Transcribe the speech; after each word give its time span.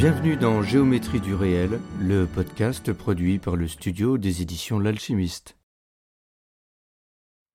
Bienvenue 0.00 0.38
dans 0.38 0.62
Géométrie 0.62 1.20
du 1.20 1.34
réel, 1.34 1.78
le 2.00 2.24
podcast 2.24 2.90
produit 2.90 3.38
par 3.38 3.54
le 3.54 3.68
studio 3.68 4.16
des 4.16 4.40
éditions 4.40 4.78
L'Alchimiste. 4.78 5.58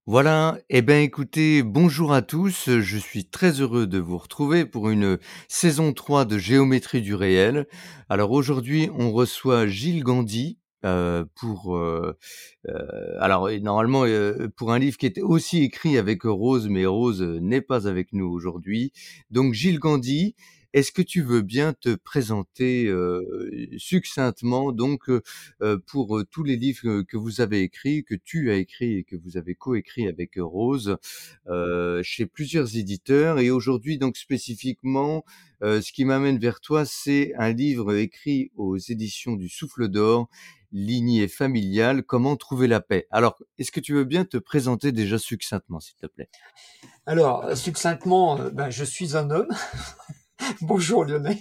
Voilà, 0.05 0.59
eh 0.69 0.83
bien 0.83 0.99
écoutez, 0.99 1.63
bonjour 1.63 2.13
à 2.13 2.21
tous, 2.21 2.69
je 2.69 2.97
suis 2.99 3.25
très 3.25 3.61
heureux 3.61 3.87
de 3.87 3.97
vous 3.97 4.19
retrouver 4.19 4.63
pour 4.63 4.91
une 4.91 5.17
saison 5.47 5.91
3 5.91 6.25
de 6.25 6.37
Géométrie 6.37 7.01
du 7.01 7.15
réel. 7.15 7.65
Alors 8.09 8.29
aujourd'hui, 8.29 8.91
on 8.93 9.11
reçoit 9.11 9.65
Gilles 9.65 10.03
Gandhi, 10.03 10.59
euh, 10.85 11.25
pour 11.33 11.75
euh, 11.77 12.15
euh, 12.69 13.17
alors 13.19 13.49
normalement 13.59 14.03
pour 14.55 14.71
un 14.71 14.77
livre 14.77 14.97
qui 14.97 15.07
était 15.07 15.23
aussi 15.23 15.63
écrit 15.63 15.97
avec 15.97 16.21
Rose, 16.23 16.67
mais 16.69 16.85
Rose 16.85 17.23
n'est 17.23 17.61
pas 17.61 17.87
avec 17.87 18.13
nous 18.13 18.27
aujourd'hui. 18.27 18.91
Donc 19.31 19.53
Gilles 19.53 19.79
Gandhi, 19.79 20.35
est-ce 20.75 20.91
que 20.91 21.01
tu 21.01 21.21
veux 21.21 21.41
bien 21.41 21.71
te 21.71 21.95
présenter 21.95 22.93
succinctement 23.77 24.73
donc 24.73 25.09
pour 25.87 26.21
tous 26.29 26.43
les 26.43 26.57
livres 26.57 27.01
que 27.03 27.15
vous 27.15 27.39
avez 27.39 27.61
écrits, 27.61 28.03
que 28.03 28.13
tu 28.13 28.51
as 28.51 28.55
écrits 28.55 28.97
et 28.97 29.03
que 29.05 29.15
vous 29.15 29.37
avez 29.37 29.55
coécrits 29.55 30.07
avec 30.09 30.33
Rose 30.37 30.97
chez 32.03 32.25
plusieurs 32.25 32.75
éditeurs 32.75 33.39
et 33.39 33.51
aujourd'hui 33.51 33.97
donc 33.97 34.17
spécifiquement 34.17 35.23
ce 35.61 35.91
qui 35.93 36.03
m'amène 36.03 36.39
vers 36.39 36.59
toi 36.59 36.83
c'est 36.85 37.33
un 37.37 37.53
livre 37.53 37.95
écrit 37.95 38.51
aux 38.57 38.77
éditions 38.77 39.37
du 39.37 39.47
Souffle 39.47 39.87
d'Or 39.87 40.29
lignée 40.73 41.29
familiale, 41.29 42.03
comment 42.03 42.35
trouver 42.35 42.67
la 42.67 42.81
paix. 42.81 43.07
Alors, 43.09 43.37
est-ce 43.57 43.71
que 43.71 43.79
tu 43.79 43.93
veux 43.93 44.03
bien 44.03 44.25
te 44.25 44.35
présenter 44.35 44.91
déjà 44.91 45.17
succinctement, 45.17 45.79
s'il 45.79 45.95
te 45.95 46.05
plaît? 46.05 46.27
Alors, 47.05 47.55
succinctement, 47.55 48.37
ben, 48.49 48.69
je 48.69 48.83
suis 48.83 49.15
un 49.15 49.29
homme. 49.31 49.47
Bonjour 50.61 51.05
Lionel. 51.05 51.37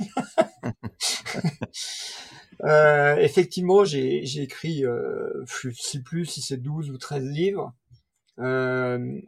euh, 2.65 3.17
effectivement, 3.17 3.85
j'ai 3.85 4.43
écrit, 4.43 4.85
euh, 4.85 5.45
je 5.47 5.69
ne 5.69 5.73
sais 5.73 6.01
plus 6.01 6.27
si 6.27 6.43
c'est 6.43 6.57
12 6.57 6.91
ou 6.91 6.99
13 6.99 7.25
livres. 7.25 7.73
Euh, 8.39 9.21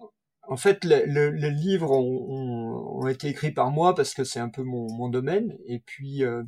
en 0.49 0.57
fait, 0.57 0.85
les 0.85 1.07
le, 1.07 1.31
le 1.31 1.49
livres 1.49 1.91
ont, 1.91 3.03
ont, 3.03 3.09
été 3.09 3.29
écrits 3.29 3.53
par 3.53 3.71
moi 3.71 3.95
parce 3.95 4.15
que 4.15 4.25
c'est 4.25 4.41
un 4.41 4.49
peu 4.49 4.63
mon, 4.63 4.93
mon, 4.93 5.09
domaine. 5.09 5.57
Et 5.67 5.81
puis, 5.81 6.25
euh, 6.25 6.43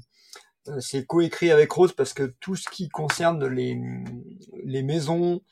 euh, 0.69 0.81
c'est 0.81 1.07
coécrit 1.07 1.51
avec 1.51 1.71
Rose 1.73 1.93
parce 1.93 2.15
que 2.15 2.35
tout 2.41 2.57
ce 2.57 2.69
qui 2.69 2.89
concerne 2.89 3.47
les, 3.47 3.81
les 4.65 4.83
maisons, 4.83 5.43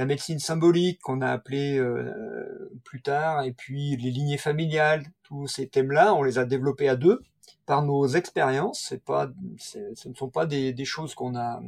la 0.00 0.06
médecine 0.06 0.38
symbolique 0.38 0.98
qu'on 1.02 1.20
a 1.20 1.28
appelé 1.28 1.76
euh, 1.76 2.70
plus 2.84 3.02
tard, 3.02 3.42
et 3.42 3.52
puis 3.52 3.98
les 3.98 4.10
lignées 4.10 4.38
familiales, 4.38 5.04
tous 5.22 5.46
ces 5.46 5.68
thèmes-là, 5.68 6.14
on 6.14 6.22
les 6.22 6.38
a 6.38 6.46
développés 6.46 6.88
à 6.88 6.96
deux 6.96 7.20
par 7.66 7.82
nos 7.82 8.06
expériences. 8.06 8.86
C'est 8.88 9.04
pas, 9.04 9.30
ce 9.58 10.08
ne 10.08 10.14
sont 10.14 10.30
pas 10.30 10.46
des, 10.46 10.72
des 10.72 10.86
choses 10.86 11.14
qu'on 11.14 11.36
a 11.36 11.60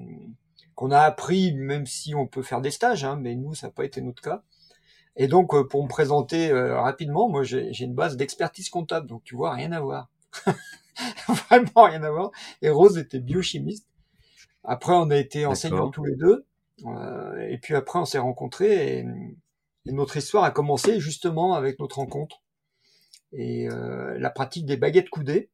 qu'on 0.75 0.91
a 0.91 1.01
appris, 1.01 1.53
même 1.53 1.85
si 1.85 2.15
on 2.15 2.27
peut 2.27 2.41
faire 2.43 2.63
des 2.63 2.71
stages, 2.71 3.05
hein, 3.05 3.19
mais 3.21 3.35
nous, 3.35 3.55
ça 3.55 3.67
n'a 3.67 3.71
pas 3.71 3.85
été 3.85 4.01
notre 4.01 4.23
cas. 4.23 4.43
Et 5.17 5.29
donc, 5.29 5.53
euh, 5.53 5.65
pour 5.69 5.83
me 5.83 5.89
présenter 5.91 6.51
euh, 6.51 6.81
rapidement, 6.81 7.29
moi, 7.29 7.43
j'ai 7.43 7.85
une 7.85 7.95
base 7.95 8.17
d'expertise 8.17 8.71
comptable, 8.71 9.09
donc 9.09 9.23
tu 9.25 9.37
vois, 9.37 9.53
rien 9.53 9.73
à 9.73 9.81
voir. 9.81 10.09
Vraiment 11.29 11.85
rien 11.85 12.03
à 12.03 12.11
voir. 12.11 12.31
Et 12.63 12.71
Rose 12.71 12.97
était 12.97 13.21
biochimiste. 13.21 13.87
Après, 14.65 14.95
on 14.95 15.11
a 15.11 15.19
été 15.19 15.45
enseignants 15.45 15.91
tous 15.91 16.07
les 16.07 16.17
deux. 16.17 16.47
Euh, 16.87 17.49
et 17.49 17.59
puis 17.59 17.75
après, 17.75 17.99
on 17.99 18.05
s'est 18.05 18.19
rencontrés 18.19 18.99
et, 18.99 19.07
et, 19.87 19.93
notre 19.93 20.17
histoire 20.17 20.45
a 20.45 20.51
commencé 20.51 21.01
justement 21.01 21.55
avec 21.55 21.79
notre 21.79 21.97
rencontre 21.97 22.43
et 23.33 23.69
euh, 23.69 24.19
la 24.19 24.31
pratique 24.31 24.67
des 24.67 24.77
baguettes 24.77 25.11
coudées 25.11 25.51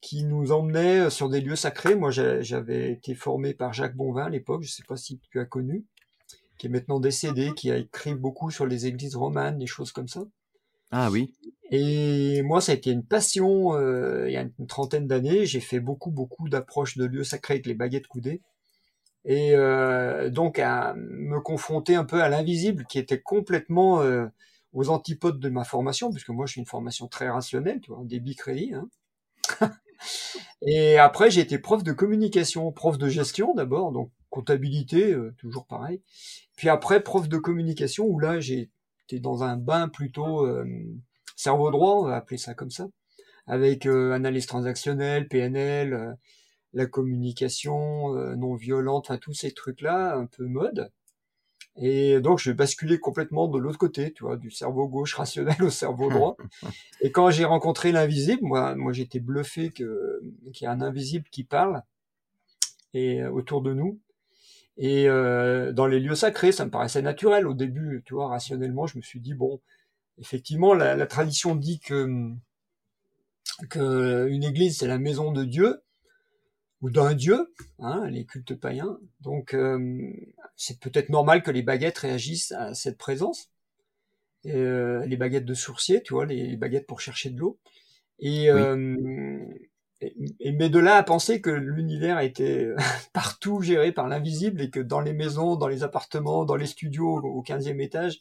qui 0.00 0.24
nous 0.24 0.52
emmenait 0.52 1.10
sur 1.10 1.28
des 1.28 1.40
lieux 1.40 1.56
sacrés. 1.56 1.96
Moi, 1.96 2.10
j'avais 2.10 2.92
été 2.92 3.14
formé 3.14 3.54
par 3.54 3.72
Jacques 3.72 3.96
Bonvin 3.96 4.26
à 4.26 4.28
l'époque, 4.28 4.62
je 4.62 4.68
ne 4.68 4.72
sais 4.72 4.84
pas 4.86 4.96
si 4.96 5.18
tu 5.30 5.40
as 5.40 5.44
connu, 5.44 5.84
qui 6.56 6.66
est 6.66 6.70
maintenant 6.70 7.00
décédé, 7.00 7.52
qui 7.56 7.70
a 7.70 7.76
écrit 7.76 8.14
beaucoup 8.14 8.50
sur 8.50 8.66
les 8.66 8.86
églises 8.86 9.16
romanes, 9.16 9.58
des 9.58 9.66
choses 9.66 9.90
comme 9.90 10.08
ça. 10.08 10.22
Ah 10.90 11.10
oui. 11.10 11.34
Et 11.70 12.42
moi, 12.42 12.60
ça 12.60 12.72
a 12.72 12.74
été 12.76 12.90
une 12.90 13.04
passion 13.04 13.74
euh, 13.74 14.28
il 14.28 14.32
y 14.32 14.36
a 14.36 14.42
une 14.42 14.66
trentaine 14.66 15.06
d'années. 15.06 15.44
J'ai 15.44 15.60
fait 15.60 15.80
beaucoup, 15.80 16.10
beaucoup 16.10 16.48
d'approches 16.48 16.96
de 16.96 17.04
lieux 17.04 17.24
sacrés 17.24 17.54
avec 17.54 17.66
les 17.66 17.74
baguettes 17.74 18.06
coudées 18.06 18.40
et 19.24 19.54
euh, 19.54 20.30
donc 20.30 20.58
à 20.58 20.94
me 20.96 21.40
confronter 21.40 21.94
un 21.94 22.04
peu 22.04 22.22
à 22.22 22.28
l'invisible 22.28 22.84
qui 22.88 22.98
était 22.98 23.20
complètement 23.20 24.00
euh, 24.00 24.26
aux 24.72 24.90
antipodes 24.90 25.40
de 25.40 25.48
ma 25.48 25.64
formation, 25.64 26.10
puisque 26.10 26.30
moi 26.30 26.46
je 26.46 26.52
suis 26.52 26.60
une 26.60 26.66
formation 26.66 27.08
très 27.08 27.28
rationnelle, 27.28 27.80
tu 27.80 27.92
vois, 27.92 28.02
débit 28.04 28.36
crédit. 28.36 28.74
Hein. 28.74 28.88
et 30.62 30.98
après 30.98 31.30
j'ai 31.30 31.40
été 31.40 31.58
prof 31.58 31.82
de 31.82 31.92
communication, 31.92 32.70
prof 32.72 32.98
de 32.98 33.08
gestion 33.08 33.54
d'abord, 33.54 33.92
donc 33.92 34.10
comptabilité, 34.30 35.12
euh, 35.12 35.34
toujours 35.38 35.66
pareil. 35.66 36.02
Puis 36.56 36.68
après 36.68 37.02
prof 37.02 37.28
de 37.28 37.38
communication, 37.38 38.06
où 38.06 38.18
là 38.18 38.40
j'ai 38.40 38.70
été 39.04 39.20
dans 39.20 39.42
un 39.42 39.56
bain 39.56 39.88
plutôt 39.88 40.46
euh, 40.46 40.64
cerveau 41.36 41.70
droit, 41.70 41.94
on 41.96 42.04
va 42.04 42.16
appeler 42.16 42.38
ça 42.38 42.54
comme 42.54 42.70
ça, 42.70 42.88
avec 43.46 43.86
euh, 43.86 44.12
analyse 44.12 44.46
transactionnelle, 44.46 45.28
PNL 45.28 46.16
la 46.72 46.86
communication 46.86 48.16
euh, 48.16 48.36
non 48.36 48.54
violente, 48.54 49.06
enfin 49.06 49.18
tous 49.18 49.34
ces 49.34 49.52
trucs-là, 49.52 50.16
un 50.16 50.26
peu 50.26 50.46
mode. 50.46 50.90
Et 51.80 52.20
donc, 52.20 52.40
je 52.40 52.50
vais 52.50 52.56
basculer 52.56 52.98
complètement 52.98 53.46
de 53.46 53.58
l'autre 53.58 53.78
côté, 53.78 54.12
tu 54.12 54.24
vois, 54.24 54.36
du 54.36 54.50
cerveau 54.50 54.88
gauche 54.88 55.14
rationnel 55.14 55.56
au 55.62 55.70
cerveau 55.70 56.10
droit. 56.10 56.36
Et 57.00 57.12
quand 57.12 57.30
j'ai 57.30 57.44
rencontré 57.44 57.92
l'invisible, 57.92 58.42
moi, 58.42 58.74
moi, 58.74 58.92
j'étais 58.92 59.20
bluffé 59.20 59.70
que 59.70 60.20
qu'il 60.52 60.64
y 60.64 60.68
a 60.68 60.72
un 60.72 60.80
invisible 60.80 61.26
qui 61.30 61.44
parle 61.44 61.82
et 62.94 63.22
euh, 63.22 63.30
autour 63.30 63.62
de 63.62 63.72
nous. 63.74 64.00
Et 64.76 65.08
euh, 65.08 65.72
dans 65.72 65.86
les 65.86 66.00
lieux 66.00 66.14
sacrés, 66.14 66.52
ça 66.52 66.64
me 66.64 66.70
paraissait 66.70 67.02
naturel 67.02 67.46
au 67.46 67.54
début, 67.54 68.02
tu 68.06 68.14
vois, 68.14 68.28
rationnellement, 68.28 68.86
je 68.86 68.96
me 68.96 69.02
suis 69.02 69.20
dit 69.20 69.34
bon, 69.34 69.60
effectivement, 70.18 70.74
la, 70.74 70.96
la 70.96 71.06
tradition 71.06 71.54
dit 71.56 71.80
que 71.80 72.32
que 73.70 74.28
une 74.28 74.44
église 74.44 74.78
c'est 74.78 74.86
la 74.86 74.98
maison 74.98 75.32
de 75.32 75.44
Dieu 75.44 75.82
ou 76.80 76.90
d'un 76.90 77.14
dieu, 77.14 77.52
hein, 77.78 78.08
les 78.08 78.24
cultes 78.24 78.54
païens. 78.54 78.98
Donc 79.20 79.54
euh, 79.54 80.12
c'est 80.56 80.80
peut-être 80.80 81.08
normal 81.08 81.42
que 81.42 81.50
les 81.50 81.62
baguettes 81.62 81.98
réagissent 81.98 82.52
à 82.52 82.74
cette 82.74 82.98
présence. 82.98 83.50
Euh, 84.46 85.04
les 85.06 85.16
baguettes 85.16 85.44
de 85.44 85.54
sourcier, 85.54 86.02
tu 86.02 86.14
vois, 86.14 86.26
les, 86.26 86.56
baguettes 86.56 86.86
pour 86.86 87.00
chercher 87.00 87.30
de 87.30 87.38
l'eau. 87.38 87.58
Et, 88.20 88.50
euh, 88.50 89.40
et, 90.00 90.52
mais 90.52 90.70
de 90.70 90.78
là 90.78 90.96
à 90.96 91.02
penser 91.02 91.40
que 91.40 91.50
l'univers 91.50 92.20
était 92.20 92.68
partout 93.12 93.60
géré 93.60 93.92
par 93.92 94.08
l'invisible 94.08 94.60
et 94.60 94.70
que 94.70 94.80
dans 94.80 95.00
les 95.00 95.12
maisons, 95.12 95.56
dans 95.56 95.68
les 95.68 95.82
appartements, 95.82 96.44
dans 96.44 96.56
les 96.56 96.66
studios 96.66 97.18
au 97.18 97.42
15e 97.42 97.80
étage, 97.80 98.20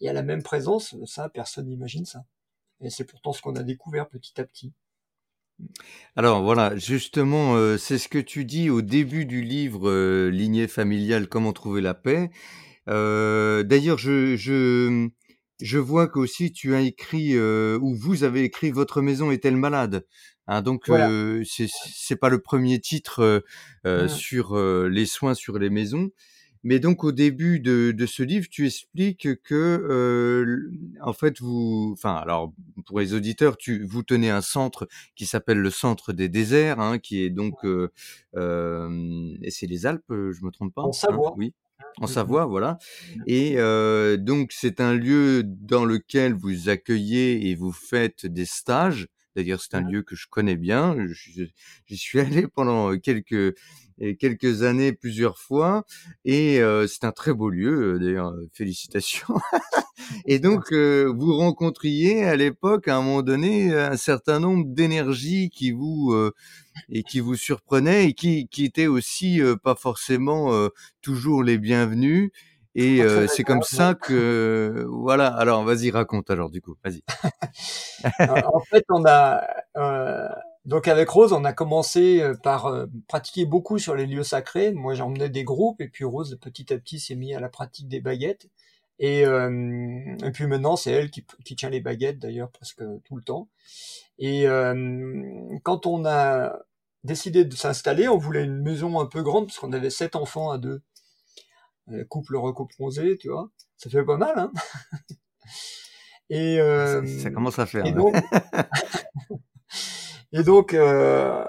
il 0.00 0.06
y 0.06 0.08
a 0.08 0.12
la 0.12 0.22
même 0.22 0.42
présence, 0.42 0.96
ça, 1.06 1.28
personne 1.28 1.66
n'imagine 1.68 2.06
ça. 2.06 2.24
Et 2.80 2.90
c'est 2.90 3.04
pourtant 3.04 3.32
ce 3.32 3.42
qu'on 3.42 3.56
a 3.56 3.62
découvert 3.62 4.08
petit 4.08 4.40
à 4.40 4.44
petit. 4.44 4.72
Alors 6.16 6.42
voilà, 6.42 6.76
justement, 6.76 7.54
euh, 7.56 7.76
c'est 7.76 7.98
ce 7.98 8.08
que 8.08 8.18
tu 8.18 8.44
dis 8.44 8.70
au 8.70 8.82
début 8.82 9.24
du 9.24 9.42
livre 9.42 9.88
euh, 9.88 10.30
Lignée 10.30 10.66
familiale, 10.66 11.28
comment 11.28 11.52
trouver 11.52 11.80
la 11.80 11.94
paix. 11.94 12.30
Euh, 12.88 13.62
D'ailleurs, 13.62 13.98
je, 13.98 14.36
je, 14.36 15.08
je 15.60 15.78
vois 15.78 16.08
qu'aussi 16.08 16.52
tu 16.52 16.74
as 16.74 16.80
écrit, 16.80 17.34
euh, 17.36 17.78
ou 17.80 17.94
vous 17.94 18.24
avez 18.24 18.42
écrit 18.44 18.70
Votre 18.70 19.00
maison 19.02 19.30
est-elle 19.30 19.56
malade 19.56 20.06
hein, 20.48 20.62
Donc, 20.62 20.88
Voilà. 20.88 21.08
euh, 21.08 21.42
c'est 21.48 21.68
c'est 21.70 22.16
pas 22.16 22.30
le 22.30 22.40
premier 22.40 22.80
titre 22.80 23.44
Ouais. 23.84 24.08
sur 24.08 24.56
euh, 24.56 24.88
les 24.88 25.06
soins 25.06 25.34
sur 25.34 25.58
les 25.58 25.70
maisons. 25.70 26.10
Mais 26.68 26.78
donc 26.80 27.02
au 27.02 27.12
début 27.12 27.60
de, 27.60 27.92
de 27.96 28.06
ce 28.06 28.22
livre, 28.22 28.46
tu 28.50 28.66
expliques 28.66 29.42
que 29.42 29.54
euh, 29.54 30.70
en 31.00 31.14
fait 31.14 31.40
vous, 31.40 31.90
enfin 31.94 32.14
alors 32.16 32.52
pour 32.84 33.00
les 33.00 33.14
auditeurs, 33.14 33.56
tu 33.56 33.84
vous 33.86 34.02
tenez 34.02 34.28
un 34.28 34.42
centre 34.42 34.86
qui 35.16 35.24
s'appelle 35.24 35.58
le 35.58 35.70
Centre 35.70 36.12
des 36.12 36.28
déserts, 36.28 36.78
hein, 36.78 36.98
qui 36.98 37.22
est 37.24 37.30
donc 37.30 37.54
euh, 37.64 37.88
euh, 38.36 39.34
et 39.42 39.50
c'est 39.50 39.66
les 39.66 39.86
Alpes, 39.86 40.04
je 40.10 40.44
me 40.44 40.50
trompe 40.50 40.74
pas, 40.74 40.82
En 40.82 40.88
hein, 40.88 40.92
Savoie. 40.92 41.34
oui, 41.38 41.54
en 41.98 42.02
Mhm. 42.06 42.08
Savoie, 42.08 42.44
voilà. 42.44 42.78
Mhm. 43.16 43.22
Et 43.26 43.54
euh, 43.56 44.16
donc 44.18 44.52
c'est 44.52 44.80
un 44.80 44.92
lieu 44.94 45.42
dans 45.44 45.84
lequel 45.86 46.34
vous 46.34 46.68
accueillez 46.68 47.48
et 47.50 47.54
vous 47.54 47.72
faites 47.72 48.26
des 48.26 48.44
stages. 48.44 49.08
D'ailleurs, 49.38 49.60
c'est 49.62 49.74
un 49.76 49.80
lieu 49.82 50.02
que 50.02 50.16
je 50.16 50.26
connais 50.28 50.56
bien. 50.56 50.96
J'y 51.86 51.96
suis 51.96 52.20
allé 52.20 52.46
pendant 52.48 52.98
quelques 52.98 53.54
quelques 54.20 54.62
années, 54.62 54.92
plusieurs 54.92 55.38
fois, 55.38 55.84
et 56.24 56.60
euh, 56.60 56.86
c'est 56.86 57.04
un 57.04 57.12
très 57.12 57.34
beau 57.34 57.50
lieu. 57.50 57.94
euh, 57.94 57.98
D'ailleurs, 57.98 58.28
euh, 58.30 58.48
félicitations. 58.52 59.34
et 60.26 60.38
donc, 60.38 60.72
euh, 60.72 61.12
vous 61.16 61.36
rencontriez 61.36 62.24
à 62.24 62.36
l'époque, 62.36 62.88
à 62.88 62.96
un 62.96 63.02
moment 63.02 63.22
donné, 63.22 63.74
un 63.74 63.96
certain 63.96 64.40
nombre 64.40 64.64
d'énergies 64.66 65.50
qui 65.50 65.72
vous 65.72 66.12
euh, 66.12 66.32
et 66.90 67.02
qui 67.02 67.20
vous 67.20 67.36
surprenaient 67.36 68.06
et 68.08 68.14
qui 68.14 68.48
qui 68.48 68.64
étaient 68.64 68.86
aussi 68.86 69.40
euh, 69.42 69.56
pas 69.56 69.74
forcément 69.74 70.52
euh, 70.54 70.68
toujours 71.02 71.42
les 71.42 71.58
bienvenus. 71.58 72.30
Et 72.80 72.98
très 72.98 73.06
euh, 73.06 73.26
c'est 73.26 73.42
comme 73.42 73.62
ça 73.62 73.94
que 73.94 74.86
voilà. 74.88 75.26
Alors, 75.28 75.64
vas-y, 75.64 75.90
raconte 75.90 76.30
alors 76.30 76.50
du 76.50 76.60
coup. 76.60 76.76
Vas-y. 76.84 77.02
Euh, 78.20 78.40
en 78.54 78.60
fait, 78.60 78.84
on 78.90 79.04
a 79.06 79.42
euh, 79.76 80.28
donc 80.68 80.86
avec 80.86 81.08
Rose, 81.08 81.32
on 81.32 81.44
a 81.44 81.54
commencé 81.54 82.20
euh, 82.20 82.34
par 82.34 82.66
euh, 82.66 82.84
pratiquer 83.08 83.46
beaucoup 83.46 83.78
sur 83.78 83.94
les 83.96 84.04
lieux 84.04 84.22
sacrés. 84.22 84.70
Moi, 84.72 84.92
j'emmenais 84.92 85.30
des 85.30 85.42
groupes 85.42 85.80
et 85.80 85.88
puis 85.88 86.04
Rose, 86.04 86.38
petit 86.42 86.72
à 86.74 86.78
petit, 86.78 87.00
s'est 87.00 87.14
mis 87.14 87.34
à 87.34 87.40
la 87.40 87.48
pratique 87.48 87.88
des 87.88 88.02
baguettes. 88.02 88.48
Et, 88.98 89.24
euh, 89.24 90.14
et 90.22 90.30
puis 90.30 90.46
maintenant, 90.46 90.76
c'est 90.76 90.92
elle 90.92 91.10
qui, 91.10 91.24
qui 91.44 91.56
tient 91.56 91.70
les 91.70 91.80
baguettes 91.80 92.18
d'ailleurs 92.18 92.50
presque 92.50 92.82
tout 93.04 93.16
le 93.16 93.22
temps. 93.22 93.48
Et 94.18 94.46
euh, 94.46 95.22
quand 95.62 95.86
on 95.86 96.04
a 96.04 96.58
décidé 97.02 97.46
de 97.46 97.54
s'installer, 97.54 98.06
on 98.06 98.18
voulait 98.18 98.44
une 98.44 98.60
maison 98.60 99.00
un 99.00 99.06
peu 99.06 99.22
grande 99.22 99.46
parce 99.46 99.58
qu'on 99.58 99.72
avait 99.72 99.88
sept 99.88 100.16
enfants 100.16 100.50
à 100.50 100.58
deux, 100.58 100.82
Euh, 101.92 102.04
couple 102.04 102.36
recomposé, 102.36 103.18
tu 103.18 103.28
vois. 103.28 103.50
Ça 103.76 103.90
fait 103.90 104.04
pas 104.04 104.16
mal, 104.16 104.32
hein 104.36 104.52
Et 106.30 106.56
Ça, 106.56 106.62
euh, 106.62 107.18
ça 107.20 107.30
commence 107.30 107.58
à 107.58 107.64
faire. 107.64 107.86
et 107.86 107.92
donc, 107.92 108.14
et 110.32 110.42
donc 110.42 110.74
euh, 110.74 111.42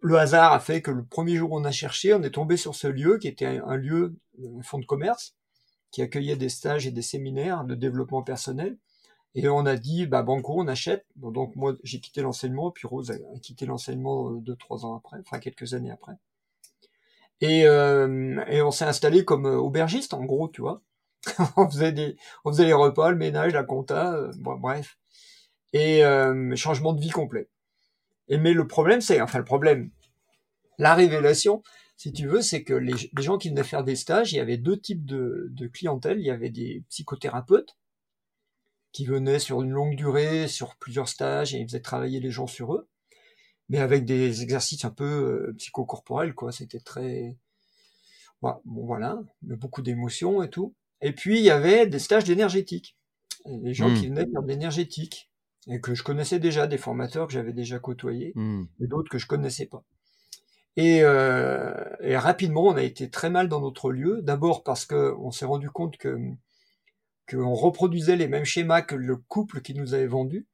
le 0.00 0.16
hasard 0.16 0.54
a 0.54 0.60
fait 0.60 0.80
que 0.80 0.90
le 0.90 1.04
premier 1.04 1.36
jour 1.36 1.52
où 1.52 1.58
on 1.58 1.64
a 1.64 1.70
cherché, 1.70 2.14
on 2.14 2.22
est 2.22 2.30
tombé 2.30 2.56
sur 2.56 2.74
ce 2.74 2.86
lieu 2.86 3.18
qui 3.18 3.28
était 3.28 3.44
un, 3.44 3.62
un 3.66 3.76
lieu, 3.76 4.16
un 4.42 4.62
fonds 4.62 4.78
de 4.78 4.86
commerce, 4.86 5.36
qui 5.90 6.00
accueillait 6.00 6.36
des 6.36 6.48
stages 6.48 6.86
et 6.86 6.90
des 6.90 7.02
séminaires 7.02 7.64
de 7.64 7.74
développement 7.74 8.22
personnel. 8.22 8.78
Et 9.34 9.48
on 9.48 9.66
a 9.66 9.76
dit, 9.76 10.06
bah 10.06 10.22
banco, 10.22 10.54
on 10.56 10.68
achète. 10.68 11.06
Bon, 11.16 11.30
donc 11.30 11.54
moi, 11.54 11.76
j'ai 11.82 12.00
quitté 12.00 12.22
l'enseignement, 12.22 12.70
puis 12.70 12.86
Rose 12.86 13.10
a 13.10 13.38
quitté 13.40 13.66
l'enseignement 13.66 14.30
euh, 14.30 14.40
deux, 14.40 14.56
trois 14.56 14.84
ans 14.84 14.96
après, 14.96 15.18
enfin 15.20 15.38
quelques 15.38 15.74
années 15.74 15.90
après. 15.90 16.14
Et, 17.40 17.66
euh, 17.66 18.44
et 18.48 18.62
on 18.62 18.70
s'est 18.70 18.84
installé 18.84 19.24
comme 19.24 19.46
euh, 19.46 19.56
aubergiste, 19.56 20.14
en 20.14 20.24
gros, 20.24 20.48
tu 20.48 20.60
vois. 20.60 20.82
on 21.56 21.68
faisait 21.70 21.92
des, 21.92 22.16
on 22.44 22.52
faisait 22.52 22.64
les 22.64 22.72
repas, 22.72 23.10
le 23.10 23.16
ménage, 23.16 23.52
la 23.52 23.64
compta, 23.64 24.14
euh, 24.14 24.32
bon, 24.38 24.56
bref. 24.56 24.98
Et 25.72 26.04
euh, 26.04 26.54
changement 26.56 26.92
de 26.92 27.00
vie 27.00 27.10
complet. 27.10 27.48
Et 28.28 28.38
mais 28.38 28.52
le 28.52 28.66
problème, 28.66 29.00
c'est, 29.00 29.20
enfin 29.20 29.38
le 29.38 29.44
problème, 29.44 29.90
la 30.78 30.94
révélation, 30.94 31.62
si 31.96 32.12
tu 32.12 32.28
veux, 32.28 32.42
c'est 32.42 32.64
que 32.64 32.74
les, 32.74 32.94
les 33.16 33.22
gens 33.22 33.38
qui 33.38 33.50
venaient 33.50 33.64
faire 33.64 33.84
des 33.84 33.96
stages, 33.96 34.32
il 34.32 34.36
y 34.36 34.40
avait 34.40 34.56
deux 34.58 34.78
types 34.78 35.04
de, 35.04 35.48
de 35.50 35.66
clientèle. 35.66 36.20
Il 36.20 36.26
y 36.26 36.30
avait 36.30 36.50
des 36.50 36.84
psychothérapeutes 36.90 37.76
qui 38.92 39.06
venaient 39.06 39.38
sur 39.38 39.62
une 39.62 39.70
longue 39.70 39.96
durée, 39.96 40.48
sur 40.48 40.76
plusieurs 40.76 41.08
stages, 41.08 41.54
et 41.54 41.58
ils 41.58 41.66
faisaient 41.68 41.80
travailler 41.80 42.20
les 42.20 42.30
gens 42.30 42.46
sur 42.46 42.74
eux, 42.74 42.88
mais 43.68 43.78
avec 43.78 44.04
des 44.04 44.42
exercices 44.42 44.84
un 44.84 44.90
peu 44.90 45.04
euh, 45.50 45.54
psychocorporels, 45.58 46.34
quoi. 46.34 46.52
C'était 46.52 46.80
très, 46.80 47.36
Bon, 48.42 48.54
bon, 48.64 48.86
voilà, 48.86 49.18
beaucoup 49.42 49.82
d'émotions 49.82 50.42
et 50.42 50.50
tout. 50.50 50.74
Et 51.00 51.12
puis 51.12 51.38
il 51.38 51.44
y 51.44 51.50
avait 51.50 51.86
des 51.86 51.98
stages 51.98 52.24
d'énergétique, 52.24 52.96
des 53.46 53.74
gens 53.74 53.90
Hmm. 53.90 53.94
qui 53.94 54.08
venaient 54.08 54.26
faire 54.30 54.42
de 54.42 54.48
l'énergétique 54.48 55.30
et 55.68 55.80
que 55.80 55.94
je 55.94 56.02
connaissais 56.04 56.38
déjà, 56.38 56.66
des 56.66 56.78
formateurs 56.78 57.26
que 57.26 57.32
j'avais 57.32 57.52
déjà 57.52 57.78
côtoyés, 57.80 58.32
Hmm. 58.36 58.64
et 58.80 58.86
d'autres 58.86 59.10
que 59.10 59.18
je 59.18 59.26
connaissais 59.26 59.66
pas. 59.66 59.84
Et, 60.76 61.00
euh, 61.02 61.74
et 62.00 62.16
rapidement, 62.16 62.66
on 62.68 62.76
a 62.76 62.82
été 62.84 63.10
très 63.10 63.30
mal 63.30 63.48
dans 63.48 63.60
notre 63.60 63.90
lieu. 63.90 64.20
D'abord 64.22 64.62
parce 64.62 64.86
que 64.86 65.14
on 65.18 65.30
s'est 65.32 65.44
rendu 65.46 65.70
compte 65.70 65.96
que 65.98 66.16
qu'on 67.30 67.54
reproduisait 67.54 68.16
les 68.16 68.28
mêmes 68.28 68.44
schémas 68.44 68.82
que 68.82 68.94
le 68.94 69.16
couple 69.16 69.60
qui 69.60 69.74
nous 69.74 69.94
avait 69.94 70.06
vendu. 70.06 70.46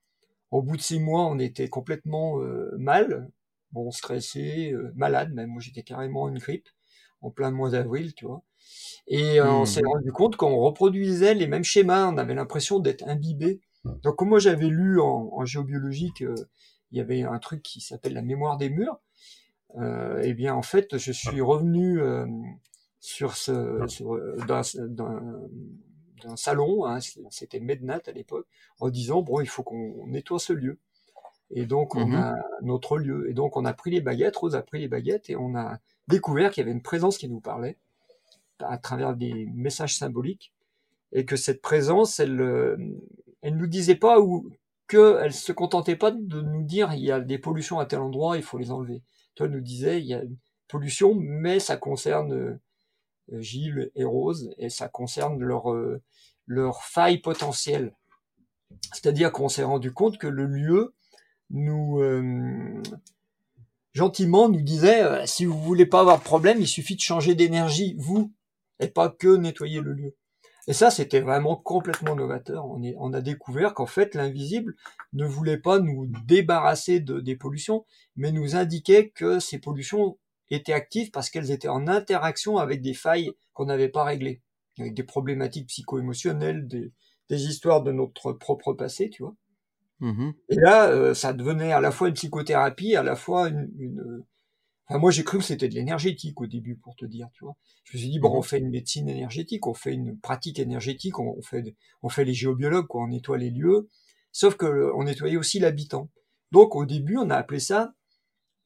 Au 0.54 0.62
bout 0.62 0.76
de 0.76 0.82
six 0.82 1.00
mois, 1.00 1.26
on 1.26 1.40
était 1.40 1.68
complètement 1.68 2.40
euh, 2.40 2.70
mal, 2.78 3.28
bon, 3.72 3.90
stressé, 3.90 4.72
euh, 4.72 4.92
malade 4.94 5.32
même. 5.34 5.50
Moi, 5.50 5.60
j'étais 5.60 5.82
carrément 5.82 6.22
en 6.22 6.28
une 6.28 6.38
grippe 6.38 6.68
en 7.22 7.30
plein 7.32 7.50
mois 7.50 7.70
d'avril, 7.70 8.14
tu 8.14 8.26
vois. 8.26 8.44
Et 9.08 9.40
euh, 9.40 9.52
on 9.52 9.64
Hmm. 9.64 9.66
s'est 9.66 9.82
rendu 9.84 10.12
compte 10.12 10.36
qu'on 10.36 10.56
reproduisait 10.58 11.34
les 11.34 11.48
mêmes 11.48 11.64
schémas. 11.64 12.08
On 12.12 12.18
avait 12.18 12.34
l'impression 12.34 12.78
d'être 12.78 13.08
imbibé. 13.08 13.60
Donc, 14.04 14.16
comme 14.16 14.28
moi, 14.28 14.38
j'avais 14.38 14.68
lu 14.68 15.00
en, 15.00 15.30
en 15.32 15.44
géobiologie 15.44 16.12
qu'il 16.12 16.34
y 16.92 17.00
avait 17.00 17.22
un 17.22 17.38
truc 17.38 17.62
qui 17.62 17.80
s'appelle 17.80 18.14
la 18.14 18.22
mémoire 18.22 18.56
des 18.56 18.70
murs. 18.70 19.00
Euh, 19.78 20.20
eh 20.24 20.34
bien, 20.34 20.54
en 20.54 20.62
fait, 20.62 20.98
je 20.98 21.12
suis 21.12 21.40
revenu 21.40 22.00
euh, 22.00 22.26
sur 23.00 23.36
ce, 23.36 23.86
sur, 23.88 24.18
d'un, 24.46 24.62
d'un 26.24 26.36
salon, 26.36 26.84
hein, 26.86 26.98
c'était 27.30 27.60
Mednat 27.60 28.00
à 28.06 28.12
l'époque, 28.12 28.46
en 28.80 28.88
disant 28.90 29.22
bon, 29.22 29.40
il 29.40 29.48
faut 29.48 29.62
qu'on 29.62 30.06
nettoie 30.06 30.38
ce 30.38 30.52
lieu. 30.52 30.78
Et 31.50 31.66
donc 31.66 31.94
on 31.94 32.08
Mhm. 32.08 32.14
a 32.16 32.34
notre 32.62 32.98
lieu. 32.98 33.30
Et 33.30 33.34
donc 33.34 33.56
on 33.56 33.64
a 33.64 33.72
pris 33.74 33.90
les 33.90 34.00
baguettes, 34.00 34.36
Rose 34.36 34.56
a 34.56 34.62
pris 34.62 34.80
les 34.80 34.88
baguettes 34.88 35.30
et 35.30 35.36
on 35.36 35.54
a 35.54 35.78
découvert 36.08 36.50
qu'il 36.50 36.62
y 36.62 36.64
avait 36.64 36.72
une 36.72 36.82
présence 36.82 37.18
qui 37.18 37.28
nous 37.28 37.40
parlait 37.40 37.76
à 38.60 38.78
travers 38.78 39.14
des 39.16 39.46
messages 39.54 39.96
symboliques 39.96 40.52
et 41.12 41.24
que 41.24 41.36
cette 41.36 41.60
présence, 41.62 42.18
elle, 42.20 42.40
euh, 42.40 42.76
elle 43.42 43.56
nous 43.56 43.66
disait 43.66 43.94
pas 43.96 44.20
ou 44.20 44.50
que 44.86 45.18
elle 45.22 45.32
se 45.32 45.52
contentait 45.52 45.96
pas 45.96 46.10
de 46.10 46.40
nous 46.40 46.62
dire 46.62 46.92
il 46.94 47.04
y 47.04 47.12
a 47.12 47.20
des 47.20 47.38
pollutions 47.38 47.78
à 47.78 47.86
tel 47.86 48.00
endroit, 48.00 48.36
il 48.36 48.42
faut 48.42 48.58
les 48.58 48.70
enlever. 48.70 49.02
Toi, 49.34 49.46
elle 49.46 49.52
nous 49.52 49.60
disait 49.60 50.00
il 50.00 50.06
y 50.06 50.14
a 50.14 50.22
une 50.22 50.36
pollution, 50.68 51.14
mais 51.14 51.60
ça 51.60 51.76
concerne 51.76 52.58
Gilles 53.32 53.90
et 53.94 54.04
Rose 54.04 54.50
et 54.58 54.70
ça 54.70 54.88
concerne 54.88 55.42
leur 55.42 55.72
euh, 55.72 56.02
leur 56.46 56.82
faille 56.82 57.18
potentielle. 57.18 57.94
C'est-à-dire 58.92 59.32
qu'on 59.32 59.48
s'est 59.48 59.64
rendu 59.64 59.92
compte 59.92 60.18
que 60.18 60.26
le 60.26 60.46
lieu 60.46 60.94
nous 61.50 62.00
euh, 62.00 62.82
gentiment 63.92 64.48
nous 64.48 64.62
disait 64.62 65.02
euh, 65.02 65.26
si 65.26 65.44
vous 65.44 65.60
voulez 65.60 65.86
pas 65.86 66.00
avoir 66.00 66.18
de 66.18 66.24
problème, 66.24 66.60
il 66.60 66.68
suffit 66.68 66.96
de 66.96 67.00
changer 67.00 67.34
d'énergie 67.34 67.94
vous 67.98 68.32
et 68.80 68.88
pas 68.88 69.08
que 69.08 69.36
nettoyer 69.36 69.80
le 69.80 69.92
lieu. 69.92 70.16
Et 70.66 70.72
ça, 70.72 70.90
c'était 70.90 71.20
vraiment 71.20 71.56
complètement 71.56 72.14
novateur. 72.14 72.64
On, 72.64 72.80
on 72.96 73.12
a 73.12 73.20
découvert 73.20 73.74
qu'en 73.74 73.86
fait, 73.86 74.14
l'invisible 74.14 74.74
ne 75.12 75.26
voulait 75.26 75.58
pas 75.58 75.78
nous 75.78 76.06
débarrasser 76.26 77.00
de, 77.00 77.20
des 77.20 77.36
pollutions, 77.36 77.84
mais 78.16 78.32
nous 78.32 78.56
indiquait 78.56 79.10
que 79.10 79.40
ces 79.40 79.58
pollutions 79.58 80.18
étaient 80.50 80.72
actives 80.72 81.10
parce 81.10 81.30
qu'elles 81.30 81.50
étaient 81.50 81.68
en 81.68 81.86
interaction 81.88 82.58
avec 82.58 82.82
des 82.82 82.94
failles 82.94 83.32
qu'on 83.52 83.66
n'avait 83.66 83.88
pas 83.88 84.04
réglées, 84.04 84.42
avec 84.78 84.94
des 84.94 85.04
problématiques 85.04 85.68
psycho-émotionnelles, 85.68 86.66
des, 86.66 86.92
des 87.28 87.44
histoires 87.46 87.82
de 87.82 87.92
notre 87.92 88.32
propre 88.32 88.72
passé, 88.74 89.10
tu 89.10 89.22
vois. 89.22 89.34
Mhm. 90.00 90.34
Et 90.50 90.56
là, 90.56 90.88
euh, 90.90 91.14
ça 91.14 91.32
devenait 91.32 91.72
à 91.72 91.80
la 91.80 91.90
fois 91.90 92.08
une 92.08 92.14
psychothérapie, 92.14 92.96
à 92.96 93.02
la 93.02 93.16
fois 93.16 93.48
une. 93.48 93.70
une... 93.78 94.24
Enfin, 94.86 94.98
moi, 94.98 95.10
j'ai 95.10 95.24
cru 95.24 95.38
que 95.38 95.44
c'était 95.44 95.68
de 95.68 95.74
l'énergétique 95.74 96.40
au 96.40 96.46
début, 96.46 96.76
pour 96.76 96.94
te 96.96 97.06
dire, 97.06 97.28
tu 97.32 97.44
vois. 97.44 97.56
Je 97.84 97.96
me 97.96 98.00
suis 98.00 98.10
dit, 98.10 98.18
bon, 98.18 98.30
Mhm. 98.30 98.36
on 98.36 98.42
fait 98.42 98.58
une 98.58 98.70
médecine 98.70 99.08
énergétique, 99.08 99.66
on 99.66 99.74
fait 99.74 99.92
une 99.94 100.18
pratique 100.20 100.58
énergétique, 100.58 101.18
on, 101.18 101.40
fait, 101.42 101.74
on 102.02 102.08
fait 102.10 102.24
les 102.24 102.34
géobiologues, 102.34 102.86
quoi, 102.86 103.02
on 103.04 103.08
nettoie 103.08 103.38
les 103.38 103.50
lieux. 103.50 103.88
Sauf 104.32 104.56
que 104.56 104.66
euh, 104.66 104.92
on 104.96 105.04
nettoyait 105.04 105.36
aussi 105.38 105.58
l'habitant. 105.58 106.10
Donc, 106.52 106.76
au 106.76 106.84
début, 106.86 107.16
on 107.16 107.30
a 107.30 107.36
appelé 107.36 107.60
ça 107.60 107.80
euh, 107.82 107.92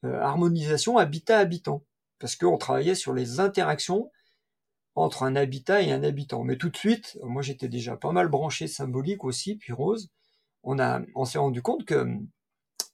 harmonisation 0.03 0.97
habitat-habitant, 0.97 1.83
parce 2.19 2.35
qu'on 2.35 2.57
travaillait 2.57 2.95
sur 2.95 3.13
les 3.13 3.39
interactions 3.39 4.11
entre 4.95 5.23
un 5.23 5.35
habitat 5.35 5.81
et 5.81 5.91
un 5.91 6.03
habitant. 6.03 6.43
Mais 6.43 6.57
tout 6.57 6.69
de 6.69 6.77
suite, 6.77 7.17
moi, 7.23 7.41
j'étais 7.41 7.69
déjà 7.69 7.95
pas 7.95 8.11
mal 8.11 8.27
branché 8.27 8.67
symbolique 8.67 9.23
aussi, 9.23 9.55
puis 9.55 9.73
Rose 9.73 10.09
on, 10.63 10.79
a, 10.79 11.01
on 11.15 11.25
s'est 11.25 11.39
rendu 11.39 11.61
compte 11.61 11.85
que 11.85 12.05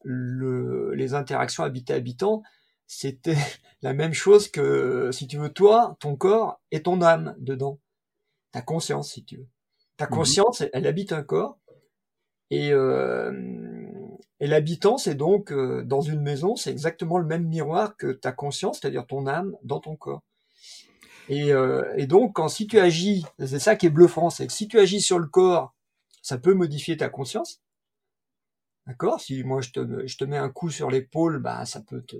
le, 0.03 0.93
les 0.93 1.13
interactions 1.13 1.63
habitat-habitant, 1.63 2.43
c'était 2.87 3.37
la 3.81 3.93
même 3.93 4.13
chose 4.13 4.49
que, 4.49 5.09
si 5.11 5.27
tu 5.27 5.37
veux, 5.37 5.49
toi, 5.49 5.97
ton 5.99 6.15
corps 6.15 6.61
et 6.71 6.83
ton 6.83 7.01
âme 7.01 7.35
dedans. 7.39 7.79
Ta 8.51 8.61
conscience, 8.61 9.11
si 9.11 9.25
tu 9.25 9.37
veux. 9.37 9.47
Ta 9.97 10.07
conscience, 10.07 10.61
elle, 10.61 10.69
elle 10.73 10.87
habite 10.87 11.11
un 11.11 11.23
corps. 11.23 11.57
Et, 12.51 12.71
euh, 12.71 13.31
et 14.45 14.47
l'habitant, 14.47 14.99
c'est 14.99 15.15
donc, 15.15 15.51
euh, 15.51 15.81
dans 15.83 16.01
une 16.01 16.21
maison, 16.21 16.55
c'est 16.55 16.69
exactement 16.69 17.17
le 17.17 17.25
même 17.25 17.47
miroir 17.47 17.97
que 17.97 18.11
ta 18.11 18.31
conscience, 18.31 18.77
c'est-à-dire 18.79 19.07
ton 19.07 19.25
âme 19.25 19.57
dans 19.63 19.79
ton 19.79 19.95
corps. 19.95 20.21
Et, 21.29 21.51
euh, 21.51 21.91
et 21.97 22.05
donc, 22.05 22.35
quand 22.35 22.47
si 22.47 22.67
tu 22.67 22.77
agis, 22.77 23.25
c'est 23.39 23.57
ça 23.57 23.75
qui 23.75 23.87
est 23.87 23.89
bluffant, 23.89 24.29
c'est 24.29 24.45
que 24.45 24.53
si 24.53 24.67
tu 24.67 24.79
agis 24.79 25.01
sur 25.01 25.17
le 25.17 25.25
corps, 25.25 25.73
ça 26.21 26.37
peut 26.37 26.53
modifier 26.53 26.95
ta 26.95 27.09
conscience. 27.09 27.59
D'accord? 28.85 29.19
Si 29.19 29.43
moi 29.43 29.61
je 29.61 29.71
te, 29.71 30.05
je 30.05 30.15
te 30.15 30.25
mets 30.25 30.37
un 30.37 30.49
coup 30.49 30.69
sur 30.69 30.91
l'épaule, 30.91 31.39
bah 31.39 31.65
ça 31.65 31.81
peut 31.81 32.03
te, 32.03 32.15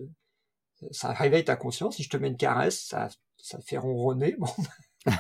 ça 0.90 1.14
réveille 1.14 1.46
ta 1.46 1.56
conscience. 1.56 1.98
Si 1.98 2.02
je 2.02 2.10
te 2.10 2.18
mets 2.18 2.30
une 2.30 2.38
caresse, 2.38 2.88
ça, 2.88 3.08
ça 3.38 3.60
fait 3.62 3.78
ronronner. 3.78 4.36
Bon. 4.40 4.50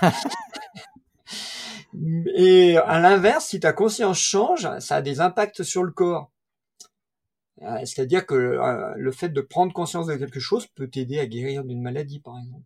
Et 2.35 2.77
à 2.77 3.00
l'inverse, 3.00 3.45
si 3.45 3.59
ta 3.59 3.74
conscience 3.74 4.17
change, 4.17 4.67
ça 4.79 4.95
a 4.95 5.01
des 5.03 5.21
impacts 5.21 5.62
sur 5.62 5.83
le 5.83 5.91
corps. 5.91 6.31
Euh, 7.62 7.79
C'est-à-dire 7.85 8.25
que 8.25 8.35
euh, 8.35 8.93
le 8.97 9.12
fait 9.12 9.29
de 9.29 9.41
prendre 9.41 9.74
conscience 9.74 10.07
de 10.07 10.15
quelque 10.15 10.39
chose 10.39 10.67
peut 10.67 10.88
t'aider 10.89 11.19
à 11.19 11.25
guérir 11.27 11.63
d'une 11.63 11.81
maladie, 11.81 12.19
par 12.19 12.38
exemple. 12.38 12.63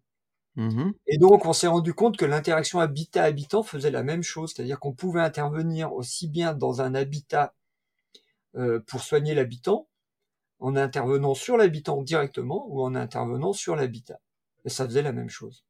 Mhm. 0.55 0.93
Et 1.07 1.17
donc, 1.17 1.45
on 1.45 1.53
s'est 1.53 1.67
rendu 1.67 1.93
compte 1.93 2.17
que 2.17 2.25
l'interaction 2.25 2.79
habitat-habitant 2.79 3.63
faisait 3.63 3.91
la 3.91 4.03
même 4.03 4.23
chose, 4.23 4.53
c'est-à-dire 4.53 4.79
qu'on 4.79 4.93
pouvait 4.93 5.21
intervenir 5.21 5.93
aussi 5.93 6.27
bien 6.27 6.53
dans 6.53 6.81
un 6.81 6.95
habitat 6.95 7.53
euh, 8.55 8.79
pour 8.87 9.01
soigner 9.01 9.35
l'habitant, 9.35 9.87
en 10.59 10.75
intervenant 10.75 11.35
sur 11.35 11.55
l'habitant 11.57 12.01
directement 12.01 12.65
ou 12.69 12.81
en 12.81 12.95
intervenant 12.95 13.53
sur 13.53 13.75
l'habitat. 13.75 14.19
Et 14.65 14.69
ça 14.69 14.85
faisait 14.85 15.03
la 15.03 15.13
même 15.13 15.29
chose. 15.29 15.63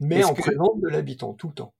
Mais 0.00 0.24
en 0.24 0.34
que- 0.34 0.40
présence 0.40 0.80
de 0.80 0.88
l'habitant, 0.88 1.34
tout 1.34 1.48
le 1.48 1.54
temps. 1.54 1.74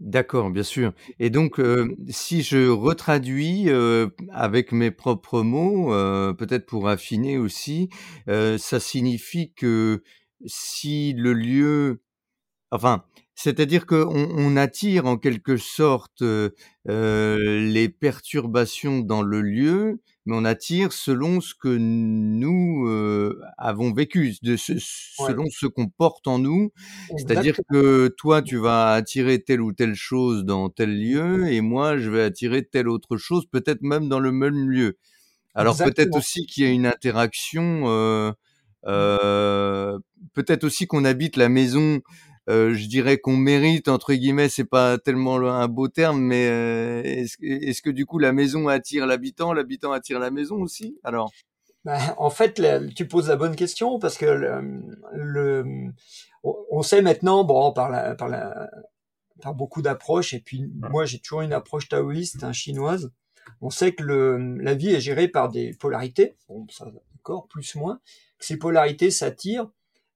D'accord, 0.00 0.48
bien 0.50 0.62
sûr. 0.62 0.94
Et 1.18 1.28
donc, 1.28 1.60
euh, 1.60 1.94
si 2.08 2.42
je 2.42 2.68
retraduis 2.70 3.68
euh, 3.68 4.08
avec 4.32 4.72
mes 4.72 4.90
propres 4.90 5.42
mots, 5.42 5.92
euh, 5.92 6.32
peut-être 6.32 6.64
pour 6.64 6.88
affiner 6.88 7.36
aussi, 7.36 7.90
ça 8.26 8.80
signifie 8.80 9.52
que 9.52 10.02
si 10.46 11.12
le 11.12 11.34
lieu, 11.34 12.02
enfin, 12.72 13.04
c'est-à-dire 13.42 13.86
qu'on 13.86 14.28
on 14.36 14.56
attire 14.56 15.06
en 15.06 15.16
quelque 15.16 15.56
sorte 15.56 16.20
euh, 16.20 16.50
euh, 16.90 17.60
les 17.60 17.88
perturbations 17.88 18.98
dans 18.98 19.22
le 19.22 19.40
lieu, 19.40 20.02
mais 20.26 20.36
on 20.36 20.44
attire 20.44 20.92
selon 20.92 21.40
ce 21.40 21.54
que 21.54 21.74
nous 21.74 22.86
euh, 22.86 23.40
avons 23.56 23.94
vécu, 23.94 24.34
de 24.42 24.56
ce, 24.56 24.74
selon 24.78 25.44
ce 25.50 25.66
qu'on 25.66 25.88
porte 25.88 26.28
en 26.28 26.38
nous. 26.38 26.70
C'est-à-dire 27.16 27.56
que 27.70 28.08
toi, 28.08 28.42
tu 28.42 28.58
vas 28.58 28.92
attirer 28.92 29.42
telle 29.42 29.62
ou 29.62 29.72
telle 29.72 29.94
chose 29.94 30.44
dans 30.44 30.68
tel 30.68 31.00
lieu, 31.00 31.50
et 31.50 31.62
moi, 31.62 31.96
je 31.96 32.10
vais 32.10 32.22
attirer 32.22 32.62
telle 32.64 32.88
autre 32.88 33.16
chose, 33.16 33.46
peut-être 33.50 33.80
même 33.80 34.10
dans 34.10 34.20
le 34.20 34.32
même 34.32 34.68
lieu. 34.68 34.98
Alors 35.54 35.76
peut-être 35.76 36.16
aussi 36.16 36.46
qu'il 36.46 36.64
y 36.64 36.66
a 36.66 36.70
une 36.70 36.86
interaction, 36.86 37.84
euh, 37.86 38.32
euh, 38.86 39.98
peut-être 40.34 40.64
aussi 40.64 40.86
qu'on 40.86 41.04
habite 41.04 41.36
la 41.36 41.48
maison, 41.48 42.00
euh, 42.50 42.74
je 42.74 42.86
dirais 42.86 43.18
qu'on 43.18 43.36
mérite, 43.36 43.88
entre 43.88 44.12
guillemets, 44.12 44.48
c'est 44.48 44.64
pas 44.64 44.98
tellement 44.98 45.38
le- 45.38 45.48
un 45.48 45.68
beau 45.68 45.88
terme, 45.88 46.20
mais 46.20 46.48
euh, 46.48 47.02
est-ce 47.04 47.82
que, 47.82 47.90
du 47.90 48.06
coup 48.06 48.18
la 48.18 48.32
maison 48.32 48.68
attire 48.68 49.06
l'habitant, 49.06 49.52
l'habitant 49.52 49.92
attire 49.92 50.18
la 50.18 50.30
maison 50.30 50.56
aussi 50.56 50.98
Ben, 51.84 51.98
en 52.18 52.28
fait, 52.30 52.60
tu 52.94 53.06
poses 53.06 53.28
la 53.28 53.36
bonne 53.36 53.56
question 53.56 53.98
parce 53.98 54.18
que 54.18 54.60
on, 56.42 56.82
sait 56.82 57.02
maintenant, 57.02 57.44
bon, 57.44 57.72
par 57.72 59.54
beaucoup 59.54 59.80
d'approches, 59.80 60.34
et 60.34 60.40
puis 60.40 60.70
moi 60.74 61.04
j'ai 61.04 61.20
toujours 61.20 61.42
une 61.42 61.52
approche 61.52 61.88
taoïste, 61.88 62.44
hein, 62.44 62.52
chinoise. 62.52 63.12
On 63.60 63.70
sait 63.70 63.92
que 63.92 64.02
le, 64.02 64.56
la 64.58 64.74
vie 64.74 64.90
est 64.90 65.00
gérée 65.00 65.28
par 65.28 65.48
des 65.48 65.72
polarités, 65.72 66.36
bon, 66.48 66.66
ça, 66.70 66.86
d'accord, 67.14 67.46
plus 67.48 67.74
moins, 67.74 68.00
que 68.38 68.46
ces 68.46 68.56
polarités 68.56 69.10
s'attirent, 69.10 69.70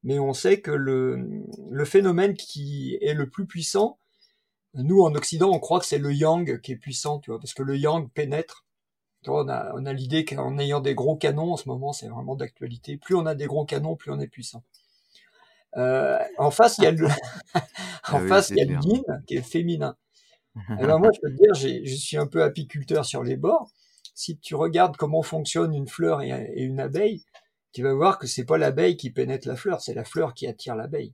mais 0.04 0.18
on 0.20 0.34
sait 0.34 0.60
que 0.60 0.70
le, 0.70 1.44
le 1.70 1.84
phénomène 1.84 2.34
qui 2.34 2.98
est 3.02 3.14
le 3.14 3.28
plus 3.30 3.46
puissant, 3.46 3.98
nous 4.74 5.02
en 5.02 5.14
Occident, 5.14 5.50
on 5.52 5.58
croit 5.60 5.80
que 5.80 5.86
c'est 5.86 5.98
le 5.98 6.12
yang 6.12 6.60
qui 6.60 6.72
est 6.72 6.76
puissant, 6.76 7.20
tu 7.20 7.30
vois, 7.30 7.40
parce 7.40 7.54
que 7.54 7.62
le 7.62 7.76
yang 7.76 8.10
pénètre. 8.10 8.64
Tu 9.24 9.30
vois, 9.30 9.44
on 9.44 9.48
a, 9.48 9.72
on 9.76 9.86
a 9.86 9.92
l'idée 9.92 10.24
qu'en 10.24 10.58
ayant 10.58 10.80
des 10.80 10.94
gros 10.94 11.16
canons, 11.16 11.52
en 11.54 11.56
ce 11.56 11.68
moment, 11.68 11.92
c'est 11.92 12.08
vraiment 12.08 12.36
d'actualité. 12.36 12.98
Plus 12.98 13.14
on 13.16 13.26
a 13.26 13.34
des 13.34 13.46
gros 13.46 13.64
canons, 13.66 13.96
plus 13.96 14.12
on 14.12 14.20
est 14.20 14.28
puissant. 14.28 14.64
Euh, 15.76 16.18
en 16.38 16.50
face, 16.50 16.78
il 16.78 16.84
y 16.84 16.86
a 16.86 16.92
le, 16.92 17.08
en 18.08 18.18
Ah 18.18 18.22
oui, 18.22 18.28
face, 18.28 18.48
c'est 18.48 18.54
il 18.54 18.58
y 18.58 18.62
a 18.62 18.64
le 18.66 18.76
clair. 18.76 18.82
yin 18.82 19.02
qui 19.26 19.36
est 19.36 19.42
féminin. 19.42 19.96
Ben 20.78 20.98
moi, 20.98 21.10
je 21.14 21.20
peux 21.20 21.30
te 21.30 21.36
dire, 21.36 21.54
je 21.84 21.94
suis 21.94 22.16
un 22.16 22.26
peu 22.26 22.42
apiculteur 22.42 23.04
sur 23.04 23.24
les 23.24 23.36
bords. 23.36 23.70
Si 24.14 24.38
tu 24.38 24.54
regardes 24.54 24.96
comment 24.96 25.22
fonctionne 25.22 25.74
une 25.74 25.88
fleur 25.88 26.22
et, 26.22 26.30
et 26.30 26.62
une 26.62 26.80
abeille, 26.80 27.24
tu 27.74 27.82
vas 27.82 27.92
voir 27.92 28.18
que 28.18 28.26
c'est 28.26 28.44
pas 28.44 28.56
l'abeille 28.56 28.96
qui 28.96 29.10
pénètre 29.10 29.46
la 29.48 29.56
fleur, 29.56 29.80
c'est 29.82 29.94
la 29.94 30.04
fleur 30.04 30.32
qui 30.32 30.46
attire 30.46 30.76
l'abeille. 30.76 31.12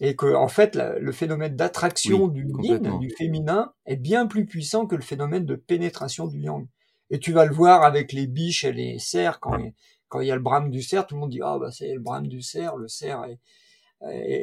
Et 0.00 0.14
que, 0.14 0.34
en 0.34 0.48
fait, 0.48 0.74
la- 0.74 0.98
le 0.98 1.12
phénomène 1.12 1.56
d'attraction 1.56 2.24
Oui, 2.24 2.32
du 2.32 2.46
yin, 2.62 2.98
du 2.98 3.10
féminin, 3.10 3.72
est 3.86 3.96
bien 3.96 4.26
plus 4.26 4.44
puissant 4.44 4.86
que 4.86 4.94
le 4.94 5.02
phénomène 5.02 5.46
de 5.46 5.54
pénétration 5.54 6.26
du 6.26 6.40
yang. 6.40 6.66
Et 7.08 7.18
tu 7.18 7.32
vas 7.32 7.46
le 7.46 7.54
voir 7.54 7.82
avec 7.82 8.12
les 8.12 8.26
biches 8.26 8.64
et 8.64 8.72
les 8.72 8.98
cerfs, 8.98 9.40
quand, 9.40 9.56
quand 10.08 10.20
il 10.20 10.26
y 10.26 10.30
a 10.30 10.36
le 10.36 10.42
brame 10.42 10.70
du 10.70 10.82
cerf, 10.82 11.06
tout 11.06 11.14
le 11.14 11.20
monde 11.22 11.30
dit, 11.30 11.40
ah, 11.42 11.56
bah, 11.58 11.70
c'est 11.70 11.94
le 11.94 12.00
brame 12.00 12.26
du 12.28 12.42
cerf, 12.42 12.76
le 12.76 12.88
cerf 12.88 13.24
est, 13.24 13.38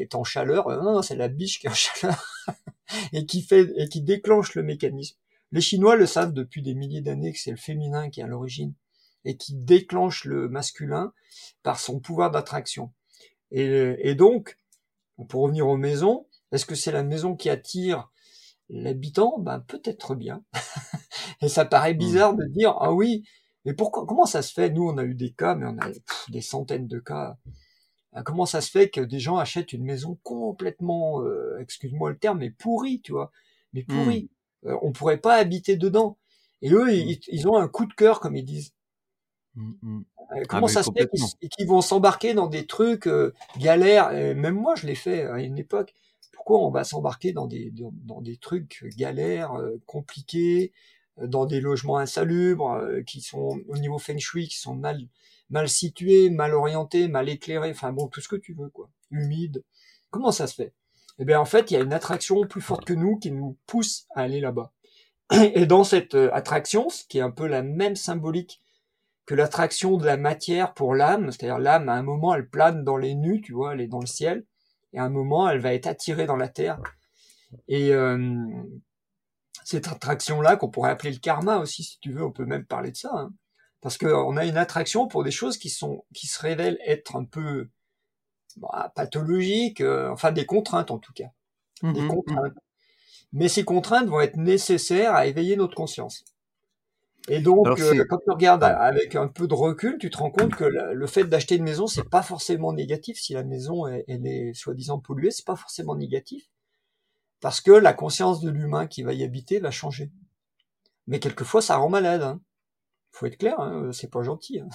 est 0.02 0.16
en 0.16 0.24
chaleur. 0.24 0.68
Euh, 0.70 0.78
Non, 0.82 0.94
non, 0.94 1.02
c'est 1.04 1.16
la 1.16 1.28
biche 1.28 1.60
qui 1.60 1.68
est 1.68 1.70
en 1.70 1.74
chaleur. 1.74 2.26
et 3.14 3.26
qui 3.26 3.42
fait, 3.44 3.68
et 3.78 3.88
qui 3.90 4.02
déclenche 4.02 4.56
le 4.56 4.64
mécanisme. 4.64 5.18
Les 5.52 5.62
Chinois 5.62 5.96
le 5.98 6.08
savent 6.08 6.34
depuis 6.34 6.64
des 6.64 6.74
milliers 6.74 7.02
d'années 7.02 7.32
que 7.32 7.40
c'est 7.40 7.52
le 7.52 7.58
féminin 7.58 8.10
qui 8.10 8.22
est 8.22 8.24
à 8.24 8.28
l'origine 8.28 8.74
et 9.26 9.38
qui 9.38 9.54
déclenche 9.56 10.26
le 10.26 10.50
masculin 10.50 11.14
par 11.64 11.80
son 11.80 12.00
pouvoir 12.00 12.32
d'attraction. 12.32 12.92
Et, 13.52 13.96
et 14.00 14.16
donc, 14.16 14.58
pour 15.30 15.44
revenir 15.44 15.68
aux 15.68 15.78
maisons, 15.78 16.28
est-ce 16.52 16.66
que 16.66 16.76
c'est 16.76 16.92
la 16.92 17.04
maison 17.04 17.36
qui 17.36 17.50
attire 17.50 18.10
l'habitant? 18.70 19.40
Ben 19.40 19.60
peut-être 19.60 20.16
bien. 20.16 20.44
et 21.42 21.50
ça 21.50 21.66
paraît 21.66 21.94
bizarre 21.94 22.36
de 22.36 22.46
dire 22.46 22.76
ah 22.80 22.94
oui, 22.94 23.24
mais 23.66 23.74
pourquoi 23.74 24.06
Comment 24.06 24.26
ça 24.26 24.42
se 24.42 24.54
fait? 24.54 24.70
Nous, 24.70 24.88
on 24.88 24.98
a 24.98 25.04
eu 25.04 25.16
des 25.16 25.32
cas, 25.32 25.56
mais 25.56 25.66
on 25.68 25.78
a 25.78 25.90
pff, 25.90 26.26
des 26.30 26.42
centaines 26.42 26.88
de 26.88 27.00
cas. 27.00 27.38
Ah, 28.14 28.24
Comment 28.24 28.46
ça 28.46 28.62
se 28.62 28.70
fait 28.72 28.90
que 28.90 29.02
des 29.02 29.20
gens 29.20 29.38
achètent 29.38 29.74
une 29.74 29.84
maison 29.84 30.20
complètement, 30.24 31.22
euh, 31.24 31.58
excuse-moi 31.60 32.12
le 32.12 32.18
terme, 32.18 32.40
mais 32.40 32.52
pourrie, 32.52 33.02
tu 33.02 33.12
vois? 33.14 33.32
Mais 33.74 33.84
pourrie. 33.84 34.30
Euh, 34.66 34.78
on 34.82 34.92
pourrait 34.92 35.18
pas 35.18 35.36
habiter 35.36 35.78
dedans. 35.78 36.18
Et 36.62 36.72
eux, 36.72 36.94
ils, 36.94 37.20
ils 37.28 37.48
ont 37.48 37.58
un 37.58 37.68
coup 37.68 37.86
de 37.86 37.94
cœur, 37.94 38.20
comme 38.20 38.36
ils 38.36 38.46
disent. 38.46 38.74
Mm, 39.56 39.72
mm. 39.82 40.04
Euh, 40.32 40.44
Comment 40.48 40.68
mais 40.68 40.74
ça 40.74 40.84
se 40.84 40.92
fait 40.92 41.10
qu'ils 41.50 41.68
vont 41.68 41.82
s'embarquer 41.82 42.34
dans 42.34 42.48
des 42.48 42.66
trucs 42.66 43.08
euh, 43.08 43.34
galères? 43.58 44.12
Et 44.14 44.34
Même 44.34 44.56
moi, 44.56 44.76
je 44.76 44.88
l'ai 44.88 44.96
fait 44.96 45.24
à 45.24 45.40
une 45.42 45.58
époque. 45.58 45.94
Pourquoi 46.32 46.60
on 46.60 46.72
va 46.72 46.84
s'embarquer 46.84 47.34
dans 47.34 47.48
des 47.48 47.72
dans, 47.72 47.94
dans 48.06 48.22
des 48.22 48.38
trucs 48.38 48.84
galères, 48.98 49.54
euh, 49.54 49.82
compliqués, 49.86 50.74
euh, 51.20 51.28
dans 51.28 51.46
des 51.46 51.62
logements 51.62 51.98
insalubres 51.98 52.72
euh, 52.72 53.02
qui 53.04 53.22
sont 53.22 53.60
au 53.68 53.78
niveau 53.78 54.00
feng 54.00 54.18
shui, 54.20 54.48
qui 54.48 54.58
sont 54.60 54.76
mal 54.76 55.00
mal 55.50 55.70
situés, 55.70 56.30
mal 56.30 56.54
orientés, 56.54 57.08
mal 57.08 57.30
éclairés, 57.30 57.72
enfin 57.72 57.92
bon, 57.94 58.08
tout 58.08 58.22
ce 58.22 58.28
que 58.28 58.36
tu 58.36 58.54
veux, 58.54 58.70
quoi, 58.70 58.90
humide. 59.12 59.64
Comment 60.10 60.32
ça 60.32 60.48
se 60.48 60.56
fait? 60.56 60.74
Eh 61.20 61.26
bien, 61.26 61.40
en 61.40 61.46
fait, 61.46 61.70
il 61.70 61.76
y 61.76 61.78
a 61.78 61.82
une 61.82 61.94
attraction 61.94 62.46
plus 62.48 62.62
forte 62.62 62.86
que 62.86 62.94
nous 62.94 63.18
qui 63.18 63.32
nous 63.32 63.58
pousse 63.68 64.08
à 64.16 64.22
aller 64.22 64.40
là-bas. 64.40 64.72
Et 65.54 65.66
dans 65.66 65.84
cette 65.84 66.16
euh, 66.16 66.30
attraction, 66.34 66.90
ce 66.90 67.04
qui 67.06 67.20
est 67.20 67.22
un 67.22 67.32
peu 67.32 67.48
la 67.48 67.62
même 67.62 67.96
symbolique 67.96 68.62
que 69.26 69.36
l'attraction 69.36 69.98
de 69.98 70.06
la 70.06 70.18
matière 70.18 70.74
pour 70.74 70.96
l'âme, 70.96 71.32
c'est-à-dire 71.32 71.60
l'âme, 71.60 71.90
à 71.90 71.94
un 71.94 72.04
moment, 72.04 72.36
elle 72.36 72.50
plane 72.50 72.84
dans 72.84 72.98
les 72.98 73.16
nues, 73.16 73.42
tu 73.42 73.54
vois, 73.54 73.74
elle 73.74 73.82
est 73.82 73.88
dans 73.88 74.00
le 74.00 74.06
ciel, 74.06 74.46
et 74.92 75.00
à 75.00 75.04
un 75.04 75.10
moment, 75.10 75.50
elle 75.50 75.60
va 75.60 75.74
être 75.74 75.88
attirée 75.88 76.26
dans 76.26 76.36
la 76.36 76.50
terre. 76.50 76.82
Et 77.68 77.94
euh, 77.94 78.46
cette 79.64 79.88
attraction-là, 79.88 80.58
qu'on 80.58 80.70
pourrait 80.70 80.92
appeler 80.92 81.12
le 81.12 81.20
karma 81.20 81.58
aussi, 81.58 81.84
si 81.84 82.00
tu 82.00 82.12
veux, 82.12 82.24
on 82.24 82.32
peut 82.32 82.46
même 82.46 82.66
parler 82.66 82.92
de 82.92 82.98
ça, 82.98 83.12
hein, 83.14 83.32
parce 83.82 83.98
qu'on 83.98 84.38
a 84.38 84.46
une 84.46 84.58
attraction 84.58 85.08
pour 85.08 85.24
des 85.24 85.32
choses 85.32 85.58
qui 85.58 85.70
sont, 85.70 86.06
qui 86.14 86.28
se 86.28 86.40
révèlent 86.42 86.80
être 86.86 87.16
un 87.16 87.26
peu 87.26 87.70
bah, 88.58 88.92
pathologiques, 88.96 89.82
euh, 89.82 90.10
enfin 90.12 90.32
des 90.32 90.46
contraintes 90.46 90.92
en 90.92 91.00
tout 91.00 91.14
cas, 91.14 91.30
des 91.82 91.90
Mhm, 91.90 92.06
mm. 92.06 92.08
contraintes. 92.08 92.58
Mais 93.34 93.48
ces 93.50 93.64
contraintes 93.66 94.08
vont 94.08 94.22
être 94.22 94.38
nécessaires 94.38 95.16
à 95.16 95.26
éveiller 95.26 95.56
notre 95.56 95.76
conscience. 95.76 96.24
Et 97.30 97.40
donc, 97.40 97.68
euh, 97.80 98.04
quand 98.10 98.18
tu 98.18 98.32
regardes 98.32 98.64
avec 98.64 99.16
un 99.16 99.30
peu 99.30 99.48
de 99.48 99.54
recul, 99.54 99.98
tu 99.98 100.10
te 100.10 100.18
rends 100.18 100.32
compte 100.32 100.56
que 100.56 100.66
le 100.66 101.08
fait 101.08 101.24
d'acheter 101.24 101.56
une 101.56 101.64
maison, 101.64 101.88
c'est 101.88 102.10
pas 102.10 102.22
forcément 102.22 102.74
négatif. 102.74 103.18
Si 103.18 103.34
la 103.34 103.44
maison 103.44 103.88
elle, 103.88 104.04
elle 104.10 104.28
est 104.28 104.54
soi-disant 104.54 105.00
polluée, 105.00 105.32
c'est 105.32 105.46
pas 105.46 105.56
forcément 105.56 105.96
négatif, 105.96 106.44
parce 107.40 107.62
que 107.62 107.72
la 107.72 107.94
conscience 107.94 108.42
de 108.42 108.50
l'humain 108.50 108.88
qui 108.88 109.04
va 109.04 109.14
y 109.14 109.24
habiter 109.24 109.60
va 109.60 109.72
changer. 109.72 110.12
Mais 111.08 111.20
quelquefois, 111.20 111.62
ça 111.62 111.78
rend 111.78 111.90
malade. 111.90 112.24
Hein. 112.24 112.42
Faut 113.12 113.26
être 113.26 113.38
clair, 113.38 113.60
hein, 113.60 113.92
c'est 113.94 114.12
pas 114.12 114.24
gentil. 114.24 114.60
Hein. 114.60 114.68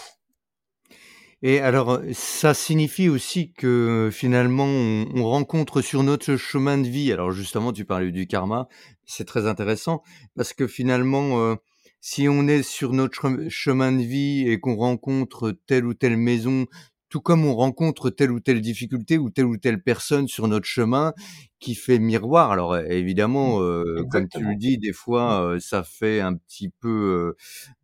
Et 1.43 1.61
alors, 1.61 2.01
ça 2.15 2.53
signifie 2.53 3.09
aussi 3.09 3.53
que 3.53 4.09
finalement, 4.11 4.65
on, 4.65 5.07
on 5.15 5.25
rencontre 5.25 5.83
sur 5.83 6.03
notre 6.03 6.37
chemin 6.37 6.79
de 6.79 6.89
vie. 6.89 7.13
Alors 7.13 7.31
justement, 7.31 7.73
tu 7.73 7.85
parlais 7.85 8.11
du 8.11 8.27
karma, 8.27 8.69
c'est 9.05 9.27
très 9.27 9.47
intéressant 9.47 10.03
parce 10.35 10.53
que 10.53 10.67
finalement, 10.67 11.41
euh, 11.41 11.55
si 12.01 12.29
on 12.29 12.47
est 12.49 12.63
sur 12.63 12.93
notre 12.93 13.15
chem- 13.23 13.49
chemin 13.51 13.93
de 13.93 14.03
vie 14.03 14.49
et 14.49 14.61
qu'on 14.61 14.77
rencontre 14.77 15.53
telle 15.67 15.87
ou 15.87 15.95
telle 15.95 16.17
maison, 16.17 16.67
tout 17.09 17.21
comme 17.21 17.45
on 17.47 17.55
rencontre 17.55 18.11
telle 18.11 18.31
ou 18.33 18.41
telle 18.41 18.61
difficulté 18.61 19.17
ou 19.19 19.31
telle 19.31 19.47
ou 19.47 19.57
telle 19.57 19.83
personne 19.83 20.29
sur 20.29 20.47
notre 20.49 20.67
chemin 20.67 21.15
qui 21.59 21.75
fait 21.75 21.99
miroir. 21.99 22.51
Alors 22.53 22.75
euh, 22.75 22.85
évidemment, 22.85 23.63
euh, 23.63 24.05
comme 24.11 24.29
tu 24.29 24.45
le 24.45 24.55
dis, 24.57 24.79
des 24.79 24.93
fois, 24.93 25.43
euh, 25.43 25.59
ça 25.61 25.83
fait 25.83 26.21
un 26.21 26.35
petit 26.35 26.69
peu, 26.69 27.35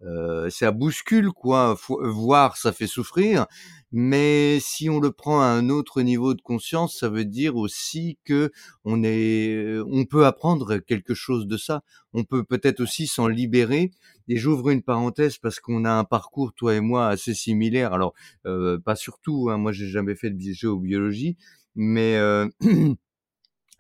euh, 0.05 0.07
euh, 0.07 0.51
ça 0.51 0.71
bouscule 0.73 1.31
quoi. 1.33 1.77
Faut- 1.77 2.01
voir, 2.13 2.57
ça 2.57 2.73
fait 2.73 2.87
souffrir. 2.87 3.47
Mais 3.97 4.59
si 4.61 4.91
on 4.91 4.99
le 4.99 5.13
prend 5.13 5.41
à 5.41 5.47
un 5.47 5.69
autre 5.69 6.03
niveau 6.03 6.35
de 6.35 6.41
conscience, 6.43 6.99
ça 6.99 7.09
veut 7.09 7.25
dire 7.25 7.57
aussi 7.57 8.19
que 8.25 8.51
on 8.85 9.03
est, 9.05 9.79
on 9.89 10.05
peut 10.05 10.27
apprendre 10.27 10.79
quelque 10.79 11.15
chose 11.15 11.47
de 11.47 11.57
ça. 11.57 11.83
On 12.13 12.25
peut 12.25 12.43
peut-être 12.45 12.81
aussi 12.81 13.07
s'en 13.07 13.29
libérer. 13.29 13.93
Et 14.29 14.37
j'ouvre 14.37 14.71
une 14.71 14.83
parenthèse 14.83 15.39
parce 15.39 15.61
qu'on 15.61 15.85
a 15.85 15.93
un 15.93 16.05
parcours, 16.05 16.55
toi 16.55 16.75
et 16.75 16.81
moi, 16.81 17.09
assez 17.09 17.35
similaire. 17.35 17.93
Alors, 17.93 18.15
euh, 18.47 18.79
pas 18.79 18.97
surtout. 18.97 19.49
Hein, 19.51 19.59
moi, 19.59 19.71
j'ai 19.73 19.87
jamais 19.89 20.15
fait 20.17 20.31
de 20.31 20.37
bi- 20.37 20.55
géobiologie, 20.55 21.37
mais 21.77 22.17
euh, 22.17 22.49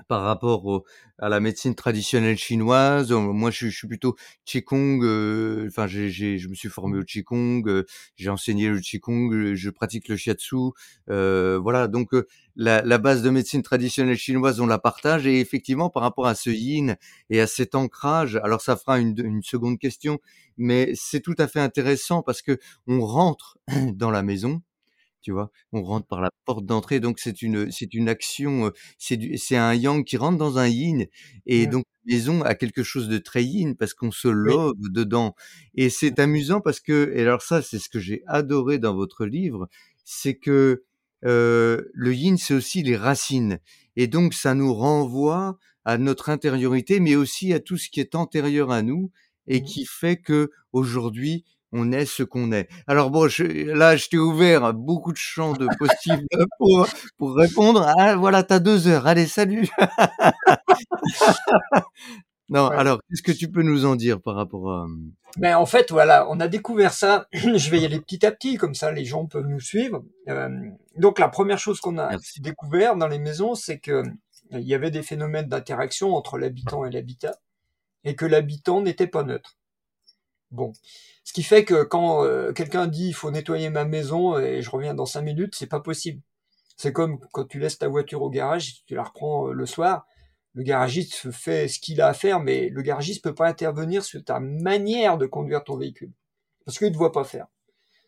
par 0.09 0.23
rapport 0.23 0.65
au- 0.67 0.85
à 1.19 1.29
la 1.29 1.41
médecine 1.41 1.75
traditionnelle 1.75 2.37
chinoise. 2.37 3.13
euh, 3.13 3.19
Moi, 3.21 3.51
je, 3.51 3.69
je 3.69 3.77
suis 3.77 3.89
plutôt 3.89 4.17
Qigong. 4.45 5.01
euh, 5.05 5.67
Enfin, 5.69 5.87
j'ai, 5.87 6.11
j'ai- 6.11 6.39
je 6.39 6.49
me 6.49 6.55
suis 6.55 6.69
formé 6.69 6.99
au 6.99 7.05
Qigong. 7.05 7.63
euh, 7.69 7.85
j'ai 8.17 8.31
enseigné 8.31 8.69
le 8.69 8.81
Qigong. 8.81 9.31
Je, 9.33 9.55
je 9.55 9.71
pratique 9.71 10.09
le 10.09 10.17
Shiatsu. 10.17 10.57
euh, 11.11 11.59
voilà. 11.63 11.89
Donc, 11.89 12.15
euh, 12.15 12.27
la, 12.57 12.83
la 12.83 12.99
base 12.99 13.23
de 13.23 13.31
médecine 13.31 13.63
traditionnelle 13.63 14.17
chinoise, 14.17 14.61
on 14.61 14.67
la 14.67 14.79
partage. 14.79 15.27
Et 15.27 15.41
effectivement, 15.41 15.91
par 15.91 16.03
rapport 16.03 16.27
à 16.27 16.35
ce 16.35 16.51
yin 16.51 16.97
et 17.31 17.41
à 17.41 17.47
cet 17.47 17.75
ancrage, 17.75 18.37
alors 18.37 18.61
ça 18.61 18.77
fera 18.77 18.99
une, 19.01 19.15
une 19.19 19.43
seconde 19.43 19.79
question, 19.79 20.19
mais 20.57 20.93
c'est 20.95 21.21
tout 21.21 21.35
à 21.39 21.47
fait 21.49 21.61
intéressant 21.61 22.23
parce 22.23 22.43
que 22.43 22.59
on 22.87 23.01
rentre 23.05 23.59
dans 23.95 24.11
la 24.11 24.23
maison 24.23 24.63
tu 25.25 25.33
vois? 25.33 25.50
On 25.73 25.83
rentre 25.83 26.07
par 26.07 26.21
la 26.23 26.31
porte 26.47 26.66
d'entrée, 26.66 27.00
donc 27.00 27.19
c'est 27.21 27.43
une 27.43 27.71
c'est 27.73 27.95
une 27.95 28.09
action, 28.11 28.73
c'est 28.99 29.57
un 29.57 29.75
yang 29.75 30.04
qui 30.04 30.16
rentre 30.19 30.38
dans 30.38 30.59
un 30.59 30.69
yin 30.69 31.07
et 31.47 31.66
Mm. 31.66 31.71
donc 31.73 31.85
la 32.07 32.14
maison 32.14 32.43
a 32.43 32.54
quelque 32.54 32.83
chose 32.85 33.09
de 33.09 33.19
très 33.19 33.45
yin 33.45 33.75
parce 33.76 33.95
qu'on 33.95 34.12
se 34.12 34.28
Oui. 34.43 34.59
love 34.59 34.75
dedans 34.90 35.35
et 35.75 35.90
c'est 35.90 36.19
amusant 36.21 36.61
parce 36.61 36.81
que 36.81 37.12
et 37.16 37.23
alors 37.23 37.43
ça, 37.43 37.62
c'est 37.62 37.78
ce 37.81 37.88
que 37.88 37.99
j'ai 38.00 38.23
adoré 38.28 38.78
dans 38.78 38.95
votre 38.95 39.26
livre, 39.26 39.69
c'est 40.04 40.35
que, 40.37 40.85
le 41.23 42.12
yin, 42.14 42.37
c'est 42.38 42.54
aussi 42.54 42.83
les 42.83 42.97
racines 42.97 43.59
et 43.97 44.07
donc 44.09 44.35
ça 44.35 44.54
nous 44.54 44.75
renvoie 44.75 45.59
à 45.87 45.99
notre 45.99 46.28
intériorité, 46.31 47.00
mais 47.00 47.16
aussi 47.16 47.52
à 47.54 47.61
tout 47.61 47.76
ce 47.78 47.88
qui 47.90 48.00
est 48.00 48.14
antérieur 48.14 48.71
à 48.71 48.83
nous 48.83 49.11
et 49.47 49.62
qui 49.62 49.87
fait 49.87 50.16
qu'aujourd'hui, 50.19 51.45
on 51.75 51.93
est 51.93 52.07
ce 52.07 52.23
qu'on 52.23 52.52
est. 52.52 52.69
Alors 52.87 53.11
bon, 53.11 53.28
je, 53.28 53.43
là, 53.43 53.97
je 53.97 54.09
t'ai 54.09 54.16
ouvert 54.19 54.73
beaucoup 54.73 55.12
de 55.12 55.19
champs 55.19 55.52
de 55.52 55.69
possibles 55.78 56.25
pour, 56.59 56.88
pour 57.19 57.37
répondre. 57.37 57.87
Ah, 57.99 58.16
voilà, 58.16 58.43
t'as 58.45 58.61
deux 58.61 58.88
heures. 58.88 59.07
Allez, 59.07 59.26
salut. 59.26 59.69
non, 62.49 62.69
Ouais. 62.69 62.76
alors, 62.76 63.00
qu'est-ce 63.09 63.23
que 63.23 63.33
tu 63.33 63.50
peux 63.50 63.62
nous 63.62 63.85
en 63.87 63.97
dire 63.97 64.21
par 64.21 64.35
rapport 64.37 64.71
à... 64.71 64.87
Ben, 65.37 65.57
en 65.57 65.66
fait, 65.66 65.90
voilà, 65.90 66.26
on 66.31 66.38
a 66.40 66.47
découvert 66.47 66.93
ça. 66.93 67.26
Je 67.33 67.71
vais 67.71 67.81
y 67.81 67.85
aller 67.85 68.00
petit 68.00 68.25
à 68.25 68.31
petit, 68.31 68.57
comme 68.57 68.75
ça 68.75 68.93
les 68.93 69.04
gens 69.04 69.26
peuvent 69.26 69.47
nous 69.47 69.61
suivre. 69.61 70.04
Euh, 70.28 70.49
donc 70.97 71.19
la 71.19 71.28
première 71.28 71.59
chose 71.59 71.81
qu'on 71.81 71.99
a 71.99 72.11
Merci. 72.11 72.40
découvert 72.40 72.97
dans 72.97 73.09
les 73.09 73.19
maisons, 73.19 73.54
c'est 73.54 73.78
que 73.81 73.90
euh, 73.93 74.04
il 74.52 74.61
y 74.69 74.75
avait 74.75 74.90
des 74.93 75.02
phénomènes 75.02 75.49
d'interaction 75.49 76.14
entre 76.14 76.38
l'habitant 76.38 76.85
et 76.85 76.90
l'habitat, 76.90 77.35
et 78.04 78.14
que 78.14 78.26
l'habitant 78.26 78.83
n'était 78.83 79.07
pas 79.09 79.25
neutre. 79.25 79.57
Bon, 80.51 80.73
ce 81.25 81.33
qui 81.33 81.43
fait 81.43 81.65
que 81.65 81.83
quand 81.83 82.25
euh, 82.25 82.53
quelqu'un 82.53 82.87
dit 82.87 83.09
il 83.09 83.15
faut 83.15 83.31
nettoyer 83.31 83.71
ma 83.71 83.85
maison 83.85 84.39
et 84.39 84.63
je 84.63 84.71
reviens 84.71 84.95
dans 84.95 85.07
cinq 85.07 85.23
minutes, 85.23 85.55
c'est 85.57 85.67
pas 85.67 85.81
possible. 85.81 86.23
C'est 86.77 86.93
comme 86.93 87.19
quand 87.33 87.45
tu 87.45 87.59
laisses 87.59 87.79
ta 87.79 87.89
voiture 87.89 88.23
au 88.23 88.31
garage, 88.31 88.85
tu 88.87 88.95
la 88.95 89.05
reprends 89.05 89.49
euh, 89.49 89.53
le 89.53 89.67
soir, 89.67 90.07
le 90.55 90.63
garagiste 90.63 91.31
fait 91.33 91.69
ce 91.69 91.81
qu'il 91.81 92.01
a 92.01 92.09
à 92.09 92.15
faire, 92.15 92.41
mais 92.41 92.69
le 92.69 92.83
garagiste 92.83 93.23
peut 93.23 93.35
pas 93.35 93.49
intervenir 93.49 94.05
sur 94.05 94.23
ta 94.25 94.41
manière 94.41 95.19
de 95.19 95.27
conduire 95.27 95.65
ton 95.65 95.77
véhicule. 95.77 96.13
Parce 96.65 96.79
qu'il 96.79 96.91
ne 96.91 96.97
voit 96.97 97.13
pas 97.13 97.25
faire. 97.25 97.47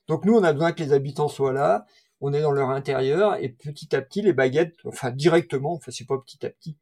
Donc 0.08 0.24
nous, 0.24 0.34
on 0.34 0.44
a 0.44 0.52
besoin 0.52 0.72
que 0.72 0.82
les 0.82 0.92
habitants 0.92 1.28
soient 1.28 1.52
là, 1.52 1.86
on 2.20 2.32
est 2.32 2.40
dans 2.40 2.52
leur 2.52 2.70
intérieur, 2.70 3.36
et 3.36 3.48
petit 3.50 3.94
à 3.94 4.00
petit, 4.00 4.22
les 4.22 4.32
baguettes, 4.32 4.76
enfin 4.84 5.10
directement, 5.10 5.74
enfin 5.74 5.90
c'est 5.90 6.06
pas 6.06 6.18
petit 6.18 6.44
à 6.46 6.50
petit, 6.50 6.76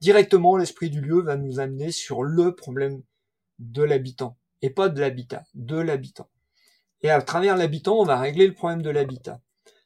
directement 0.00 0.56
l'esprit 0.56 0.90
du 0.90 1.00
lieu 1.00 1.22
va 1.22 1.36
nous 1.36 1.60
amener 1.60 1.90
sur 1.90 2.22
le 2.22 2.54
problème 2.54 3.02
de 3.58 3.82
l'habitant. 3.82 4.36
Et 4.62 4.70
pas 4.70 4.88
de 4.88 5.00
l'habitat, 5.00 5.44
de 5.54 5.76
l'habitant. 5.76 6.28
Et 7.02 7.10
à 7.10 7.22
travers 7.22 7.56
l'habitant, 7.56 7.98
on 7.98 8.04
va 8.04 8.18
régler 8.18 8.46
le 8.46 8.54
problème 8.54 8.82
de 8.82 8.90
l'habitat. 8.90 9.40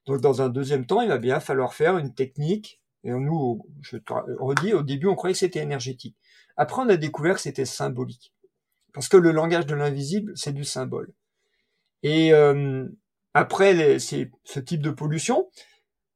Donc 0.06 0.20
dans 0.20 0.42
un 0.42 0.48
deuxième 0.48 0.86
temps, 0.86 1.00
il 1.00 1.08
va 1.08 1.18
bien 1.18 1.40
falloir 1.40 1.74
faire 1.74 1.98
une 1.98 2.14
technique 2.14 2.82
et 3.04 3.10
nous, 3.10 3.66
je 3.82 3.98
te 3.98 4.12
redis, 4.12 4.72
au 4.72 4.82
début, 4.82 5.06
on 5.06 5.14
croyait 5.14 5.34
que 5.34 5.38
c'était 5.38 5.60
énergétique. 5.60 6.16
Après, 6.56 6.82
on 6.82 6.88
a 6.88 6.96
découvert 6.96 7.34
que 7.34 7.40
c'était 7.40 7.66
symbolique. 7.66 8.32
Parce 8.94 9.08
que 9.08 9.18
le 9.18 9.30
langage 9.30 9.66
de 9.66 9.74
l'invisible, 9.74 10.32
c'est 10.36 10.52
du 10.52 10.64
symbole. 10.64 11.12
Et 12.02 12.32
euh, 12.32 12.86
après 13.34 13.74
les, 13.74 13.98
ce 13.98 14.60
type 14.60 14.80
de 14.80 14.90
pollution, 14.90 15.50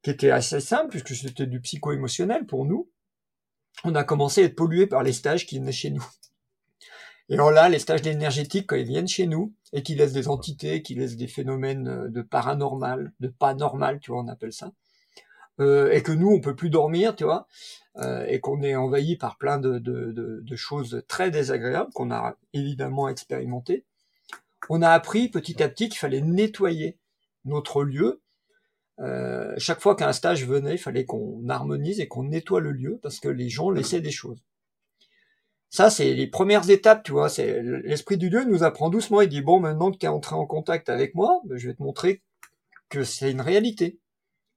qui 0.03 0.11
était 0.11 0.31
assez 0.31 0.61
simple, 0.61 0.91
puisque 0.91 1.15
c'était 1.15 1.47
du 1.47 1.61
psycho-émotionnel 1.61 2.47
pour 2.47 2.65
nous, 2.65 2.91
on 3.85 3.95
a 3.95 4.05
commencé 4.05 4.43
à 4.43 4.45
être 4.45 4.57
pollué 4.57 4.87
par 4.87 5.03
les 5.03 5.13
stages 5.13 5.45
qui 5.45 5.59
venaient 5.59 5.73
chez 5.73 5.91
nous. 5.91 6.07
Et 7.29 7.35
alors 7.35 7.51
là, 7.51 7.69
les 7.69 7.79
stages 7.79 8.07
énergétiques, 8.07 8.69
quand 8.69 8.77
ils 8.77 8.87
viennent 8.87 9.09
chez 9.09 9.27
nous, 9.27 9.53
et 9.73 9.83
qui 9.83 9.95
laissent 9.95 10.15
des 10.15 10.29
entités, 10.29 10.83
qui 10.83 10.95
laissent 10.95 11.17
des 11.17 11.27
phénomènes 11.27 12.09
de 12.09 12.23
paranormal, 12.23 13.13
de 13.21 13.29
pas 13.29 13.55
normal, 13.55 14.01
tu 14.01 14.11
vois, 14.11 14.23
on 14.23 14.29
appelle 14.29 14.53
ça, 14.53 14.73
euh, 15.61 15.91
et 15.91 16.03
que 16.03 16.13
nous 16.13 16.29
on 16.29 16.41
peut 16.41 16.55
plus 16.55 16.71
dormir, 16.71 17.17
tu 17.17 17.25
vois, 17.25 17.47
euh, 17.97 18.25
et 18.27 18.41
qu'on 18.41 18.63
est 18.63 18.77
envahi 18.77 19.17
par 19.17 19.37
plein 19.39 19.59
de, 19.59 19.79
de, 19.79 20.13
de, 20.43 20.57
choses 20.57 21.03
très 21.09 21.31
désagréables 21.31 21.93
qu'on 21.93 22.13
a 22.13 22.37
évidemment 22.53 23.09
expérimenté. 23.09 23.85
On 24.71 24.83
a 24.83 24.91
appris 24.91 25.29
petit 25.29 25.63
à 25.63 25.69
petit 25.69 25.89
qu'il 25.89 25.99
fallait 25.99 26.21
nettoyer 26.21 26.97
notre 27.45 27.83
lieu. 27.83 28.21
Euh, 29.01 29.53
chaque 29.59 29.81
fois 29.81 29.97
qu'un 29.97 30.13
stage 30.13 30.47
venait, 30.47 30.75
il 30.75 30.79
fallait 30.79 31.05
qu'on 31.05 31.49
harmonise 31.49 32.01
et 32.01 32.09
qu'on 32.09 32.25
nettoie 32.25 32.61
le 32.61 32.73
lieu 32.73 32.99
parce 33.03 33.21
que 33.21 33.29
les 33.29 33.49
gens 33.49 33.71
laissaient 33.71 34.01
des 34.01 34.11
choses. 34.11 34.45
Ça, 35.71 35.91
c'est 35.91 36.15
les 36.15 36.27
premières 36.27 36.71
étapes, 36.71 37.03
tu 37.05 37.13
vois. 37.13 37.29
C'est 37.29 37.63
l'esprit 37.63 38.17
du 38.17 38.31
lieu 38.31 38.45
nous 38.45 38.63
apprend 38.63 38.89
doucement. 38.91 39.21
Il 39.21 39.29
dit 39.29 39.43
bon, 39.43 39.61
maintenant 39.61 39.91
que 39.91 39.99
tu 39.99 40.07
es 40.07 40.09
entré 40.09 40.35
en 40.35 40.47
contact 40.47 40.89
avec 40.89 41.15
moi, 41.15 41.41
ben, 41.45 41.59
je 41.59 41.69
vais 41.69 41.75
te 41.75 41.83
montrer 41.83 42.23
que 42.91 43.05
c'est 43.05 43.31
une 43.33 43.41
réalité 43.43 44.01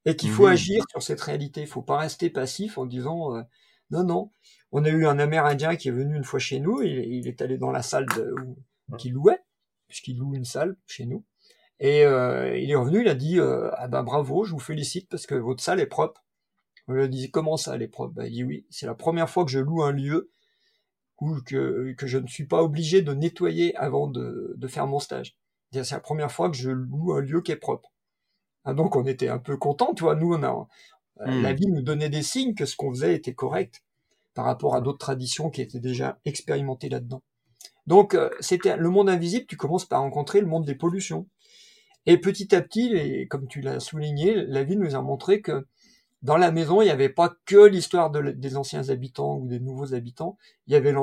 et 0.06 0.16
qu'il 0.16 0.30
faut 0.30 0.46
Mhm. 0.46 0.52
agir 0.52 0.84
sur 0.90 1.02
cette 1.02 1.20
réalité. 1.22 1.62
Il 1.62 1.66
faut 1.68 1.82
pas 1.82 1.98
rester 1.98 2.30
passif 2.30 2.78
en 2.78 2.86
disant 2.86 3.36
euh, 3.36 3.42
non, 3.90 4.04
non. 4.04 4.32
On 4.72 4.84
a 4.84 4.90
eu 4.90 5.06
un 5.06 5.18
Amérindien 5.18 5.76
qui 5.76 5.88
est 5.88 5.92
venu 5.92 6.16
une 6.16 6.24
fois 6.24 6.40
chez 6.40 6.60
nous. 6.60 6.82
Il, 6.82 6.92
il 6.98 7.28
est 7.28 7.42
allé 7.42 7.58
dans 7.58 7.72
la 7.72 7.82
salle 7.82 8.06
qu'il 8.98 9.12
louait, 9.14 9.38
puisqu'il 9.88 10.18
loue 10.18 10.34
une 10.34 10.44
salle 10.44 10.76
chez 10.86 11.06
nous. 11.06 11.24
Et 11.80 12.04
euh, 12.06 12.56
il 12.58 12.70
est 12.70 12.76
revenu. 12.76 13.02
Il 13.02 13.08
a 13.08 13.14
dit 13.14 13.38
euh, 13.40 13.70
ah 13.76 13.88
ben 13.88 14.02
bravo, 14.04 14.44
je 14.44 14.52
vous 14.52 14.60
félicite 14.60 15.08
parce 15.10 15.26
que 15.26 15.34
votre 15.36 15.62
salle 15.62 15.80
est 15.80 15.86
propre. 15.86 16.24
On 16.88 16.94
lui 16.94 17.02
a 17.04 17.08
dit 17.08 17.30
comment 17.30 17.56
ça, 17.56 17.76
elle 17.76 17.82
est 17.82 17.88
propre? 17.88 18.14
Ben, 18.14 18.26
Il 18.26 18.32
dit 18.32 18.44
oui, 18.44 18.66
c'est 18.70 18.86
la 18.86 18.94
première 18.94 19.30
fois 19.30 19.44
que 19.44 19.50
je 19.50 19.60
loue 19.60 19.82
un 19.82 19.92
lieu 19.92 20.30
que, 21.44 21.92
que 21.96 22.06
je 22.06 22.18
ne 22.18 22.26
suis 22.26 22.46
pas 22.46 22.62
obligé 22.62 23.02
de 23.02 23.14
nettoyer 23.14 23.74
avant 23.76 24.06
de, 24.08 24.54
de 24.56 24.68
faire 24.68 24.86
mon 24.86 24.98
stage. 24.98 25.36
C'est 25.72 25.90
la 25.92 26.00
première 26.00 26.30
fois 26.32 26.50
que 26.50 26.56
je 26.56 26.70
loue 26.70 27.14
un 27.14 27.20
lieu 27.20 27.40
qui 27.40 27.52
est 27.52 27.56
propre. 27.56 27.92
Ah, 28.64 28.74
donc 28.74 28.96
on 28.96 29.06
était 29.06 29.28
un 29.28 29.38
peu 29.38 29.56
contents, 29.56 29.94
tu 29.94 30.04
vois. 30.04 30.14
Nous, 30.14 30.32
on 30.34 30.42
a, 30.42 30.68
euh, 31.20 31.26
Mm. 31.26 31.42
la 31.42 31.52
vie 31.52 31.66
nous 31.68 31.82
donnait 31.82 32.08
des 32.10 32.22
signes 32.22 32.54
que 32.54 32.66
ce 32.66 32.76
qu'on 32.76 32.90
faisait 32.90 33.14
était 33.14 33.34
correct 33.34 33.82
par 34.34 34.44
rapport 34.46 34.74
à 34.74 34.80
d'autres 34.80 34.98
traditions 34.98 35.50
qui 35.50 35.60
étaient 35.62 35.80
déjà 35.80 36.18
expérimentées 36.24 36.88
là-dedans. 36.88 37.22
Donc 37.86 38.14
euh, 38.14 38.30
c'était 38.40 38.76
le 38.76 38.88
monde 38.90 39.08
invisible. 39.10 39.46
Tu 39.46 39.56
commences 39.56 39.84
par 39.86 40.00
rencontrer 40.00 40.40
le 40.40 40.46
monde 40.46 40.64
des 40.64 40.74
pollutions. 40.74 41.26
Et 42.06 42.18
petit 42.18 42.54
à 42.54 42.62
petit, 42.62 42.92
et 42.94 43.26
comme 43.28 43.46
tu 43.48 43.60
l'as 43.60 43.80
souligné, 43.80 44.34
la 44.34 44.64
vie 44.64 44.76
nous 44.76 44.94
a 44.96 45.02
montré 45.02 45.40
que 45.40 45.66
dans 46.22 46.36
la 46.36 46.52
maison, 46.52 46.82
il 46.82 46.86
n'y 46.86 46.90
avait 46.90 47.08
pas 47.08 47.36
que 47.46 47.66
l'histoire 47.66 48.10
de, 48.10 48.30
des 48.30 48.56
anciens 48.56 48.88
habitants 48.90 49.38
ou 49.38 49.48
des 49.48 49.60
nouveaux 49.60 49.94
habitants, 49.94 50.38
il 50.66 50.72
y 50.72 50.76
avait 50.76 50.94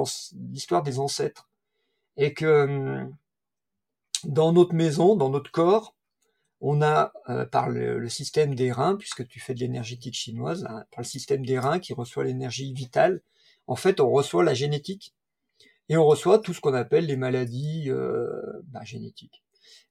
l'histoire 0.51 0.84
des 0.84 0.99
ancêtres. 0.99 1.49
Et 2.17 2.34
que 2.34 2.65
hum, 2.65 3.15
dans 4.25 4.51
notre 4.53 4.73
maison, 4.73 5.15
dans 5.15 5.29
notre 5.29 5.51
corps, 5.51 5.95
on 6.62 6.82
a 6.82 7.13
euh, 7.29 7.45
par 7.45 7.69
le, 7.69 7.99
le, 7.99 8.10
système 8.10 8.55
des 8.55 8.71
reins, 8.71 8.95
puisque 8.95 9.25
tu 9.27 9.39
fais 9.39 9.53
de 9.53 9.60
l'énergétique 9.60 10.15
chinoise, 10.15 10.65
hein, 10.65 10.84
par 10.91 11.01
le 11.01 11.05
système 11.05 11.45
des 11.45 11.60
reins 11.60 11.79
qui 11.79 11.93
reçoit 11.93 12.25
l'énergie 12.25 12.73
vitale, 12.73 13.21
en 13.67 13.75
fait, 13.75 13.99
on 13.99 14.10
reçoit 14.10 14.43
la 14.43 14.53
génétique 14.53 15.13
et 15.89 15.97
on 15.97 16.05
reçoit 16.05 16.39
tout 16.39 16.53
ce 16.53 16.62
qu'on 16.62 16.73
appelle 16.73 17.05
les 17.05 17.17
maladies 17.17 17.86
euh, 17.89 18.29
bah, 18.65 18.84
génétiques. 18.84 19.43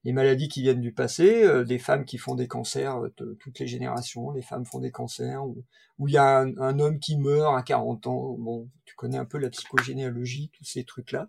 Les 0.05 0.13
maladies 0.13 0.49
qui 0.49 0.63
viennent 0.63 0.81
du 0.81 0.93
passé, 0.93 1.43
euh, 1.45 1.65
des 1.65 1.79
femmes 1.79 2.05
qui 2.05 2.19
font 2.19 2.35
des 2.35 2.47
cancers 2.47 3.01
de 3.17 3.35
toutes 3.41 3.59
les 3.59 3.67
générations, 3.67 4.31
les 4.31 4.43
femmes 4.43 4.65
font 4.65 4.79
des 4.79 4.93
cancers, 4.93 5.45
où, 5.45 5.65
où 5.99 6.09
il 6.09 6.15
y 6.15 6.19
a 6.19 6.39
un, 6.39 6.57
un, 6.59 6.79
homme 6.79 6.99
qui 7.01 7.19
meurt 7.19 7.59
à 7.59 7.63
40 7.63 8.07
ans, 8.07 8.37
bon, 8.39 8.69
tu 8.85 8.95
connais 8.95 9.19
un 9.19 9.25
peu 9.25 9.39
la 9.39 9.51
psychogénéalogie, 9.51 10.51
tous 10.57 10.65
ces 10.65 10.85
trucs-là, 10.85 11.29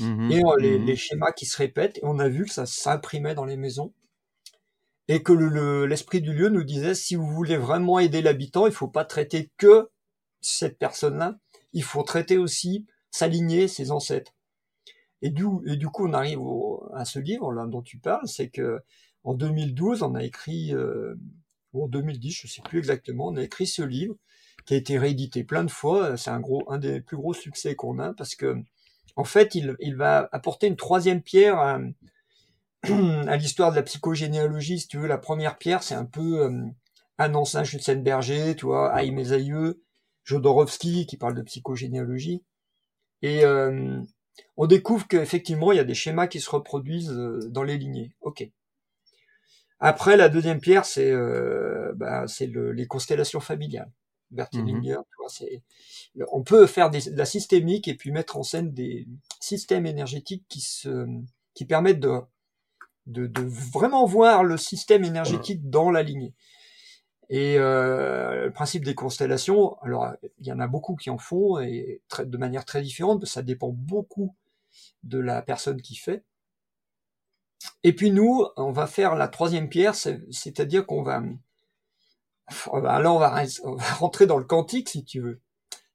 mmh, 0.00 0.32
et 0.32 0.42
mmh. 0.42 0.84
les, 0.84 0.96
schémas 0.96 1.32
qui 1.32 1.46
se 1.46 1.56
répètent, 1.56 1.98
et 1.98 2.04
on 2.04 2.18
a 2.18 2.28
vu 2.28 2.44
que 2.44 2.52
ça 2.52 2.66
s'imprimait 2.66 3.34
dans 3.34 3.44
les 3.44 3.56
maisons, 3.56 3.92
et 5.06 5.22
que 5.22 5.32
l'esprit 5.84 6.20
le, 6.20 6.24
du 6.24 6.32
lieu 6.34 6.48
nous 6.48 6.64
disait, 6.64 6.94
si 6.94 7.14
vous 7.14 7.26
voulez 7.26 7.56
vraiment 7.56 7.98
aider 7.98 8.20
l'habitant, 8.20 8.66
il 8.66 8.72
faut 8.72 8.88
pas 8.88 9.04
traiter 9.04 9.50
que 9.56 9.88
cette 10.40 10.78
personne-là, 10.78 11.38
il 11.72 11.82
faut 11.82 12.02
traiter 12.02 12.36
aussi 12.36 12.86
sa 13.10 13.26
lignée, 13.26 13.68
ses 13.68 13.90
ancêtres. 13.90 14.34
Et 15.22 15.30
du, 15.30 15.44
coup, 15.88 16.06
on 16.06 16.12
arrive 16.12 16.40
à 16.94 17.04
ce 17.04 17.18
livre 17.18 17.52
là 17.52 17.66
dont 17.66 17.82
tu 17.82 17.98
parles, 17.98 18.28
c'est 18.28 18.48
que 18.48 18.80
en 19.24 19.34
2012, 19.34 20.02
on 20.02 20.14
a 20.14 20.22
écrit, 20.22 20.72
euh, 20.74 21.14
ou 21.72 21.84
en 21.84 21.88
2010, 21.88 22.32
je 22.32 22.46
sais 22.46 22.62
plus 22.62 22.78
exactement, 22.78 23.26
on 23.28 23.36
a 23.36 23.42
écrit 23.42 23.66
ce 23.66 23.82
livre 23.82 24.14
qui 24.64 24.74
a 24.74 24.76
été 24.76 24.98
réédité 24.98 25.44
plein 25.44 25.64
de 25.64 25.70
fois. 25.70 26.16
C'est 26.16 26.30
un 26.30 26.40
gros, 26.40 26.62
un 26.70 26.78
des 26.78 27.00
plus 27.00 27.16
gros 27.16 27.34
succès 27.34 27.74
qu'on 27.74 27.98
a 27.98 28.14
parce 28.14 28.34
que, 28.34 28.56
en 29.16 29.24
fait, 29.24 29.54
il, 29.54 29.76
il 29.80 29.96
va 29.96 30.28
apporter 30.32 30.68
une 30.68 30.76
troisième 30.76 31.22
pierre 31.22 31.58
à, 31.58 31.80
à 32.82 33.36
l'histoire 33.36 33.70
de 33.70 33.76
la 33.76 33.82
psychogénéalogie. 33.82 34.78
Si 34.80 34.88
tu 34.88 34.98
veux, 34.98 35.08
la 35.08 35.18
première 35.18 35.58
pierre, 35.58 35.82
c'est 35.82 35.94
un 35.94 36.04
peu 36.04 36.44
euh, 36.44 36.64
Anne 37.18 37.64
Schutzenberger, 37.64 38.54
tu 38.56 38.66
vois, 38.66 38.92
Aïe 38.92 39.10
aïeux, 39.32 39.82
Jodorowsky 40.24 41.06
qui 41.06 41.16
parle 41.16 41.34
de 41.34 41.42
psychogénéalogie. 41.42 42.44
Et 43.22 43.44
euh, 43.44 44.00
on 44.56 44.66
découvre 44.66 45.06
qu'effectivement, 45.06 45.72
il 45.72 45.76
y 45.76 45.80
a 45.80 45.84
des 45.84 45.94
schémas 45.94 46.26
qui 46.26 46.40
se 46.40 46.50
reproduisent 46.50 47.12
euh, 47.12 47.40
dans 47.48 47.62
les 47.62 47.78
lignées. 47.78 48.12
Ok. 48.20 48.48
Après, 49.80 50.16
la 50.16 50.28
deuxième 50.28 50.60
pierre, 50.60 50.84
c'est 50.84 51.10
euh, 51.10 51.92
bah, 51.94 52.24
les 52.52 52.86
constellations 52.86 53.40
familiales. 53.40 53.90
Mhm. 54.30 54.98
on 56.32 56.42
peut 56.42 56.66
faire 56.66 56.90
de 56.90 56.98
la 57.16 57.24
systémique 57.24 57.88
et 57.88 57.94
puis 57.94 58.12
mettre 58.12 58.36
en 58.36 58.42
scène 58.42 58.72
des 58.72 59.08
systèmes 59.40 59.86
énergétiques 59.86 60.44
qui 60.50 60.60
se, 60.60 61.06
qui 61.54 61.64
permettent 61.64 62.00
de, 62.00 62.20
de, 63.06 63.26
de 63.26 63.40
vraiment 63.40 64.04
voir 64.04 64.44
le 64.44 64.58
système 64.58 65.04
énergétique 65.04 65.70
dans 65.70 65.90
la 65.90 66.02
lignée. 66.02 66.34
Et 67.30 67.58
euh, 67.58 68.46
le 68.46 68.52
principe 68.52 68.84
des 68.84 68.94
constellations, 68.94 69.78
alors 69.82 70.14
il 70.38 70.46
y 70.46 70.52
en 70.52 70.60
a 70.60 70.66
beaucoup 70.66 70.96
qui 70.96 71.10
en 71.10 71.18
font 71.18 71.60
et 71.60 72.00
de 72.18 72.38
manière 72.38 72.64
très 72.64 72.80
différente, 72.80 73.26
ça 73.26 73.42
dépend 73.42 73.68
beaucoup 73.68 74.34
de 75.02 75.18
la 75.18 75.42
personne 75.42 75.82
qui 75.82 75.96
fait. 75.96 76.24
Et 77.82 77.92
puis 77.92 78.10
nous, 78.10 78.46
on 78.56 78.72
va 78.72 78.86
faire 78.86 79.14
la 79.14 79.28
troisième 79.28 79.68
pierre, 79.68 79.94
c'est-à-dire 79.94 80.86
qu'on 80.86 81.02
va, 81.02 81.20
là 81.20 83.12
on 83.12 83.18
va, 83.18 83.44
on 83.64 83.74
va 83.74 83.92
rentrer 83.94 84.26
dans 84.26 84.38
le 84.38 84.44
quantique 84.44 84.88
si 84.88 85.04
tu 85.04 85.20
veux. 85.20 85.40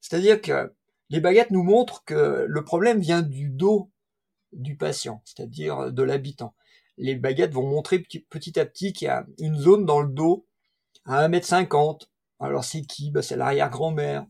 C'est-à-dire 0.01 0.39
que 0.39 0.71
les 1.09 1.19
baguettes 1.19 1.51
nous 1.51 1.63
montrent 1.63 2.03
que 2.05 2.45
le 2.47 2.63
problème 2.63 2.99
vient 2.99 3.21
du 3.21 3.49
dos 3.49 3.89
du 4.51 4.75
patient, 4.75 5.21
c'est-à-dire 5.25 5.91
de 5.91 6.03
l'habitant. 6.03 6.53
Les 6.97 7.15
baguettes 7.15 7.53
vont 7.53 7.67
montrer 7.67 7.99
petit 7.99 8.59
à 8.59 8.65
petit 8.65 8.93
qu'il 8.93 9.07
y 9.07 9.09
a 9.09 9.25
une 9.39 9.57
zone 9.57 9.85
dans 9.85 9.99
le 9.99 10.09
dos 10.09 10.45
à 11.05 11.27
1m50. 11.27 12.07
Alors 12.39 12.63
c'est 12.63 12.81
qui? 12.81 13.11
Bah, 13.11 13.21
C'est 13.21 13.37
l'arrière-grand-mère. 13.37 14.25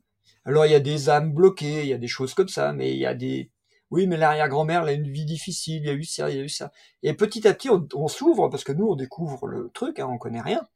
Alors 0.45 0.65
il 0.65 0.71
y 0.71 0.75
a 0.75 0.79
des 0.79 1.09
âmes 1.09 1.33
bloquées, 1.33 1.83
il 1.83 1.89
y 1.89 1.93
a 1.93 1.97
des 1.97 2.07
choses 2.07 2.33
comme 2.33 2.49
ça, 2.49 2.73
mais 2.73 2.91
il 2.91 2.99
y 2.99 3.05
a 3.05 3.13
des... 3.13 3.51
Oui, 3.91 4.07
mais 4.07 4.17
l'arrière-grand-mère, 4.17 4.83
elle 4.83 4.89
a 4.89 4.93
une 4.93 5.11
vie 5.11 5.25
difficile, 5.25 5.83
il 5.83 5.87
y 5.87 5.89
a 5.89 5.93
eu 5.93 6.03
ça, 6.03 6.29
il 6.29 6.37
y 6.37 6.39
a 6.39 6.43
eu 6.43 6.49
ça. 6.49 6.71
Et 7.03 7.13
petit 7.13 7.47
à 7.47 7.53
petit, 7.53 7.69
on, 7.69 8.07
s'ouvre, 8.07 8.49
parce 8.49 8.63
que 8.63 8.71
nous, 8.71 8.87
on 8.87 8.95
découvre 8.95 9.45
le 9.45 9.69
truc, 9.71 9.99
hein, 9.99 10.07
on 10.09 10.17
connaît 10.17 10.41
rien. 10.41 10.67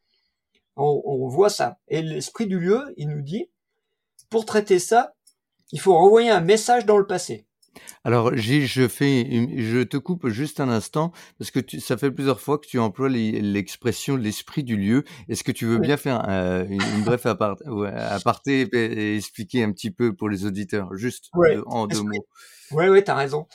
On, 0.75 1.01
on 1.03 1.27
voit 1.27 1.49
ça. 1.49 1.79
Et 1.87 2.03
l'esprit 2.03 2.45
du 2.45 2.59
lieu, 2.59 2.93
il 2.95 3.09
nous 3.09 3.23
dit, 3.23 3.49
pour 4.29 4.45
traiter 4.45 4.77
ça, 4.77 5.15
il 5.71 5.79
faut 5.79 5.97
renvoyer 5.97 6.29
un 6.29 6.41
message 6.41 6.85
dans 6.85 6.97
le 6.97 7.07
passé. 7.07 7.46
Alors, 8.03 8.35
je 8.35 8.87
fais, 8.87 9.27
je 9.57 9.83
te 9.83 9.97
coupe 9.97 10.27
juste 10.29 10.59
un 10.59 10.69
instant 10.69 11.11
parce 11.37 11.51
que 11.51 11.59
tu, 11.59 11.79
ça 11.79 11.97
fait 11.97 12.11
plusieurs 12.11 12.39
fois 12.39 12.57
que 12.57 12.67
tu 12.67 12.79
emploies 12.79 13.09
l'expression 13.09 14.15
l'esprit 14.15 14.63
du 14.63 14.77
lieu. 14.77 15.03
Est-ce 15.29 15.43
que 15.43 15.51
tu 15.51 15.65
veux 15.65 15.77
bien 15.77 15.97
faire 15.97 16.21
une, 16.27 16.81
une, 16.81 17.03
bref 17.03 17.25
aparté 17.25 18.67
et, 18.73 19.15
expliquer 19.15 19.63
un 19.63 19.71
petit 19.71 19.91
peu 19.91 20.15
pour 20.15 20.29
les 20.29 20.45
auditeurs, 20.45 20.95
juste 20.95 21.29
en 21.65 21.87
deux 21.87 22.03
mots? 22.03 22.27
Oui, 22.71 22.87
oui, 22.89 23.03
tu 23.03 23.11
as 23.11 23.15
raison. 23.15 23.47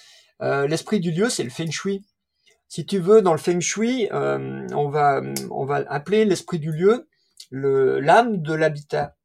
Euh, 0.42 0.66
l'esprit 0.66 1.00
du 1.00 1.12
lieu, 1.12 1.28
c'est 1.28 1.44
le 1.44 1.50
feng 1.50 1.70
shui. 1.70 2.04
Si 2.68 2.86
tu 2.86 2.98
veux, 2.98 3.22
dans 3.22 3.32
le 3.32 3.38
feng 3.38 3.60
shui, 3.60 4.08
euh, 4.12 4.66
on 4.72 4.88
va, 4.88 5.20
on 5.50 5.64
va 5.64 5.84
appeler 5.88 6.24
l'esprit 6.24 6.58
du 6.58 6.72
lieu 6.72 7.08
le 7.50 8.00
l'âme 8.00 8.42
de 8.42 8.54
l'habitat. 8.54 9.16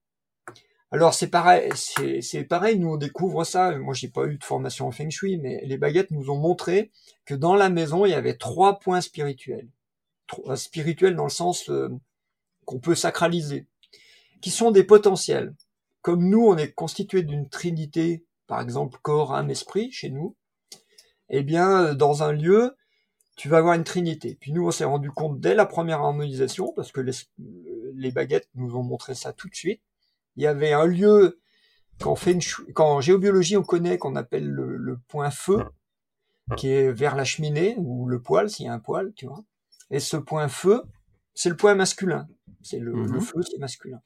Alors 0.91 1.13
c'est 1.13 1.27
pareil, 1.27 1.69
c'est 1.75 2.43
pareil, 2.45 2.79
nous 2.79 2.91
on 2.91 2.97
découvre 2.97 3.43
ça. 3.43 3.77
Moi 3.77 3.93
j'ai 3.93 4.07
pas 4.07 4.25
eu 4.25 4.37
de 4.37 4.43
formation 4.43 4.87
en 4.87 4.91
feng 4.91 5.09
shui, 5.09 5.37
mais 5.37 5.61
les 5.65 5.77
baguettes 5.77 6.11
nous 6.11 6.29
ont 6.29 6.37
montré 6.37 6.91
que 7.25 7.35
dans 7.35 7.55
la 7.55 7.69
maison 7.69 8.05
il 8.05 8.11
y 8.11 8.13
avait 8.13 8.37
trois 8.37 8.79
points 8.79 9.01
spirituels, 9.01 9.67
euh, 10.45 10.55
spirituels 10.55 11.15
dans 11.15 11.25
le 11.25 11.29
sens 11.29 11.69
euh, 11.69 11.89
qu'on 12.65 12.79
peut 12.79 12.95
sacraliser, 12.95 13.67
qui 14.41 14.49
sont 14.49 14.71
des 14.71 14.85
potentiels. 14.85 15.53
Comme 16.01 16.29
nous 16.29 16.45
on 16.47 16.57
est 16.57 16.71
constitué 16.71 17.23
d'une 17.23 17.49
trinité, 17.49 18.25
par 18.47 18.61
exemple 18.61 18.99
corps, 19.01 19.35
âme, 19.35 19.49
esprit 19.49 19.91
chez 19.91 20.09
nous, 20.09 20.37
eh 21.29 21.43
bien 21.43 21.87
euh, 21.87 21.95
dans 21.95 22.23
un 22.23 22.31
lieu 22.31 22.77
tu 23.35 23.49
vas 23.49 23.57
avoir 23.57 23.75
une 23.75 23.83
trinité. 23.83 24.37
Puis 24.39 24.53
nous 24.53 24.65
on 24.67 24.71
s'est 24.71 24.85
rendu 24.85 25.11
compte 25.11 25.39
dès 25.41 25.55
la 25.55 25.65
première 25.65 25.99
harmonisation 26.01 26.73
parce 26.75 26.91
que 26.93 27.01
les 27.95 28.11
baguettes 28.11 28.49
nous 28.55 28.75
ont 28.77 28.83
montré 28.83 29.15
ça 29.15 29.33
tout 29.33 29.49
de 29.49 29.55
suite 29.55 29.81
il 30.37 30.43
y 30.43 30.47
avait 30.47 30.71
un 30.71 30.85
lieu 30.85 31.39
qu'en, 31.99 32.15
qu'en 32.73 33.01
géobiologie 33.01 33.57
on 33.57 33.63
connaît 33.63 33.97
qu'on 33.97 34.15
appelle 34.15 34.47
le, 34.47 34.99
point 35.07 35.31
feu, 35.31 35.65
qui 36.55 36.69
est 36.69 36.91
vers 36.91 37.15
la 37.15 37.25
cheminée 37.25 37.75
ou 37.77 38.07
le 38.07 38.21
poêle 38.21 38.49
s'il 38.49 38.67
y 38.67 38.69
a 38.69 38.73
un 38.73 38.79
poêle, 38.79 39.11
tu 39.15 39.25
vois. 39.25 39.43
Et 39.89 39.99
ce 39.99 40.15
point 40.15 40.47
feu, 40.47 40.83
c'est 41.33 41.49
le 41.49 41.57
point 41.57 41.75
masculin. 41.75 42.27
C'est 42.61 42.79
le, 42.79 42.93
mhm. 42.93 43.19
feu, 43.19 43.41
c'est 43.41 43.57
masculin. 43.57 44.01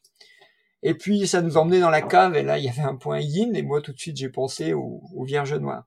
Et 0.83 0.95
puis 0.95 1.27
ça 1.27 1.41
nous 1.41 1.57
emmenait 1.57 1.79
dans 1.79 1.89
la 1.89 2.01
cave 2.01 2.35
et 2.35 2.43
là 2.43 2.57
il 2.57 2.65
y 2.65 2.69
avait 2.69 2.81
un 2.81 2.95
point 2.95 3.19
yin 3.19 3.55
et 3.55 3.61
moi 3.61 3.81
tout 3.81 3.93
de 3.93 3.99
suite 3.99 4.17
j'ai 4.17 4.29
pensé 4.29 4.73
au, 4.73 5.23
vierge 5.25 5.53
noir. 5.53 5.85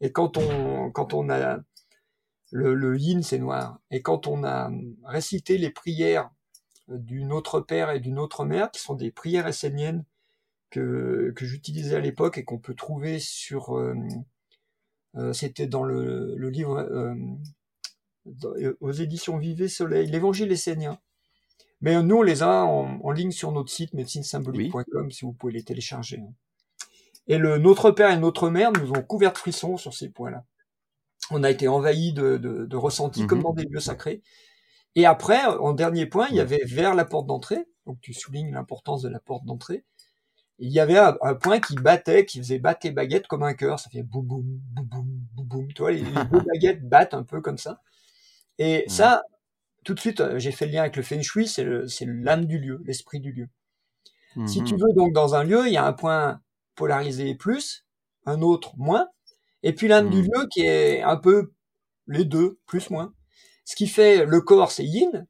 Et 0.00 0.12
quand 0.12 0.38
on 0.38 0.90
quand 0.90 1.12
on 1.12 1.28
a 1.28 1.58
le, 2.50 2.74
le 2.74 2.98
yin 2.98 3.22
c'est 3.22 3.38
noir 3.38 3.78
et 3.90 4.00
quand 4.00 4.26
on 4.26 4.42
a 4.44 4.70
récité 5.04 5.58
les 5.58 5.70
prières 5.70 6.30
d'une 6.88 7.32
autre 7.32 7.60
père 7.60 7.90
et 7.90 8.00
d'une 8.00 8.18
autre 8.18 8.44
mère, 8.44 8.70
qui 8.70 8.80
sont 8.80 8.94
des 8.94 9.10
prières 9.10 9.46
esséniennes 9.46 10.04
que, 10.70 11.32
que 11.36 11.44
j'utilisais 11.44 11.96
à 11.96 12.00
l'époque 12.00 12.38
et 12.38 12.44
qu'on 12.44 12.58
peut 12.58 12.74
trouver 12.74 13.18
sur... 13.18 13.76
Euh, 13.76 13.94
euh, 15.16 15.32
c'était 15.32 15.66
dans 15.66 15.82
le, 15.82 16.34
le 16.36 16.50
livre 16.50 16.78
euh, 16.78 17.14
aux 18.80 18.92
éditions 18.92 19.38
Vivez 19.38 19.68
Soleil, 19.68 20.06
l'Évangile 20.08 20.52
essénien. 20.52 20.98
Mais 21.80 22.02
nous, 22.02 22.16
on 22.16 22.22
les 22.22 22.42
a 22.42 22.64
en, 22.64 23.10
ligne 23.10 23.30
sur 23.30 23.52
notre 23.52 23.70
site 23.70 23.92
médecinesymbolique.com 23.94 25.10
si 25.10 25.24
vous 25.24 25.32
pouvez 25.32 25.52
les 25.52 25.62
télécharger. 25.62 26.20
Hein. 26.20 26.32
Et 27.28 27.38
le 27.38 27.58
Notre 27.58 27.90
Père 27.90 28.10
et 28.10 28.18
Notre 28.18 28.50
Mère 28.50 28.72
nous 28.72 28.92
ont 28.92 29.02
couvert 29.02 29.32
de 29.32 29.38
frissons 29.38 29.76
sur 29.76 29.94
ces 29.94 30.08
points-là. 30.08 30.44
On 31.30 31.42
a 31.42 31.50
été 31.50 31.68
envahis 31.68 32.12
de, 32.12 32.36
de, 32.36 32.66
de 32.66 32.76
ressentis 32.76 33.26
comme 33.26 33.38
mhm. 33.38 33.44
dans 33.44 33.52
des 33.52 33.64
lieux 33.64 33.80
sacrés. 33.80 34.22
Et 34.96 35.06
après, 35.06 35.44
en 35.44 35.74
dernier 35.74 36.06
point, 36.06 36.26
il 36.30 36.36
y 36.36 36.40
avait 36.40 36.62
vers 36.64 36.94
la 36.94 37.04
porte 37.04 37.26
d'entrée, 37.26 37.68
donc 37.84 38.00
tu 38.00 38.14
soulignes 38.14 38.52
l'importance 38.52 39.02
de 39.02 39.08
la 39.08 39.20
porte 39.20 39.44
d'entrée, 39.44 39.84
il 40.58 40.72
y 40.72 40.80
avait 40.80 40.96
un, 40.98 41.34
point 41.34 41.60
qui 41.60 41.74
battait, 41.74 42.24
qui 42.24 42.38
faisait 42.38 42.58
battre 42.58 42.80
les 42.84 42.90
baguettes 42.90 43.26
comme 43.26 43.42
un 43.42 43.52
cœur, 43.52 43.78
ça 43.78 43.90
fait 43.90 44.02
boum 44.02 44.26
boum 44.26 44.42
boum 44.72 44.86
boum 44.86 45.06
boum 45.34 45.46
boum, 45.46 45.72
tu 45.74 45.82
vois, 45.82 45.92
les, 45.92 46.00
deux 46.00 46.10
baguettes 46.52 46.88
battent 46.88 47.12
un 47.12 47.24
peu 47.24 47.42
comme 47.42 47.58
ça. 47.58 47.82
Et 48.58 48.84
ça, 48.88 49.22
tout 49.84 49.92
de 49.92 50.00
suite, 50.00 50.22
j'ai 50.38 50.50
fait 50.50 50.64
le 50.64 50.72
lien 50.72 50.80
avec 50.80 50.96
le 50.96 51.02
feng 51.02 51.20
shui, 51.20 51.46
c'est 51.46 51.66
l'âme 52.06 52.46
du 52.46 52.58
lieu, 52.58 52.80
l'esprit 52.86 53.20
du 53.20 53.32
lieu. 53.32 53.48
Si 54.46 54.62
tu 54.64 54.74
mhm. 54.74 54.80
veux, 54.80 54.92
donc 54.94 55.12
dans 55.12 55.34
un 55.34 55.44
lieu, 55.44 55.66
il 55.66 55.72
y 55.72 55.78
a 55.78 55.86
un 55.86 55.94
point 55.94 56.42
polarisé 56.74 57.34
plus, 57.34 57.86
un 58.26 58.42
autre 58.42 58.74
moins, 58.76 59.08
et 59.62 59.74
puis 59.74 59.88
l'âme 59.88 60.10
du 60.10 60.22
mhm. 60.22 60.24
lieu 60.24 60.46
qui 60.50 60.62
est 60.62 61.02
un 61.02 61.16
peu 61.16 61.52
les 62.06 62.24
deux, 62.24 62.58
plus 62.66 62.90
moins. 62.90 63.12
Ce 63.66 63.74
qui 63.74 63.88
fait 63.88 64.24
le 64.24 64.40
corps, 64.40 64.70
c'est 64.70 64.84
yin, 64.84 65.26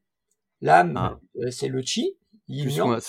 l'âme, 0.61 0.93
ah. 0.95 1.19
euh, 1.37 1.49
c'est 1.49 1.67
le 1.67 1.81
chi, 1.81 2.15
yin 2.47 2.69
yang, 2.69 2.99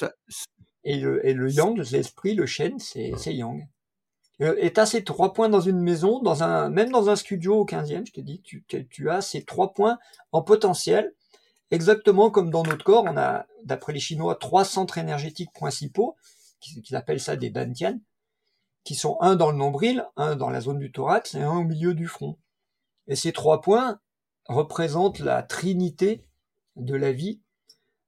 et, 0.84 0.96
le, 0.96 1.24
et 1.24 1.34
le 1.34 1.52
yang, 1.52 1.76
l'esprit, 1.92 2.34
le 2.34 2.46
shen, 2.46 2.78
c'est 2.78 3.12
yang. 3.26 3.68
Euh, 4.40 4.54
et 4.58 4.72
tu 4.72 4.80
as 4.80 4.86
ces 4.86 5.04
trois 5.04 5.34
points 5.34 5.50
dans 5.50 5.60
une 5.60 5.80
maison, 5.80 6.20
dans 6.22 6.42
un, 6.42 6.70
même 6.70 6.90
dans 6.90 7.10
un 7.10 7.16
studio 7.16 7.60
au 7.60 7.66
15e, 7.66 8.06
je 8.06 8.12
te 8.12 8.20
dis, 8.22 8.40
tu, 8.40 8.64
tu 8.88 9.10
as 9.10 9.20
ces 9.20 9.44
trois 9.44 9.74
points 9.74 9.98
en 10.32 10.42
potentiel, 10.42 11.12
exactement 11.70 12.30
comme 12.30 12.50
dans 12.50 12.62
notre 12.62 12.84
corps, 12.84 13.04
on 13.06 13.16
a, 13.18 13.46
d'après 13.64 13.92
les 13.92 14.00
Chinois, 14.00 14.34
trois 14.34 14.64
centres 14.64 14.96
énergétiques 14.96 15.52
principaux, 15.52 16.16
qu'ils 16.60 16.96
appellent 16.96 17.20
ça 17.20 17.36
des 17.36 17.50
dantian, 17.50 18.00
qui 18.82 18.94
sont 18.94 19.18
un 19.20 19.36
dans 19.36 19.50
le 19.50 19.58
nombril, 19.58 20.06
un 20.16 20.36
dans 20.36 20.48
la 20.48 20.62
zone 20.62 20.78
du 20.78 20.90
thorax 20.90 21.34
et 21.34 21.42
un 21.42 21.50
au 21.50 21.64
milieu 21.64 21.92
du 21.92 22.06
front. 22.06 22.38
Et 23.08 23.16
ces 23.16 23.32
trois 23.32 23.60
points, 23.60 24.00
représente 24.48 25.20
la 25.20 25.42
trinité 25.42 26.24
de 26.76 26.94
la 26.94 27.12
vie, 27.12 27.40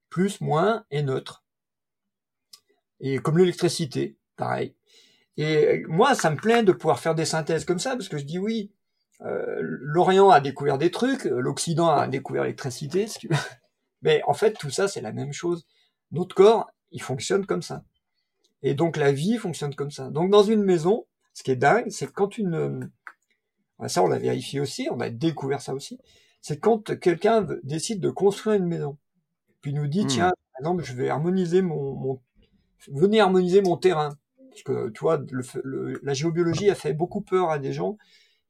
plus, 0.08 0.40
moins 0.40 0.84
et 0.90 1.02
neutre. 1.02 1.44
Et 3.00 3.18
comme 3.18 3.38
l'électricité, 3.38 4.16
pareil. 4.36 4.74
Et 5.36 5.84
moi, 5.86 6.14
ça 6.14 6.30
me 6.30 6.36
plaît 6.36 6.62
de 6.62 6.72
pouvoir 6.72 6.98
faire 7.00 7.14
des 7.14 7.24
synthèses 7.24 7.64
comme 7.64 7.78
ça, 7.78 7.92
parce 7.92 8.08
que 8.08 8.18
je 8.18 8.24
dis 8.24 8.38
oui, 8.38 8.72
euh, 9.22 9.58
l'Orient 9.60 10.30
a 10.30 10.40
découvert 10.40 10.78
des 10.78 10.90
trucs, 10.90 11.24
l'Occident 11.24 11.88
a 11.88 12.08
découvert 12.08 12.42
l'électricité, 12.42 13.06
mais 14.02 14.22
en 14.26 14.34
fait, 14.34 14.54
tout 14.54 14.70
ça, 14.70 14.88
c'est 14.88 15.00
la 15.00 15.12
même 15.12 15.32
chose. 15.32 15.66
Notre 16.10 16.34
corps, 16.34 16.70
il 16.90 17.02
fonctionne 17.02 17.46
comme 17.46 17.62
ça. 17.62 17.84
Et 18.62 18.74
donc 18.74 18.96
la 18.96 19.12
vie 19.12 19.38
fonctionne 19.38 19.74
comme 19.74 19.90
ça. 19.90 20.10
Donc 20.10 20.30
dans 20.30 20.42
une 20.42 20.62
maison, 20.62 21.06
ce 21.32 21.42
qui 21.42 21.50
est 21.50 21.56
dingue, 21.56 21.90
c'est 21.90 22.12
quand 22.12 22.36
une... 22.38 22.90
Ça, 23.86 24.02
on 24.02 24.08
l'a 24.08 24.18
vérifié 24.18 24.60
aussi, 24.60 24.88
on 24.90 25.00
a 25.00 25.08
découvert 25.08 25.62
ça 25.62 25.72
aussi. 25.72 25.98
C'est 26.40 26.58
quand 26.58 26.98
quelqu'un 27.00 27.46
décide 27.62 28.00
de 28.00 28.10
construire 28.10 28.56
une 28.56 28.66
maison. 28.66 28.96
Puis 29.62 29.74
nous 29.74 29.88
dit, 29.88 30.06
Hmm. 30.06 30.06
tiens, 30.06 30.32
par 30.52 30.60
exemple, 30.60 30.84
je 30.84 30.94
vais 30.94 31.08
harmoniser 31.10 31.62
mon, 31.62 31.94
mon... 31.94 32.20
Venez 32.88 33.20
harmoniser 33.20 33.62
mon 33.62 33.76
terrain. 33.76 34.16
Parce 34.50 34.62
que, 34.62 34.90
tu 34.90 35.00
vois, 35.00 35.18
le, 35.30 35.42
le- 35.64 36.00
la 36.02 36.14
géobiologie 36.14 36.70
a 36.70 36.74
fait 36.74 36.94
beaucoup 36.94 37.20
peur 37.20 37.50
à 37.50 37.58
des 37.58 37.72
gens 37.72 37.98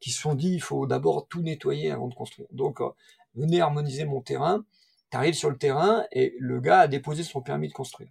qui 0.00 0.10
se 0.10 0.20
sont 0.20 0.34
dit, 0.34 0.52
il 0.54 0.62
faut 0.62 0.86
d'abord 0.86 1.26
tout 1.28 1.42
nettoyer 1.42 1.90
avant 1.90 2.08
de 2.08 2.14
construire. 2.14 2.48
Donc, 2.52 2.80
euh, 2.80 2.90
venez 3.36 3.60
harmoniser 3.60 4.04
mon 4.04 4.20
terrain. 4.22 4.64
Tu 5.10 5.16
arrives 5.18 5.34
sur 5.34 5.50
le 5.50 5.58
terrain 5.58 6.04
et 6.12 6.34
le 6.40 6.60
gars 6.60 6.80
a 6.80 6.88
déposé 6.88 7.24
son 7.24 7.42
permis 7.42 7.68
de 7.68 7.72
construire. 7.74 8.10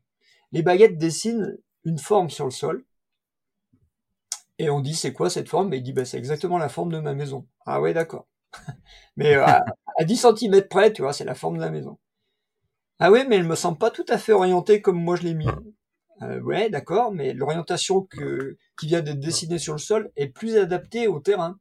Les 0.54 0.64
baguettes 0.64 0.98
dessinent 0.98 1.58
une 1.86 2.00
forme 2.00 2.30
sur 2.30 2.46
le 2.46 2.52
sol. 2.52 2.86
Et 4.60 4.70
on 4.70 4.80
dit, 4.80 4.94
c'est 4.94 5.12
quoi 5.12 5.32
cette 5.32 5.50
forme? 5.50 5.74
Et 5.74 5.78
il 5.78 5.82
dit, 5.82 5.92
bah, 5.92 6.06
c'est 6.06 6.20
exactement 6.20 6.60
la 6.60 6.70
forme 6.70 6.92
de 6.92 7.00
ma 7.00 7.16
maison. 7.16 7.48
Ah 7.66 7.82
ouais, 7.82 7.96
d'accord. 7.96 8.28
Mais 9.18 9.36
euh, 9.36 9.46
à, 9.46 9.66
à 9.98 10.04
10 10.04 10.26
cm 10.38 10.68
près, 10.70 10.94
tu 10.94 11.02
vois, 11.02 11.14
c'est 11.14 11.26
la 11.26 11.36
forme 11.36 11.58
de 11.58 11.62
la 11.62 11.72
maison. 11.72 11.98
Ah 13.00 13.12
ouais, 13.12 13.26
mais 13.26 13.38
elle 13.38 13.48
me 13.48 13.56
semble 13.56 13.78
pas 13.78 13.92
tout 13.92 14.06
à 14.10 14.18
fait 14.18 14.34
orientée 14.34 14.82
comme 14.82 15.02
moi 15.02 15.16
je 15.16 15.24
l'ai 15.24 15.34
mis. 15.34 15.48
Euh, 16.22 16.42
ouais, 16.42 16.70
d'accord, 16.70 17.14
mais 17.14 17.34
l'orientation 17.34 18.02
que, 18.02 18.58
qui 18.78 18.88
vient 18.88 19.02
d'être 19.02 19.22
dessinée 19.22 19.58
sur 19.58 19.74
le 19.74 19.80
sol 19.80 20.12
est 20.18 20.28
plus 20.28 20.58
adaptée 20.58 21.08
au 21.08 21.22
terrain. 21.22 21.58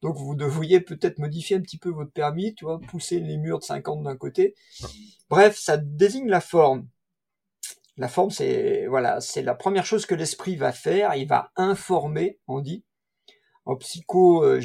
Donc 0.00 0.16
vous 0.16 0.36
devriez 0.36 0.80
peut-être 0.80 1.18
modifier 1.18 1.56
un 1.56 1.60
petit 1.60 1.78
peu 1.78 1.90
votre 1.90 2.12
permis, 2.12 2.54
tu 2.54 2.66
vois, 2.66 2.80
pousser 2.80 3.18
les 3.18 3.36
murs 3.36 3.58
de 3.58 3.64
50 3.64 4.04
d'un 4.04 4.16
côté. 4.16 4.54
Bref, 5.28 5.58
ça 5.58 5.76
désigne 5.76 6.28
la 6.28 6.40
forme. 6.40 6.86
La 7.96 8.08
forme, 8.08 8.30
c'est 8.30 8.86
voilà, 8.86 9.20
c'est 9.20 9.42
la 9.42 9.54
première 9.54 9.86
chose 9.86 10.06
que 10.06 10.14
l'esprit 10.14 10.56
va 10.56 10.72
faire. 10.72 11.14
Il 11.16 11.26
va 11.26 11.50
informer, 11.56 12.38
on 12.46 12.60
dit, 12.60 12.84
en 13.64 13.76
psycho, 13.76 14.44
euh, 14.44 14.60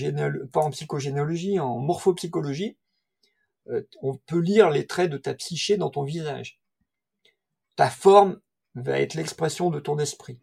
pas 0.51 0.61
en 0.61 0.71
psychogénéalogie, 0.71 1.59
en 1.59 1.77
morphopsychologie. 1.79 2.77
euh, 3.69 3.83
on 4.01 4.15
peut 4.15 4.39
lire 4.39 4.69
les 4.69 4.87
traits 4.87 5.11
de 5.11 5.17
ta 5.17 5.33
psyché 5.33 5.77
dans 5.77 5.89
ton 5.89 6.03
visage. 6.03 6.59
Ta 7.75 7.89
forme 7.89 8.39
va 8.75 8.99
être 8.99 9.15
l'expression 9.15 9.69
de 9.69 9.79
ton 9.79 9.97
esprit. 9.99 10.37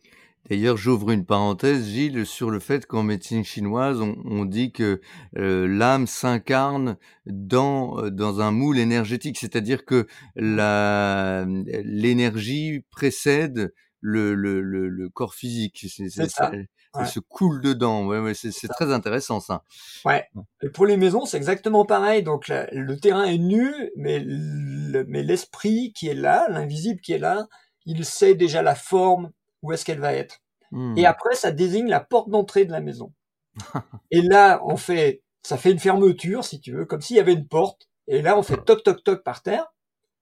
D'ailleurs, 0.49 0.77
j'ouvre 0.77 1.11
une 1.11 1.25
parenthèse, 1.27 1.88
Gilles, 1.88 2.25
sur 2.25 2.51
le 2.51 2.61
fait 2.61 2.87
qu'en 2.87 3.03
médecine 3.03 3.45
chinoise, 3.45 4.01
on, 4.01 4.16
on 4.25 4.45
dit 4.45 4.71
que 4.71 5.01
euh, 5.37 5.66
l'âme 5.66 6.07
s'incarne 6.07 6.99
dans, 7.27 8.11
dans 8.11 8.40
un 8.40 8.53
moule 8.53 8.79
énergétique, 8.79 9.38
c'est-à-dire 9.38 9.85
que 9.85 10.07
l'énergie 11.85 12.85
précède 12.90 13.75
le, 14.01 14.35
le, 14.35 14.61
le, 14.61 14.88
le 14.88 15.09
corps 15.11 15.35
physique. 15.35 15.85
C'est 15.88 16.29
ça. 16.29 16.53
Ouais. 16.96 17.02
elle 17.04 17.09
se 17.09 17.20
coule 17.20 17.61
dedans. 17.61 18.06
Ouais, 18.06 18.18
ouais, 18.18 18.35
c'est, 18.35 18.50
très 18.68 18.92
intéressant 18.92 19.40
ça. 19.40 19.62
Ouais. 20.04 20.28
Et 20.62 20.68
pour 20.68 20.87
les 20.87 20.96
maisons, 20.96 21.24
c'est 21.26 21.37
exactement 21.37 21.85
pareil. 21.85 22.22
Donc 22.22 22.48
la- 22.48 22.66
le 22.72 22.98
terrain 22.98 23.24
est 23.24 23.38
nu, 23.38 23.72
mais 23.96 24.20
le- 24.20 25.04
mais 25.09 25.22
l'esprit 25.22 25.92
qui 25.94 26.09
est 26.09 26.14
là, 26.14 26.46
l'invisible 26.48 27.00
qui 27.00 27.12
est 27.12 27.18
là, 27.18 27.46
il 27.85 28.04
sait 28.04 28.35
déjà 28.35 28.62
la 28.62 28.74
forme 28.74 29.30
où 29.62 29.72
est-ce 29.72 29.85
qu'elle 29.85 30.00
va 30.00 30.12
être. 30.12 30.40
Hmm. 30.72 30.96
Et 30.96 31.06
après, 31.06 31.35
ça 31.35 31.52
désigne 31.52 31.88
la 31.88 32.00
porte 32.00 32.28
d'entrée 32.28 32.64
de 32.64 32.72
la 32.72 32.80
maison. 32.80 33.12
Et 34.11 34.22
là, 34.22 34.61
on 34.64 34.76
fait, 34.76 35.22
ça 35.42 35.56
fait 35.56 35.70
une 35.70 35.78
fermeture, 35.78 36.44
si 36.44 36.61
tu 36.61 36.72
veux, 36.72 36.85
comme 36.85 37.00
s'il 37.00 37.16
y 37.16 37.20
avait 37.20 37.32
une 37.32 37.46
porte. 37.46 37.88
Et 38.09 38.22
là, 38.22 38.37
on 38.37 38.42
fait 38.42 38.56
toc 38.64 38.82
toc 38.82 39.02
toc 39.04 39.22
par 39.22 39.42
terre, 39.42 39.66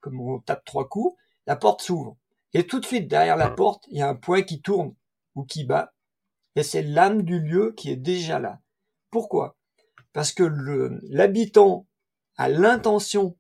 comme 0.00 0.20
on 0.20 0.38
tape 0.40 0.64
trois 0.64 0.88
coups, 0.88 1.16
la 1.46 1.56
porte 1.56 1.82
s'ouvre. 1.82 2.16
Et 2.52 2.66
tout 2.66 2.78
de 2.80 2.84
suite, 2.87 3.08
derrière 3.08 3.37
la 3.37 3.50
porte, 3.50 3.84
il 3.88 3.98
y 3.98 4.02
a 4.02 4.08
un 4.08 4.14
point 4.14 4.42
qui 4.42 4.60
tourne 4.60 4.94
ou 5.34 5.44
qui 5.44 5.64
bat. 5.64 5.93
Et 6.57 6.62
c'est 6.62 6.83
l'âme 6.83 7.23
du 7.23 7.40
lieu 7.40 7.73
qui 7.77 7.90
est 7.90 7.97
déjà 7.97 8.38
là. 8.38 8.61
Pourquoi? 9.11 9.57
Parce 10.12 10.33
que 10.33 10.45
l'habitant 11.09 11.87
a 12.37 12.49
l'intention, 12.49 13.37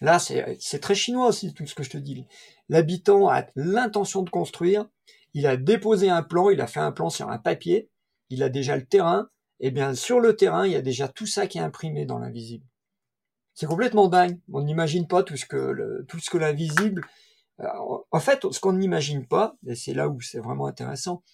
là 0.00 0.18
c'est, 0.18 0.80
très 0.80 0.94
chinois 0.94 1.28
aussi 1.28 1.54
tout 1.54 1.66
ce 1.66 1.74
que 1.74 1.82
je 1.82 1.90
te 1.90 1.98
dis, 1.98 2.26
l'habitant 2.68 3.28
a 3.28 3.46
l'intention 3.54 4.22
de 4.22 4.30
construire, 4.30 4.88
il 5.34 5.46
a 5.46 5.56
déposé 5.56 6.10
un 6.10 6.22
plan, 6.22 6.50
il 6.50 6.60
a 6.60 6.66
fait 6.66 6.80
un 6.80 6.92
plan 6.92 7.10
sur 7.10 7.30
un 7.30 7.38
papier, 7.38 7.90
il 8.30 8.42
a 8.42 8.48
déjà 8.48 8.76
le 8.76 8.84
terrain, 8.84 9.28
et 9.60 9.70
bien 9.70 9.94
sur 9.94 10.20
le 10.20 10.36
terrain, 10.36 10.66
il 10.66 10.72
y 10.72 10.76
a 10.76 10.82
déjà 10.82 11.08
tout 11.08 11.26
ça 11.26 11.46
qui 11.46 11.58
est 11.58 11.62
imprimé 11.62 12.04
dans 12.04 12.18
l'invisible. 12.18 12.66
C'est 13.54 13.66
complètement 13.66 14.06
dingue. 14.06 14.38
On 14.52 14.62
n'imagine 14.62 15.08
pas 15.08 15.24
tout 15.24 15.36
ce 15.36 15.44
que 15.44 16.38
l'invisible. 16.38 17.04
Alors, 17.58 18.06
En 18.12 18.20
fait, 18.20 18.46
ce 18.52 18.60
qu'on 18.60 18.74
n'imagine 18.74 19.26
pas, 19.26 19.56
et 19.66 19.74
c'est 19.74 19.94
là 19.94 20.08
où 20.08 20.20
c'est 20.20 20.38
vraiment 20.38 20.66
intéressant, 20.66 21.24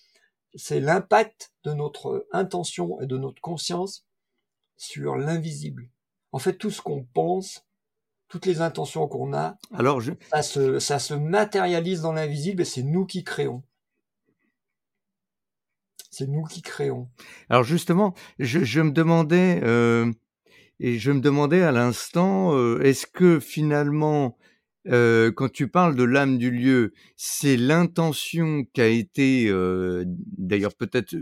c'est 0.55 0.81
l'impact 0.81 1.53
de 1.65 1.73
notre 1.73 2.27
intention 2.33 3.01
et 3.01 3.07
de 3.07 3.19
notre 3.19 3.41
conscience 3.41 4.07
sur 4.77 5.17
l'invisible. 5.17 5.89
En 6.33 6.39
fait, 6.39 6.55
tout 6.55 6.71
ce 6.71 6.83
qu'on 6.83 7.05
pense, 7.05 7.65
toutes 8.29 8.47
les 8.47 8.61
intentions 8.61 9.07
qu'on 9.07 9.33
a, 9.35 9.57
Alors, 9.73 10.01
je, 10.01 10.13
ça 10.31 10.43
se, 10.43 10.79
ça 10.79 10.99
se 10.99 11.15
matérialise 11.15 12.03
dans 12.03 12.13
l'invisible 12.13 12.63
et 12.63 12.65
c'est 12.65 12.83
nous 12.83 13.07
qui 13.07 13.25
créons. 13.25 13.63
C'est 16.11 16.29
nous 16.29 16.45
qui 16.45 16.63
créons. 16.63 17.09
Alors 17.49 17.65
justement, 17.65 18.15
je, 18.39 18.61
je 18.63 18.81
me 18.81 18.93
demandais, 18.93 19.61
euh, 19.65 20.13
et 20.79 20.99
je 20.99 21.11
me 21.11 21.21
demandais 21.21 21.63
à 21.63 21.73
l'instant, 21.73 22.55
euh, 22.55 22.81
est-ce 22.83 23.07
que 23.07 23.41
finalement, 23.41 24.37
euh, 24.89 25.33
quand 25.33 25.51
tu 25.51 25.69
parles 25.69 25.97
de 25.97 26.05
l'âme 26.05 26.39
du 26.39 26.51
lieu, 26.51 26.93
c'est 27.17 27.57
l'intention 27.57 28.65
qui 28.73 28.81
a 28.81 28.87
été, 28.87 29.49
euh, 29.49 30.05
d'ailleurs 30.07 30.75
peut-être 30.75 31.15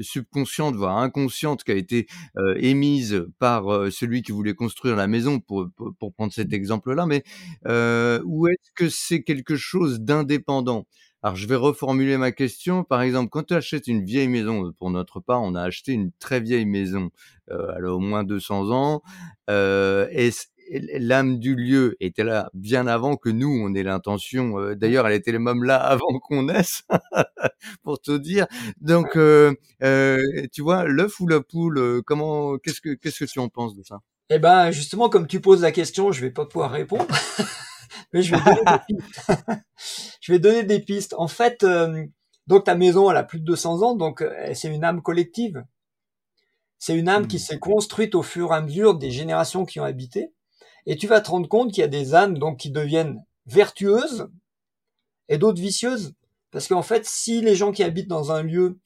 subconsciente, 0.00 0.74
voire 0.74 0.98
inconsciente, 0.98 1.64
qui 1.64 1.72
a 1.72 1.76
été 1.76 2.06
euh, 2.36 2.54
émise 2.58 3.26
par 3.38 3.64
celui 3.92 4.22
qui 4.22 4.32
voulait 4.32 4.54
construire 4.54 4.96
la 4.96 5.06
maison, 5.06 5.40
pour, 5.40 5.68
pour, 5.98 6.12
prendre 6.12 6.32
cet 6.32 6.52
exemple-là, 6.52 7.06
mais 7.06 7.22
ou 8.24 8.48
est-ce 8.48 8.70
que 8.74 8.88
c'est 8.88 9.22
quelque 9.22 9.56
chose 9.56 10.00
d'indépendant? 10.00 10.86
Alors, 11.24 11.36
je 11.36 11.46
vais 11.46 11.56
reformuler 11.56 12.18
ma 12.18 12.32
question. 12.32 12.84
Par 12.84 13.00
exemple, 13.00 13.30
quand 13.30 13.44
tu 13.44 13.54
achètes 13.54 13.86
une 13.86 14.04
vieille 14.04 14.28
maison, 14.28 14.74
pour 14.78 14.90
notre 14.90 15.20
part, 15.20 15.40
on 15.40 15.54
a 15.54 15.62
acheté 15.62 15.92
une 15.92 16.12
très 16.18 16.38
vieille 16.38 16.66
maison, 16.66 17.08
euh, 17.50 17.72
elle 17.78 17.86
a 17.86 17.94
au 17.94 17.98
moins 17.98 18.24
200 18.24 18.70
ans. 18.72 19.02
Euh, 19.48 20.06
l'âme 20.70 21.38
du 21.38 21.54
lieu 21.54 21.96
était 22.00 22.24
là 22.24 22.50
bien 22.54 22.86
avant 22.86 23.16
que 23.16 23.28
nous, 23.28 23.48
on 23.48 23.74
ait 23.74 23.82
l'intention. 23.82 24.58
euh, 24.58 24.74
D'ailleurs, 24.74 25.06
elle 25.06 25.14
était 25.14 25.38
même 25.38 25.64
là 25.64 25.76
avant 25.82 26.18
qu'on 26.20 26.44
naisse, 26.44 26.82
pour 27.82 28.00
te 28.00 28.16
dire. 28.16 28.46
Donc, 28.80 29.16
euh, 29.16 29.54
euh, 29.82 30.18
tu 30.52 30.62
vois, 30.62 30.84
l'œuf 30.84 31.20
ou 31.20 31.28
la 31.28 31.40
poule, 31.40 31.78
euh, 31.78 32.02
comment, 32.04 32.58
qu'est-ce 32.58 32.80
que, 32.80 32.94
qu'est-ce 32.94 33.24
que 33.24 33.30
tu 33.30 33.38
en 33.38 33.48
penses 33.48 33.74
de 33.76 33.82
ça? 33.82 34.00
Eh 34.30 34.38
ben, 34.38 34.70
justement, 34.70 35.08
comme 35.08 35.26
tu 35.26 35.40
poses 35.40 35.62
la 35.62 35.72
question, 35.72 36.10
je 36.12 36.20
vais 36.22 36.30
pas 36.30 36.46
pouvoir 36.46 36.70
répondre. 36.70 37.06
Mais 38.12 38.22
je 38.22 38.34
vais 38.34 38.42
donner 38.42 38.62
des 38.64 38.94
pistes. 38.94 39.32
je 40.20 40.32
vais 40.32 40.38
donner 40.38 40.62
des 40.64 40.80
pistes. 40.80 41.14
En 41.18 41.28
fait, 41.28 41.62
euh, 41.64 42.04
donc 42.46 42.64
ta 42.64 42.74
maison, 42.74 43.10
elle 43.10 43.16
a 43.16 43.24
plus 43.24 43.40
de 43.40 43.44
200 43.44 43.82
ans, 43.82 43.94
donc 43.96 44.24
c'est 44.54 44.72
une 44.74 44.84
âme 44.84 45.02
collective. 45.02 45.64
C'est 46.78 46.96
une 46.96 47.08
âme 47.08 47.26
qui 47.26 47.36
Mhm. 47.36 47.40
s'est 47.40 47.58
construite 47.58 48.14
au 48.14 48.22
fur 48.22 48.52
et 48.52 48.56
à 48.56 48.60
mesure 48.60 48.94
des 48.96 49.10
générations 49.10 49.64
qui 49.64 49.80
ont 49.80 49.84
habité. 49.84 50.32
Et 50.86 50.96
tu 50.96 51.06
vas 51.06 51.20
te 51.20 51.30
rendre 51.30 51.48
compte 51.48 51.72
qu'il 51.72 51.80
y 51.80 51.84
a 51.84 51.88
des 51.88 52.14
âmes 52.14 52.38
donc 52.38 52.58
qui 52.58 52.70
deviennent 52.70 53.24
vertueuses 53.46 54.28
et 55.28 55.38
d'autres 55.38 55.60
vicieuses. 55.60 56.14
Parce 56.50 56.68
qu'en 56.68 56.82
fait, 56.82 57.04
si 57.06 57.40
les 57.40 57.54
gens 57.56 57.72
qui 57.72 57.82
habitent 57.82 58.08
dans 58.08 58.32
un 58.32 58.42
lieu, 58.42 58.78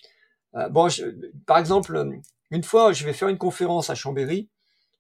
euh, 0.57 0.69
bon, 0.69 0.89
je- 0.89 1.05
par 1.47 1.59
exemple, 1.59 1.99
une 2.51 2.65
fois, 2.65 2.93
je 2.93 3.05
vais 3.05 3.13
faire 3.13 3.29
une 3.29 3.39
conférence 3.39 3.91
à 3.91 3.95
Chambéry 3.95 4.49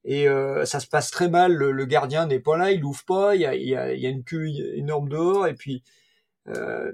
et 0.04 0.28
euh, 0.28 0.64
ça 0.66 0.80
se 0.80 0.86
passe 0.86 1.10
très 1.10 1.28
mal. 1.28 1.54
Le, 1.54 1.84
gardien 1.86 2.26
n'est 2.26 2.40
pas 2.40 2.56
là, 2.56 2.72
il 2.72 2.84
ouvre 2.84 3.04
pas, 3.04 3.34
il 3.36 3.42
y 3.42 3.46
a, 3.46 3.54
il 3.54 3.62
y 3.62 3.96
il 3.96 4.00
y 4.00 4.06
a 4.06 4.10
une 4.10 4.24
queue 4.24 4.46
énorme 4.76 5.08
dehors 5.08 5.46
et 5.46 5.54
puis 5.54 5.82
euh, 6.48 6.92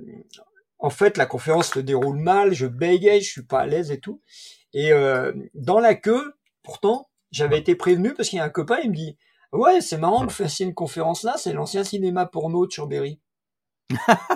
en 0.79 0.91
fait, 0.91 1.17
la 1.17 1.27
conférence 1.27 1.71
se 1.73 1.79
déroule 1.81 2.19
mal, 2.19 2.53
je 2.53 2.67
bégaye, 2.67 3.21
je 3.23 3.31
suis 3.31 3.43
pas 3.43 3.61
à 3.61 3.67
l'aise 3.67 3.91
et 3.91 4.01
tout. 4.01 4.21
Et 4.75 4.93
euh, 4.93 5.33
dans 5.55 5.79
la 5.81 5.95
queue, 5.95 6.35
pourtant, 6.63 7.09
j'avais 7.31 7.59
été 7.59 7.75
prévenu 7.75 8.13
parce 8.15 8.29
qu'il 8.29 8.39
y 8.39 8.41
a 8.41 8.45
un 8.45 8.51
copain, 8.51 8.79
il 8.83 8.91
me 8.91 8.95
dit 8.97 9.17
Ouais, 9.55 9.81
c'est 9.81 9.97
marrant 9.99 10.21
que 10.27 10.33
vous 10.33 10.37
fassiez 10.37 10.67
une 10.67 10.75
conférence 10.75 11.23
là, 11.23 11.37
c'est 11.39 11.53
l'ancien 11.53 11.85
cinéma 11.85 12.27
porno 12.27 12.67
de 12.67 12.73
Chambéry. 12.73 13.21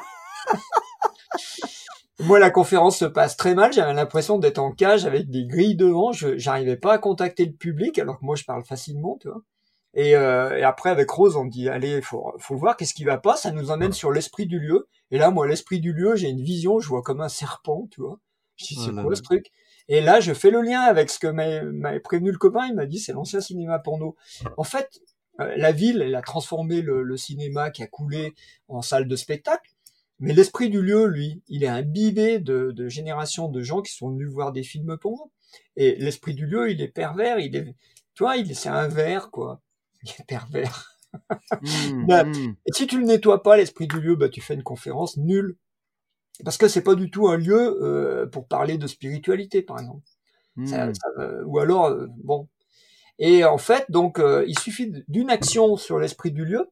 Moi, 2.21 2.39
la 2.39 2.51
conférence 2.51 2.99
se 2.99 3.05
passe 3.05 3.37
très 3.37 3.55
mal, 3.55 3.73
j'avais 3.73 3.95
l'impression 3.95 4.39
d'être 4.39 4.59
en 4.59 4.73
cage 4.73 5.07
avec 5.07 5.31
des 5.31 5.47
grilles 5.47 5.77
devant, 5.77 6.13
je 6.13 6.37
j'arrivais 6.37 6.77
pas 6.77 6.95
à 6.95 6.99
contacter 6.99 7.45
le 7.47 7.53
public, 7.53 7.99
alors 7.99 8.19
que 8.19 8.25
moi 8.25 8.35
je 8.37 8.45
parle 8.45 8.65
facilement, 8.65 9.19
tu 9.21 9.29
vois. 9.29 9.43
Et, 9.95 10.17
euh, 10.17 10.57
et 10.59 10.63
après, 10.65 10.91
avec 10.91 11.11
Rose, 11.11 11.37
on 11.37 11.45
dit, 11.47 11.69
allez, 11.69 12.03
faut, 12.03 12.35
faut 12.39 12.57
voir 12.57 12.77
qu'est-ce 12.77 12.95
qui 12.95 13.05
va 13.05 13.19
pas, 13.19 13.37
ça 13.37 13.51
nous 13.53 13.71
emmène 13.71 13.93
sur 13.93 14.13
l'esprit 14.13 14.47
du 14.47 14.59
lieu. 14.61 14.89
Et 15.11 15.19
là, 15.19 15.31
moi, 15.31 15.47
l'esprit 15.49 15.81
du 15.81 15.93
lieu, 15.93 16.17
j'ai 16.17 16.29
une 16.29 16.43
vision, 16.43 16.81
je 16.81 16.89
vois 16.89 17.03
comme 17.03 17.21
un 17.21 17.29
serpent, 17.29 17.89
tu 17.91 18.01
vois. 18.01 18.19
Je 18.57 18.67
dis, 18.67 18.75
c'est 18.77 18.93
Oh 18.97 19.03
quoi 19.03 19.17
ce 19.17 19.23
truc? 19.23 19.53
Et 19.89 20.01
là, 20.01 20.21
je 20.21 20.33
fais 20.35 20.51
le 20.51 20.61
lien 20.63 20.81
avec 20.83 21.11
ce 21.11 21.19
que 21.19 21.27
m'a- 21.27 21.63
m'avait 21.63 22.01
prévenu 22.01 22.31
le 22.31 22.39
copain, 22.39 22.67
il 22.67 22.75
m'a 22.75 22.87
dit, 22.87 22.99
c'est 22.99 23.13
l'ancien 23.13 23.41
cinéma 23.41 23.79
porno. 23.79 24.17
En 24.57 24.65
fait, 24.65 25.01
euh, 25.41 25.55
la 25.57 25.73
ville, 25.73 26.03
elle 26.03 26.15
a 26.15 26.23
transformé 26.23 26.83
le, 26.83 27.03
le 27.03 27.17
cinéma 27.17 27.71
qui 27.71 27.83
a 27.83 27.87
coulé 27.87 28.35
en 28.69 28.83
salle 28.83 29.09
de 29.09 29.17
spectacle. 29.17 29.71
Mais 30.21 30.35
l'esprit 30.35 30.69
du 30.69 30.83
lieu, 30.83 31.07
lui, 31.07 31.43
il 31.49 31.63
est 31.65 31.69
imbibé 31.69 32.39
de, 32.41 32.73
de 32.73 32.89
générations 32.89 33.49
de 33.49 33.63
gens 33.63 33.83
qui 33.83 33.95
sont 33.95 34.11
venus 34.11 34.29
voir 34.29 34.53
des 34.53 34.65
films 34.65 34.99
pour 34.99 35.31
Et 35.77 35.95
l'esprit 35.97 36.35
du 36.35 36.47
lieu, 36.47 36.71
il 36.71 36.83
est 36.83 36.89
pervers, 36.89 37.39
il 37.39 37.55
est, 37.57 37.75
tu 38.15 38.25
vois, 38.25 38.37
il 38.37 38.55
c'est 38.57 38.69
un 38.69 38.89
verre, 38.89 39.31
quoi. 39.31 39.63
Il 40.05 40.11
est 40.11 40.25
pervers. 40.27 40.99
Mmh, 41.61 42.07
Bah, 42.07 42.25
mmh. 42.25 42.57
Et 42.67 42.73
si 42.73 42.87
tu 42.87 42.99
le 43.01 43.07
nettoies 43.07 43.43
pas, 43.43 43.57
l'esprit 43.57 43.87
du 43.89 44.01
lieu, 44.01 44.17
bah, 44.17 44.29
tu 44.29 44.41
fais 44.41 44.55
une 44.55 44.63
conférence 44.63 45.17
nulle. 45.17 45.57
Parce 46.45 46.57
que 46.57 46.69
c'est 46.69 46.83
pas 46.83 46.95
du 46.95 47.11
tout 47.11 47.29
un 47.29 47.37
lieu 47.37 47.79
euh, 47.83 48.27
pour 48.27 48.47
parler 48.47 48.79
de 48.79 48.87
spiritualité, 48.87 49.63
par 49.63 49.79
exemple. 49.79 50.03
Mmh. 50.59 50.67
ça, 50.67 50.89
euh, 51.19 51.43
ou 51.45 51.59
alors, 51.61 51.87
euh, 51.87 52.07
bon. 52.25 52.49
Et 53.19 53.45
en 53.45 53.59
fait, 53.59 53.87
donc, 53.91 54.19
euh, 54.19 54.45
il 54.49 54.59
suffit 54.59 54.93
d'une 55.09 55.31
action 55.31 55.77
sur 55.77 55.99
l'esprit 55.99 56.33
du 56.33 56.45
lieu, 56.45 56.71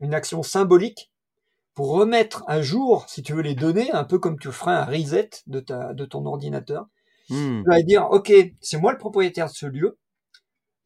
une 0.00 0.14
action 0.14 0.42
symbolique, 0.42 1.12
pour 1.74 1.92
remettre 1.92 2.44
à 2.48 2.60
jour, 2.60 3.04
si 3.08 3.22
tu 3.22 3.32
veux, 3.32 3.42
les 3.42 3.54
données, 3.54 3.90
un 3.92 4.04
peu 4.04 4.18
comme 4.18 4.38
tu 4.38 4.50
ferais 4.50 4.72
un 4.72 4.84
reset 4.84 5.30
de, 5.46 5.60
ta, 5.60 5.94
de 5.94 6.04
ton 6.04 6.26
ordinateur. 6.26 6.86
Mmh. 7.30 7.62
Tu 7.62 7.70
vas 7.70 7.82
dire, 7.82 8.08
OK, 8.10 8.32
c'est 8.60 8.78
moi 8.78 8.92
le 8.92 8.98
propriétaire 8.98 9.46
de 9.46 9.52
ce 9.52 9.66
lieu. 9.66 9.96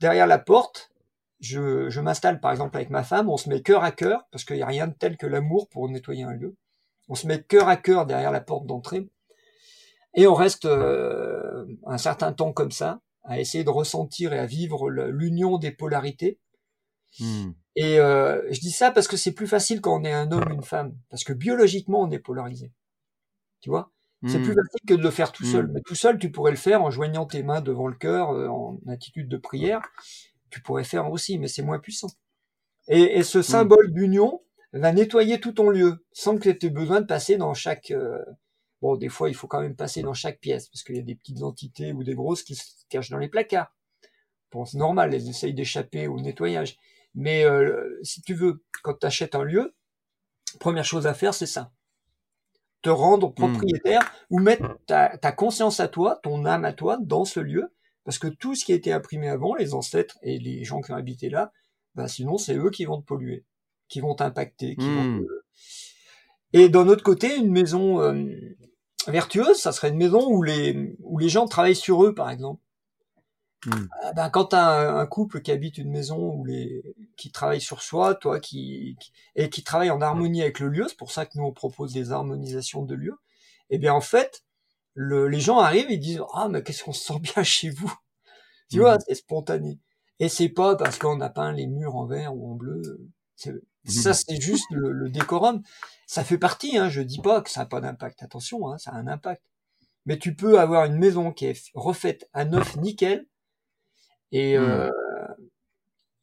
Derrière 0.00 0.26
la 0.26 0.38
porte, 0.38 0.90
je, 1.40 1.88
je 1.88 2.00
m'installe 2.00 2.40
par 2.40 2.50
exemple 2.50 2.76
avec 2.76 2.90
ma 2.90 3.02
femme, 3.04 3.30
on 3.30 3.36
se 3.38 3.48
met 3.48 3.62
cœur 3.62 3.84
à 3.84 3.92
cœur, 3.92 4.26
parce 4.30 4.44
qu'il 4.44 4.56
n'y 4.56 4.62
a 4.62 4.66
rien 4.66 4.86
de 4.86 4.94
tel 4.94 5.16
que 5.16 5.26
l'amour 5.26 5.68
pour 5.70 5.88
nettoyer 5.88 6.24
un 6.24 6.32
lieu. 6.32 6.56
On 7.08 7.14
se 7.14 7.26
met 7.26 7.42
cœur 7.42 7.68
à 7.68 7.76
cœur 7.76 8.06
derrière 8.06 8.32
la 8.32 8.40
porte 8.40 8.66
d'entrée. 8.66 9.08
Et 10.14 10.26
on 10.26 10.34
reste 10.34 10.64
euh, 10.64 11.66
un 11.86 11.98
certain 11.98 12.32
temps 12.32 12.52
comme 12.52 12.70
ça, 12.70 13.00
à 13.24 13.40
essayer 13.40 13.64
de 13.64 13.70
ressentir 13.70 14.32
et 14.32 14.38
à 14.38 14.46
vivre 14.46 14.88
l'union 14.90 15.58
des 15.58 15.72
polarités. 15.72 16.38
Mmh. 17.20 17.50
Et 17.76 17.98
euh, 17.98 18.40
je 18.52 18.60
dis 18.60 18.70
ça 18.70 18.90
parce 18.90 19.08
que 19.08 19.16
c'est 19.16 19.32
plus 19.32 19.46
facile 19.46 19.80
quand 19.80 20.00
on 20.00 20.04
est 20.04 20.12
un 20.12 20.30
homme 20.30 20.44
ou 20.48 20.54
une 20.54 20.62
femme, 20.62 20.94
parce 21.10 21.24
que 21.24 21.32
biologiquement 21.32 22.02
on 22.02 22.10
est 22.10 22.18
polarisé. 22.18 22.72
Tu 23.60 23.70
vois? 23.70 23.90
C'est 24.26 24.38
Mmh. 24.38 24.42
plus 24.42 24.54
facile 24.54 24.80
que 24.86 24.94
de 24.94 25.02
le 25.02 25.10
faire 25.10 25.32
tout 25.32 25.44
seul. 25.44 25.66
Mm. 25.66 25.72
Mais 25.72 25.80
tout 25.82 25.94
seul, 25.94 26.18
tu 26.18 26.30
pourrais 26.30 26.50
le 26.50 26.56
faire 26.56 26.82
en 26.82 26.90
joignant 26.90 27.26
tes 27.26 27.42
mains 27.42 27.60
devant 27.60 27.88
le 27.88 27.94
cœur, 27.94 28.30
euh, 28.30 28.48
en 28.48 28.78
attitude 28.88 29.28
de 29.28 29.36
prière. 29.36 29.82
Tu 30.48 30.62
pourrais 30.62 30.84
faire 30.84 31.10
aussi, 31.10 31.38
mais 31.38 31.48
c'est 31.48 31.62
moins 31.62 31.78
puissant. 31.78 32.08
Et, 32.88 33.18
et 33.18 33.22
ce 33.22 33.42
symbole 33.42 33.92
d'union 33.92 34.40
va 34.80 34.92
nettoyer 34.92 35.40
tout 35.40 35.52
ton 35.52 35.70
lieu, 35.70 36.04
sans 36.12 36.36
que 36.38 36.50
tu 36.50 36.66
aies 36.66 36.70
besoin 36.70 37.00
de 37.00 37.06
passer 37.06 37.36
dans 37.36 37.54
chaque... 37.54 37.90
euh, 37.90 38.22
Bon, 38.82 38.96
des 38.96 39.08
fois, 39.08 39.30
il 39.30 39.34
faut 39.34 39.46
quand 39.46 39.62
même 39.62 39.76
passer 39.76 40.02
dans 40.02 40.12
chaque 40.12 40.40
pièce, 40.40 40.68
parce 40.68 40.82
qu'il 40.82 40.96
y 40.96 40.98
a 40.98 41.02
des 41.02 41.14
petites 41.14 41.42
entités 41.42 41.94
ou 41.94 42.04
des 42.04 42.14
grosses 42.14 42.42
qui 42.42 42.54
se 42.54 42.84
cachent 42.90 43.08
dans 43.08 43.16
les 43.16 43.28
placards. 43.28 43.74
Bon, 44.52 44.66
c'est 44.66 44.76
normal, 44.76 45.14
elles 45.14 45.26
essayent 45.26 45.54
d'échapper 45.54 46.06
au 46.06 46.20
nettoyage. 46.20 46.76
Mais 47.14 47.44
euh, 47.44 47.98
si 48.02 48.20
tu 48.20 48.34
veux, 48.34 48.62
quand 48.82 48.92
tu 49.00 49.06
achètes 49.06 49.34
un 49.34 49.42
lieu, 49.42 49.74
première 50.60 50.84
chose 50.84 51.06
à 51.06 51.14
faire, 51.14 51.32
c'est 51.32 51.46
ça. 51.46 51.72
Te 52.82 52.90
rendre 52.90 53.32
propriétaire 53.32 54.12
ou 54.28 54.38
mettre 54.38 54.76
ta, 54.86 55.16
ta 55.16 55.32
conscience 55.32 55.80
à 55.80 55.88
toi, 55.88 56.20
ton 56.22 56.44
âme 56.44 56.66
à 56.66 56.74
toi 56.74 56.98
dans 57.00 57.24
ce 57.24 57.40
lieu, 57.40 57.72
parce 58.04 58.18
que 58.18 58.28
tout 58.28 58.54
ce 58.54 58.66
qui 58.66 58.72
a 58.72 58.76
été 58.76 58.92
imprimé 58.92 59.28
avant, 59.30 59.54
les 59.54 59.72
ancêtres 59.72 60.18
et 60.20 60.38
les 60.38 60.62
gens 60.62 60.82
qui 60.82 60.92
ont 60.92 60.96
habité 60.96 61.30
là, 61.30 61.52
bah 61.94 62.06
sinon 62.06 62.36
c'est 62.36 62.56
eux 62.56 62.68
qui 62.70 62.84
vont 62.84 63.00
te 63.00 63.06
polluer, 63.06 63.46
qui 63.88 64.00
vont 64.00 64.14
t'impacter. 64.14 64.76
qui 64.76 64.86
vont 64.94 65.04
Mm. 65.04 65.26
te- 65.26 65.44
Et 66.52 66.68
d'un 66.68 66.86
autre 66.88 67.02
côté, 67.02 67.36
une 67.36 67.50
maison 67.50 68.00
euh, 68.00 68.26
vertueuse, 69.08 69.56
ça 69.58 69.72
serait 69.72 69.88
une 69.90 69.96
maison 69.96 70.26
où 70.28 70.42
les, 70.42 70.96
où 71.00 71.18
les 71.18 71.28
gens 71.28 71.46
travaillent 71.46 71.74
sur 71.76 72.04
eux, 72.04 72.14
par 72.14 72.30
exemple. 72.30 72.60
Mm. 73.66 73.86
Ah 74.02 74.12
ben, 74.12 74.30
quand 74.30 74.46
tu 74.46 74.56
as 74.56 74.68
un, 74.68 74.96
un 74.98 75.06
couple 75.06 75.40
qui 75.40 75.50
habite 75.50 75.78
une 75.78 75.90
maison 75.90 76.34
où 76.34 76.44
les, 76.44 76.94
qui 77.16 77.30
travaille 77.32 77.60
sur 77.62 77.82
soi, 77.82 78.14
toi, 78.14 78.38
qui, 78.40 78.96
qui- 79.00 79.12
et 79.36 79.48
qui 79.50 79.62
travaille 79.64 79.90
en 79.90 80.00
harmonie 80.00 80.42
avec 80.42 80.60
le 80.60 80.68
lieu, 80.68 80.84
c'est 80.88 80.98
pour 80.98 81.10
ça 81.10 81.24
que 81.26 81.38
nous 81.38 81.44
on 81.44 81.52
propose 81.52 81.92
des 81.92 82.12
harmonisations 82.12 82.82
de 82.84 82.94
lieux. 82.94 83.16
Eh 83.70 83.78
bien, 83.78 83.94
en 83.94 84.00
fait, 84.02 84.44
le, 84.94 85.28
les 85.28 85.40
gens 85.40 85.58
arrivent 85.58 85.90
et 85.90 85.96
disent 85.96 86.20
ah 86.34 86.48
mais 86.48 86.62
qu'est-ce 86.62 86.84
qu'on 86.84 86.92
se 86.92 87.04
sent 87.04 87.18
bien 87.20 87.42
chez 87.42 87.70
vous, 87.70 87.92
tu 88.70 88.78
vois, 88.80 88.98
c'est 89.00 89.14
spontané. 89.16 89.78
Et 90.20 90.28
c'est 90.28 90.48
pas 90.50 90.76
parce 90.76 90.98
qu'on 90.98 91.20
a 91.20 91.30
peint 91.30 91.52
les 91.52 91.66
murs 91.66 91.96
en 91.96 92.06
vert 92.06 92.36
ou 92.36 92.52
en 92.52 92.54
bleu. 92.54 92.82
C'est- 93.84 94.00
Ça 94.02 94.14
c'est 94.14 94.40
juste 94.40 94.66
le, 94.70 94.92
le 94.92 95.10
décorum. 95.10 95.62
Ça 96.06 96.24
fait 96.24 96.38
partie. 96.38 96.76
Hein, 96.78 96.88
je 96.88 97.00
dis 97.02 97.20
pas 97.20 97.40
que 97.42 97.50
ça 97.50 97.60
n'a 97.60 97.66
pas 97.66 97.80
d'impact. 97.80 98.22
Attention, 98.22 98.68
hein, 98.70 98.78
ça 98.78 98.90
a 98.92 98.94
un 98.96 99.06
impact. 99.06 99.42
Mais 100.06 100.18
tu 100.18 100.34
peux 100.34 100.58
avoir 100.60 100.84
une 100.86 100.96
maison 100.98 101.32
qui 101.32 101.46
est 101.46 101.70
refaite 101.74 102.28
à 102.34 102.44
neuf 102.44 102.76
nickel 102.76 103.26
et, 104.32 104.58
Mhm. 104.58 104.64
euh, 104.64 104.90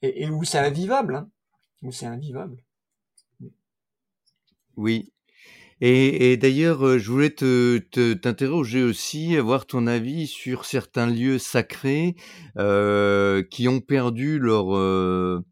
et, 0.02 0.24
et 0.24 0.30
où 0.30 0.44
c'est 0.44 0.60
invivable, 0.60 1.16
hein, 1.16 1.30
où 1.82 1.92
c'est 1.92 2.06
invivable. 2.06 2.58
Oui. 4.78 5.12
Et, 5.82 6.32
et 6.34 6.38
d'ailleurs, 6.38 6.86
euh, 6.86 7.00
je 7.00 7.12
voulais 7.12 7.32
te, 7.32 7.80
te- 7.80 8.14
t'interroger 8.14 8.84
aussi, 8.84 9.36
avoir 9.38 9.66
ton 9.66 9.88
avis 9.88 10.28
sur 10.28 10.66
certains 10.66 11.08
lieux 11.08 11.40
sacrés 11.40 12.16
euh, 12.58 13.44
qui 13.44 13.68
ont 13.68 13.82
perdu 13.82 14.40
leur, 14.40 14.76
euh, 14.78 15.44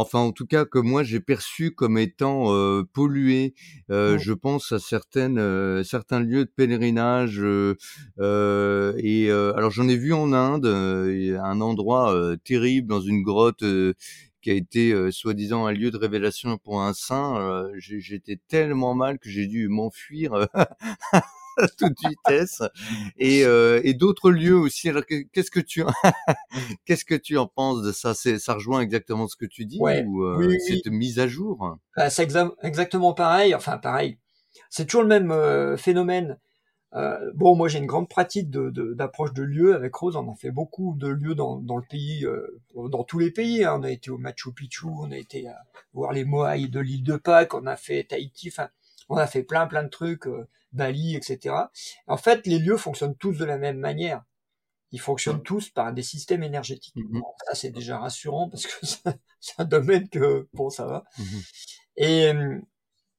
enfin 0.00 0.18
en 0.20 0.32
tout 0.32 0.46
cas 0.46 0.64
que 0.64 0.78
moi 0.78 1.02
j'ai 1.02 1.20
perçu 1.20 1.72
comme 1.74 1.98
étant 1.98 2.52
euh, 2.54 2.82
pollués. 2.92 3.54
Euh, 3.90 4.16
Mm. 4.16 4.18
Je 4.18 4.32
pense 4.32 4.72
à 4.72 4.78
certaines, 4.78 5.38
euh, 5.38 5.82
certains 5.84 6.20
lieux 6.20 6.44
de 6.44 6.50
pèlerinage. 6.54 7.40
euh, 7.40 7.74
euh, 8.20 8.92
et 8.98 9.30
euh, 9.30 9.54
alors 9.56 9.70
j'en 9.70 9.88
ai 9.88 9.96
vu 9.96 10.12
en 10.12 10.32
Inde, 10.32 10.66
euh, 10.66 11.38
un 11.42 11.60
endroit 11.60 12.12
euh, 12.14 12.36
terrible 12.44 12.88
dans 12.88 13.00
une 13.00 13.22
grotte. 13.22 13.62
euh, 13.62 13.94
qui 14.40 14.50
a 14.50 14.54
été 14.54 14.92
euh, 14.92 15.10
soi-disant 15.10 15.66
un 15.66 15.72
lieu 15.72 15.90
de 15.90 15.96
révélation 15.96 16.58
pour 16.58 16.80
un 16.80 16.92
saint, 16.92 17.36
euh, 17.40 17.68
j'ai- 17.78 17.98
j'étais 18.00 18.38
tellement 18.48 18.94
mal 18.94 19.18
que 19.18 19.28
j'ai 19.28 19.46
dû 19.48 19.66
m'enfuir 19.68 20.46
à 21.58 21.68
toute 21.78 22.00
vitesse. 22.00 22.62
Et, 23.18 23.44
euh, 23.44 23.80
et 23.84 23.94
d'autres 23.94 24.30
lieux 24.30 24.56
aussi. 24.56 24.88
Alors 24.88 25.06
que- 25.06 25.22
qu'est-ce 25.32 25.50
que 25.50 25.60
tu 25.60 25.82
qu'est-ce 26.86 27.04
que 27.04 27.14
tu 27.14 27.36
en 27.38 27.46
penses 27.46 27.82
de 27.82 27.92
ça? 27.92 28.14
C'est 28.14 28.38
ça 28.38 28.54
rejoint 28.54 28.80
exactement 28.80 29.28
ce 29.28 29.36
que 29.36 29.46
tu 29.46 29.66
dis 29.66 29.80
Ouais, 29.80 30.02
ou 30.02 30.24
euh, 30.24 30.56
oui, 30.68 30.82
une 30.84 30.94
mise 30.94 31.18
à 31.18 31.28
jour? 31.28 31.78
Bah, 31.96 32.10
c'est 32.10 32.24
exa- 32.26 32.54
exactement 32.62 33.12
pareil. 33.14 33.54
Enfin, 33.54 33.78
pareil. 33.78 34.18
C'est 34.70 34.86
toujours 34.86 35.02
le 35.02 35.08
même 35.08 35.30
euh, 35.30 35.76
phénomène. 35.76 36.38
Bon, 37.34 37.54
moi, 37.54 37.68
j'ai 37.68 37.78
une 37.78 37.86
grande 37.86 38.08
pratique 38.08 38.50
de, 38.50 38.70
de- 38.70 38.94
d'approche 38.94 39.32
de 39.32 39.42
lieux 39.42 39.74
avec 39.74 39.94
Rose. 39.94 40.16
On 40.16 40.30
a 40.32 40.34
fait 40.36 40.50
beaucoup 40.50 40.94
de 40.98 41.08
lieux 41.08 41.34
dans, 41.34 41.56
dans 41.56 41.76
le 41.76 41.82
pays, 41.88 42.26
dans 42.74 43.04
tous 43.04 43.18
les 43.18 43.30
pays. 43.30 43.64
hein. 43.64 43.76
On 43.80 43.82
a 43.82 43.90
été 43.90 44.10
au 44.10 44.18
Machu 44.18 44.52
Picchu, 44.52 44.86
on 44.86 45.10
a 45.10 45.16
été 45.16 45.46
voir 45.92 46.12
les 46.12 46.24
Moai 46.24 46.66
de 46.68 46.80
l'île 46.80 47.02
de 47.04 47.16
Pâques, 47.16 47.54
on 47.54 47.66
a 47.66 47.76
fait 47.76 48.04
Tahiti. 48.04 48.48
Enfin, 48.48 48.68
on 49.08 49.16
a 49.16 49.26
fait 49.26 49.42
plein, 49.42 49.66
plein 49.66 49.82
de 49.84 49.88
trucs, 49.88 50.26
euh, 50.26 50.46
Bali, 50.72 51.16
etc. 51.16 51.54
En 52.06 52.16
fait, 52.16 52.46
les 52.46 52.58
lieux 52.58 52.76
fonctionnent 52.76 53.16
tous 53.16 53.38
de 53.38 53.44
la 53.44 53.58
même 53.58 53.78
manière. 53.78 54.24
Ils 54.90 55.00
fonctionnent 55.00 55.42
tous 55.42 55.68
par 55.68 55.92
des 55.92 56.02
systèmes 56.02 56.42
énergétiques. 56.42 56.96
Mhm. 56.96 57.20
Bon, 57.20 57.26
ça, 57.46 57.54
c'est 57.54 57.70
déjà 57.70 57.98
rassurant 57.98 58.48
parce 58.48 58.66
que 58.66 58.86
c'est 59.40 59.60
un 59.60 59.64
domaine 59.64 60.08
que, 60.08 60.48
bon, 60.52 60.70
ça 60.70 60.86
va. 60.86 61.04
Mhm. 61.18 61.42
Et 61.96 62.26
euh, 62.28 62.60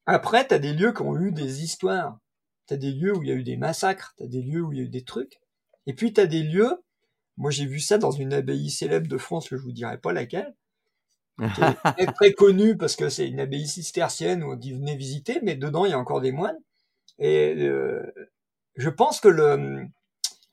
après, 0.06 0.48
tu 0.48 0.54
as 0.54 0.60
des 0.60 0.74
lieux 0.74 0.94
qui 0.94 1.02
ont 1.02 1.18
eu 1.18 1.32
des 1.32 1.64
histoires. 1.64 2.20
Tu 2.68 2.74
as 2.74 2.78
des 2.78 2.92
lieux 2.92 3.16
où 3.16 3.24
il 3.24 3.30
y 3.30 3.32
a 3.32 3.36
eu 3.36 3.44
des 3.44 3.58
massacres, 3.58 4.14
tu 4.18 4.24
as 4.24 4.28
des 4.28 4.42
lieux 4.42 4.62
où 4.62 4.72
il 4.72 4.80
y 4.80 4.82
a 4.82 4.86
eu 4.86 4.90
des 4.90 5.04
trucs. 5.04 5.40
Et 5.86 5.94
puis 5.94 6.14
tu 6.14 6.22
as 6.22 6.28
des 6.28 6.44
lieux, 6.44 6.84
moi 7.38 7.52
j'ai 7.52 7.66
vu 7.66 7.80
ça 7.80 7.98
dans 7.98 8.12
une 8.12 8.34
abbaye 8.34 8.70
célèbre 8.70 9.08
de 9.08 9.18
France, 9.18 9.50
que 9.50 9.58
je 9.58 9.62
vous 9.62 9.72
dirai 9.72 9.98
pas 9.98 10.14
laquelle, 10.14 10.56
qui 11.38 11.62
est 11.62 11.96
très, 11.96 12.06
très 12.14 12.34
connue 12.34 12.78
parce 12.78 12.96
que 12.96 13.10
c'est 13.10 13.28
une 13.28 13.40
abbaye 13.40 13.68
cistercienne 13.68 14.44
où 14.44 14.54
on 14.54 14.56
dit 14.56 14.74
venez 14.74 14.96
visiter, 14.96 15.40
mais 15.42 15.56
dedans 15.56 15.86
il 15.86 15.92
y 15.92 15.94
a 15.94 16.00
encore 16.00 16.22
des 16.22 16.32
moines. 16.32 16.60
Et 17.20 17.56
euh, 17.68 18.02
je 18.76 18.90
pense 18.90 19.20
que 19.22 19.28
le, 19.28 19.86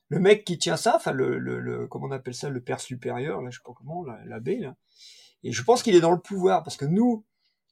le 0.08 0.20
mec 0.20 0.44
qui 0.44 0.58
tient 0.58 0.76
ça, 0.76 0.94
enfin 0.96 1.12
le, 1.12 1.38
le, 1.38 1.60
le- 1.60 1.86
comment 1.88 2.06
on 2.06 2.12
appelle 2.12 2.34
ça, 2.34 2.48
le 2.50 2.60
père 2.62 2.80
supérieur, 2.80 3.42
là 3.42 3.50
je 3.50 3.58
sais 3.58 3.62
pas 3.64 3.72
comment, 3.76 4.04
la- 4.04 4.24
l'abbé, 4.26 4.58
là, 4.58 4.76
et 5.44 5.52
je 5.52 5.62
pense 5.62 5.82
qu'il 5.82 5.94
est 5.96 6.00
dans 6.00 6.12
le 6.12 6.20
pouvoir 6.20 6.64
parce 6.64 6.76
que 6.76 6.84
nous, 6.86 7.24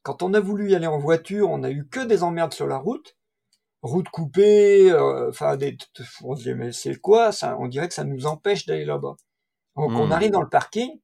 quand 0.03 0.23
on 0.23 0.35
a 0.35 0.41
voulu 0.41 0.71
y 0.71 0.75
aller 0.75 0.87
en 0.87 0.99
voiture, 0.99 1.51
on 1.51 1.63
a 1.65 1.71
eu 1.71 1.87
que 1.89 2.01
des 2.01 2.23
emmerdes 2.23 2.55
sur 2.55 2.67
la 2.67 2.79
route, 2.79 3.17
route 3.83 4.09
coupée, 4.11 4.91
euh, 4.93 5.31
enfin 5.31 5.57
des, 5.57 5.77
on 6.25 6.37
se 6.37 6.45
dit 6.45 6.55
mais 6.55 6.73
c'est 6.73 6.97
quoi 6.97 7.33
ça 7.33 7.57
On 7.61 7.69
dirait 7.69 7.89
que 7.89 7.95
ça 7.95 8.05
nous 8.05 8.27
empêche 8.27 8.67
d'aller 8.67 8.85
là-bas. 8.87 9.17
Donc 9.77 9.93
on 9.93 10.07
Mm. 10.09 10.13
arrive 10.13 10.31
dans 10.33 10.43
le 10.43 10.49
parking, 10.49 11.01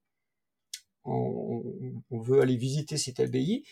on, 1.04 1.62
on 2.10 2.20
veut 2.20 2.40
aller 2.40 2.56
visiter 2.56 2.96
cette 2.96 3.20
abbaye. 3.20 3.64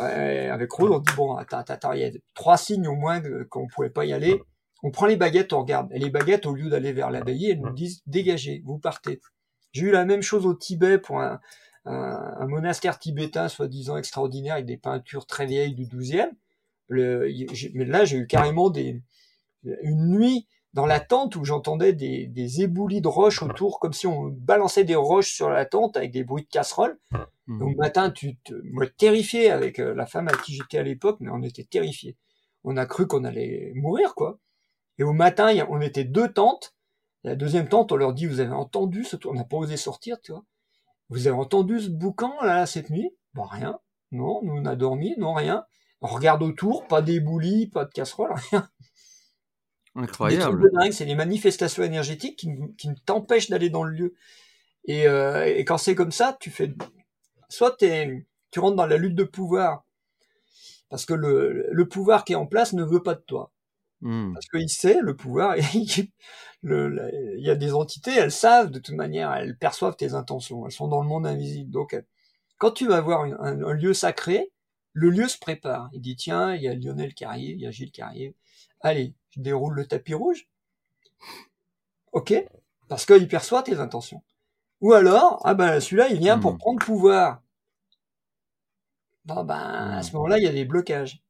Euh, 0.00 0.52
avec 0.52 0.72
Rose, 0.72 0.90
on 0.90 0.98
dit 0.98 1.12
bon, 1.16 1.36
attends, 1.36 1.58
attends, 1.58 1.92
il 1.92 2.00
y 2.00 2.04
a 2.04 2.10
trois 2.34 2.56
signes 2.56 2.88
au 2.88 2.94
moins 2.94 3.22
qu'on 3.48 3.66
pouvait 3.68 3.90
pas 3.90 4.04
y 4.04 4.12
aller. 4.12 4.42
On 4.82 4.90
prend 4.90 5.06
les 5.06 5.16
baguettes, 5.16 5.52
on 5.52 5.60
regarde. 5.60 5.90
Et 5.92 5.98
les 5.98 6.10
baguettes, 6.10 6.46
au 6.46 6.52
lieu 6.52 6.68
d'aller 6.68 6.92
vers 6.92 7.10
l'abbaye, 7.10 7.50
elles 7.50 7.60
nous 7.60 7.72
disent 7.72 8.02
dégagez, 8.06 8.62
vous 8.64 8.78
partez. 8.78 9.20
J'ai 9.72 9.86
eu 9.86 9.90
la 9.90 10.04
même 10.04 10.22
chose 10.22 10.46
au 10.46 10.54
Tibet 10.54 10.98
pour 10.98 11.20
un, 11.20 11.40
un, 11.84 12.34
un 12.38 12.46
monastère 12.46 12.98
tibétain 12.98 13.48
soi-disant 13.48 13.96
extraordinaire 13.96 14.54
avec 14.54 14.66
des 14.66 14.76
peintures 14.76 15.26
très 15.26 15.46
vieilles 15.46 15.74
du 15.74 15.86
12e. 15.86 16.30
Le, 16.88 17.30
mais 17.74 17.84
là, 17.84 18.04
j'ai 18.04 18.18
eu 18.18 18.26
carrément 18.26 18.70
des, 18.70 19.00
une 19.82 20.08
nuit 20.10 20.46
dans 20.74 20.86
la 20.86 21.00
tente 21.00 21.36
où 21.36 21.44
j'entendais 21.44 21.92
des, 21.94 22.26
des 22.26 22.60
éboulis 22.62 23.00
de 23.00 23.08
roches 23.08 23.42
autour, 23.42 23.80
comme 23.80 23.92
si 23.94 24.06
on 24.06 24.24
balançait 24.28 24.84
des 24.84 24.96
roches 24.96 25.32
sur 25.32 25.48
la 25.48 25.64
tente 25.64 25.96
avec 25.96 26.10
des 26.12 26.24
bruits 26.24 26.42
de 26.44 26.48
casseroles. 26.48 26.98
Mhm. 27.46 27.58
Donc, 27.58 27.70
le 27.70 27.76
matin, 27.76 28.10
tu 28.10 28.36
te, 28.38 28.52
moi, 28.64 28.86
terrifié 28.88 29.50
avec 29.50 29.78
euh, 29.78 29.94
la 29.94 30.04
femme 30.06 30.28
avec 30.28 30.42
qui 30.42 30.54
j'étais 30.54 30.78
à 30.78 30.82
l'époque, 30.82 31.18
mais 31.20 31.30
on 31.30 31.42
était 31.42 31.64
terrifiés. 31.64 32.16
on 32.64 32.76
a 32.76 32.86
cru 32.86 33.06
qu'on 33.06 33.24
allait 33.24 33.72
mourir, 33.74 34.14
quoi. 34.14 34.38
Et 34.98 35.04
au 35.04 35.12
matin, 35.12 35.50
il 35.52 35.58
y 35.58 35.60
a- 35.60 35.70
on 35.70 35.80
était 35.80 36.04
deux 36.04 36.32
tentes. 36.32 36.74
La 37.24 37.36
deuxième 37.36 37.68
tente, 37.68 37.92
on 37.92 37.96
leur 37.96 38.12
dit, 38.14 38.26
vous 38.26 38.40
avez 38.40 38.52
entendu 38.54 39.04
ce, 39.04 39.16
on 39.26 39.34
n'a 39.34 39.44
pas 39.44 39.56
osé 39.58 39.76
sortir, 39.76 40.20
tu 40.22 40.32
vois. 40.32 40.44
Vous 41.10 41.26
avez 41.28 41.36
entendu 41.36 41.80
ce 41.80 41.88
boucan, 41.90 42.32
là, 42.42 42.66
cette 42.66 42.90
nuit? 42.90 43.10
Bon, 43.34 43.44
rien. 43.44 43.78
Non, 44.12 44.40
nous, 44.42 44.54
on 44.54 44.64
a 44.66 44.76
dormi, 44.76 45.14
non, 45.18 45.34
rien. 45.34 45.64
On 46.00 46.06
regarde 46.08 46.42
autour, 46.42 46.86
pas 46.86 47.02
d'éboulis, 47.02 47.66
pas 47.68 47.84
de 47.84 47.90
casserole, 47.90 48.32
rien. 48.52 48.68
Incroyable. 49.96 50.70
c'est 50.90 51.04
les 51.04 51.14
manifestations 51.14 51.82
énergétiques 51.82 52.38
qui, 52.38 52.50
qui 52.76 52.88
t'empêchent 53.06 53.50
d'aller 53.50 53.70
dans 53.70 53.84
le 53.84 53.92
lieu. 53.92 54.14
Et, 54.86 55.06
euh, 55.06 55.46
et 55.46 55.64
quand 55.64 55.78
c'est 55.78 55.94
comme 55.94 56.12
ça, 56.12 56.36
tu 56.40 56.50
fais, 56.50 56.74
soit 57.48 57.76
tu 57.78 58.58
rentres 58.58 58.76
dans 58.76 58.86
la 58.86 58.96
lutte 58.96 59.14
de 59.14 59.24
pouvoir, 59.24 59.84
parce 60.90 61.06
que 61.06 61.14
le, 61.14 61.68
le 61.70 61.88
pouvoir 61.88 62.24
qui 62.24 62.32
est 62.32 62.36
en 62.36 62.46
place 62.46 62.72
ne 62.72 62.84
veut 62.84 63.02
pas 63.02 63.14
de 63.14 63.22
toi. 63.26 63.52
Hmm. 64.00 64.34
Parce 64.34 64.46
qu'il 64.46 64.68
sait, 64.68 64.98
le 65.00 65.16
pouvoir, 65.16 65.56
il 65.74 66.10
y 66.62 67.50
a 67.50 67.54
des 67.54 67.72
entités, 67.72 68.12
elles 68.12 68.32
savent 68.32 68.70
de 68.70 68.78
toute 68.78 68.94
manière, 68.94 69.32
elles 69.32 69.56
perçoivent 69.56 69.96
tes 69.96 70.12
intentions, 70.14 70.66
elles 70.66 70.72
sont 70.72 70.88
dans 70.88 71.00
le 71.00 71.08
monde 71.08 71.26
invisible. 71.26 71.70
Donc, 71.70 71.96
quand 72.58 72.72
tu 72.72 72.86
vas 72.86 73.00
voir 73.00 73.22
un 73.22 73.72
lieu 73.72 73.94
sacré, 73.94 74.52
le 74.94 75.10
lieu 75.10 75.28
se 75.28 75.38
prépare. 75.38 75.90
Il 75.92 76.00
dit, 76.00 76.16
tiens, 76.16 76.54
il 76.54 76.62
y 76.62 76.68
a 76.68 76.74
Lionel 76.74 77.14
qui 77.14 77.24
arrive, 77.24 77.56
il 77.56 77.62
y 77.62 77.66
a 77.66 77.70
Gilles 77.70 77.90
qui 77.90 78.00
arrive. 78.00 78.32
Allez, 78.80 79.14
je 79.34 79.40
déroule 79.40 79.74
le 79.74 79.86
tapis 79.86 80.14
rouge. 80.14 80.48
Ok 82.12 82.32
Parce 82.88 83.06
qu'il 83.06 83.26
perçoit 83.28 83.62
tes 83.62 83.78
intentions. 83.80 84.22
Ou 84.80 84.92
alors, 84.92 85.40
ah 85.44 85.54
ben 85.54 85.80
celui-là, 85.80 86.08
il 86.08 86.18
vient 86.18 86.38
pour 86.38 86.54
Hmm. 86.54 86.58
prendre 86.58 86.84
pouvoir. 86.84 87.42
Bon 89.24 89.44
ben, 89.44 89.54
à 89.56 90.00
Hmm. 90.00 90.02
ce 90.02 90.12
moment-là, 90.14 90.38
il 90.38 90.44
y 90.44 90.48
a 90.48 90.52
des 90.52 90.64
blocages. 90.64 91.22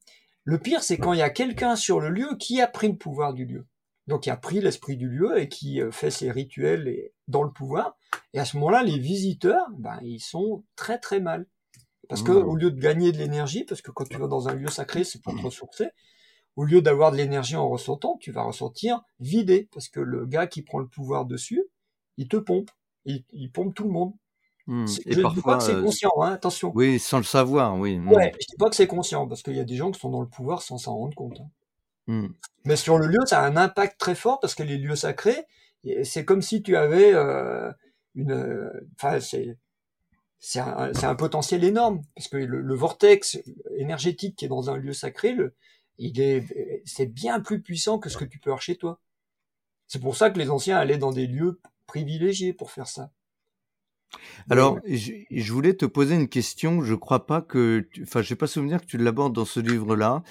Le 0.45 0.59
pire, 0.59 0.83
c'est 0.83 0.99
quand 0.99 1.13
il 1.13 1.21
y 1.21 1.23
a 1.23 1.31
quelqu'un 1.31 1.77
sur 1.77 2.01
le 2.01 2.11
lieu 2.11 2.37
qui 2.39 2.61
a 2.61 2.67
pris 2.67 2.89
le 2.89 2.97
pouvoir 2.97 3.33
du 3.33 3.47
lieu. 3.47 3.67
Donc, 4.07 4.25
qui 4.25 4.31
a 4.31 4.37
pris 4.37 4.61
l'esprit 4.61 4.99
du 4.99 5.09
lieu 5.09 5.39
et 5.39 5.49
qui 5.49 5.81
euh, 5.81 5.91
fait 5.91 6.11
ses 6.11 6.31
rituels 6.31 6.89
et- 6.89 7.15
dans 7.29 7.43
le 7.43 7.51
pouvoir. 7.51 7.97
Et 8.35 8.39
à 8.39 8.45
ce 8.45 8.59
moment-là, 8.59 8.83
les 8.83 8.99
visiteurs, 8.99 9.67
ben, 9.79 9.99
ils 10.03 10.21
sont 10.21 10.63
très 10.77 10.99
très 10.99 11.21
mal. 11.21 11.47
Parce 12.09 12.23
que 12.23 12.33
Hmm. 12.33 12.49
au 12.49 12.57
lieu 12.57 12.71
de 12.71 12.79
gagner 12.81 13.13
de 13.13 13.19
l'énergie, 13.19 13.65
parce 13.65 13.81
que 13.81 13.91
quand 13.91 14.05
tu 14.09 14.19
vas 14.19 14.29
dans 14.29 14.49
un 14.49 14.55
lieu 14.55 14.69
sacré, 14.69 15.05
c'est 15.05 15.23
pour 15.23 15.35
te 15.35 15.41
ressourcer, 15.43 15.89
au 16.57 16.65
lieu 16.65 16.83
d'avoir 16.83 17.13
de 17.13 17.17
l'énergie 17.17 17.57
en 17.57 17.69
ressentant, 17.69 18.17
tu 18.21 18.33
vas 18.33 18.43
ressentir 18.43 19.03
vidé. 19.21 19.69
Parce 19.73 19.89
que 19.89 20.01
le 20.01 20.27
gars 20.27 20.47
qui 20.47 20.63
prend 20.63 20.79
le 20.79 20.87
pouvoir 20.89 21.25
dessus, 21.25 21.65
il 22.17 22.29
te 22.29 22.37
pompe. 22.37 22.71
Il, 23.05 23.25
il 23.33 23.51
pompe 23.51 23.75
tout 23.75 23.85
le 23.85 23.91
monde. 23.91 24.13
Hmm. 24.67 24.87
Et 25.05 25.13
je 25.13 25.21
ne 25.21 25.29
dis 25.35 25.43
pas 25.43 25.53
parfois, 25.53 25.59
que 25.59 25.65
c'est 25.65 25.75
euh, 25.75 25.83
conscient, 25.83 26.13
hein, 26.23 26.33
attention. 26.33 26.73
oui, 26.75 26.99
sans 26.99 27.19
le 27.19 27.25
savoir, 27.25 27.77
oui. 27.79 27.99
Hmm. 27.99 28.09
Ouais, 28.09 28.33
je 28.41 28.47
dis 28.47 28.57
pas 28.59 28.71
que 28.71 28.77
c'est 28.77 28.87
conscient, 28.87 29.29
parce 29.29 29.43
qu'il 29.43 29.57
y 29.57 29.61
a 29.61 29.65
des 29.65 29.77
gens 29.77 29.91
qui 29.91 30.01
sont 30.01 30.09
dans 30.09 30.23
le 30.23 30.29
pouvoir 30.29 30.63
sans 30.63 30.79
s'en 30.79 30.97
rendre 30.97 31.15
compte. 31.15 31.39
hein. 31.41 31.51
Hmm. 32.07 32.29
Mais 32.65 32.77
sur 32.77 32.99
le 32.99 33.07
lieu, 33.07 33.19
ça 33.27 33.41
a 33.41 33.47
un 33.47 33.57
impact 33.57 33.99
très 33.99 34.15
fort 34.15 34.41
parce 34.41 34.55
que 34.55 34.63
les 34.63 34.79
lieux 34.79 34.97
sacrés, 34.97 35.47
c'est 36.03 36.25
comme 36.25 36.41
si 36.43 36.63
tu 36.63 36.77
avais 36.77 37.13
euh, 37.15 37.71
une, 38.15 38.33
euh, 38.33 38.71
enfin 38.97 39.21
c'est 39.21 39.59
c'est 40.39 40.61
un, 40.61 40.93
c'est 40.95 41.07
un 41.07 41.15
potentiel 41.15 41.65
énorme 41.65 42.03
parce 42.15 42.29
que 42.29 42.37
le, 42.37 42.61
le 42.61 42.75
vortex 42.75 43.39
énergétique 43.77 44.37
qui 44.37 44.45
est 44.45 44.49
dans 44.49 44.69
un 44.69 44.77
lieu 44.77 44.93
sacré, 44.93 45.33
le, 45.33 45.55
il 45.99 46.21
est 46.21 46.83
c'est 46.85 47.07
bien 47.07 47.41
plus 47.41 47.61
puissant 47.63 47.99
que 47.99 48.09
ce 48.09 48.17
que 48.19 48.25
tu 48.25 48.39
peux 48.39 48.51
avoir 48.51 48.63
chez 48.63 48.77
toi. 48.77 49.01
C'est 49.89 50.01
pour 50.01 50.17
ça 50.17 50.31
que 50.31 50.39
les 50.39 50.51
anciens 50.51 50.79
allaient 50.79 50.99
dans 50.99 51.13
des 51.13 51.27
lieux 51.27 51.61
privilégiés 51.87 52.53
pour 52.53 52.71
faire 52.73 52.89
ça. 52.89 53.13
Alors, 54.51 54.81
je, 54.87 55.13
je 55.31 55.53
voulais 55.53 55.75
te 55.75 55.87
poser 55.87 56.15
une 56.15 56.29
question. 56.29 56.83
Je 56.83 56.95
crois 56.95 57.27
pas 57.27 57.41
que, 57.43 57.87
tu- 57.93 58.03
enfin, 58.03 58.23
j'ai 58.23 58.37
pas 58.37 58.47
souvenir 58.47 58.81
que 58.81 58.87
tu 58.87 58.99
l'abordes 58.99 59.35
dans 59.35 59.45
ce 59.45 59.61
livre-là. 59.61 60.23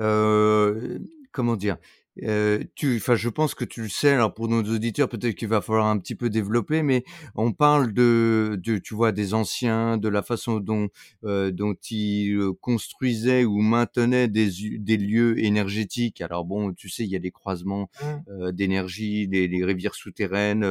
Euh, 0.00 0.98
comment 1.32 1.56
dire? 1.56 1.78
Euh, 2.22 2.62
tu, 2.74 2.96
enfin, 2.96 3.14
je 3.14 3.28
pense 3.28 3.54
que 3.54 3.64
tu 3.64 3.82
le 3.82 3.88
sais. 3.88 4.10
Alors, 4.10 4.34
pour 4.34 4.48
nos 4.48 4.62
auditeurs, 4.62 5.08
peut-être 5.08 5.34
qu'il 5.34 5.48
va 5.48 5.60
falloir 5.60 5.86
un 5.86 5.98
petit 5.98 6.14
peu 6.14 6.30
développer, 6.30 6.82
mais 6.82 7.04
on 7.34 7.52
parle 7.52 7.92
de, 7.92 8.58
de 8.62 8.78
tu 8.78 8.94
vois, 8.94 9.12
des 9.12 9.34
anciens, 9.34 9.96
de 9.98 10.08
la 10.08 10.22
façon 10.22 10.58
dont 10.60 10.88
euh, 11.24 11.50
dont 11.50 11.74
ils 11.90 12.38
construisaient 12.60 13.44
ou 13.44 13.60
maintenaient 13.60 14.28
des 14.28 14.50
des 14.78 14.96
lieux 14.96 15.38
énergétiques. 15.44 16.20
Alors 16.20 16.44
bon, 16.44 16.72
tu 16.72 16.88
sais, 16.88 17.04
il 17.04 17.10
y 17.10 17.16
a 17.16 17.20
des 17.20 17.30
croisements 17.30 17.90
euh, 18.28 18.52
d'énergie, 18.52 19.26
les, 19.26 19.48
les 19.48 19.64
rivières 19.64 19.94
souterraines, 19.94 20.64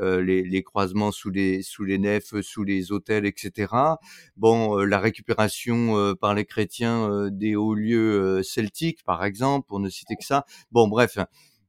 les, 0.00 0.42
les 0.42 0.62
croisements 0.62 1.12
sous 1.12 1.30
les 1.30 1.62
sous 1.62 1.84
les 1.84 1.98
nefs, 1.98 2.40
sous 2.42 2.64
les 2.64 2.92
hôtels, 2.92 3.26
etc. 3.26 3.98
Bon, 4.36 4.78
euh, 4.78 4.84
la 4.84 4.98
récupération 4.98 5.96
euh, 5.98 6.14
par 6.14 6.34
les 6.34 6.44
chrétiens 6.44 7.08
euh, 7.10 7.30
des 7.30 7.56
hauts 7.56 7.74
lieux 7.74 8.38
euh, 8.38 8.42
celtiques, 8.42 9.04
par 9.04 9.24
exemple, 9.24 9.66
pour 9.66 9.80
ne 9.80 9.88
citer 9.88 10.16
que 10.16 10.24
ça. 10.24 10.44
Bon, 10.74 10.88
bref, 10.88 11.18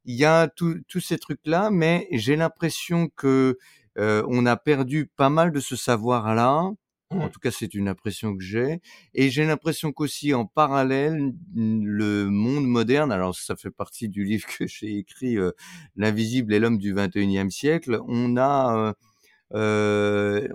il 0.06 0.16
y 0.16 0.26
a 0.26 0.47
tous 0.49 0.99
ces 0.99 1.20
trucs-là, 1.20 1.70
mais 1.72 2.08
j'ai 2.12 2.36
l'impression 2.36 3.10
que 3.16 3.60
euh, 3.99 4.24
on 4.30 4.47
a 4.47 4.58
perdu 4.58 5.08
pas 5.16 5.30
mal 5.30 5.51
de 5.53 5.60
ce 5.62 5.76
savoir-là. 5.78 6.72
En 7.20 7.28
Mm. 7.28 7.30
tout 7.30 7.39
cas, 7.39 7.51
c'est 7.51 7.76
une 7.76 7.88
impression 7.88 8.36
que 8.36 8.43
j'ai. 8.43 8.82
Et 9.14 9.30
j'ai 9.30 9.45
l'impression 9.45 9.91
qu'aussi, 9.93 10.34
en 10.34 10.45
parallèle, 10.47 11.34
le 11.56 12.26
monde 12.30 12.66
moderne, 12.68 13.12
alors 13.12 13.36
ça 13.36 13.56
fait 13.56 13.72
partie 13.72 14.10
du 14.10 14.24
livre 14.26 14.47
que 14.60 14.66
j'ai 14.68 14.97
écrit, 14.97 15.38
euh, 15.38 15.51
L'invisible 15.95 16.53
et 16.53 16.60
l'homme 16.60 16.80
du 16.80 16.93
21e 16.93 17.51
siècle, 17.51 17.99
on 18.08 18.38
a... 18.38 18.76
euh, 18.89 18.93
euh, 19.53 20.47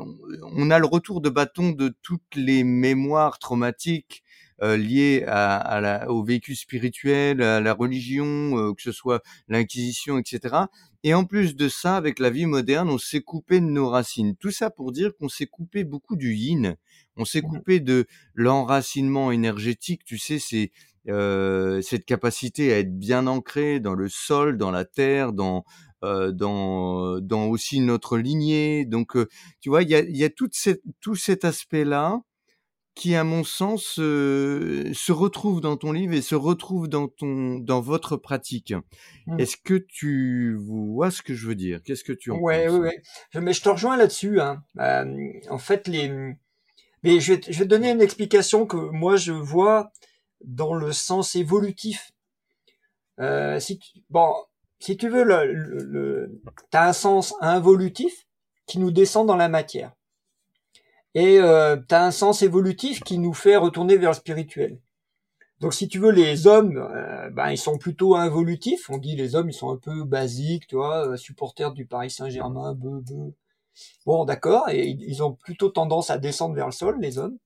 on 0.56 0.70
a 0.70 0.78
le 0.78 0.86
retour 0.86 1.20
de 1.20 1.30
bâton 1.30 1.70
de 1.70 1.94
toutes 2.02 2.34
les 2.34 2.64
mémoires 2.64 3.38
traumatiques 3.38 4.22
euh, 4.62 4.76
liées 4.76 5.24
à, 5.26 5.56
à 5.56 5.80
la, 5.80 6.10
au 6.10 6.22
vécu 6.22 6.54
spirituel, 6.54 7.42
à 7.42 7.60
la 7.60 7.72
religion, 7.74 8.58
euh, 8.58 8.74
que 8.74 8.82
ce 8.82 8.92
soit 8.92 9.22
l'Inquisition, 9.48 10.18
etc. 10.18 10.56
Et 11.02 11.14
en 11.14 11.24
plus 11.24 11.56
de 11.56 11.68
ça, 11.68 11.96
avec 11.96 12.18
la 12.18 12.30
vie 12.30 12.46
moderne, 12.46 12.90
on 12.90 12.98
s'est 12.98 13.22
coupé 13.22 13.60
de 13.60 13.66
nos 13.66 13.88
racines. 13.88 14.36
Tout 14.36 14.50
ça 14.50 14.70
pour 14.70 14.92
dire 14.92 15.12
qu'on 15.16 15.28
s'est 15.28 15.46
coupé 15.46 15.84
beaucoup 15.84 16.16
du 16.16 16.34
yin. 16.34 16.76
On 17.16 17.24
s'est 17.24 17.40
coupé 17.40 17.80
de 17.80 18.06
l'enracinement 18.34 19.32
énergétique. 19.32 20.04
Tu 20.04 20.18
sais, 20.18 20.38
c'est 20.38 20.70
euh, 21.08 21.80
cette 21.80 22.04
capacité 22.04 22.72
à 22.72 22.78
être 22.78 22.98
bien 22.98 23.26
ancré 23.26 23.80
dans 23.80 23.94
le 23.94 24.08
sol, 24.08 24.58
dans 24.58 24.70
la 24.70 24.84
terre, 24.84 25.32
dans 25.32 25.64
euh, 26.04 26.32
dans 26.32 27.20
dans 27.20 27.46
aussi 27.46 27.80
notre 27.80 28.18
lignée. 28.18 28.84
Donc, 28.84 29.16
euh, 29.16 29.26
tu 29.60 29.70
vois, 29.70 29.82
il 29.82 29.88
y 29.90 29.94
a 29.94 30.02
y 30.02 30.24
a 30.24 30.30
toute 30.30 30.54
cette 30.54 30.82
tout 31.00 31.16
cet 31.16 31.44
aspect-là 31.44 32.20
qui, 33.00 33.14
à 33.14 33.24
mon 33.24 33.44
sens, 33.44 33.98
euh, 33.98 34.92
se 34.92 35.10
retrouve 35.10 35.62
dans 35.62 35.78
ton 35.78 35.90
livre 35.92 36.12
et 36.12 36.20
se 36.20 36.34
retrouve 36.34 36.86
dans 36.86 37.08
ton 37.08 37.58
dans 37.58 37.80
votre 37.80 38.18
pratique. 38.18 38.74
Mm. 39.26 39.40
Est-ce 39.40 39.56
que 39.56 39.74
tu 39.74 40.54
vois 40.54 41.10
ce 41.10 41.22
que 41.22 41.32
je 41.34 41.46
veux 41.46 41.54
dire? 41.54 41.80
Qu'est-ce 41.82 42.04
que 42.04 42.12
tu 42.12 42.30
en 42.30 42.36
Ouais, 42.38 42.66
penses? 42.66 42.74
ouais, 42.74 42.80
ouais. 42.88 43.02
Je- 43.30 43.38
Mais 43.38 43.54
je 43.54 43.62
te 43.62 43.70
rejoins 43.70 43.96
là-dessus. 43.96 44.38
Hein. 44.40 44.62
Euh, 44.78 45.32
en 45.48 45.56
fait, 45.58 45.88
les. 45.88 46.08
Mais 47.02 47.20
je 47.20 47.32
vais, 47.32 47.40
te- 47.40 47.50
je 47.50 47.58
vais 47.58 47.64
te 47.64 47.70
donner 47.70 47.90
une 47.90 48.02
explication 48.02 48.66
que 48.66 48.76
moi 48.76 49.16
je 49.16 49.32
vois 49.32 49.90
dans 50.44 50.74
le 50.74 50.92
sens 50.92 51.34
évolutif. 51.36 52.12
Euh, 53.18 53.58
si 53.60 53.78
tu... 53.78 54.00
Bon, 54.10 54.34
si 54.78 54.96
tu 54.98 55.08
veux, 55.08 55.24
le, 55.24 55.46
le, 55.52 55.78
le... 55.84 56.42
t'as 56.70 56.88
un 56.88 56.92
sens 56.92 57.34
involutif 57.40 58.26
qui 58.66 58.78
nous 58.78 58.90
descend 58.90 59.26
dans 59.26 59.36
la 59.36 59.48
matière, 59.48 59.92
et 61.14 61.38
euh, 61.38 61.76
t'as 61.76 62.06
un 62.06 62.10
sens 62.10 62.42
évolutif 62.42 63.00
qui 63.00 63.18
nous 63.18 63.34
fait 63.34 63.56
retourner 63.56 63.96
vers 63.96 64.10
le 64.10 64.16
spirituel. 64.16 64.78
Donc, 65.60 65.74
si 65.74 65.88
tu 65.88 65.98
veux, 65.98 66.10
les 66.10 66.46
hommes, 66.46 66.78
euh, 66.78 67.28
ben, 67.30 67.50
ils 67.50 67.58
sont 67.58 67.76
plutôt 67.76 68.16
involutifs. 68.16 68.88
On 68.88 68.96
dit 68.98 69.14
les 69.14 69.34
hommes, 69.34 69.50
ils 69.50 69.54
sont 69.54 69.70
un 69.70 69.76
peu 69.76 70.04
basiques, 70.04 70.66
tu 70.66 70.76
vois, 70.76 71.06
euh, 71.08 71.16
supporters 71.16 71.72
du 71.72 71.86
Paris 71.86 72.10
Saint-Germain, 72.10 72.74
beu, 72.74 73.00
beu. 73.00 73.34
Bon, 74.06 74.24
d'accord, 74.24 74.68
et 74.70 74.88
ils 74.88 75.22
ont 75.22 75.32
plutôt 75.34 75.70
tendance 75.70 76.10
à 76.10 76.18
descendre 76.18 76.54
vers 76.54 76.66
le 76.66 76.72
sol, 76.72 76.98
les 77.00 77.18
hommes, 77.18 77.38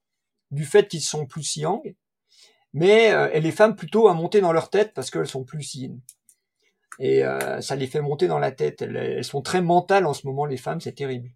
du 0.51 0.65
fait 0.65 0.89
qu'ils 0.89 1.03
sont 1.03 1.27
plus 1.27 1.57
yang, 1.57 1.81
mais 2.75 3.13
euh, 3.13 3.31
et 3.33 3.41
les 3.41 3.53
femmes 3.53 3.77
plutôt 3.77 4.09
à 4.09 4.15
monter 4.15 4.41
dans 4.41 4.53
leur 4.53 4.71
tête 4.71 4.95
parce 4.95 5.11
qu'elles 5.11 5.29
sont 5.29 5.45
plus 5.45 5.75
yin. 5.75 6.01
Et 7.01 7.23
ça 7.61 7.77
les 7.77 7.89
fait 7.89 8.01
monter 8.01 8.29
dans 8.29 8.39
la 8.39 8.53
tête. 8.53 8.83
Elles 8.83 9.25
sont 9.25 9.43
très 9.43 9.61
mentales 9.63 10.07
en 10.07 10.15
ce 10.15 10.27
moment, 10.27 10.45
les 10.47 10.57
femmes, 10.57 10.81
c'est 10.81 10.93
terrible. 10.93 11.31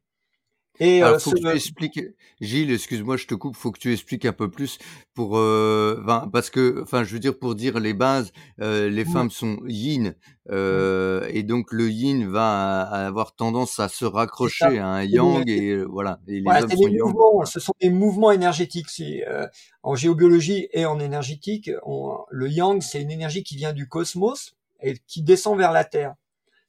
Et 0.81 1.03
Alors, 1.03 1.17
euh, 1.17 1.19
faut 1.19 1.31
ce- 1.31 1.37
que 1.37 1.41
tu 1.51 1.57
expliques, 1.57 2.01
Gilles, 2.41 2.71
excuse-moi, 2.73 3.17
je 3.17 3.27
te 3.27 3.35
coupe, 3.35 3.57
faut 3.57 3.73
que 3.73 3.79
tu 3.81 3.93
expliques 3.93 4.25
un 4.25 4.33
peu 4.33 4.51
plus 4.51 4.79
pour, 5.15 5.37
euh, 5.37 6.01
parce 6.33 6.51
que, 6.51 6.81
enfin, 6.83 7.03
je 7.05 7.13
veux 7.13 7.19
dire 7.19 7.37
pour 7.39 7.55
dire 7.57 7.81
les 7.81 7.95
bases, 7.95 8.33
euh, 8.61 8.89
les 8.89 9.05
Mm. 9.05 9.09
femmes 9.13 9.31
sont 9.31 9.59
yin, 9.67 10.15
euh, 10.51 11.27
et 11.33 11.43
donc 11.43 11.73
le 11.73 11.89
yin 11.91 12.29
va 12.29 12.83
à 12.83 13.07
avoir 13.07 13.35
tendance 13.35 13.81
à 13.81 13.89
se 13.89 14.05
raccrocher 14.05 14.79
à 14.79 14.87
un 14.87 15.03
yang, 15.03 15.49
et 15.49 15.71
euh, 15.73 15.85
voilà, 15.85 16.21
et 16.29 16.41
les 16.41 16.47
Ouais, 16.47 16.61
hommes 16.63 16.71
c'est 16.71 16.77
sont 16.77 16.83
des 16.89 16.91
yang. 16.91 17.09
mouvements, 17.09 17.45
ce 17.45 17.61
sont 17.61 17.73
des 17.81 17.91
mouvements 17.91 18.31
énergétiques. 18.31 18.89
Euh, 19.01 19.49
en 19.83 19.95
géobiologie 19.97 20.69
et 20.73 20.87
en 20.87 21.01
énergétique, 21.01 21.71
on- 21.85 22.19
le 22.31 22.49
yang, 22.49 22.81
c'est 22.83 23.03
une 23.03 23.11
énergie 23.11 23.43
qui 23.43 23.57
vient 23.57 23.73
du 23.73 23.89
cosmos 23.89 24.55
et 24.81 24.97
qui 25.09 25.23
descend 25.23 25.59
vers 25.59 25.73
la 25.73 25.85
Terre. 25.85 26.15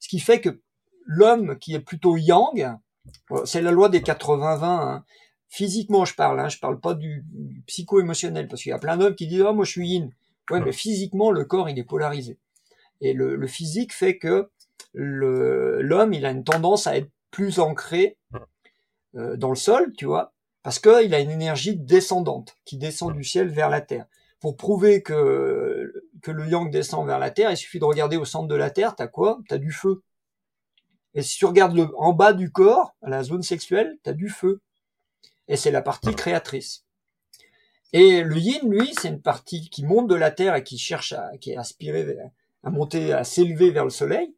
Ce 0.00 0.08
qui 0.08 0.18
fait 0.18 0.40
que 0.40 0.60
l'homme 1.06 1.56
qui 1.58 1.74
est 1.74 1.80
plutôt 1.80 2.16
yang, 2.16 2.76
c'est 3.44 3.62
la 3.62 3.70
loi 3.70 3.88
des 3.88 4.00
80-20. 4.00 4.64
hein. 4.64 5.04
Physiquement, 5.48 6.04
je 6.04 6.14
parle, 6.14 6.38
hein, 6.38 6.48
je 6.48 6.58
parle 6.58 6.78
pas 6.78 6.94
du, 6.94 7.24
du 7.32 7.60
psycho-émotionnel, 7.66 8.46
parce 8.46 8.62
qu'il 8.62 8.70
y 8.70 8.72
a 8.72 8.78
plein 8.78 8.96
d'hommes 8.96 9.16
qui 9.16 9.26
disent, 9.26 9.42
oh, 9.42 9.52
moi 9.52 9.64
je 9.64 9.70
suis 9.72 9.88
yin. 9.88 10.10
Ouais, 10.50 10.60
mais 10.60 10.72
physiquement, 10.72 11.30
le 11.30 11.44
corps, 11.44 11.68
il 11.68 11.78
est 11.78 11.84
polarisé. 11.84 12.38
Et 13.00 13.12
le, 13.12 13.34
le 13.36 13.46
physique 13.46 13.92
fait 13.92 14.18
que 14.18 14.48
l'homme, 14.94 16.12
il 16.12 16.24
a 16.26 16.30
une 16.30 16.44
tendance 16.44 16.86
à 16.86 16.96
être 16.96 17.10
plus 17.30 17.58
ancré 17.60 18.16
euh, 19.16 19.36
dans 19.36 19.50
le 19.50 19.56
sol, 19.56 19.92
tu 19.96 20.04
vois, 20.06 20.32
parce 20.62 20.78
qu'il 20.78 21.14
a 21.14 21.20
une 21.20 21.30
énergie 21.30 21.76
descendante 21.76 22.56
qui 22.64 22.76
descend 22.76 23.12
du 23.12 23.24
ciel 23.24 23.48
vers 23.48 23.70
la 23.70 23.80
terre. 23.80 24.06
Pour 24.40 24.56
prouver 24.56 25.02
que, 25.02 25.92
que 26.22 26.30
le 26.30 26.46
yang 26.48 26.70
descend 26.70 27.06
vers 27.06 27.18
la 27.18 27.30
terre, 27.30 27.50
il 27.50 27.56
suffit 27.56 27.78
de 27.78 27.84
regarder 27.84 28.16
au 28.16 28.24
centre 28.24 28.48
de 28.48 28.54
la 28.54 28.70
terre, 28.70 28.94
t'as 28.96 29.06
quoi? 29.06 29.40
T'as 29.48 29.58
du 29.58 29.72
feu. 29.72 30.02
Et 31.14 31.22
si 31.22 31.38
tu 31.38 31.44
regardes 31.46 31.76
le, 31.76 31.88
en 31.98 32.12
bas 32.12 32.32
du 32.32 32.50
corps, 32.50 32.94
à 33.02 33.10
la 33.10 33.22
zone 33.22 33.42
sexuelle, 33.42 33.98
t'as 34.02 34.12
du 34.12 34.28
feu. 34.28 34.60
Et 35.48 35.56
c'est 35.56 35.70
la 35.72 35.82
partie 35.82 36.14
créatrice. 36.14 36.84
Et 37.92 38.22
le 38.22 38.36
yin, 38.38 38.70
lui, 38.70 38.94
c'est 38.94 39.08
une 39.08 39.20
partie 39.20 39.68
qui 39.68 39.84
monte 39.84 40.06
de 40.08 40.14
la 40.14 40.30
terre 40.30 40.54
et 40.54 40.62
qui 40.62 40.78
cherche 40.78 41.12
à, 41.12 41.36
qui 41.40 41.50
est 41.52 41.56
aspirée 41.56 42.16
à 42.62 42.70
monter, 42.70 43.12
à 43.12 43.24
s'élever 43.24 43.70
vers 43.70 43.84
le 43.84 43.90
soleil. 43.90 44.34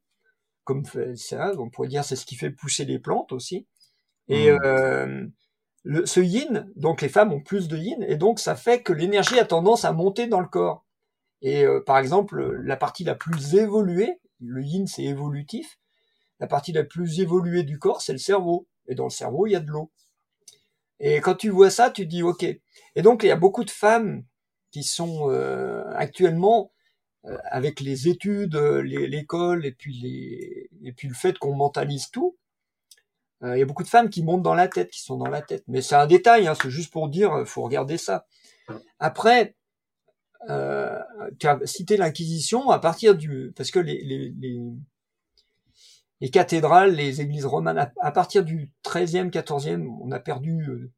Comme 0.65 0.85
ça, 1.17 1.53
on 1.59 1.69
pourrait 1.69 1.89
dire 1.89 2.05
c'est 2.05 2.17
ce 2.17 2.25
qui 2.25 2.37
fait 2.37 2.51
pousser 2.51 2.85
les 2.85 2.99
plantes 2.99 3.33
aussi. 3.33 3.67
Et 4.29 4.51
Mhm. 4.51 4.59
euh, 4.65 5.27
le, 5.83 6.07
ce 6.07 6.21
yin, 6.21 6.71
donc 6.77 7.03
les 7.03 7.09
femmes 7.09 7.33
ont 7.33 7.41
plus 7.41 7.69
de 7.69 7.77
yin, 7.77 8.03
et 8.05 8.17
donc 8.17 8.39
ça 8.39 8.55
fait 8.55 8.83
que 8.83 8.93
l'énergie 8.93 9.39
a 9.39 9.45
tendance 9.45 9.85
à 9.85 9.93
monter 9.93 10.29
dans 10.29 10.41
le 10.41 10.47
corps. 10.47 10.87
Et 11.43 11.65
euh, 11.65 11.81
par 11.85 11.99
exemple, 11.99 12.41
la 12.63 12.77
partie 12.77 13.05
la 13.05 13.17
plus 13.17 13.57
évoluée, 13.57 14.21
le 14.41 14.63
yin 14.63 14.87
c'est 14.87 15.03
évolutif, 15.03 15.79
la 16.43 16.49
partie 16.49 16.73
la 16.73 16.83
plus 16.83 17.21
évoluée 17.21 17.63
du 17.63 17.79
corps 17.79 18.03
c'est 18.03 18.13
le 18.13 18.19
cerveau. 18.19 18.67
Et 18.89 18.97
dans 18.97 19.05
le 19.05 19.11
cerveau, 19.11 19.47
il 19.47 19.53
y 19.53 19.57
a 19.57 19.61
de 19.61 19.71
l'eau. 19.71 19.93
Et 20.99 21.21
quand 21.21 21.37
tu 21.37 21.51
vois 21.51 21.71
ça, 21.71 21.89
tu 21.89 22.05
dis 22.05 22.25
ok. 22.25 22.43
Et 22.43 23.03
donc 23.03 23.23
il 23.23 23.29
y 23.29 23.31
a 23.31 23.37
beaucoup 23.37 23.63
de 23.63 23.71
femmes 23.71 24.25
qui 24.73 24.83
sont 24.83 25.31
euh, 25.31 25.85
actuellement 25.95 26.73
euh, 27.27 27.39
avec 27.45 27.79
les 27.79 28.09
études, 28.09 28.57
euh, 28.57 28.83
l'école 28.83 29.65
et 29.65 29.71
puis 29.71 30.69
le 30.83 31.15
fait 31.15 31.39
qu'on 31.39 31.55
mentalise 31.55 32.11
tout. 32.11 32.37
Il 33.45 33.59
y 33.59 33.63
a 33.63 33.65
beaucoup 33.65 33.83
de 33.83 33.89
femmes 33.89 34.09
qui 34.09 34.23
montent 34.23 34.43
dans 34.43 34.55
la 34.55 34.69
tête, 34.69 34.91
qui 34.91 35.01
sont 35.01 35.17
dans 35.17 35.29
la 35.29 35.43
tête. 35.43 35.65
Mais 35.67 35.83
c'est 35.83 35.97
un 35.97 36.07
détail, 36.07 36.47
hein, 36.47 36.55
c'est 36.61 36.71
juste 36.71 36.93
pour 36.93 37.09
dire, 37.09 37.43
faut 37.45 37.63
regarder 37.63 37.99
ça. 37.99 38.25
Après, 39.01 39.57
tu 40.47 41.47
as 41.49 41.59
cité 41.65 41.97
l'Inquisition 41.97 42.71
à 42.71 42.79
partir 42.79 43.17
du, 43.17 43.53
parce 43.57 43.73
que 43.73 43.81
les, 43.81 44.33
les 46.23 46.31
cathédrales, 46.31 46.95
les 46.95 47.21
églises 47.21 47.47
romanes, 47.47 47.91
à, 48.01 48.13
partir 48.13 48.45
du 48.45 48.71
13e, 48.85 49.29
14e, 49.31 49.89
on 50.01 50.13
a 50.13 50.21
perdu 50.21 50.63
euh, 50.69 50.93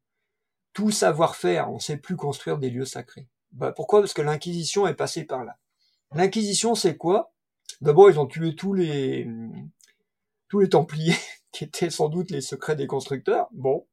tout 0.71 0.91
savoir-faire, 0.91 1.71
on 1.71 1.79
sait 1.79 1.97
plus 1.97 2.15
construire 2.15 2.59
des 2.59 2.69
lieux 2.69 2.85
sacrés. 2.85 3.27
Bah, 3.51 3.71
pourquoi? 3.71 4.01
Parce 4.01 4.13
que 4.13 4.21
l'Inquisition 4.21 4.85
est 4.85 4.93
passée 4.93 5.23
par 5.23 5.43
là. 5.43 5.57
L'Inquisition, 6.13 6.75
c'est 6.75 6.95
quoi? 6.95 7.33
D'abord, 7.81 8.11
ils 8.11 8.19
ont 8.19 8.27
tué 8.27 8.55
tous 8.55 8.75
les 8.75 9.27
tous 10.47 10.59
les 10.59 10.69
Templiers, 10.69 11.15
qui 11.51 11.63
étaient 11.63 11.89
sans 11.89 12.07
doute 12.07 12.29
les 12.29 12.41
secrets 12.41 12.75
des 12.75 12.85
constructeurs. 12.85 13.47
Bon, 13.51 13.87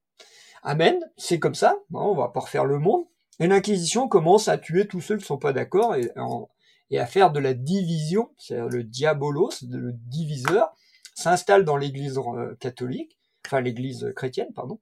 amen, 0.63 1.01
c'est 1.17 1.39
comme 1.39 1.55
ça. 1.55 1.79
On 1.95 2.15
va 2.15 2.29
pas 2.29 2.41
refaire 2.41 2.67
le 2.67 2.79
monde. 2.79 3.07
Et 3.41 3.47
l'Inquisition 3.47 4.07
commence 4.07 4.49
à 4.49 4.59
tuer 4.59 4.87
tous 4.87 5.01
ceux 5.01 5.17
qui 5.17 5.25
sont 5.25 5.39
pas 5.39 5.55
d'accord 5.55 5.95
et, 5.95 6.11
et 6.91 6.99
à 6.99 7.07
faire 7.07 7.33
de 7.33 7.41
la 7.41 7.55
division, 7.55 8.35
c'est-à-dire 8.37 8.69
le 8.69 8.85
diabolos, 8.85 9.63
le 9.63 9.93
diviseur, 9.95 10.75
s'installe 11.15 11.65
dans 11.65 11.77
l'Église 11.77 12.19
euh, 12.19 12.55
catholique, 12.61 13.19
enfin 13.47 13.61
l'Église 13.61 14.13
chrétienne, 14.17 14.53
pardon. 14.55 14.79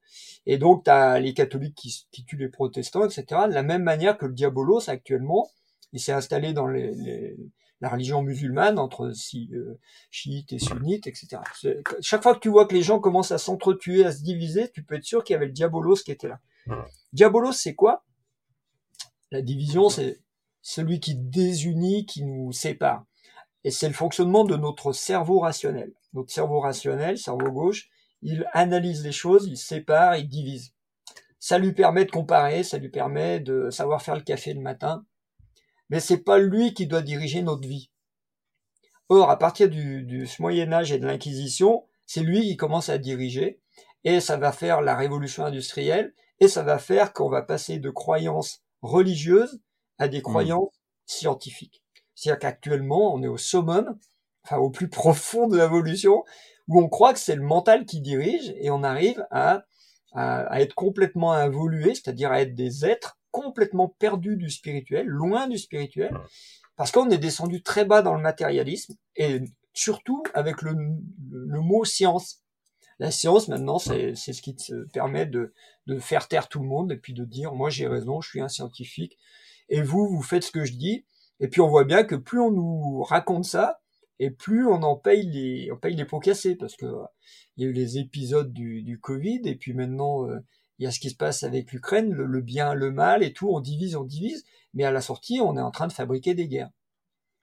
Et 0.47 0.59
donc, 0.59 0.85
tu 0.85 0.91
as 0.91 1.19
les 1.21 1.35
catholiques 1.35 1.75
qui, 1.75 2.07
qui 2.11 2.25
tuent 2.25 2.37
les 2.37 2.49
protestants, 2.49 3.05
etc. 3.05 3.25
De 3.49 3.55
la 3.55 3.63
même 3.63 3.83
manière 3.83 4.17
que 4.19 4.27
le 4.27 4.33
diabolos, 4.33 4.89
actuellement, 4.89 5.51
il 5.93 6.01
s'est 6.01 6.13
installé 6.13 6.53
dans 6.53 6.67
les, 6.67 6.93
les- 6.95 7.37
la 7.83 7.89
religion 7.89 8.23
musulmane, 8.23 8.79
entre 8.79 9.11
si, 9.13 9.49
euh, 9.55 9.79
chiites 10.11 10.53
et 10.53 10.59
sunnites, 10.59 11.07
etc. 11.07 11.39
Chaque 12.03 12.23
fois 12.23 12.35
que 12.35 12.41
tu 12.41 12.51
vois 12.51 12.67
que 12.67 12.75
les 12.75 12.83
gens 12.83 13.01
commencent 13.01 13.33
à 13.33 13.39
s'entretuer, 13.39 14.05
à 14.05 14.13
se 14.13 14.23
diviser, 14.23 14.71
tu 14.71 14.83
peux 14.83 14.97
être 14.97 15.05
sûr 15.05 15.25
qu'il 15.25 15.33
y 15.33 15.37
avait 15.37 15.47
le 15.47 15.53
diabolos 15.53 16.03
qui 16.05 16.13
était 16.13 16.29
là. 16.29 16.41
Diabolos, 17.15 17.53
c'est 17.53 17.75
quoi? 17.75 18.05
La 19.31 19.41
division, 19.43 19.89
c'est 19.89 20.21
celui 20.61 21.01
qui 21.01 21.15
désunit, 21.15 22.05
qui 22.05 22.23
nous 22.25 22.53
sépare. 22.53 23.05
Et 23.65 23.71
c'est 23.71 23.89
le 23.89 23.95
fonctionnement 23.95 24.45
de 24.45 24.57
notre 24.57 24.93
cerveau 24.93 25.39
rationnel. 25.41 25.93
Notre 26.13 26.33
cerveau 26.33 26.61
rationnel, 26.61 27.19
cerveau 27.19 27.51
gauche, 27.51 27.89
il 28.23 28.47
analyse 28.53 29.05
les 29.05 29.13
choses, 29.13 29.47
il 29.47 29.57
sépare, 29.57 30.17
il 30.17 30.29
divise. 30.29 30.75
Ça 31.39 31.59
lui 31.59 31.73
permet 31.73 32.05
de 32.05 32.11
comparer, 32.11 32.63
ça 32.63 32.79
lui 32.79 32.91
permet 32.91 33.41
de 33.41 33.71
savoir 33.71 34.03
faire 34.03 34.17
le 34.17 34.23
café 34.23 34.53
le 34.53 34.61
matin. 34.61 35.05
Mais 35.89 36.01
c'est 36.01 36.23
pas 36.23 36.39
lui 36.39 36.75
qui 36.75 36.87
doit 36.87 37.03
diriger 37.03 37.43
notre 37.43 37.67
vie. 37.67 37.91
Or, 39.09 39.31
à 39.31 39.39
partir 39.39 39.69
du, 39.69 40.03
du 40.03 40.29
Moyen 40.39 40.73
Âge 40.73 40.93
et 40.93 40.99
de 40.99 41.07
l'Inquisition, 41.07 41.85
c'est 42.07 42.23
lui 42.23 42.43
qui 42.43 42.57
commence 42.57 42.89
à 42.89 42.99
diriger, 42.99 43.61
et 44.05 44.21
ça 44.21 44.37
va 44.37 44.53
faire 44.53 44.83
la 44.83 44.95
révolution 44.95 45.45
industrielle, 45.45 46.15
et 46.41 46.49
ça 46.49 46.63
va 46.63 46.79
faire 46.79 47.13
qu'on 47.13 47.29
va 47.29 47.43
passer 47.43 47.79
de 47.79 47.91
croyances 47.91 48.63
religieuses 48.83 49.61
à 49.99 50.09
des 50.09 50.23
croyances 50.23 50.73
scientifiques. 51.07 51.83
C'est-à-dire 52.15 52.39
qu'actuellement, 52.39 53.15
on 53.15 53.23
est 53.23 53.29
au 53.29 53.37
summum, 53.37 53.99
enfin 54.45 54.59
au 54.59 54.71
plus 54.71 54.89
profond 54.89 55.49
de 55.49 55.57
l'évolution, 55.57 56.25
où 56.69 56.81
on 56.81 56.89
croit 56.89 57.13
que 57.13 57.19
c'est 57.19 57.35
le 57.35 57.43
mental 57.43 57.85
qui 57.85 58.01
dirige, 58.01 58.55
et 58.57 58.71
on 58.71 58.83
arrive 58.83 59.27
à, 59.31 59.65
à, 60.13 60.61
être 60.61 60.75
complètement 60.75 61.33
involué, 61.33 61.95
c'est-à-dire 61.95 62.31
à 62.31 62.41
être 62.41 62.55
des 62.55 62.85
êtres 62.85 63.19
complètement 63.31 63.89
perdus 63.89 64.37
du 64.37 64.51
spirituel, 64.51 65.07
loin 65.07 65.49
du 65.49 65.59
spirituel, 65.59 66.17
parce 66.77 66.93
qu'on 66.93 67.11
est 67.11 67.19
descendu 67.19 67.63
très 67.63 67.85
bas 67.85 68.03
dans 68.03 68.15
le 68.15 68.23
matérialisme, 68.23 68.95
et 69.17 69.41
surtout 69.73 70.23
avec 70.35 70.63
le, 70.63 70.75
le, 71.31 71.61
mot 71.61 71.85
science. 71.85 72.43
La 72.99 73.11
science, 73.11 73.49
maintenant, 73.49 73.79
c'est 73.79 74.15
c'est 74.15 74.33
ce 74.33 74.43
qui 74.43 74.57
te 74.57 74.85
permet 74.93 75.27
de, 75.27 75.53
de 75.87 75.99
faire 75.99 76.29
taire 76.29 76.49
tout 76.49 76.61
le 76.61 76.67
monde 76.67 76.93
et 76.93 76.97
puis 76.97 77.15
de 77.15 77.25
dire, 77.25 77.55
moi 77.55 77.71
j'ai 77.71 77.87
raison, 77.87 78.21
je 78.21 78.29
suis 78.29 78.41
un 78.41 78.49
scientifique, 78.49 79.19
et 79.69 79.83
vous, 79.83 80.09
vous 80.09 80.23
faites 80.23 80.45
ce 80.45 80.51
que 80.51 80.65
je 80.65 80.75
dis. 80.75 81.05
Et 81.41 81.49
puis 81.49 81.61
on 81.61 81.69
voit 81.69 81.85
bien 81.85 82.05
que 82.05 82.17
plus 82.17 82.41
on 82.41 82.51
nous 82.51 83.03
raconte 83.03 83.45
ça, 83.45 83.81
et 84.21 84.31
plus 84.31 84.67
on 84.67 84.83
en 84.85 84.97
paye 84.97 85.27
les, 85.27 85.73
on 85.73 85.77
paye 85.77 85.97
les 85.97 86.05
pots 86.05 86.21
cassés, 86.21 86.55
parce 86.55 86.77
que 86.77 86.87
euh, 86.87 87.05
il 87.57 87.65
y 87.65 87.67
a 87.67 87.71
eu 87.71 87.73
les 87.73 87.99
épisodes 87.99 88.53
du, 88.53 88.83
du 88.83 89.01
Covid, 89.01 89.41
et 89.47 89.57
puis 89.57 89.73
maintenant 89.75 90.29
euh, 90.29 90.39
il 90.79 90.85
y 90.85 90.87
a 90.87 90.93
ce 90.93 91.01
qui 91.01 91.11
se 91.11 91.17
passe 91.17 91.43
avec 91.43 91.73
l'Ukraine, 91.73 92.13
le, 92.13 92.27
le 92.27 92.41
bien, 92.41 92.75
le 92.75 92.93
mal, 92.93 93.23
et 93.23 93.33
tout, 93.33 93.49
on 93.49 93.61
divise, 93.61 93.97
on 93.97 94.05
divise, 94.05 94.45
mais 94.75 94.85
à 94.85 94.93
la 94.93 95.01
sortie, 95.01 95.41
on 95.43 95.57
est 95.57 95.61
en 95.61 95.71
train 95.71 95.89
de 95.89 95.93
fabriquer 95.93 96.35
des 96.35 96.49
guerres. 96.49 96.71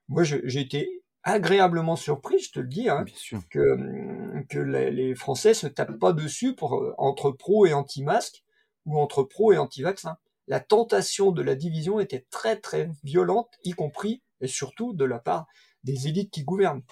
Moi, 0.07 0.23
j'ai 0.23 0.61
été 0.61 1.03
agréablement 1.23 1.97
surpris, 1.97 2.39
je 2.39 2.51
te 2.51 2.59
le 2.59 2.67
dis, 2.67 2.89
hein, 2.89 3.03
que, 3.49 3.59
hum, 3.59 4.45
que 4.47 4.59
les, 4.59 4.91
les 4.91 5.15
Français 5.15 5.53
se 5.53 5.67
tapent 5.67 5.99
pas 5.99 6.13
dessus 6.13 6.55
pour, 6.55 6.75
euh, 6.75 6.93
entre 6.97 7.31
pro 7.31 7.65
et 7.65 7.73
anti-masque 7.73 8.43
ou 8.85 8.97
entre 8.99 9.23
pro 9.23 9.51
et 9.51 9.57
anti-vaccin. 9.57 10.17
La 10.47 10.61
tentation 10.61 11.31
de 11.31 11.41
la 11.41 11.55
division 11.55 11.99
était 11.99 12.25
très 12.29 12.55
très 12.55 12.89
violente, 13.03 13.49
y 13.65 13.71
compris 13.71 14.23
et 14.39 14.47
surtout 14.47 14.93
de 14.93 15.03
la 15.03 15.19
part 15.19 15.47
des 15.87 16.07
élites 16.07 16.31
qui 16.31 16.43
gouvernent. 16.43 16.83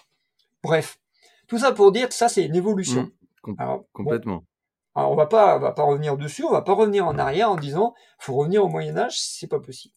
Bref, 0.63 0.99
tout 1.47 1.59
ça 1.59 1.71
pour 1.73 1.91
dire 1.91 2.09
que 2.09 2.15
ça 2.15 2.29
c'est 2.29 2.45
une 2.45 2.55
évolution. 2.55 3.03
Mmh, 3.03 3.11
com- 3.43 3.55
Alors, 3.59 3.77
bon, 3.79 3.85
complètement. 3.93 4.43
alors, 4.95 5.11
on 5.11 5.15
va 5.15 5.27
pas, 5.27 5.57
on 5.57 5.59
va 5.59 5.71
pas 5.73 5.83
revenir 5.83 6.17
dessus, 6.17 6.43
on 6.43 6.51
va 6.51 6.63
pas 6.63 6.73
revenir 6.73 7.05
en 7.07 7.17
arrière 7.19 7.51
en 7.51 7.55
disant 7.57 7.93
faut 8.19 8.35
revenir 8.35 8.63
au 8.65 8.69
Moyen 8.69 8.97
Âge, 8.97 9.19
c'est 9.19 9.47
pas 9.47 9.59
possible. 9.59 9.93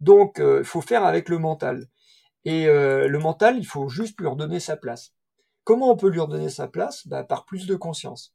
Donc, 0.00 0.38
il 0.40 0.64
faut 0.64 0.82
faire 0.82 1.04
avec 1.04 1.28
le 1.30 1.38
mental. 1.38 1.88
Et 2.44 2.66
euh, 2.68 3.08
le 3.08 3.18
mental, 3.18 3.58
il 3.58 3.64
faut 3.66 3.88
juste 3.88 4.20
lui 4.20 4.28
redonner 4.28 4.60
sa 4.60 4.76
place. 4.76 5.12
Comment 5.64 5.90
on 5.90 5.96
peut 5.96 6.08
lui 6.10 6.20
redonner 6.20 6.50
sa 6.50 6.68
place? 6.68 7.06
Bah, 7.08 7.24
Par 7.24 7.44
plus 7.44 7.66
de 7.66 7.74
conscience. 7.76 8.34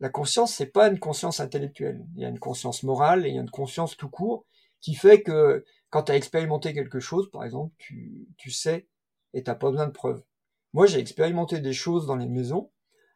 La 0.00 0.08
conscience, 0.08 0.52
c'est 0.54 0.66
pas 0.66 0.88
une 0.88 0.98
conscience 0.98 1.40
intellectuelle. 1.40 2.04
Il 2.16 2.22
y 2.22 2.24
a 2.24 2.28
une 2.28 2.38
conscience 2.40 2.82
morale 2.82 3.26
et 3.26 3.28
il 3.30 3.34
y 3.36 3.38
a 3.38 3.42
une 3.42 3.50
conscience 3.50 3.96
tout 3.96 4.08
court 4.10 4.44
qui 4.80 4.94
fait 4.94 5.22
que 5.22 5.64
quand 5.94 6.02
tu 6.02 6.10
as 6.10 6.16
expérimenté 6.16 6.74
quelque 6.74 6.98
chose, 6.98 7.30
par 7.30 7.44
exemple, 7.44 7.72
tu, 7.78 8.26
tu 8.36 8.50
sais 8.50 8.88
et 9.32 9.44
t'as 9.44 9.54
pas 9.54 9.70
besoin 9.70 9.86
de 9.86 9.92
preuves. 9.92 10.24
Moi, 10.72 10.86
j'ai 10.86 10.98
expérimenté 10.98 11.60
des 11.60 11.72
choses 11.72 12.08
dans 12.08 12.16
les 12.16 12.26
maisons. 12.26 12.72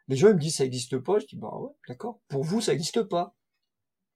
Les 0.06 0.14
gens 0.14 0.28
ils 0.28 0.34
me 0.34 0.38
disent 0.38 0.58
ça 0.58 0.64
existe 0.64 0.96
pas. 0.96 1.18
Je 1.18 1.26
dis 1.26 1.34
bah 1.34 1.52
ouais, 1.58 1.72
d'accord. 1.88 2.20
Pour 2.28 2.44
vous, 2.44 2.60
ça 2.60 2.72
existe 2.72 3.02
pas. 3.02 3.34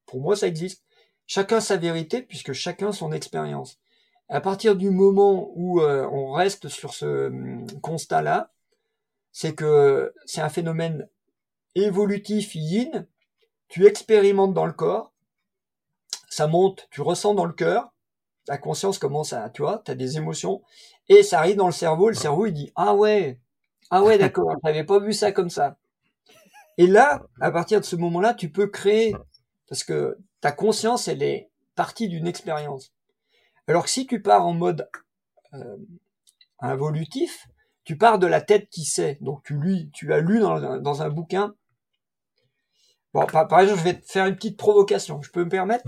Pour 0.07 0.21
moi, 0.21 0.37
ça 0.37 0.47
existe. 0.47 0.85
Chacun 1.27 1.61
sa 1.61 1.77
vérité 1.77 2.23
puisque 2.23 2.53
chacun 2.53 2.93
son 2.93 3.11
expérience. 3.11 3.81
À 4.29 4.41
partir 4.41 4.77
du 4.77 4.91
moment 4.91 5.51
où 5.57 5.81
euh, 5.81 6.07
on 6.13 6.31
reste 6.31 6.69
sur 6.69 6.95
ce 6.95 7.27
hum, 7.27 7.67
constat-là, 7.81 8.53
c'est 9.33 9.57
que 9.57 10.15
c'est 10.25 10.41
un 10.41 10.51
phénomène 10.51 11.09
évolutif 11.75 12.55
yin. 12.55 13.09
Tu 13.67 13.87
expérimentes 13.87 14.55
dans 14.55 14.67
le 14.67 14.73
corps, 14.73 15.13
ça 16.29 16.47
monte, 16.47 16.87
tu 16.93 17.01
ressens 17.01 17.35
dans 17.35 17.45
le 17.45 17.53
cœur, 17.53 17.92
ta 18.45 18.59
conscience 18.59 18.99
commence 18.99 19.33
à, 19.33 19.51
tu 19.51 19.63
vois, 19.63 19.83
tu 19.85 19.91
as 19.91 19.95
des 19.95 20.17
émotions, 20.17 20.63
et 21.09 21.23
ça 21.23 21.39
arrive 21.39 21.57
dans 21.57 21.67
le 21.67 21.73
cerveau, 21.73 22.09
le 22.09 22.15
cerveau 22.15 22.47
il 22.47 22.53
dit 22.53 22.73
ah 22.77 22.95
ouais, 22.95 23.41
ah 23.91 24.03
ouais 24.03 24.19
d'accord, 24.19 24.55
j'avais 24.65 24.85
pas 24.85 24.99
vu 24.99 25.13
ça 25.13 25.33
comme 25.33 25.51
ça. 25.51 25.79
Et 26.79 26.87
là, 26.87 27.23
à 27.41 27.51
partir 27.51 27.81
de 27.81 27.85
ce 27.85 27.97
moment-là, 27.97 28.35
tu 28.35 28.51
peux 28.51 28.67
créer, 28.67 29.15
parce 29.69 29.85
que 29.85 30.19
ta 30.41 30.53
conscience 30.53 31.09
elle 31.09 31.23
est 31.23 31.51
partie 31.75 32.09
d'une 32.09 32.27
expérience. 32.27 32.93
Alors 33.67 33.85
que 33.85 33.91
si 33.91 34.07
tu 34.07 34.21
pars 34.21 34.47
en 34.47 34.55
mode 34.55 34.89
euh, 35.55 35.77
involutif, 36.61 37.47
tu 37.85 37.97
pars 37.97 38.19
de 38.19 38.27
la 38.27 38.41
tête 38.41 38.69
qui 38.71 38.85
sait. 38.85 39.19
Donc 39.21 39.43
tu 39.45 39.61
lis, 39.61 39.91
tu 39.93 40.13
as 40.13 40.21
lu 40.21 40.41
dans, 40.41 40.81
dans 40.81 41.03
un 41.03 41.11
bouquin. 41.11 41.55
Bon, 43.13 43.27
par, 43.27 43.47
par, 43.47 43.61
exemple, 43.61 43.81
je 43.81 43.85
vais 43.85 44.01
te 44.01 44.11
faire 44.11 44.27
une 44.27 44.37
petite 44.37 44.57
provocation. 44.57 45.21
Je 45.23 45.31
peux 45.31 45.45
me 45.45 45.51
permettre? 45.51 45.85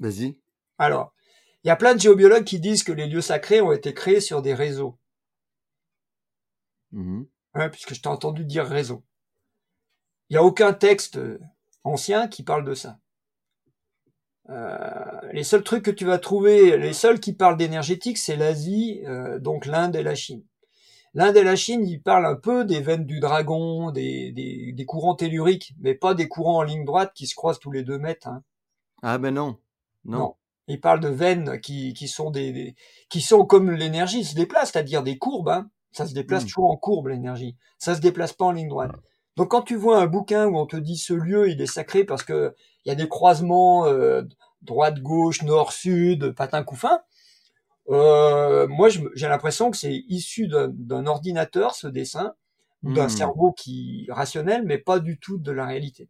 Vas-y. 0.00 0.36
Alors, 0.78 1.12
il 1.66 1.68
y 1.68 1.72
a 1.72 1.76
plein 1.76 1.96
de 1.96 2.00
géobiologues 2.00 2.44
qui 2.44 2.60
disent 2.60 2.84
que 2.84 2.92
les 2.92 3.08
lieux 3.08 3.20
sacrés 3.20 3.60
ont 3.60 3.72
été 3.72 3.92
créés 3.92 4.20
sur 4.20 4.40
des 4.40 4.54
réseaux. 4.54 4.96
Mmh. 6.92 7.24
Ouais, 7.56 7.70
puisque 7.70 7.92
je 7.92 8.00
t'ai 8.00 8.08
entendu 8.08 8.44
dire 8.44 8.64
réseau. 8.64 9.02
Il 10.30 10.34
n'y 10.34 10.36
a 10.36 10.44
aucun 10.44 10.72
texte 10.72 11.18
ancien 11.82 12.28
qui 12.28 12.44
parle 12.44 12.64
de 12.64 12.74
ça. 12.74 13.00
Euh, 14.48 15.20
les 15.32 15.42
seuls 15.42 15.64
trucs 15.64 15.84
que 15.84 15.90
tu 15.90 16.04
vas 16.04 16.20
trouver, 16.20 16.78
les 16.78 16.92
seuls 16.92 17.18
qui 17.18 17.32
parlent 17.32 17.56
d'énergétique, 17.56 18.18
c'est 18.18 18.36
l'Asie, 18.36 19.02
euh, 19.04 19.40
donc 19.40 19.66
l'Inde 19.66 19.96
et 19.96 20.04
la 20.04 20.14
Chine. 20.14 20.44
L'Inde 21.14 21.36
et 21.36 21.42
la 21.42 21.56
Chine, 21.56 21.84
ils 21.84 22.00
parlent 22.00 22.26
un 22.26 22.36
peu 22.36 22.64
des 22.64 22.80
veines 22.80 23.06
du 23.06 23.18
dragon, 23.18 23.90
des, 23.90 24.30
des, 24.30 24.70
des, 24.70 24.84
courants 24.84 25.16
telluriques, 25.16 25.74
mais 25.80 25.96
pas 25.96 26.14
des 26.14 26.28
courants 26.28 26.58
en 26.58 26.62
ligne 26.62 26.84
droite 26.84 27.10
qui 27.12 27.26
se 27.26 27.34
croisent 27.34 27.58
tous 27.58 27.72
les 27.72 27.82
deux 27.82 27.98
mètres. 27.98 28.28
Hein. 28.28 28.44
Ah 29.02 29.18
ben 29.18 29.34
non. 29.34 29.58
non, 30.04 30.18
non. 30.18 30.36
Ils 30.68 30.80
parlent 30.80 31.00
de 31.00 31.08
veines 31.08 31.60
qui, 31.60 31.92
qui 31.94 32.08
sont 32.08 32.30
des, 32.30 32.52
des 32.52 32.74
qui 33.08 33.20
sont 33.20 33.44
comme 33.46 33.70
l'énergie 33.70 34.24
se 34.24 34.34
déplace, 34.34 34.72
c'est-à-dire 34.72 35.02
des 35.02 35.16
courbes. 35.18 35.48
Hein. 35.50 35.70
Ça 35.92 36.06
se 36.06 36.14
déplace 36.14 36.44
Mm. 36.44 36.46
toujours 36.48 36.70
en 36.70 36.76
courbe 36.76 37.08
l'énergie. 37.08 37.56
Ça 37.78 37.94
se 37.94 38.00
déplace 38.00 38.32
pas 38.32 38.46
en 38.46 38.52
ligne 38.52 38.68
droite. 38.68 38.92
Donc 39.36 39.50
quand 39.50 39.62
tu 39.62 39.76
vois 39.76 39.98
un 39.98 40.06
bouquin 40.06 40.46
où 40.46 40.56
on 40.58 40.66
te 40.66 40.76
dit 40.76 40.96
ce 40.96 41.12
lieu 41.14 41.48
il 41.50 41.60
est 41.60 41.66
sacré 41.66 42.04
parce 42.04 42.22
que 42.24 42.54
il 42.84 42.88
y 42.88 42.92
a 42.92 42.94
des 42.94 43.08
croisements 43.08 43.86
euh, 43.86 44.22
droite 44.62 45.00
gauche 45.00 45.42
nord 45.42 45.72
sud 45.72 46.32
patin 46.34 46.62
couffin, 46.64 47.00
euh, 47.90 48.66
moi 48.68 48.88
j'ai 48.88 49.28
l'impression 49.28 49.70
que 49.70 49.76
c'est 49.76 49.94
issu 50.08 50.48
d'un 50.48 51.06
ordinateur 51.06 51.74
ce 51.74 51.86
dessin 51.86 52.34
d'un 52.82 53.06
Mm. 53.06 53.08
cerveau 53.10 53.52
qui 53.52 54.06
rationnel 54.10 54.62
mais 54.64 54.78
pas 54.78 54.98
du 55.00 55.18
tout 55.18 55.38
de 55.38 55.50
la 55.52 55.66
réalité. 55.66 56.08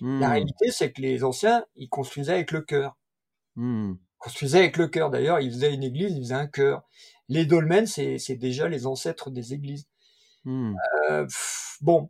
Mmh. 0.00 0.20
La 0.20 0.28
réalité 0.30 0.70
c'est 0.70 0.92
que 0.92 1.00
les 1.02 1.24
anciens 1.24 1.64
ils 1.76 1.88
construisaient 1.88 2.34
avec 2.34 2.50
le 2.52 2.62
cœur 2.62 2.96
Mmh. 3.58 3.94
construisaient 4.18 4.60
avec 4.60 4.76
le 4.76 4.86
cœur. 4.86 5.10
D'ailleurs, 5.10 5.40
ils 5.40 5.50
faisaient 5.50 5.74
une 5.74 5.82
église, 5.82 6.12
ils 6.12 6.22
faisaient 6.22 6.34
un 6.34 6.46
cœur. 6.46 6.82
Les 7.28 7.44
dolmens, 7.44 7.86
c'est 7.86 8.18
c'est 8.18 8.36
déjà 8.36 8.68
les 8.68 8.86
ancêtres 8.86 9.30
des 9.30 9.52
églises. 9.52 9.88
Mmh. 10.44 10.76
Euh, 11.10 11.24
pff, 11.24 11.76
bon, 11.80 12.08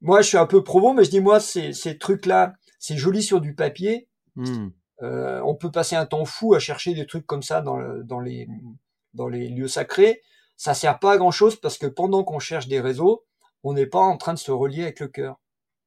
moi, 0.00 0.22
je 0.22 0.28
suis 0.28 0.38
un 0.38 0.46
peu 0.46 0.62
provo, 0.62 0.92
mais 0.92 1.02
je 1.02 1.10
dis 1.10 1.20
moi, 1.20 1.40
ces, 1.40 1.72
ces 1.72 1.98
trucs-là, 1.98 2.54
c'est 2.78 2.96
joli 2.96 3.24
sur 3.24 3.40
du 3.40 3.56
papier. 3.56 4.08
Mmh. 4.36 4.68
Euh, 5.02 5.40
on 5.44 5.56
peut 5.56 5.72
passer 5.72 5.96
un 5.96 6.06
temps 6.06 6.24
fou 6.24 6.54
à 6.54 6.60
chercher 6.60 6.94
des 6.94 7.06
trucs 7.06 7.26
comme 7.26 7.42
ça 7.42 7.60
dans, 7.60 7.76
le, 7.76 8.04
dans 8.04 8.20
les 8.20 8.46
dans 9.14 9.26
les 9.28 9.48
lieux 9.48 9.68
sacrés. 9.68 10.22
Ça 10.56 10.74
sert 10.74 11.00
pas 11.00 11.14
à 11.14 11.16
grand 11.16 11.32
chose 11.32 11.56
parce 11.56 11.76
que 11.76 11.86
pendant 11.86 12.22
qu'on 12.22 12.38
cherche 12.38 12.68
des 12.68 12.80
réseaux, 12.80 13.24
on 13.64 13.72
n'est 13.72 13.86
pas 13.86 13.98
en 14.00 14.16
train 14.16 14.34
de 14.34 14.38
se 14.38 14.52
relier 14.52 14.82
avec 14.84 15.00
le 15.00 15.08
cœur. 15.08 15.40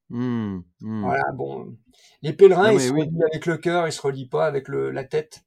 Mmh. 0.09 0.59
Mmh. 0.81 1.01
Voilà, 1.01 1.31
bon, 1.33 1.75
les 2.21 2.33
pèlerins, 2.33 2.71
Non, 2.71 2.77
ils 2.77 2.81
se 2.81 2.91
oui. 2.91 3.01
relient 3.01 3.23
avec 3.31 3.45
le 3.45 3.57
cœur, 3.57 3.87
ils 3.87 3.91
se 3.91 4.01
relient 4.01 4.29
pas 4.29 4.45
avec 4.45 4.67
le, 4.67 4.91
la 4.91 5.03
tête. 5.03 5.43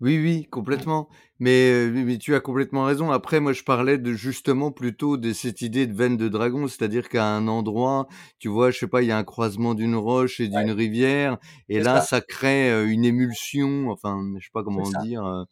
Oui, 0.00 0.18
oui, 0.18 0.46
complètement. 0.50 1.08
Mais, 1.38 1.70
euh, 1.70 1.90
mais 1.90 2.04
mais 2.04 2.18
tu 2.18 2.34
as 2.34 2.40
complètement 2.40 2.84
raison. 2.84 3.10
Après, 3.10 3.40
moi, 3.40 3.52
je 3.52 3.62
parlais 3.62 3.96
de 3.96 4.12
justement 4.12 4.70
plutôt 4.70 5.16
de 5.16 5.32
cette 5.32 5.62
idée 5.62 5.86
de 5.86 5.94
veine 5.94 6.16
de 6.16 6.28
dragon, 6.28 6.68
c'est-à-dire 6.68 7.08
qu'à 7.08 7.26
un 7.26 7.48
endroit, 7.48 8.08
tu 8.38 8.48
vois, 8.48 8.70
je 8.70 8.78
sais 8.78 8.88
pas, 8.88 9.02
il 9.02 9.08
y 9.08 9.12
a 9.12 9.16
un 9.16 9.24
croisement 9.24 9.74
d'une 9.74 9.94
roche 9.94 10.40
et 10.40 10.48
d'une 10.48 10.72
rivière, 10.72 11.38
et 11.68 11.80
là, 11.80 12.00
ça. 12.00 12.18
ça 12.18 12.20
crée 12.20 12.70
euh, 12.70 12.86
une 12.86 13.04
émulsion, 13.04 13.88
enfin, 13.90 14.20
je 14.38 14.44
sais 14.44 14.50
pas 14.52 14.62
comment 14.62 14.88
dire, 15.02 15.24
euh, 15.24 15.44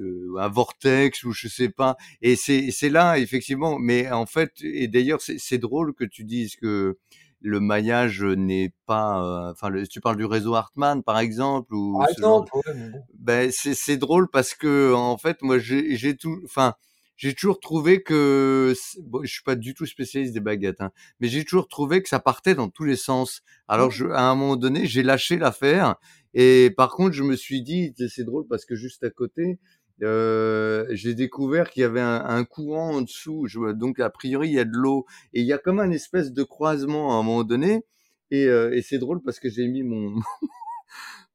euh, 0.00 0.36
un 0.38 0.48
vortex 0.48 1.24
ou 1.24 1.32
je 1.32 1.48
sais 1.48 1.68
pas. 1.68 1.96
Et 2.22 2.36
c'est 2.36 2.88
là, 2.88 3.18
effectivement. 3.18 3.78
Mais 3.78 4.10
en 4.10 4.26
fait, 4.26 4.52
et 4.62 4.88
d'ailleurs, 4.88 5.20
c'est 5.20 5.58
drôle 5.58 5.94
que 5.94 6.04
tu 6.04 6.24
dises 6.24 6.56
que 6.56 6.98
le 7.42 7.60
maillage 7.60 8.22
n'est 8.22 8.72
pas, 8.86 9.22
euh, 9.48 9.52
enfin, 9.52 9.68
le- 9.68 9.86
tu 9.86 10.00
parles 10.00 10.16
du 10.16 10.24
réseau 10.24 10.54
Hartmann, 10.54 11.02
par 11.02 11.18
exemple, 11.18 11.74
ou 11.74 11.98
Par 11.98 12.08
ce 12.08 12.20
genre 12.20 12.44
exemple, 12.44 12.56
ouais, 12.56 12.74
mais 12.76 12.88
bon. 12.90 13.02
ben 13.18 13.50
c'est 13.52 13.96
drôle 13.96 14.28
parce 14.30 14.54
que 14.54 14.92
en 14.94 15.16
fait 15.18 15.42
moi 15.42 15.58
j'ai 15.58 16.16
tout 16.16 16.40
enfin 16.44 16.74
j'ai 17.16 17.34
toujours 17.34 17.60
trouvé 17.60 18.02
que 18.02 18.74
bon, 19.04 19.20
je 19.22 19.30
suis 19.32 19.42
pas 19.42 19.54
du 19.54 19.74
tout 19.74 19.86
spécialiste 19.86 20.34
des 20.34 20.40
baguettes 20.40 20.80
hein, 20.80 20.90
mais 21.20 21.28
j'ai 21.28 21.44
toujours 21.44 21.68
trouvé 21.68 22.02
que 22.02 22.08
ça 22.08 22.18
partait 22.20 22.54
dans 22.54 22.68
tous 22.68 22.84
les 22.84 22.96
sens. 22.96 23.42
Alors 23.68 23.90
je, 23.90 24.06
à 24.06 24.22
un 24.28 24.34
moment 24.34 24.56
donné 24.56 24.86
j'ai 24.86 25.02
lâché 25.02 25.36
l'affaire 25.38 25.96
et 26.34 26.70
par 26.76 26.90
contre 26.90 27.12
je 27.14 27.22
me 27.22 27.36
suis 27.36 27.62
dit 27.62 27.92
c'est- 27.96 28.08
c'est 28.08 28.24
drôle 28.24 28.46
parce 28.48 28.64
que 28.64 28.74
juste 28.74 29.04
à 29.04 29.10
côté 29.10 29.58
euh, 30.02 30.86
j'ai 30.90 31.14
découvert 31.14 31.70
qu'il 31.70 31.82
y 31.82 31.84
avait 31.84 32.00
un, 32.00 32.44
courant 32.44 32.96
en 32.96 33.00
dessous. 33.02 33.46
Je, 33.46 33.72
donc 33.72 34.00
a 34.00 34.10
priori 34.10 34.48
il 34.48 34.54
y 34.54 34.60
a 34.60 34.64
de 34.64 34.74
l'eau. 34.74 35.06
Et 35.32 35.40
il 35.40 35.46
y 35.46 35.52
a 35.52 35.58
comme 35.58 35.80
un 35.80 35.90
espèce 35.90 36.32
de 36.32 36.42
croisement 36.42 37.12
à 37.12 37.20
un 37.20 37.22
moment 37.22 37.44
donné. 37.44 37.82
Et, 38.30 38.46
euh, 38.46 38.74
et 38.74 38.82
c'est 38.82 38.98
drôle 38.98 39.22
parce 39.22 39.40
que 39.40 39.50
j'ai 39.50 39.68
mis 39.68 39.82
mon 39.82 40.14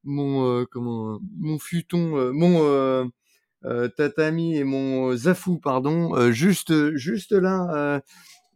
mon 0.08 0.62
euh, 0.62 0.66
comment 0.70 1.20
mon 1.38 1.60
futon 1.60 2.18
euh, 2.18 2.32
mon 2.32 2.64
euh, 3.66 3.88
tatami 3.98 4.56
et 4.56 4.64
mon 4.64 5.16
zafou 5.16 5.60
pardon 5.60 6.32
juste 6.32 6.96
juste 6.96 7.34
là 7.34 8.02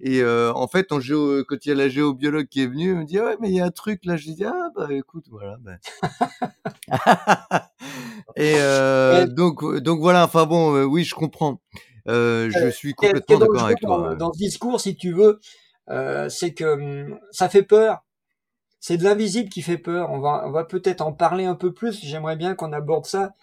et 0.01 0.21
euh, 0.21 0.51
en 0.53 0.67
fait 0.67 0.91
en 0.91 0.99
géo 0.99 1.43
quand 1.45 1.65
il 1.65 1.69
y 1.69 1.71
a 1.71 1.75
la 1.75 1.89
géobiologue 1.89 2.47
qui 2.47 2.61
est 2.61 2.67
venue 2.67 2.91
elle 2.91 2.97
me 2.97 3.05
dit 3.05 3.19
Ah 3.19 3.25
ouais 3.25 3.37
mais 3.39 3.49
il 3.49 3.55
y 3.55 3.59
a 3.59 3.65
un 3.65 3.71
truc 3.71 4.05
là 4.05 4.17
je 4.17 4.31
dis 4.31 4.43
ah 4.43 4.69
bah 4.75 4.87
écoute 4.91 5.25
voilà 5.29 5.57
ben. 5.59 5.77
et 8.35 8.55
euh, 8.57 9.25
Ouais. 9.25 9.27
donc 9.27 9.63
donc 9.77 9.99
voilà 9.99 10.25
enfin 10.25 10.45
bon 10.45 10.75
euh, 10.75 10.83
oui 10.85 11.03
je 11.03 11.15
comprends 11.15 11.61
je 12.05 12.69
suis 12.71 12.93
complètement 12.93 13.39
d'accord 13.39 13.65
avec 13.65 13.79
toi 13.79 14.15
dans, 14.15 14.33
ce 14.33 14.37
discours, 14.37 14.79
si 14.79 14.95
tu 14.95 15.13
veux, 15.13 15.39
c'est 16.29 16.53
que 16.53 16.65
hum, 16.65 17.19
ça 17.31 17.49
fait 17.49 17.63
peur. 17.63 18.03
C'est 18.79 18.97
de 18.97 19.03
l'invisible 19.03 19.49
qui 19.49 19.61
fait 19.61 19.77
peur. 19.77 20.09
On 20.11 20.19
va, 20.19 20.43
on 20.47 20.51
va 20.51 20.65
peut-être 20.65 21.01
en 21.01 21.13
parler 21.13 21.45
un 21.45 21.55
peu 21.55 21.71
plus. 21.71 21.99
J'aimerais 22.03 22.35
bien 22.35 22.55
qu'on 22.55 22.73
aborde 22.73 23.05
ça 23.05 23.35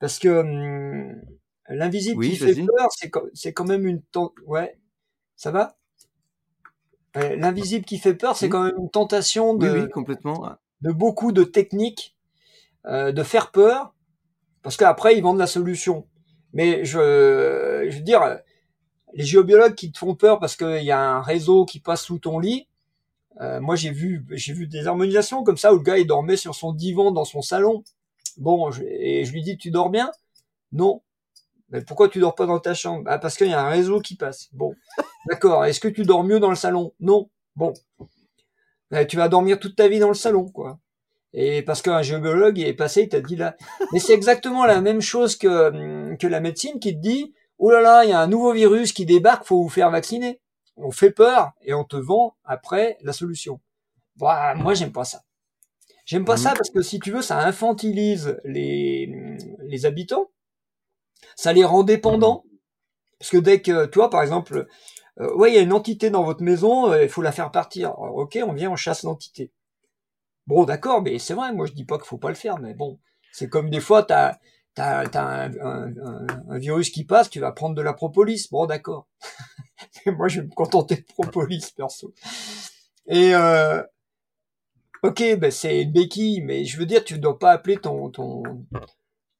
parce 0.00 0.18
que 0.18 0.28
hum, 0.28 1.20
l'invisible 1.68 2.18
Oui, 2.18 2.30
qui 2.30 2.36
fait 2.36 2.54
peur, 2.54 2.88
c'est 2.90 3.10
c'est 3.34 3.52
quand 3.52 3.64
même 3.64 3.86
une 3.86 4.02
tent- 4.02 4.34
ouais, 4.46 4.78
ça 5.36 5.50
va? 5.50 5.76
L'invisible 7.16 7.84
qui 7.84 7.98
fait 7.98 8.14
peur, 8.14 8.36
c'est 8.36 8.48
quand 8.48 8.64
même 8.64 8.76
une 8.78 8.90
tentation 8.90 9.52
oui 9.52 9.66
de, 9.66 9.80
oui 9.82 9.90
complètement 9.90 10.48
de 10.82 10.92
beaucoup 10.92 11.32
de 11.32 11.44
techniques 11.44 12.14
euh, 12.86 13.12
de 13.12 13.22
faire 13.22 13.50
peur, 13.50 13.94
parce 14.62 14.76
qu'après 14.76 15.16
ils 15.16 15.22
vendent 15.22 15.38
la 15.38 15.46
solution. 15.46 16.06
Mais 16.52 16.84
je, 16.84 17.86
je 17.90 17.96
veux 17.96 18.02
dire, 18.02 18.38
les 19.14 19.24
géobiologues 19.24 19.74
qui 19.74 19.90
te 19.92 19.98
font 19.98 20.14
peur 20.14 20.38
parce 20.38 20.56
qu'il 20.56 20.84
y 20.84 20.90
a 20.90 21.00
un 21.00 21.22
réseau 21.22 21.64
qui 21.64 21.80
passe 21.80 22.02
sous 22.02 22.18
ton 22.18 22.38
lit. 22.38 22.68
euh, 23.40 23.60
moi 23.60 23.76
j'ai 23.76 23.90
vu, 23.90 24.24
j'ai 24.30 24.52
vu 24.52 24.66
des 24.66 24.86
harmonisations 24.86 25.42
comme 25.44 25.56
ça 25.58 25.72
où 25.72 25.76
le 25.76 25.82
gars 25.82 25.98
il 25.98 26.06
dormait 26.06 26.36
sur 26.36 26.54
son 26.54 26.72
divan 26.72 27.12
dans 27.12 27.24
son 27.24 27.42
salon. 27.42 27.84
Bon, 28.38 28.70
je, 28.70 28.82
et 28.82 29.24
je 29.24 29.32
lui 29.32 29.42
dis 29.42 29.56
tu 29.58 29.70
dors 29.70 29.90
bien? 29.90 30.10
Non. 30.72 31.02
Mais 31.70 31.80
pourquoi 31.82 32.08
tu 32.08 32.20
dors 32.20 32.34
pas 32.34 32.46
dans 32.46 32.58
ta 32.60 32.74
chambre? 32.74 33.02
Ah, 33.06 33.18
Parce 33.18 33.36
qu'il 33.36 33.48
y 33.48 33.54
a 33.54 33.60
un 33.60 33.68
réseau 33.70 34.00
qui 34.00 34.14
passe. 34.16 34.48
Bon, 34.52 34.74
d'accord. 35.28 35.64
Est-ce 35.64 35.80
que 35.80 35.88
tu 35.88 36.02
dors 36.04 36.22
mieux 36.24 36.38
dans 36.40 36.50
le 36.50 36.56
salon? 36.56 36.92
Non. 37.00 37.28
Bon, 37.56 37.72
Ben, 38.90 39.04
tu 39.06 39.16
vas 39.16 39.28
dormir 39.28 39.58
toute 39.58 39.74
ta 39.76 39.88
vie 39.88 39.98
dans 39.98 40.08
le 40.08 40.14
salon, 40.14 40.48
quoi. 40.48 40.78
Et 41.32 41.62
parce 41.62 41.82
qu'un 41.82 42.02
géologue 42.02 42.56
il 42.56 42.66
est 42.66 42.72
passé, 42.72 43.02
il 43.02 43.08
t'a 43.08 43.20
dit 43.20 43.36
là. 43.36 43.56
Mais 43.92 43.98
c'est 43.98 44.14
exactement 44.14 44.64
la 44.64 44.80
même 44.80 45.00
chose 45.00 45.36
que, 45.36 45.68
hum, 45.70 46.16
que 46.18 46.26
la 46.28 46.40
médecine 46.40 46.78
qui 46.78 46.94
te 46.94 47.00
dit, 47.00 47.34
oh 47.58 47.70
là 47.70 47.80
là, 47.80 48.04
il 48.04 48.10
y 48.10 48.12
a 48.12 48.20
un 48.20 48.26
nouveau 48.28 48.52
virus 48.52 48.92
qui 48.92 49.04
débarque, 49.04 49.44
faut 49.44 49.60
vous 49.62 49.68
faire 49.68 49.90
vacciner. 49.90 50.40
On 50.76 50.90
fait 50.92 51.10
peur 51.10 51.52
et 51.62 51.74
on 51.74 51.84
te 51.84 51.96
vend 51.96 52.36
après 52.44 52.96
la 53.02 53.12
solution. 53.12 53.60
Bah, 54.16 54.54
moi, 54.54 54.74
j'aime 54.74 54.92
pas 54.92 55.04
ça. 55.04 55.22
J'aime 56.04 56.24
pas 56.24 56.34
Mhm. 56.36 56.42
ça 56.42 56.50
parce 56.54 56.70
que 56.70 56.80
si 56.82 57.00
tu 57.00 57.10
veux, 57.10 57.22
ça 57.22 57.38
infantilise 57.40 58.38
les, 58.44 59.36
les 59.64 59.84
habitants. 59.86 60.30
Ça 61.36 61.52
les 61.52 61.64
rend 61.64 61.82
dépendants. 61.82 62.44
Parce 63.18 63.30
que 63.30 63.38
dès 63.38 63.62
que, 63.62 63.86
toi, 63.86 64.10
par 64.10 64.22
exemple, 64.22 64.66
euh, 65.20 65.48
il 65.48 65.54
y 65.54 65.58
a 65.58 65.62
une 65.62 65.72
entité 65.72 66.10
dans 66.10 66.24
votre 66.24 66.42
maison, 66.42 66.90
euh, 66.92 67.02
il 67.02 67.08
faut 67.08 67.22
la 67.22 67.32
faire 67.32 67.50
partir. 67.50 67.98
Ok, 67.98 68.38
on 68.46 68.52
vient, 68.52 68.70
on 68.70 68.76
chasse 68.76 69.02
l'entité. 69.02 69.52
Bon, 70.46 70.64
d'accord, 70.64 71.02
mais 71.02 71.18
c'est 71.18 71.34
vrai, 71.34 71.52
moi 71.52 71.66
je 71.66 71.72
dis 71.72 71.84
pas 71.84 71.98
qu'il 71.98 72.06
faut 72.06 72.18
pas 72.18 72.28
le 72.28 72.36
faire, 72.36 72.58
mais 72.60 72.72
bon, 72.74 73.00
c'est 73.32 73.48
comme 73.48 73.68
des 73.68 73.80
fois, 73.80 74.04
t'as 74.04 74.38
t'as 74.76 75.48
un, 75.62 76.58
virus 76.58 76.90
qui 76.90 77.04
passe, 77.04 77.30
tu 77.30 77.40
vas 77.40 77.50
prendre 77.52 77.74
de 77.74 77.82
la 77.82 77.94
propolis. 77.94 78.48
Bon, 78.50 78.66
d'accord. 78.66 79.08
Mais 80.06 80.12
moi, 80.12 80.28
je 80.28 80.40
vais 80.40 80.46
me 80.46 80.52
contenter 80.52 80.96
de 80.96 81.04
propolis, 81.04 81.72
perso. 81.74 82.12
Et 83.06 83.34
euh, 83.34 83.82
ok, 85.02 85.36
ben 85.38 85.50
c'est 85.50 85.82
une 85.82 85.92
béquille, 85.92 86.42
mais 86.42 86.64
je 86.64 86.78
veux 86.78 86.86
dire, 86.86 87.04
tu 87.04 87.18
dois 87.18 87.38
pas 87.38 87.52
appeler 87.52 87.76
ton 87.76 88.10
ton 88.10 88.42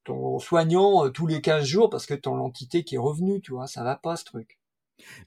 ton 0.07 0.39
soignant 0.39 1.05
euh, 1.07 1.11
tous 1.11 1.27
les 1.27 1.41
15 1.43 1.65
jours 1.67 1.91
parce 1.91 2.07
que 2.07 2.15
ton 2.15 2.37
l'entité 2.37 2.85
qui 2.85 2.95
est 2.95 2.99
revenue, 2.99 3.41
tu 3.41 3.53
vois, 3.53 3.67
ça 3.67 3.85
va 3.85 3.97
pas 3.97 4.17
ce 4.17 4.25
truc. 4.25 4.59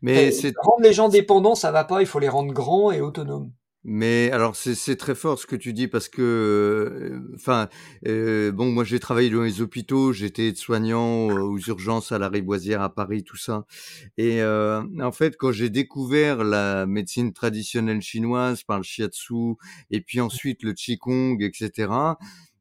mais 0.02 0.32
c'est 0.32 0.54
rendre 0.58 0.84
les 0.84 0.94
gens 0.94 1.10
dépendants, 1.10 1.56
ça 1.56 1.72
va 1.72 1.84
pas, 1.84 2.02
il 2.02 2.08
faut 2.08 2.20
les 2.20 2.30
rendre 2.30 2.54
grands 2.54 2.92
et 2.92 3.02
autonomes. 3.02 3.52
Mais 3.86 4.30
alors 4.32 4.58
c'est 4.58 4.76
c'est 4.76 4.98
très 4.98 5.16
fort 5.16 5.40
ce 5.40 5.48
que 5.48 5.56
tu 5.56 5.72
dis 5.72 5.88
parce 5.88 6.10
que, 6.10 6.22
heu, 6.22 7.34
enfin, 7.36 7.70
heu, 8.06 8.52
bon 8.52 8.70
moi 8.72 8.84
j'ai 8.84 9.00
travaillé 9.00 9.30
dans 9.30 9.42
les 9.42 9.62
hôpitaux, 9.62 10.12
j'étais 10.12 10.50
aide-soignant 10.50 11.28
aux 11.28 11.58
urgences 11.60 12.12
à 12.12 12.20
la 12.20 12.28
Riboisière 12.28 12.82
à 12.82 12.94
Paris, 12.94 13.24
tout 13.24 13.38
ça 13.38 13.66
et 14.18 14.42
heu, 14.42 14.82
en 15.02 15.12
fait 15.14 15.38
quand 15.38 15.54
j'ai 15.54 15.70
découvert 15.70 16.44
la 16.44 16.86
médecine 16.88 17.32
traditionnelle 17.32 18.02
chinoise 18.02 18.64
par 18.64 18.78
le 18.80 18.84
shiatsu 18.84 19.56
et 19.92 20.02
puis 20.02 20.20
ensuite 20.20 20.64
le 20.64 20.74
qigong 20.74 21.38
et 21.40 21.50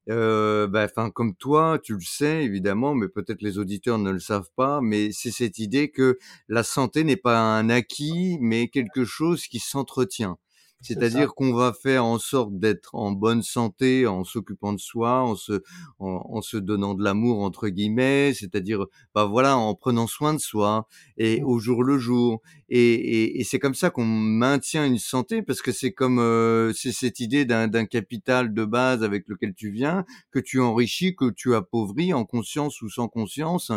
heu, 0.08 0.66
bah, 0.68 0.88
comme 1.10 1.34
toi, 1.34 1.78
tu 1.82 1.94
le 1.94 2.00
sais 2.00 2.44
évidemment, 2.44 2.94
mais 2.94 3.08
peut-être 3.08 3.42
les 3.42 3.58
auditeurs 3.58 3.98
ne 3.98 4.10
le 4.10 4.20
savent 4.20 4.50
pas, 4.56 4.80
mais 4.80 5.12
c'est 5.12 5.30
cette 5.30 5.58
idée 5.58 5.90
que 5.90 6.18
la 6.48 6.62
santé 6.62 7.04
n'est 7.04 7.16
pas 7.16 7.38
un 7.40 7.70
acquis, 7.70 8.38
mais 8.40 8.68
quelque 8.68 9.04
chose 9.04 9.46
qui 9.46 9.58
s'entretient. 9.60 10.38
C'est-à-dire 10.80 11.34
qu'on 11.34 11.52
va 11.52 11.72
faire 11.72 12.04
en 12.04 12.18
sorte 12.18 12.58
d'être 12.58 12.94
en 12.94 13.12
bonne 13.12 13.42
santé 13.42 14.06
en 14.06 14.24
s'occupant 14.24 14.72
de 14.72 14.78
soi, 14.80 15.22
en 15.22 15.34
se 15.34 15.62
en 15.98 16.22
en 16.30 16.40
se 16.42 16.56
«donnant 16.56 16.94
de 16.94 17.02
l'amour» 17.04 17.40
entre 17.40 17.68
guillemets, 17.68 18.32
c'est-à-dire, 18.34 18.86
bah, 19.14 19.24
voilà, 19.24 19.56
en 19.56 19.74
prenant 19.74 20.06
soin 20.06 20.34
de 20.34 20.38
soi 20.38 20.86
et 21.16 21.40
Mmh. 21.40 21.44
au 21.44 21.58
jour 21.58 21.82
le 21.82 21.98
jour 21.98 22.40
et 22.68 22.78
et 22.94 23.40
et 23.40 23.44
c'est 23.44 23.58
comme 23.58 23.74
ça 23.74 23.90
qu'on 23.90 24.04
maintient 24.04 24.86
une 24.86 24.98
santé 24.98 25.42
parce 25.42 25.62
que 25.62 25.72
c'est 25.72 25.92
comme, 25.92 26.18
heu, 26.20 26.72
c'est 26.74 26.92
cette 26.92 27.20
idée 27.20 27.44
d'un 27.44 27.68
capital 27.86 28.52
de 28.54 28.64
base 28.64 29.02
avec 29.02 29.24
lequel 29.28 29.54
tu 29.54 29.70
viens, 29.70 30.04
que 30.30 30.38
tu 30.38 30.60
enrichis, 30.60 31.14
que 31.16 31.30
tu 31.30 31.54
appauvris 31.54 32.12
en 32.12 32.24
conscience 32.24 32.82
ou 32.82 32.88
sans 32.90 33.08
conscience 33.08 33.72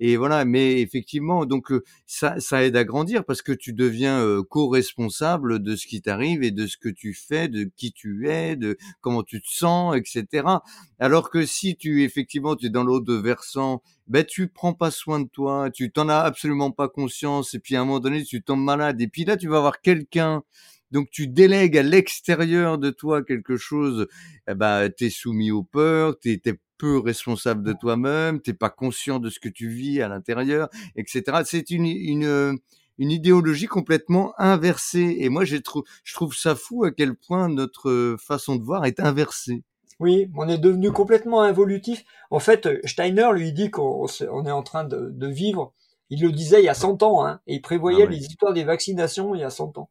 et 0.00 0.16
voilà. 0.16 0.44
Mais 0.44 0.80
effectivement 0.80 1.46
donc, 1.46 1.70
heu, 1.72 1.82
ça 2.06 2.40
ça 2.40 2.64
aide 2.64 2.76
à 2.76 2.84
grandir 2.84 3.24
parce 3.24 3.42
que 3.42 3.52
tu 3.52 3.72
deviens, 3.72 4.20
heu, 4.22 4.42
co-responsable 4.42 5.62
de 5.62 5.76
ce 5.76 5.86
qui 5.86 6.02
t'arrive 6.02 6.42
de 6.50 6.66
ce 6.66 6.76
que 6.76 6.88
tu 6.88 7.14
fais, 7.14 7.48
de 7.48 7.70
qui 7.76 7.92
tu 7.92 8.28
es, 8.28 8.56
de 8.56 8.76
comment 9.00 9.22
tu 9.22 9.40
te 9.40 9.48
sens 9.48 9.96
et 9.96 10.02
cetera. 10.04 10.62
Alors 10.98 11.30
que 11.30 11.46
si 11.46 11.76
tu 11.76 12.02
effectivement, 12.02 12.56
tu 12.56 12.66
es 12.66 12.70
dans 12.70 12.84
l'autre 12.84 13.14
versant, 13.14 13.82
beh, 14.06 14.24
tu 14.24 14.48
prends 14.48 14.74
pas 14.74 14.90
soin 14.90 15.20
de 15.20 15.28
toi, 15.28 15.70
tu 15.72 15.90
t'en 15.90 16.08
as 16.08 16.18
absolument 16.18 16.70
pas 16.70 16.88
conscience 16.88 17.54
et 17.54 17.58
puis 17.58 17.76
à 17.76 17.80
un 17.80 17.84
moment 17.84 18.00
donné, 18.00 18.24
tu 18.24 18.42
tombes 18.42 18.62
malade 18.64 19.00
et 19.00 19.08
puis 19.08 19.24
là, 19.24 19.36
tu 19.36 19.48
vas 19.48 19.60
voir 19.60 19.80
quelqu'un, 19.80 20.42
donc 20.90 21.10
tu 21.10 21.26
délègues 21.26 21.78
à 21.78 21.82
l'extérieur 21.82 22.78
de 22.78 22.90
toi 22.90 23.24
quelque 23.24 23.56
chose, 23.56 24.06
et 24.48 24.54
bah, 24.54 24.88
tu 24.90 25.06
es 25.06 25.10
soumis 25.10 25.50
aux 25.50 25.64
peurs, 25.64 26.18
tu 26.20 26.32
es 26.32 26.40
peu 26.76 26.98
responsable 26.98 27.62
de 27.62 27.72
toi-même, 27.72 28.42
tu 28.42 28.50
es 28.50 28.52
pas 28.54 28.68
conscient 28.68 29.20
de 29.20 29.30
ce 29.30 29.38
que 29.38 29.48
tu 29.48 29.68
vis 29.68 30.02
à 30.02 30.08
l'intérieur 30.08 30.68
et 30.96 31.04
cetera. 31.06 31.44
C'est 31.44 31.70
une 31.70 31.86
une, 31.86 32.58
une 32.98 33.10
idéologie 33.10 33.66
complètement 33.66 34.34
inversée 34.38 35.16
et 35.20 35.28
moi 35.28 35.44
j'ai 35.44 35.62
trou 35.62 35.82
je 36.04 36.14
trouve 36.14 36.34
ça 36.34 36.54
fou 36.56 36.84
à 36.84 36.90
quel 36.92 37.14
point 37.16 37.48
notre, 37.48 37.90
heu, 37.90 38.16
façon 38.18 38.56
de 38.56 38.62
voir 38.64 38.84
est 38.86 39.00
inversée. 39.00 39.64
Oui, 40.00 40.28
on 40.36 40.48
est 40.48 40.58
devenu 40.58 40.90
complètement 40.90 41.42
involutif. 41.42 42.04
En 42.30 42.40
fait, 42.40 42.68
Steiner 42.84 43.28
lui 43.32 43.52
dit 43.52 43.70
qu'on 43.70 44.06
on 44.30 44.44
est 44.46 44.50
en 44.50 44.62
train 44.62 44.84
de 44.84 45.10
de 45.10 45.26
vivre 45.28 45.72
il 46.10 46.20
le 46.20 46.32
disait 46.32 46.60
il 46.60 46.64
y 46.66 46.68
a 46.68 46.74
100 46.74 47.02
ans, 47.02 47.24
hein, 47.26 47.40
et 47.46 47.54
il 47.54 47.62
Ah 47.90 47.98
prévoyait 47.98 48.00
ouais. 48.00 48.14
les 48.14 48.18
histoires 48.26 48.52
des 48.52 48.64
vaccinations 48.64 49.34
il 49.34 49.40
y 49.40 49.44
a 49.44 49.50
100 49.50 49.78
ans 49.78 49.90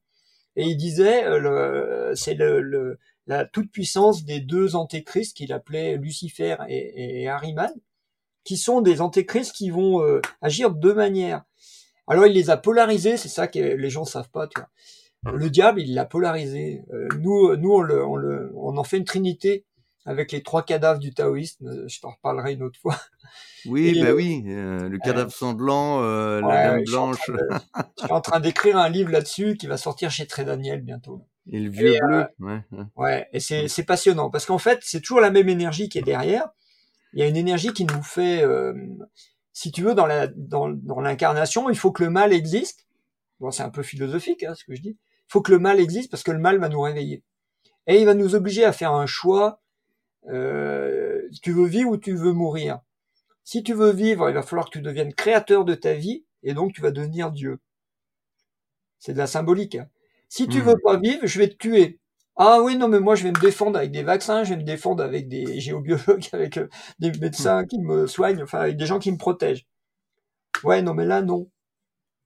et 0.57 0.65
il 0.67 0.77
disait, 0.77 1.25
le 1.39 2.13
c'est 2.15 2.35
le 2.35 2.61
le 2.61 2.99
la 3.27 3.45
toute-puissance 3.45 4.25
des 4.25 4.39
2 4.41 4.75
antéchrists 4.75 5.37
qu'il 5.37 5.53
appelait 5.53 5.97
Lucifer 5.97 6.57
et 6.69 7.23
et 7.25 7.29
qui 8.43 8.57
sont 8.57 8.81
des 8.81 9.01
antéchrists 9.01 9.53
qui 9.55 9.69
vont, 9.69 10.01
heu, 10.03 10.21
agir 10.41 10.71
de 10.71 10.79
2 10.79 10.93
manières. 10.93 11.43
Alors 12.07 12.25
il 12.27 12.33
les 12.33 12.49
a 12.49 12.57
polarisés, 12.57 13.17
c'est 13.17 13.29
ça 13.29 13.47
que 13.47 13.59
les 13.59 13.89
gens 13.89 14.05
savent 14.05 14.29
pas, 14.29 14.47
tu 14.47 14.59
vois? 14.59 14.69
Le 15.33 15.49
diable, 15.49 15.81
il 15.81 15.93
l'a 15.95 16.05
polarisé. 16.05 16.83
Heu, 16.93 17.07
nous 17.21 17.55
nous 17.57 17.71
on 17.73 17.81
le 17.81 18.05
on 18.05 18.15
le 18.17 18.51
on 18.55 18.77
en 18.77 18.83
fait 18.83 18.97
une 18.97 19.05
trinité 19.05 19.65
avec 20.05 20.31
les 20.33 20.43
3 20.43 20.63
cadavres 20.63 20.99
du 20.99 21.13
taoïsme, 21.13 21.67
heu, 21.67 21.87
je 21.87 21.99
t'en 22.01 22.11
reparlerai 22.11 22.53
une 22.53 22.63
autre 22.63 22.79
fois 22.79 22.97
Oui, 23.65 23.95
et 23.95 23.95
bah, 23.95 24.13
oui, 24.13 24.43
heu, 24.47 24.89
le 24.89 24.99
cadavre 24.99 25.31
sanglant, 25.31 26.01
heu, 26.03 26.41
la 26.41 26.57
dame 26.57 26.79
ouais, 26.79 26.85
je 26.85 26.91
suis 26.91 27.01
en 27.01 27.07
blanche 27.07 27.29
de 27.29 27.37
je 27.97 28.03
suis 28.03 28.11
en 28.11 28.21
train 28.21 28.39
d'écrire 28.39 28.77
un 28.77 28.89
livre 28.89 29.11
là-dessus 29.11 29.55
qui 29.57 29.67
va 29.67 29.77
sortir 29.77 30.11
chez 30.11 30.27
Trait 30.27 30.45
Daniel 30.45 30.81
bientôt 30.81 31.25
et 31.51 31.59
le 31.59 31.69
et 31.71 31.71
vieux 31.71 31.93
heu, 31.93 31.97
bleu, 32.07 32.27
ouais, 32.39 32.61
ouais. 32.71 32.85
ouais 32.97 33.29
et 33.33 33.39
c'est 33.39 33.67
c'est 33.67 33.83
passionnant 33.85 34.29
parce 34.29 34.45
qu'en 34.45 34.59
fait, 34.59 34.79
c'est 34.83 35.01
toujours 35.01 35.21
la 35.21 35.31
même 35.31 35.49
énergie 35.49 35.89
qui 35.89 35.99
est 35.99 36.03
derrière. 36.03 36.49
Il 37.13 37.21
y 37.21 37.23
a 37.23 37.27
une 37.27 37.37
énergie 37.37 37.73
qui 37.73 37.85
nous 37.85 38.03
fait, 38.03 38.43
si 39.53 39.71
tu 39.71 39.83
veux, 39.83 39.95
dans 39.95 40.05
la 40.07 40.27
dans 40.27 40.69
dans 40.69 41.01
l'incarnation, 41.01 41.69
il 41.69 41.77
faut 41.77 41.91
que 41.91 42.03
le 42.03 42.09
mal 42.09 42.33
existe. 42.33 42.87
Bon, 43.39 43.51
c'est 43.51 43.63
un 43.63 43.69
peu 43.71 43.83
philosophique, 43.83 44.43
hein, 44.43 44.55
ce 44.55 44.65
que 44.65 44.75
je 44.75 44.81
dis. 44.81 44.97
Il 45.29 45.31
faut 45.33 45.41
que 45.41 45.51
le 45.53 45.59
mal 45.59 45.79
existe 45.79 46.11
parce 46.11 46.23
que 46.23 46.31
le 46.31 46.39
mal 46.39 46.59
va 46.59 46.69
nous 46.69 46.81
réveiller 46.81 47.23
et 47.87 47.99
il 48.01 48.05
va 48.05 48.15
nous 48.15 48.35
obliger 48.35 48.65
à 48.65 48.73
faire 48.73 48.93
un 48.93 49.05
choix, 49.07 49.61
heu, 50.29 51.29
tu 51.43 51.51
veux 51.53 51.65
vivre 51.67 51.91
ou 51.91 51.97
tu 51.97 52.15
veux 52.15 52.33
mourir? 52.33 52.81
Si 53.45 53.63
tu 53.63 53.73
veux 53.73 53.91
vivre, 53.91 54.29
il 54.29 54.35
va 54.35 54.43
falloir 54.43 54.67
que 54.67 54.79
tu 54.79 54.81
deviennes 54.83 55.13
créateur 55.15 55.65
de 55.65 55.75
ta 55.75 55.93
vie 55.95 56.25
et 56.43 56.53
donc 56.55 56.73
tu 56.73 56.81
vas 56.81 56.91
devenir 56.91 57.31
Dieu. 57.31 57.59
C'est 58.99 59.13
de 59.13 59.17
la 59.19 59.27
symbolique, 59.27 59.75
hein. 59.75 59.87
Si 60.29 60.49
tu 60.49 60.61
veux 60.61 60.73
Mmh. 60.73 60.81
pas 60.83 60.97
vivre, 60.97 61.27
je 61.27 61.37
vais 61.37 61.47
te 61.47 61.55
tuer. 61.57 61.99
Ah 62.35 62.61
oui, 62.61 62.77
non, 62.77 62.87
mais 62.87 62.99
moi 62.99 63.15
je 63.15 63.23
vais 63.23 63.31
me 63.31 63.39
défendre 63.39 63.77
avec 63.77 63.91
des 63.91 64.03
vaccins, 64.03 64.43
je 64.43 64.51
vais 64.51 64.57
me 64.57 64.63
défendre 64.63 65.03
avec 65.03 65.27
des 65.27 65.59
géobiologues, 65.59 66.27
avec, 66.33 66.57
heu, 66.57 66.69
des 66.99 67.11
médecins 67.11 67.65
qui 67.65 67.79
me 67.79 68.07
soignent, 68.07 68.41
enfin 68.43 68.59
avec 68.61 68.77
des 68.77 68.85
gens 68.87 68.99
qui 68.99 69.11
me 69.11 69.17
protègent. 69.17 69.65
Ouais, 70.63 70.81
non, 70.81 70.93
mais 70.93 71.05
là 71.05 71.21
non. 71.21 71.49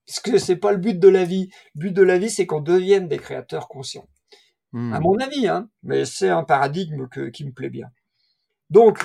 Parce 0.06 0.20
que 0.20 0.38
c'est 0.38 0.56
pas 0.56 0.72
le 0.72 0.78
but 0.78 0.98
de 0.98 1.08
la 1.08 1.24
vie. 1.24 1.50
Le 1.74 1.80
but 1.80 1.92
de 1.92 2.02
la 2.02 2.18
vie, 2.18 2.30
c'est 2.30 2.46
qu'on 2.46 2.60
devienne 2.60 3.08
des 3.08 3.18
créateurs 3.18 3.68
conscients. 3.68 4.08
À 4.90 5.00
Mmh. 5.00 5.02
mon 5.02 5.18
avis, 5.20 5.48
hein, 5.48 5.68
mais 5.82 6.04
c'est 6.04 6.28
un 6.30 6.44
paradigme 6.44 7.08
que 7.08 7.28
qui 7.30 7.44
me 7.46 7.52
plaît 7.52 7.70
bien. 7.70 7.88
Donc, 8.70 8.98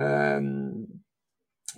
hem, 0.00 0.86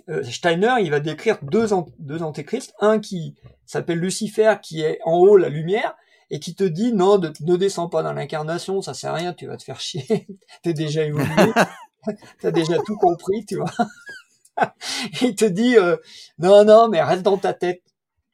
heu, 0.09 0.23
Steiner, 0.23 0.75
il 0.81 0.91
va 0.91 0.99
décrire 0.99 1.37
2 1.43 1.73
ant 1.73 1.85
2 1.99 2.21
antéchrists, 2.23 2.73
un 2.79 2.99
qui 2.99 3.35
s'appelle 3.65 3.99
Lucifer, 3.99 4.55
qui 4.61 4.81
est 4.81 4.99
en 5.05 5.17
haut 5.17 5.37
la 5.37 5.49
lumière 5.49 5.95
et 6.29 6.39
qui 6.39 6.55
te 6.55 6.63
dit: 6.63 6.93
«Non, 6.93 7.17
de 7.17 7.31
ne 7.41 7.55
descends 7.57 7.89
pas 7.89 8.03
dans 8.03 8.13
l'incarnation, 8.13 8.81
ça 8.81 8.93
sert 8.93 9.11
à 9.11 9.15
rien, 9.15 9.33
tu 9.33 9.47
vas 9.47 9.57
te 9.57 9.63
faire 9.63 9.79
chier, 9.79 10.05
tu 10.63 10.69
es 10.69 10.73
déjà 10.73 11.03
évolué, 11.03 11.51
tu 12.39 12.47
as 12.47 12.51
déjà 12.51 12.77
tout 12.79 12.97
compris», 12.97 13.45
tu 13.45 13.57
vois? 13.57 13.71
Il 15.21 15.35
te 15.35 15.45
dit, 15.45 15.75
heu: 15.77 15.99
«Non, 16.39 16.65
non, 16.65 16.89
mais 16.89 17.01
reste 17.03 17.23
dans 17.23 17.37
ta 17.37 17.53
tête, 17.53 17.83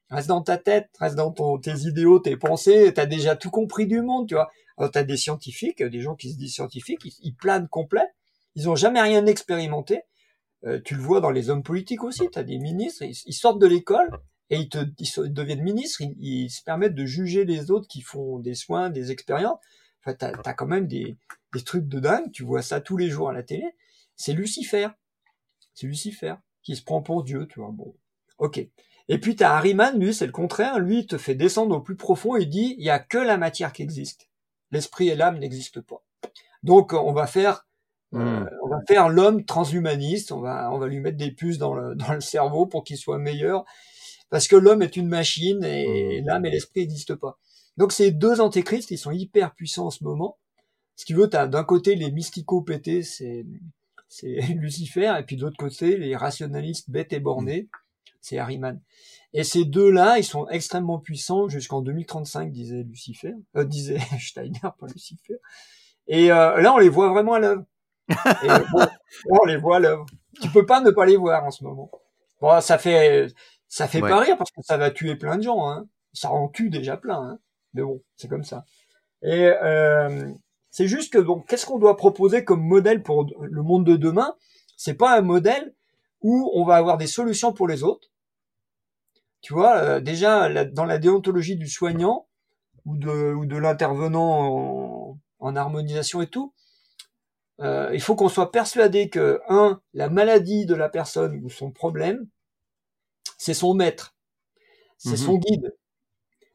reste 0.09 0.27
dans 0.27 0.41
ta 0.41 0.57
tête, 0.57 0.89
reste 0.99 1.15
dans 1.15 1.31
ton 1.31 1.57
tes 1.59 1.87
idéaux, 1.87 2.19
tes 2.19 2.37
pensées, 2.37 2.93
tu 2.93 3.01
as 3.01 3.05
déjà 3.05 3.35
tout 3.35 3.51
compris 3.51 3.87
du 3.87 4.01
monde», 4.01 4.27
tu 4.27 4.35
vois? 4.35 4.49
Alors 4.77 4.91
tu 4.91 4.97
as 4.97 5.03
des 5.03 5.17
scientifiques, 5.17 5.83
des 5.83 6.01
gens 6.01 6.15
qui 6.15 6.31
se 6.31 6.37
disent 6.37 6.53
scientifiques, 6.53 7.01
ils 7.05 7.13
ils 7.23 7.35
planent 7.35 7.67
complet, 7.67 8.07
ils 8.55 8.69
ont 8.69 8.75
jamais 8.75 9.01
rien 9.01 9.25
expérimenté. 9.27 10.01
Heu, 10.65 10.81
tu 10.83 10.95
le 10.95 11.01
vois 11.01 11.21
dans 11.21 11.31
les 11.31 11.49
hommes 11.49 11.63
politiques 11.63 12.03
aussi, 12.03 12.29
tu 12.31 12.39
as 12.39 12.43
des 12.43 12.57
ministres, 12.59 13.03
ils 13.03 13.15
ils 13.25 13.33
sortent 13.33 13.59
de 13.59 13.67
l'école 13.67 14.11
et 14.53 14.59
ils 14.59 14.69
te 14.69 14.79
deviennent 15.27 15.61
ministres, 15.63 16.01
ils 16.01 16.15
ils 16.19 16.49
se 16.49 16.63
permettent 16.63 16.95
de 16.95 17.05
juger 17.05 17.45
les 17.45 17.71
autres 17.71 17.87
qui 17.87 18.01
font 18.01 18.39
des 18.39 18.55
soins, 18.55 18.89
des 18.89 19.11
expériences. 19.11 19.59
Enfin, 20.05 20.15
tu 20.15 20.25
as 20.49 20.53
quand 20.53 20.67
même 20.67 20.87
des 20.87 21.17
des 21.53 21.63
trucs 21.63 21.87
de 21.87 21.99
dingue, 21.99 22.31
tu 22.31 22.43
vois 22.43 22.61
ça 22.61 22.81
tous 22.81 22.97
les 22.97 23.09
jours 23.09 23.29
à 23.29 23.33
la 23.33 23.43
télé. 23.43 23.65
C'est 24.15 24.33
Lucifer. 24.33 24.89
C'est 25.73 25.87
Lucifer 25.87 26.35
qui 26.63 26.75
se 26.75 26.83
prend 26.83 27.01
pour 27.01 27.23
Dieu, 27.23 27.47
tu 27.47 27.59
vois? 27.59 27.71
Bon, 27.71 27.95
OK 28.39 28.65
et 29.09 29.17
puis 29.19 29.35
tu 29.35 29.43
as 29.43 29.53
Ahriman, 29.55 29.99
lui, 29.99 30.13
c'est 30.13 30.25
le 30.25 30.31
contraire, 30.31 30.79
lui, 30.79 30.99
il 30.99 31.07
te 31.07 31.17
fait 31.17 31.35
descendre 31.35 31.75
au 31.75 31.81
plus 31.81 31.97
profond 31.97 32.37
et 32.37 32.43
il 32.43 32.49
dit: 32.49 32.75
«Il 32.77 32.85
y 32.85 32.89
a 32.89 32.99
que 32.99 33.17
la 33.17 33.35
matière 33.37 33.73
qui 33.73 33.81
existe. 33.83 34.29
L'esprit 34.71 35.09
et 35.09 35.15
l'âme 35.15 35.39
n'existent 35.39 35.81
pas. 35.81 36.05
Donc 36.63 36.93
on 36.93 37.13
va 37.13 37.27
faire, 37.27 37.67
heu, 38.15 38.19
Mmh. 38.19 38.47
on 38.63 38.69
va 38.69 38.79
faire 38.87 39.09
l'homme 39.09 39.45
transhumaniste, 39.45 40.31
on 40.31 40.41
va 40.41 40.71
on 40.71 40.79
va 40.79 40.87
lui 40.87 40.99
mettre 41.01 41.17
des 41.17 41.31
puces 41.31 41.57
dans 41.59 41.73
le 41.75 41.95
dans 41.95 42.13
le 42.13 42.21
cerveau 42.21 42.65
pour 42.67 42.83
qu'il 42.83 42.97
soit 42.97 43.19
meilleur, 43.19 43.65
parce 44.33 44.47
que 44.47 44.55
l'homme 44.55 44.81
est 44.81 44.97
une 44.97 45.07
machine 45.07 45.63
et 45.63 46.21
Mmh. 46.21 46.25
l'âme 46.25 46.45
et 46.47 46.49
l'esprit 46.49 46.81
n'existent 46.81 47.17
pas». 47.17 47.37
Donc 47.77 47.91
ces 47.91 48.11
2 48.11 48.41
antéchrists, 48.41 48.89
ils 48.89 48.97
sont 48.97 49.11
hyper 49.11 49.53
puissants 49.53 49.85
en 49.87 49.91
ce 49.91 50.03
moment. 50.03 50.37
Veux, 51.09 51.29
tu 51.29 51.37
as 51.37 51.47
d'un 51.47 51.63
côté 51.63 51.93
les 51.95 52.11
mystico 52.11 52.61
pétés, 52.61 53.03
c'est 53.03 53.45
c'est 54.09 54.37
Lucifer 54.55 55.13
et 55.19 55.23
puis 55.23 55.37
de 55.37 55.43
l'autre 55.43 55.57
côté, 55.57 55.97
les 55.97 56.15
rationalistes 56.15 56.89
bêtes 56.89 57.13
et 57.13 57.19
bornés, 57.19 57.69
c'est 58.21 58.39
Ahriman 58.39 58.81
et 59.33 59.43
ces 59.43 59.65
2-là, 59.65 60.17
ils 60.17 60.23
sont 60.23 60.47
extrêmement 60.49 60.99
puissants 60.99 61.47
jusqu'en 61.49 61.81
2035, 61.81 62.51
disait 62.51 62.83
Lucifer, 62.83 63.33
heu, 63.55 63.65
disait 63.65 63.99
Steiner, 64.19 64.59
pas 64.61 64.87
Lucifer 64.87 65.35
et 66.07 66.31
heu, 66.31 66.61
là, 66.61 66.73
on 66.73 66.79
les 66.79 66.89
voit 66.89 67.09
vraiment 67.09 67.33
à 67.33 67.39
l'œuvre 67.39 67.65
bon, 68.71 68.79
là, 68.79 68.89
on 69.29 69.45
les 69.45 69.57
voit 69.57 69.77
à 69.77 69.79
l'œuvre. 69.79 70.05
Tu 70.41 70.49
peux 70.49 70.65
pas 70.65 70.81
ne 70.81 70.91
pas 70.91 71.05
les 71.05 71.17
voir 71.17 71.43
en 71.43 71.51
ce 71.51 71.63
moment. 71.63 71.89
Bon, 72.41 72.59
ça 72.61 72.77
fait 72.77 73.27
ça 73.75 73.87
fait 73.87 74.01
Ouais. 74.01 74.09
pas 74.09 74.19
rire 74.19 74.37
parce 74.37 74.51
que 74.51 74.61
ça 74.61 74.77
va 74.77 74.91
tuer 74.91 75.15
plein 75.15 75.37
de 75.37 75.43
gens, 75.43 75.69
hein. 75.69 75.87
Ça 76.13 76.31
en 76.31 76.47
tue 76.49 76.69
déjà 76.69 76.95
plein, 76.97 77.21
hein, 77.21 77.39
mais 77.73 77.81
bon, 77.83 78.01
c'est 78.17 78.27
comme 78.29 78.43
ça 78.43 78.65
et 79.23 79.51
hem, 79.61 80.37
c'est 80.71 80.87
juste 80.87 81.13
que 81.13 81.19
qu'est-ce 81.47 81.65
qu'on 81.65 81.79
doit 81.79 81.97
proposer 81.97 82.43
comme 82.45 82.61
modèle 82.63 83.03
pour 83.03 83.25
le 83.41 83.63
monde 83.63 83.85
de 83.85 83.95
demain? 83.97 84.35
C'est 84.77 84.95
pas 84.95 85.17
un 85.17 85.21
modèle 85.21 85.73
où 86.21 86.51
on 86.55 86.65
va 86.65 86.75
avoir 86.77 86.97
des 86.97 87.07
solutions 87.07 87.53
pour 87.53 87.67
les 87.67 87.83
autres. 87.83 88.09
Tu 89.41 89.53
vois, 89.53 89.97
heu, 89.97 90.01
déjà 90.01 90.49
la 90.49 90.65
dans 90.65 90.85
la 90.85 90.97
déontologie 90.97 91.55
du 91.55 91.67
soignant 91.67 92.27
ou 92.85 92.97
de 92.97 93.33
ou 93.33 93.45
de 93.45 93.57
l'intervenant 93.57 95.17
en 95.39 95.55
harmonisation 95.55 96.21
et 96.21 96.27
tout, 96.27 96.53
euh, 97.61 97.89
il 97.93 98.01
faut 98.01 98.15
qu'on 98.15 98.29
soit 98.29 98.51
persuadé 98.51 99.09
que, 99.09 99.39
un, 99.47 99.79
la 99.93 100.09
maladie 100.09 100.65
de 100.65 100.75
la 100.75 100.89
personne 100.89 101.39
ou 101.43 101.49
son 101.49 101.71
problème, 101.71 102.27
c'est 103.37 103.53
son 103.53 103.73
maître, 103.73 104.15
c'est 104.97 105.17
Mhm. 105.17 105.17
son 105.17 105.37
guide. 105.37 105.75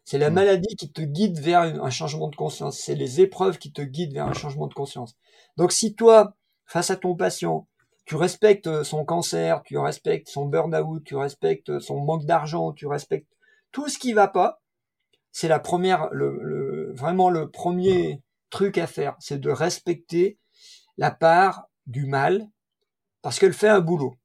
C'est 0.05 0.19
la 0.19 0.31
Mhm. 0.31 0.33
maladie 0.33 0.75
qui 0.77 0.91
te 0.91 1.03
guide 1.03 1.39
vers 1.41 1.61
un 1.63 1.91
changement 1.91 2.29
de 2.29 2.37
conscience. 2.37 2.79
C'est 2.79 2.95
les 2.95 3.21
épreuves 3.21 3.59
qui 3.59 3.73
te 3.73 3.83
guident 3.83 4.15
vers 4.15 4.27
un 4.27 4.33
changement 4.33 4.67
de 4.67 4.75
conscience. 4.75 5.17
Donc 5.57 5.73
si 5.73 5.95
toi, 5.95 6.35
face 6.67 6.91
à 6.91 6.97
ton 6.97 7.15
patient, 7.15 7.69
tu 8.07 8.17
respectes 8.17 8.83
son 8.85 9.05
cancer, 9.05 9.63
tu 9.65 9.77
respectes 9.79 10.29
son 10.29 10.47
burn-out, 10.47 11.05
tu 11.05 11.15
respectes 11.17 11.79
son 11.81 12.01
manque 12.05 12.25
d'argent, 12.25 12.73
tu 12.73 12.87
respectes 12.87 13.31
tout 13.71 13.89
ce 13.89 13.99
qui 13.99 14.15
va 14.15 14.29
pas, 14.29 14.63
c'est 15.33 15.49
la 15.49 15.59
première, 15.59 16.09
le, 16.13 16.39
le- 16.43 16.93
vraiment 16.95 17.31
le 17.31 17.51
premier 17.51 18.23
truc 18.51 18.79
à 18.79 18.87
faire, 18.87 19.17
c'est 19.21 19.41
de 19.41 19.51
respecter 19.51 20.39
la 20.99 21.11
part 21.11 21.69
du 21.87 22.07
mal 22.07 22.49
parce 23.23 23.39
qu'elle 23.39 23.55
fait 23.55 23.69
un 23.69 23.81
boulot. 23.81 24.17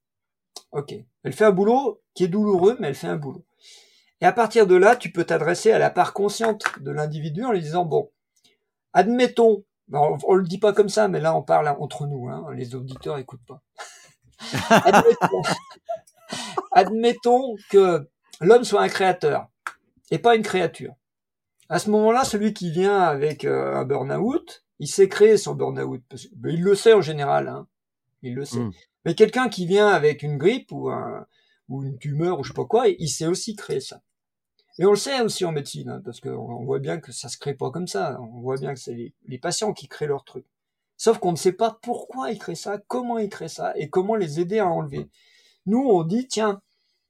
Ok, 0.72 0.93
elle 1.24 1.34
fait 1.34 1.45
un 1.45 1.51
boulot 1.51 2.01
qui 2.13 2.26
est 2.26 2.28
douloureux, 2.28 2.78
mais 2.80 2.88
elle 2.89 2.95
fait 2.95 3.07
un 3.07 3.15
boulot. 3.15 3.45
Et 4.21 4.26
à 4.26 4.32
partir 4.32 4.67
de 4.67 4.76
là, 4.76 4.95
tu 4.95 5.11
peux 5.11 5.26
t'adresser 5.26 5.71
à 5.71 5.80
la 5.80 5.89
part 5.89 6.13
consciente 6.13 6.63
de 6.80 6.91
l'individu 6.91 7.43
en 7.43 7.51
lui 7.51 7.61
disant 7.61 7.86
bon, 7.86 8.09
admettons, 8.93 9.65
on, 9.91 10.17
on 10.26 10.36
le 10.36 10.43
dit 10.43 10.59
pas 10.59 10.74
comme 10.74 10.89
ça, 10.89 11.07
mais 11.07 11.19
là 11.19 11.36
on 11.36 11.41
parle 11.41 11.67
entre 11.67 12.07
nous, 12.07 12.30
hein, 12.30 12.45
les 12.53 12.76
auditeurs 12.76 13.17
écoutent 13.17 13.45
pas. 13.45 13.61
admettons, 14.69 15.41
admettons 16.71 17.55
que 17.69 18.09
l'homme 18.41 18.63
soit 18.63 18.82
un 18.82 18.89
créateur 18.89 19.47
et 20.11 20.19
pas 20.19 20.36
une 20.36 20.43
créature. 20.43 20.93
À 21.69 21.80
ce 21.80 21.89
moment-là, 21.89 22.24
celui 22.24 22.53
qui 22.53 22.71
vient 22.71 22.99
avec 22.99 23.45
euh, 23.45 23.76
un 23.76 23.86
burn-out, 23.86 24.63
il 24.80 24.88
sait 24.88 25.09
créer 25.09 25.38
son 25.38 25.55
burn-out. 25.55 26.01
ben, 26.36 26.53
il 26.53 26.61
le 26.61 26.76
sait 26.76 26.93
en 26.93 27.01
général, 27.01 27.47
hein. 27.47 27.67
il 28.21 28.36
le 28.36 28.45
sait. 28.45 28.59
Mm. 28.59 28.71
Mais 29.06 29.16
quelqu'un 29.16 29.49
qui 29.49 29.66
vient 29.66 29.88
avec 29.88 30.24
une 30.24 30.38
grippe 30.38 30.72
ou, 30.72 30.89
un, 30.89 31.26
ou 31.70 31.84
une 31.84 31.97
tumeur 31.97 32.39
ou 32.39 32.43
je 32.43 32.49
sais 32.49 32.54
pas 32.54 32.66
quoi, 32.66 32.88
il 32.88 33.10
sait 33.10 33.28
aussi 33.28 33.56
créer 33.56 33.80
ça. 33.82 34.01
Et 34.80 34.86
on 34.86 34.91
le 34.91 34.95
sait 34.97 35.22
aussi 35.22 35.45
en 35.45 35.51
médecine, 35.51 35.89
hein, 35.89 36.01
parce 36.04 36.20
qu'on 36.20 36.32
on 36.32 36.64
voit 36.66 36.80
bien 36.80 36.99
que 36.99 37.12
ça 37.12 37.30
se 37.30 37.38
crée 37.38 37.54
pas 37.54 37.72
comme 37.72 37.88
ça. 37.88 38.20
On 38.22 38.41
voit 38.41 38.58
bien 38.58 38.74
que 38.74 38.80
c'est 38.80 38.93
les, 38.95 39.14
les 39.28 39.38
patients 39.39 39.74
qui 39.74 39.88
créent 39.88 40.08
leur 40.08 40.24
truc. 40.24 40.45
Sauf 40.97 41.20
qu'on 41.20 41.32
ne 41.32 41.38
sait 41.38 41.54
pas 41.54 41.78
pourquoi 41.82 42.32
ils 42.32 42.39
créent 42.39 42.56
ça, 42.56 42.80
comment 42.88 43.18
ils 43.20 43.30
créent 43.30 43.47
ça 43.49 43.74
et 43.78 43.89
comment 43.89 44.16
les 44.16 44.39
aider 44.39 44.60
à 44.60 44.68
enlever. 44.68 45.10
Nous, 45.66 45.80
on 45.80 46.04
dit, 46.04 46.28
tiens, 46.28 46.62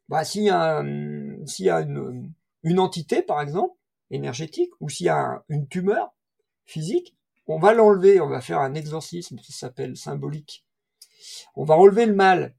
bah, 0.09 0.23
s'il 0.25 0.43
y 0.43 0.49
a, 0.49 0.79
un- 0.79 1.45
s'il 1.45 1.65
y 1.65 1.69
a 1.69 1.81
une, 1.81 2.31
une 2.63 2.79
entité, 2.79 3.21
par 3.23 3.41
exemple, 3.41 3.75
énergétique, 4.11 4.71
ou 4.81 4.89
s'il 4.89 5.07
y 5.07 5.09
a 5.09 5.17
un- 5.17 5.43
une 5.49 5.67
tumeur 5.67 6.13
physique, 6.65 7.15
on 7.47 7.59
va 7.59 7.73
l'enlever, 7.73 8.21
on 8.21 8.29
va 8.29 8.41
faire 8.41 8.59
un 8.59 8.73
exorcisme, 8.75 9.37
ça 9.39 9.53
s'appelle 9.53 9.97
symbolique. 9.97 10.65
On 11.55 11.63
va 11.63 11.75
enlever 11.75 12.05
le 12.05 12.15
mal. 12.15 12.55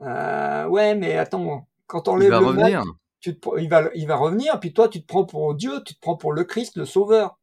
Euh, 0.00 0.66
ouais, 0.66 0.94
mais 0.94 1.16
attends, 1.16 1.66
quand 1.86 2.08
on 2.08 2.12
enlève 2.12 2.30
le 2.30 2.40
mal, 2.40 2.44
revenir. 2.44 2.82
tu 3.20 3.38
te, 3.38 3.48
il 3.58 3.68
va, 3.68 3.90
il 3.94 4.06
va 4.06 4.16
revenir, 4.16 4.58
puis 4.60 4.72
toi, 4.72 4.88
tu 4.88 5.00
te 5.00 5.06
prends 5.06 5.24
pour 5.24 5.54
Dieu, 5.54 5.82
tu 5.84 5.94
te 5.94 6.00
prends 6.00 6.16
pour 6.16 6.32
le 6.32 6.44
Christ, 6.44 6.76
le 6.76 6.84
Sauveur. 6.84 7.38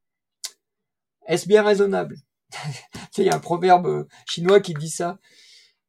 Est-ce 1.27 1.47
bien 1.47 1.63
raisonnable? 1.63 2.17
Il 3.17 3.25
y 3.25 3.29
a 3.29 3.35
un 3.35 3.39
proverbe 3.39 3.87
euh, 3.87 4.07
chinois 4.25 4.59
qui 4.59 4.73
dit 4.73 4.89
ça. 4.89 5.19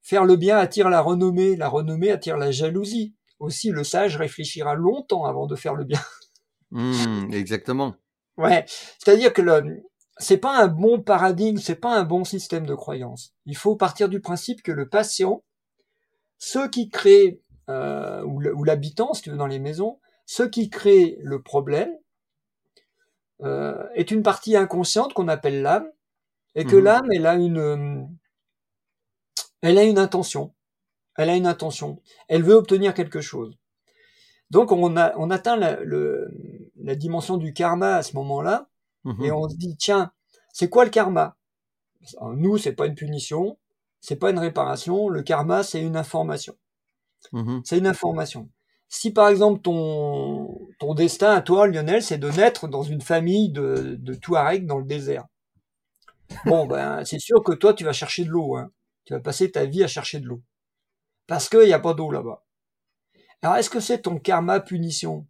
Faire 0.02 0.24
le 0.24 0.36
bien 0.36 0.58
attire 0.58 0.88
la 0.88 1.00
renommée, 1.00 1.56
la 1.56 1.68
renommée 1.68 2.10
attire 2.10 2.36
la 2.36 2.50
jalousie. 2.50 3.14
Aussi, 3.38 3.70
le 3.70 3.82
sage 3.82 4.16
réfléchira 4.16 4.74
longtemps 4.74 5.24
avant 5.24 5.46
de 5.46 5.56
faire 5.56 5.74
le 5.74 5.84
bien. 5.84 6.00
Hmm, 6.70 7.32
exactement. 7.32 7.96
Ouais, 8.36 8.64
c'est-à-dire 8.98 9.32
que 9.32 9.42
le, 9.42 9.82
c'est 10.18 10.38
pas 10.38 10.62
un 10.62 10.68
bon 10.68 11.00
paradigme, 11.00 11.58
c'est 11.58 11.76
pas 11.76 11.96
un 11.96 12.04
bon 12.04 12.24
système 12.24 12.66
de 12.66 12.74
croyance. 12.74 13.34
Il 13.46 13.56
faut 13.56 13.76
partir 13.76 14.08
du 14.08 14.20
principe 14.20 14.62
que 14.62 14.72
le 14.72 14.88
patient, 14.88 15.42
ceux 16.38 16.68
qui 16.68 16.88
créent 16.90 17.40
euh, 17.68 18.22
ou 18.24 18.64
l'habitant, 18.64 19.14
si 19.14 19.22
tu 19.22 19.30
veux, 19.30 19.36
dans 19.36 19.46
les 19.46 19.58
maisons, 19.60 20.00
ceux 20.26 20.48
qui 20.48 20.70
créent 20.70 21.18
le 21.22 21.40
problème 21.42 21.90
euh, 23.42 23.84
est 23.94 24.10
une 24.10 24.22
partie 24.22 24.56
inconsciente 24.56 25.14
qu'on 25.14 25.28
appelle 25.28 25.62
l'âme, 25.62 25.88
et 26.54 26.64
que 26.64 26.76
Mhm. 26.76 26.84
l'âme, 26.84 27.08
elle 27.12 27.26
a 27.26 27.34
une, 27.34 28.08
elle 29.62 29.78
a 29.78 29.84
une 29.84 29.98
intention, 29.98 30.52
elle 31.16 31.30
a 31.30 31.36
une 31.36 31.46
intention, 31.46 32.00
elle 32.28 32.42
veut 32.42 32.54
obtenir 32.54 32.94
quelque 32.94 33.20
chose. 33.20 33.56
Donc 34.50 34.72
on 34.72 34.96
a, 34.96 35.16
on 35.16 35.30
atteint 35.30 35.56
la, 35.56 35.80
le, 35.80 36.30
la 36.76 36.94
dimension 36.94 37.36
du 37.38 37.52
karma 37.54 37.96
à 37.96 38.02
ce 38.02 38.14
moment-là, 38.16 38.68
Et 39.22 39.32
on 39.32 39.48
se 39.48 39.56
dit 39.56 39.76
tiens, 39.76 40.12
c'est 40.52 40.68
quoi 40.68 40.84
le 40.84 40.90
karma? 40.90 41.36
Nous, 42.34 42.58
c'est 42.58 42.72
pas 42.72 42.86
une 42.86 42.94
punition, 42.94 43.58
c'est 44.00 44.16
pas 44.16 44.30
une 44.30 44.38
réparation. 44.38 45.08
Le 45.08 45.22
karma, 45.22 45.62
c'est 45.62 45.82
une 45.82 45.96
information. 45.96 46.56
Mhm. 47.32 47.62
C'est 47.64 47.78
une 47.78 47.86
information. 47.86 48.48
Si 48.88 49.12
par 49.12 49.28
exemple 49.28 49.62
ton 49.62 50.68
ton 50.78 50.94
destin 50.94 51.32
à 51.32 51.40
toi, 51.40 51.66
Lionel, 51.66 52.02
c'est 52.02 52.18
de 52.18 52.30
naître 52.30 52.68
dans 52.68 52.82
une 52.82 53.00
famille 53.00 53.50
de, 53.50 53.96
de 53.98 54.14
Touaregs 54.14 54.66
dans 54.66 54.78
le 54.78 54.84
désert. 54.84 55.26
Bon, 56.46 56.66
ben 56.66 57.04
c'est 57.04 57.18
sûr 57.20 57.42
que 57.42 57.52
toi, 57.52 57.74
tu 57.74 57.84
vas 57.84 57.92
chercher 57.92 58.24
de 58.24 58.30
l'eau. 58.30 58.56
Hein. 58.56 58.70
Tu 59.04 59.14
vas 59.14 59.20
passer 59.20 59.50
ta 59.50 59.64
vie 59.64 59.82
à 59.82 59.88
chercher 59.88 60.20
de 60.20 60.26
l'eau 60.26 60.42
parce 61.26 61.48
qu'il 61.48 61.64
n'y 61.64 61.72
a 61.72 61.78
pas 61.78 61.94
d'eau 61.94 62.10
là-bas. 62.10 62.44
Alors, 63.40 63.56
est-ce 63.56 63.70
que 63.70 63.80
c'est 63.80 64.02
ton 64.02 64.18
karma 64.18 64.60
punition? 64.60 65.26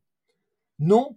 Non, 0.78 1.16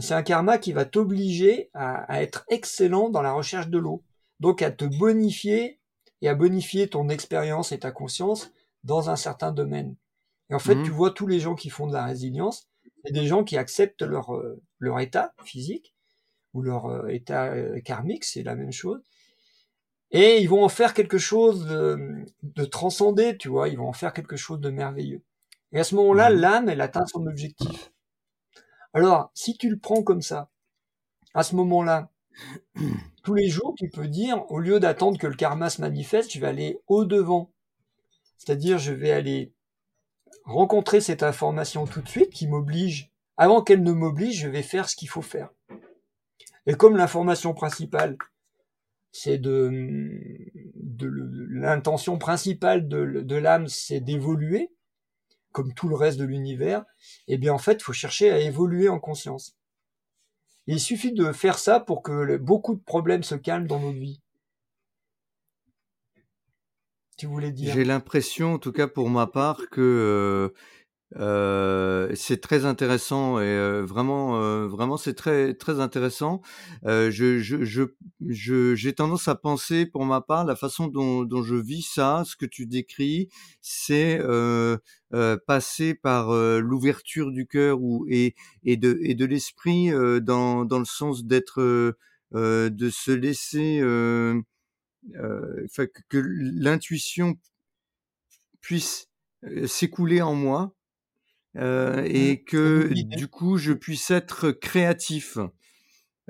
c'est 0.00 0.14
un 0.14 0.22
karma 0.22 0.58
qui 0.58 0.72
va 0.72 0.84
t'obliger 0.84 1.70
à, 1.74 2.02
à 2.12 2.22
être 2.22 2.44
excellent 2.48 3.10
dans 3.10 3.22
la 3.22 3.32
recherche 3.32 3.68
de 3.68 3.78
l'eau. 3.78 4.02
Donc 4.40 4.62
à 4.62 4.70
te 4.70 4.84
bonifier 4.84 5.80
et 6.22 6.28
à 6.28 6.34
bonifier 6.34 6.88
ton 6.88 7.08
expérience 7.08 7.72
et 7.72 7.78
ta 7.80 7.90
conscience 7.92 8.50
dans 8.84 9.10
un 9.10 9.16
certain 9.16 9.52
domaine. 9.52 9.96
Et 10.50 10.54
en 10.54 10.58
fait, 10.58 10.76
Mhm. 10.76 10.84
tu 10.84 10.90
vois 10.90 11.10
tous 11.12 11.26
les 11.26 11.40
gens 11.40 11.54
qui 11.54 11.70
font 11.70 11.86
de 11.86 11.92
la 11.94 12.04
résilience, 12.06 12.68
c'est 13.04 13.12
des 13.12 13.26
gens 13.26 13.44
qui 13.44 13.56
acceptent 13.56 14.02
leur, 14.02 14.34
euh, 14.34 14.60
leur 14.78 15.00
état 15.00 15.34
physique 15.44 15.94
ou 16.54 16.62
leur 16.62 16.86
euh, 16.86 17.08
état 17.08 17.46
euh, 17.52 17.80
karmique, 17.80 18.24
c'est 18.24 18.42
la 18.44 18.54
même 18.56 18.72
chose. 18.72 19.00
Et 20.10 20.40
ils 20.42 20.48
vont 20.48 20.62
en 20.64 20.68
faire 20.68 20.94
quelque 20.94 21.18
chose 21.18 21.66
de, 21.66 22.24
de 22.42 22.64
transcendé, 22.64 23.36
tu 23.38 23.48
vois, 23.48 23.68
ils 23.68 23.78
vont 23.78 23.88
en 23.88 23.92
faire 23.94 24.12
quelque 24.12 24.36
chose 24.36 24.60
de 24.60 24.70
merveilleux. 24.70 25.22
Et 25.72 25.80
à 25.80 25.84
ce 25.84 25.94
moment-là, 25.96 26.30
Mhm. 26.30 26.36
l'âme, 26.40 26.68
elle 26.68 26.80
atteint 26.82 27.06
son 27.06 27.26
objectif. 27.26 27.91
Alors, 28.94 29.30
si 29.34 29.56
tu 29.56 29.70
le 29.70 29.78
prends 29.78 30.02
comme 30.02 30.22
ça, 30.22 30.50
à 31.34 31.42
ce 31.42 31.56
moment-là, 31.56 32.10
tous 33.24 33.34
les 33.34 33.48
jours, 33.48 33.74
tu 33.76 33.88
peux 33.88 34.08
dire, 34.08 34.44
au 34.50 34.58
lieu 34.58 34.80
d'attendre 34.80 35.18
que 35.18 35.26
le 35.26 35.34
karma 35.34 35.70
se 35.70 35.80
manifeste, 35.80 36.32
je 36.32 36.40
vais 36.40 36.48
aller 36.48 36.80
au-devant. 36.88 37.50
C'est-à-dire, 38.36 38.78
je 38.78 38.92
vais 38.92 39.12
aller 39.12 39.52
rencontrer 40.44 41.00
cette 41.00 41.22
information 41.22 41.86
tout 41.86 42.02
de 42.02 42.08
suite 42.08 42.30
qui 42.30 42.48
m'oblige. 42.48 43.10
Avant 43.36 43.62
qu'elle 43.62 43.82
ne 43.82 43.92
m'oblige, 43.92 44.40
je 44.40 44.48
vais 44.48 44.62
faire 44.62 44.88
ce 44.88 44.96
qu'il 44.96 45.08
faut 45.08 45.22
faire. 45.22 45.50
Et 46.66 46.74
comme 46.74 46.96
l'information 46.96 47.54
principale, 47.54 48.16
c'est 49.10 49.38
de, 49.38 49.70
l'intention 51.50 52.18
principale 52.18 52.88
de, 52.88 53.22
de 53.22 53.36
l'âme, 53.36 53.68
c'est 53.68 54.00
d'évoluer, 54.00 54.70
comme 55.52 55.74
tout 55.74 55.88
le 55.88 55.94
reste 55.94 56.18
de 56.18 56.24
l'univers, 56.24 56.84
eh 57.28 57.38
bien 57.38 57.52
en 57.52 57.58
fait, 57.58 57.74
il 57.74 57.82
faut 57.82 57.92
chercher 57.92 58.30
à 58.30 58.38
évoluer 58.38 58.88
en 58.88 58.98
conscience. 58.98 59.56
Il 60.66 60.80
suffit 60.80 61.12
de 61.12 61.32
faire 61.32 61.58
ça 61.58 61.80
pour 61.80 62.02
que 62.02 62.36
beaucoup 62.36 62.74
de 62.74 62.82
problèmes 62.82 63.22
se 63.22 63.34
calment 63.34 63.66
dans 63.66 63.80
notre 63.80 63.98
vie. 63.98 64.20
Tu 67.18 67.26
voulais 67.26 67.52
dire? 67.52 67.74
J'ai 67.74 67.84
l'impression, 67.84 68.54
en 68.54 68.58
tout 68.58 68.72
cas 68.72 68.86
pour 68.88 69.10
ma 69.10 69.26
part, 69.26 69.68
que 69.70 69.80
euh, 69.80 70.54
euh, 71.16 72.10
c'est 72.14 72.40
très 72.40 72.64
intéressant 72.64 73.38
et 73.38 73.42
euh, 73.44 73.82
vraiment, 73.84 74.36
euh, 74.40 74.66
vraiment, 74.66 74.96
c'est 74.96 75.14
très, 75.14 75.54
très 75.54 75.80
intéressant. 75.80 76.40
Euh, 76.86 77.10
je, 77.10 77.38
je, 77.38 77.64
je, 77.64 77.82
je- 78.28 78.74
j'ai 78.74 78.92
tendance 78.94 79.28
à 79.28 79.34
penser, 79.34 79.86
pour 79.86 80.04
ma 80.06 80.20
part, 80.20 80.44
la 80.44 80.56
façon 80.56 80.86
dont, 80.88 81.24
dont 81.24 81.42
je 81.42 81.54
vis 81.56 81.82
ça, 81.82 82.22
ce 82.26 82.36
que 82.36 82.46
tu 82.46 82.66
décris, 82.66 83.28
c'est 83.60 84.18
euh, 84.22 84.76
euh, 85.14 85.36
passer 85.46 85.94
par 85.94 86.32
l'ouverture 86.32 87.30
du 87.30 87.46
cœur 87.46 87.80
ou 87.82 88.06
et, 88.08 88.34
et 88.64 88.76
de 88.76 88.98
et 89.02 89.14
de 89.14 89.24
l'esprit 89.26 89.90
dans 90.22 90.64
dans 90.64 90.78
le 90.78 90.84
sens 90.84 91.24
d'être, 91.24 91.94
de 92.32 92.90
se 92.90 93.10
laisser. 93.10 93.80
Que, 96.08 96.18
l'intuition 96.18 97.36
puisse 98.60 99.08
s'écouler 99.66 100.22
en 100.22 100.34
moi 100.34 100.74
euh, 101.56 102.02
et 102.06 102.42
que 102.44 102.90
du 102.94 103.28
coup 103.28 103.56
je 103.58 103.72
puisse 103.72 104.10
être 104.10 104.50
créatif. 104.52 105.38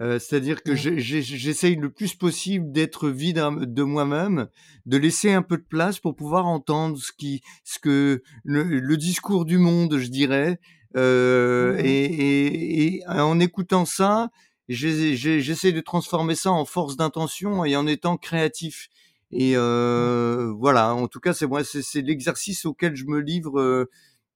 Euh, 0.00 0.18
C'est-à-dire 0.18 0.62
que 0.62 0.74
j'essaye 0.74 1.76
le 1.76 1.90
plus 1.90 2.14
possible 2.14 2.72
d'être 2.72 3.10
vide 3.10 3.42
de 3.60 3.82
moi-même, 3.82 4.48
de 4.86 4.96
laisser 4.96 5.32
un 5.32 5.42
peu 5.42 5.58
de 5.58 5.64
place 5.68 5.98
pour 6.00 6.16
pouvoir 6.16 6.46
entendre 6.46 6.96
ce 6.98 7.12
qui, 7.12 7.42
ce 7.64 7.78
que 7.78 8.22
le, 8.44 8.62
le 8.64 8.96
discours 8.96 9.44
du 9.44 9.58
monde, 9.58 9.98
je 9.98 10.08
dirais. 10.08 10.58
Euh, 10.96 11.76
et, 11.78 12.04
et- 12.04 12.96
et 12.98 13.06
en 13.08 13.38
écoutant 13.40 13.84
ça, 13.84 14.30
j'essaie 14.68 15.72
de 15.72 15.80
transformer 15.80 16.34
ça 16.34 16.50
en 16.52 16.64
force 16.64 16.96
d'intention 16.96 17.64
et 17.64 17.76
en 17.76 17.86
étant 17.86 18.16
créatif. 18.16 18.88
Et 19.30 19.52
euh, 19.56 20.52
voilà, 20.58 20.94
en 20.94 21.08
tout 21.08 21.20
cas, 21.20 21.32
c'est 21.34 21.46
moi, 21.46 21.64
c'est 21.64 21.82
c'est 21.82 22.02
l'exercice 22.02 22.64
auquel 22.66 22.94
je 22.96 23.04
me 23.06 23.20
livre. 23.20 23.58
euh, 23.60 23.90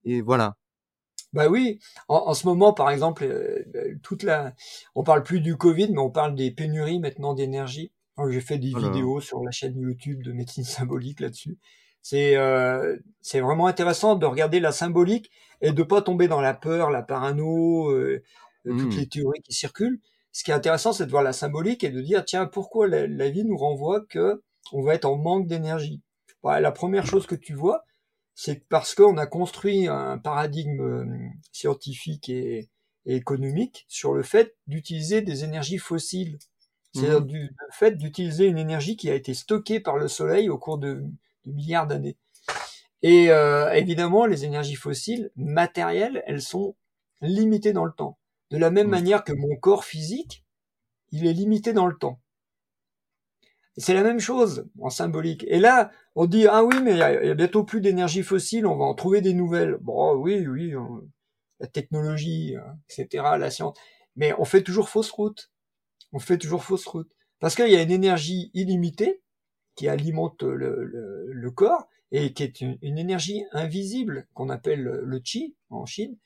et 0.05 0.21
voilà. 0.23 0.57
Bah 1.37 1.49
oui, 1.49 1.79
en, 2.09 2.17
en 2.17 2.35
ce 2.35 2.47
moment, 2.47 2.73
par 2.73 2.91
exemple, 2.91 3.25
euh, 3.25 3.65
euh, 3.77 3.95
toute 4.03 4.23
la, 4.23 4.55
on 4.95 5.05
parle 5.05 5.23
plus 5.23 5.41
du 5.41 5.57
Covid, 5.57 5.89
mais 5.93 5.99
on 6.01 6.11
parle 6.11 6.35
des 6.35 6.51
pénuries 6.51 6.99
maintenant 7.01 7.35
d'énergie. 7.35 7.93
J'ai 8.31 8.41
fait 8.41 8.59
des 8.59 8.73
Oh 8.75 8.79
vidéos 8.79 9.21
sur 9.21 9.43
la 9.45 9.51
chaîne 9.51 9.79
YouTube 9.79 10.23
de 10.23 10.33
médecine 10.33 10.65
symbolique 10.65 11.21
là-dessus. 11.21 11.59
C'est 12.03 12.37
euh, 12.37 12.97
c'est 13.21 13.41
vraiment 13.41 13.67
intéressant 13.67 14.17
de 14.17 14.27
regarder 14.27 14.61
la 14.61 14.73
symbolique 14.73 15.31
et 15.61 15.73
de 15.73 15.83
pas 15.83 16.03
tomber 16.03 16.29
dans 16.29 16.41
la 16.41 16.55
peur, 16.55 16.91
la 16.91 17.03
parano, 17.03 17.91
euh, 17.91 18.23
toutes 18.79 18.95
Mm. 18.95 18.97
les 18.97 19.09
théories 19.09 19.43
qui 19.43 19.53
circulent. 19.55 20.01
Ce 20.33 20.45
qui 20.45 20.51
est 20.51 20.55
intéressant, 20.55 20.93
c'est 20.93 21.07
de 21.07 21.11
voir 21.11 21.23
la 21.23 21.33
symbolique 21.35 21.85
et 21.85 21.91
de 21.91 22.01
dire 22.01 22.25
tiens 22.25 22.47
pourquoi 22.47 22.89
la, 22.89 23.07
la 23.07 23.31
vie 23.31 23.45
nous 23.45 23.57
renvoie 23.57 24.03
que 24.09 24.43
on 24.73 24.83
va 24.83 24.95
être 24.95 25.05
en 25.07 25.17
manque 25.17 25.47
d'énergie? 25.47 26.03
Bah, 26.43 26.61
la 26.61 26.73
première 26.73 27.07
chose 27.07 27.27
que 27.27 27.35
tu 27.35 27.55
vois, 27.55 27.85
c'est 28.37 28.69
parce 28.69 28.95
qu'on 28.95 29.19
a 29.19 29.27
construit 29.27 29.89
un 29.89 30.19
paradigme 30.19 30.83
euh, 30.83 31.07
scientifique 31.53 32.31
et, 32.31 32.71
et 33.07 33.17
économique 33.17 33.87
sur 33.89 34.15
le 34.15 34.23
fait 34.25 34.57
d'utiliser 34.69 35.23
des 35.23 35.45
énergies 35.45 35.79
fossiles. 35.79 36.39
C'est-à-dire 36.93 37.23
Mhm. 37.23 37.27
du, 37.27 37.41
le 37.43 37.73
fait 37.73 37.93
d'utiliser 37.99 38.47
une 38.47 38.59
énergie 38.59 38.97
qui 38.97 39.11
a 39.11 39.17
été 39.17 39.35
stockée 39.35 39.81
par 39.81 39.99
le 39.99 40.09
Soleil 40.09 40.51
au 40.51 40.59
cours 40.59 40.79
de, 40.79 41.05
de 41.47 41.53
milliards 41.53 41.89
d'années. 41.89 42.19
Et 43.03 43.31
euh, 43.31 43.73
évidemment, 43.73 44.27
les 44.27 44.45
énergies 44.45 44.77
fossiles 44.77 45.31
matérielles, 45.37 46.23
elles 46.27 46.43
sont 46.43 46.77
limitées 47.23 47.73
dans 47.73 47.85
le 47.87 47.93
temps. 47.93 48.19
De 48.51 48.59
la 48.59 48.71
même 48.71 48.89
manière 48.89 49.25
que 49.25 49.33
mon 49.33 49.57
corps 49.57 49.85
physique, 49.85 50.45
il 51.13 51.27
est 51.27 51.35
limité 51.35 51.73
dans 51.73 51.87
le 51.87 51.97
temps. 51.97 52.21
C'est 53.79 53.95
la 53.95 54.03
même 54.03 54.21
chose 54.21 54.67
en 54.81 54.89
symbolique. 54.89 55.45
Et 55.49 55.59
là, 55.59 55.91
on 56.15 56.27
dit 56.27 56.47
ah 56.47 56.65
oui, 56.65 56.77
mais 56.83 56.93
il 56.93 56.99
y 56.99 57.03
a, 57.03 57.35
bientôt 57.35 57.65
plus 57.65 57.81
d'énergie 57.81 58.23
fossile, 58.23 58.67
on 58.67 58.77
va 58.77 58.85
en 58.85 58.95
trouver 58.95 59.21
des 59.21 59.35
nouvelles. 59.35 59.77
Bon, 59.81 60.15
oui, 60.15 60.47
oui, 60.47 60.75
on- 60.77 61.03
la 61.61 61.67
technologie, 61.67 62.55
hein, 62.57 62.79
etc., 62.89 63.25
la 63.39 63.51
science. 63.51 63.79
Mais 64.15 64.35
on 64.39 64.45
fait 64.45 64.63
toujours 64.63 64.89
fausse 64.89 65.11
route. 65.11 65.51
On 66.13 66.19
fait 66.19 66.39
toujours 66.39 66.65
fausse 66.65 66.87
route 66.87 67.11
parce 67.41 67.55
qu'il 67.55 67.69
y 67.69 67.77
a 67.77 67.83
une 67.83 67.91
énergie 67.91 68.51
illimitée 68.55 69.23
qui 69.75 69.89
alimente 69.89 70.43
le, 70.43 71.51
corps 71.51 71.89
et 72.13 72.33
qui 72.33 72.43
est 72.43 72.61
une, 72.61 72.79
énergie 72.83 73.45
invisible 73.53 74.27
qu'on 74.33 74.49
appelle 74.49 74.83
le, 74.83 75.05
le 75.05 75.21
chi 75.23 75.55
en 75.69 75.85
Chine 75.85 76.17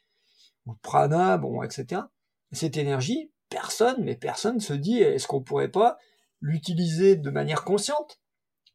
ou 0.67 0.75
prana, 0.83 1.39
bon, 1.39 1.63
etc. 1.63 2.03
Cette 2.53 2.77
énergie, 2.77 3.33
personne, 3.49 4.05
mais 4.05 4.17
personne 4.17 4.61
se 4.61 4.73
dit 4.73 5.01
est-ce 5.01 5.27
qu'on 5.27 5.43
pourrait 5.43 5.71
pas 5.71 5.99
l'utiliser 6.41 7.17
de 7.17 7.31
manière 7.31 7.65
consciente 7.65 8.21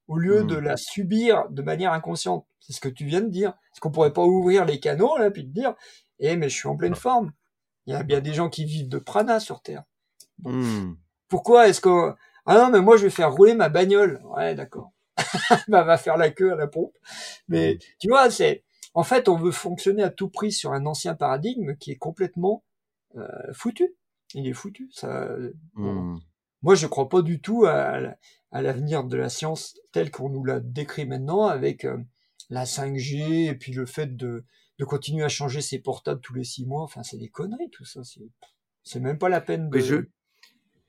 au 0.08 0.18
lieu 0.18 0.44
de 0.44 0.56
la 0.56 0.78
subir 0.78 1.50
de 1.50 1.62
manière 1.62 1.92
inconsciente. 1.92 2.46
C'est 2.60 2.74
ce 2.74 2.82
que 2.82 2.90
tu 2.90 3.06
viens 3.06 3.22
de 3.22 3.30
dire. 3.30 3.50
Est-ce 3.50 3.82
qu'on 3.82 3.92
pourrait 3.92 4.14
pas 4.14 4.24
ouvrir 4.24 4.66
les 4.66 4.80
canaux 4.80 5.18
là 5.18 5.32
puis 5.32 5.44
te 5.44 5.54
dire 5.54 5.74
eh 6.20 6.36
mais 6.36 6.50
je 6.50 6.56
suis 6.56 6.68
en 6.68 6.78
pleine 6.78 6.96
forme. 6.96 7.34
Il 7.86 7.94
y 7.94 7.96
a 7.96 8.04
bien 8.04 8.22
des 8.22 8.34
gens 8.34 8.50
qui 8.50 8.66
vivent 8.66 8.90
de 8.90 8.98
prana 8.98 9.40
sur 9.40 9.62
terre. 9.62 9.84
Mm. 10.44 10.94
Pourquoi 11.28 11.68
est-ce 11.68 11.82
que 11.82 12.14
ah 12.46 12.58
non 12.58 12.70
mais 12.70 12.82
moi 12.82 12.98
je 12.98 13.04
vais 13.04 13.10
faire 13.10 13.32
rouler 13.32 13.56
ma 13.56 13.70
bagnole. 13.70 14.22
Ouais 14.26 14.56
d'accord. 14.56 14.92
bah 15.68 15.84
va 15.84 15.98
faire 15.98 16.18
la 16.18 16.30
queue 16.30 16.54
à 16.54 16.56
la 16.56 16.68
pompe. 16.68 16.96
Mais 17.48 17.78
tu 18.00 18.08
vois 18.08 18.30
c'est 18.30 18.64
en 18.94 19.04
fait 19.04 19.28
on 19.28 19.38
veut 19.38 19.52
fonctionner 19.52 20.04
à 20.04 20.10
tout 20.10 20.30
prix 20.30 20.52
sur 20.52 20.74
un 20.74 20.86
ancien 20.86 21.16
paradigme 21.16 21.76
qui 21.78 21.92
est 21.92 21.98
complètement 21.98 22.64
euh, 23.16 23.54
foutu. 23.54 23.96
Il 24.34 24.48
est 24.48 24.54
foutu. 24.54 24.90
Ça. 24.92 25.30
bon. 25.74 26.20
Moi 26.66 26.74
je 26.74 26.88
crois 26.88 27.10
pas 27.10 27.22
du 27.22 27.40
tout 27.40 27.66
à, 27.66 28.00
la- 28.00 28.18
à 28.52 28.62
l'avenir 28.64 29.04
de 29.04 29.16
la 29.16 29.30
science 29.30 29.78
tel 29.92 30.10
qu'on 30.10 30.30
nous 30.30 30.44
l'a 30.44 30.60
décrit 30.60 31.06
maintenant 31.06 31.46
avec 31.46 31.86
euh, 31.86 31.98
la 32.50 32.66
5G 32.66 33.50
et 33.50 33.54
puis 33.54 33.72
le 33.72 33.86
fait 33.86 34.18
de 34.18 34.44
de 34.80 34.84
continuer 34.84 35.24
à 35.24 35.30
changer 35.30 35.62
ses 35.62 35.78
portables 35.80 36.22
tous 36.22 36.34
les 36.34 36.44
six 36.44 36.66
mois. 36.66 36.82
Enfin 36.82 37.04
c'est 37.04 37.18
des 37.18 37.30
conneries 37.30 37.70
tout 37.70 37.86
ça. 37.86 38.02
C'est 38.84 39.00
même 39.00 39.20
pas 39.20 39.30
la 39.30 39.42
peine 39.42 39.70
de. 39.70 40.10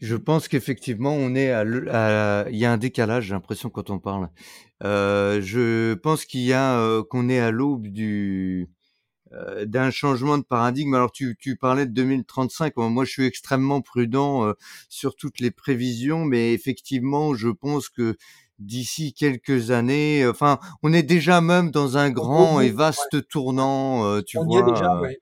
Je, 0.01 0.17
pense 0.17 0.49
qu'effectivement, 0.49 1.13
on 1.13 1.35
est 1.35 1.51
à, 1.51 2.47
il 2.51 2.57
y 2.57 2.65
a 2.65 2.73
un 2.73 2.79
décalage, 2.79 3.25
j'ai 3.27 3.35
l'impression 3.35 3.69
quand 3.69 3.91
on 3.91 3.99
parle. 3.99 4.31
Euh, 4.83 5.41
je 5.43 5.95
pense 5.95 6.25
qu'il 6.25 6.43
y 6.43 6.53
a, 6.55 6.79
euh, 6.81 7.03
qu'on 7.03 7.29
est 7.29 7.39
à 7.39 7.51
l'aube 7.51 7.87
du, 7.87 8.69
d'un 9.67 9.91
changement 9.91 10.39
de 10.39 10.43
paradigme. 10.45 10.95
Alors 10.95 11.13
tu, 11.13 11.37
tu 11.39 11.57
parlais 11.57 11.87
de 11.87 11.93
2035. 11.93 12.75
Bon, 12.77 12.91
Moi, 12.91 13.05
je 13.05 13.11
suis 13.13 13.27
extrêmement 13.27 13.81
prudent 13.81 14.47
euh, 14.47 14.53
sur 14.89 15.17
toutes 15.17 15.41
les 15.41 15.51
prévisions, 15.51 16.25
mais 16.25 16.53
effectivement, 16.53 17.35
je 17.35 17.49
pense 17.49 17.89
que 17.89 18.17
d'ici 18.59 19.13
quelques 19.13 19.71
années, 19.71 20.23
euh, 20.25 20.31
enfin, 20.31 20.59
on 20.83 20.93
est 20.93 21.03
déjà 21.03 21.41
même 21.41 21.71
dans 21.71 21.99
un 21.99 22.11
grand 22.11 22.61
et 22.61 22.71
vaste 22.71 23.29
tournant, 23.29 24.05
euh, 24.07 24.23
tu 24.23 24.39
On 24.39 24.45
y 24.45 24.47
vois. 24.47 24.61
est 24.61 24.63
déjà, 24.73 24.95
euh, 24.95 25.01
ouais. 25.03 25.19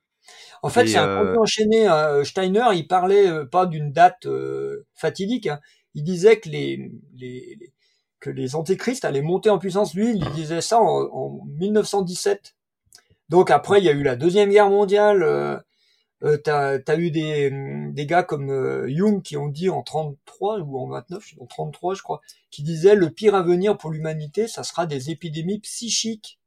En 0.63 0.71
fait, 0.71 0.87
c'est 0.89 0.99
un 0.99 1.09
euh, 1.09 1.37
enchaîné. 1.39 1.87
hein. 1.87 2.25
Steiner, 2.25 2.65
il 2.75 2.87
parlait 2.87 3.29
euh, 3.29 3.45
pas 3.45 3.67
d'une 3.67 3.93
date 3.93 4.27
euh, 4.27 4.87
fatidique. 4.95 5.47
hein. 5.47 5.61
Il 5.95 6.05
disait 6.05 6.39
que 6.41 6.49
les, 6.49 6.91
les, 7.15 7.57
les- 7.61 7.73
que 8.21 8.31
les 8.31 8.57
antéchrists 8.57 9.05
allaient 9.05 9.21
monter 9.23 9.51
en 9.51 9.59
puissance. 9.59 9.95
Lui, 9.95 10.13
il 10.17 10.31
disait 10.33 10.63
ça 10.63 10.81
en, 10.81 11.03
en 11.13 11.45
1917. 11.59 12.55
Donc 13.29 13.51
après, 13.51 13.79
il 13.81 13.85
y 13.85 13.89
a 13.89 13.93
eu 13.93 14.03
la 14.03 14.17
deuxième 14.17 14.51
guerre 14.51 14.71
mondiale. 14.71 15.23
Euh, 15.23 15.59
euh, 16.23 16.39
t'as 16.39 16.79
as 16.87 16.97
eu 16.97 17.11
des, 17.11 17.51
des 17.93 18.07
gars 18.07 18.23
comme 18.23 18.51
euh, 18.51 18.87
Jung 18.89 19.21
qui 19.23 19.37
ont 19.37 19.49
dit 19.49 19.69
en 19.69 19.83
33 19.83 20.61
ou 20.61 20.79
en 20.79 20.89
29, 20.89 21.23
je 21.23 21.31
sais- 21.35 21.41
en 21.41 21.47
33 21.47 21.95
je 21.95 22.03
crois, 22.03 22.21
qui 22.51 22.63
disaient 22.63 22.95
le 22.95 23.11
pire 23.11 23.35
avenir 23.35 23.77
pour 23.77 23.91
l'humanité, 23.91 24.47
ça 24.49 24.63
sera 24.63 24.87
des 24.87 25.11
épidémies 25.11 25.59
psychiques, 25.61 26.39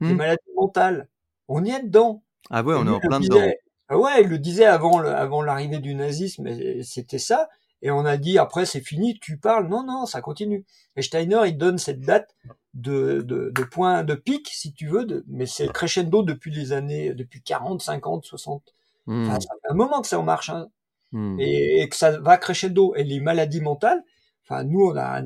des 0.00 0.12
Hmm. 0.12 0.16
maladies 0.16 0.52
mentales. 0.54 1.08
On 1.48 1.64
y 1.64 1.70
est 1.70 1.82
dedans. 1.82 2.22
Ah 2.50 2.62
ouais, 2.62 2.74
on 2.76 2.86
est 2.86 2.90
en 2.90 3.00
plein 3.00 3.18
disait- 3.18 3.30
dedans. 3.30 3.52
Ah 3.88 3.98
ouais, 3.98 4.22
il 4.22 4.28
le 4.28 4.38
disait 4.38 4.64
avant 4.66 4.98
le- 5.00 5.08
avant 5.08 5.42
l'arrivée 5.42 5.78
du 5.78 5.94
nazisme, 5.94 6.48
c'était 6.84 7.18
ça. 7.18 7.48
Et 7.82 7.90
on 7.90 8.04
a 8.04 8.16
dit 8.16 8.38
après 8.38 8.64
c'est 8.66 8.80
fini, 8.80 9.18
tu 9.20 9.38
parles. 9.38 9.68
Non 9.68 9.82
non, 9.84 10.06
ça 10.06 10.20
continue. 10.20 10.64
Et 10.96 11.02
Steiner 11.02 11.40
il 11.46 11.56
donne 11.58 11.78
cette 11.78 12.00
date 12.00 12.34
de 12.76 13.22
de, 13.22 13.50
de 13.54 13.64
point 13.64 14.04
de 14.04 14.14
pic 14.14 14.48
si 14.52 14.72
tu 14.72 14.86
veux, 14.86 15.04
de, 15.04 15.24
mais 15.28 15.46
c'est 15.46 15.72
crescendo 15.72 16.22
depuis 16.22 16.52
les 16.52 16.72
années 16.72 17.12
depuis 17.14 17.42
40, 17.42 17.82
50, 17.82 18.24
60. 18.24 18.62
Hmm. 19.06 19.24
Enfin, 19.28 19.40
ça 19.40 19.48
fait 19.62 19.70
un 19.72 19.74
moment 19.74 20.00
que 20.02 20.06
ça 20.08 20.18
en 20.18 20.22
marche 20.24 20.50
hein, 20.50 20.68
Hmm. 21.12 21.38
et, 21.40 21.80
et 21.82 21.88
que 21.88 21.96
ça 21.96 22.18
va 22.20 22.36
crescendo. 22.36 22.94
Et 22.96 23.04
les 23.04 23.20
maladies 23.20 23.60
mentales, 23.60 24.02
enfin 24.44 24.62
nous 24.64 24.80
on 24.86 24.96
a 24.96 25.22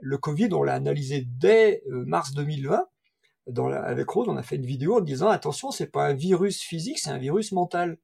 le 0.00 0.18
Covid, 0.18 0.48
on 0.52 0.62
l'a 0.62 0.74
analysé 0.74 1.26
dès 1.38 1.82
euh, 1.90 2.04
mars 2.06 2.32
2020. 2.34 2.86
Dans 3.48 3.68
la- 3.68 3.82
avec 3.82 4.08
Rose, 4.10 4.28
on 4.28 4.36
a 4.36 4.42
fait 4.42 4.56
une 4.56 4.66
vidéo 4.66 4.98
en 4.98 5.00
disant 5.00 5.28
attention, 5.28 5.70
c'est 5.72 5.86
pas 5.90 6.06
un 6.06 6.12
virus 6.14 6.60
physique, 6.60 6.98
c'est 6.98 7.10
un 7.10 7.18
virus 7.18 7.50
mental. 7.52 7.98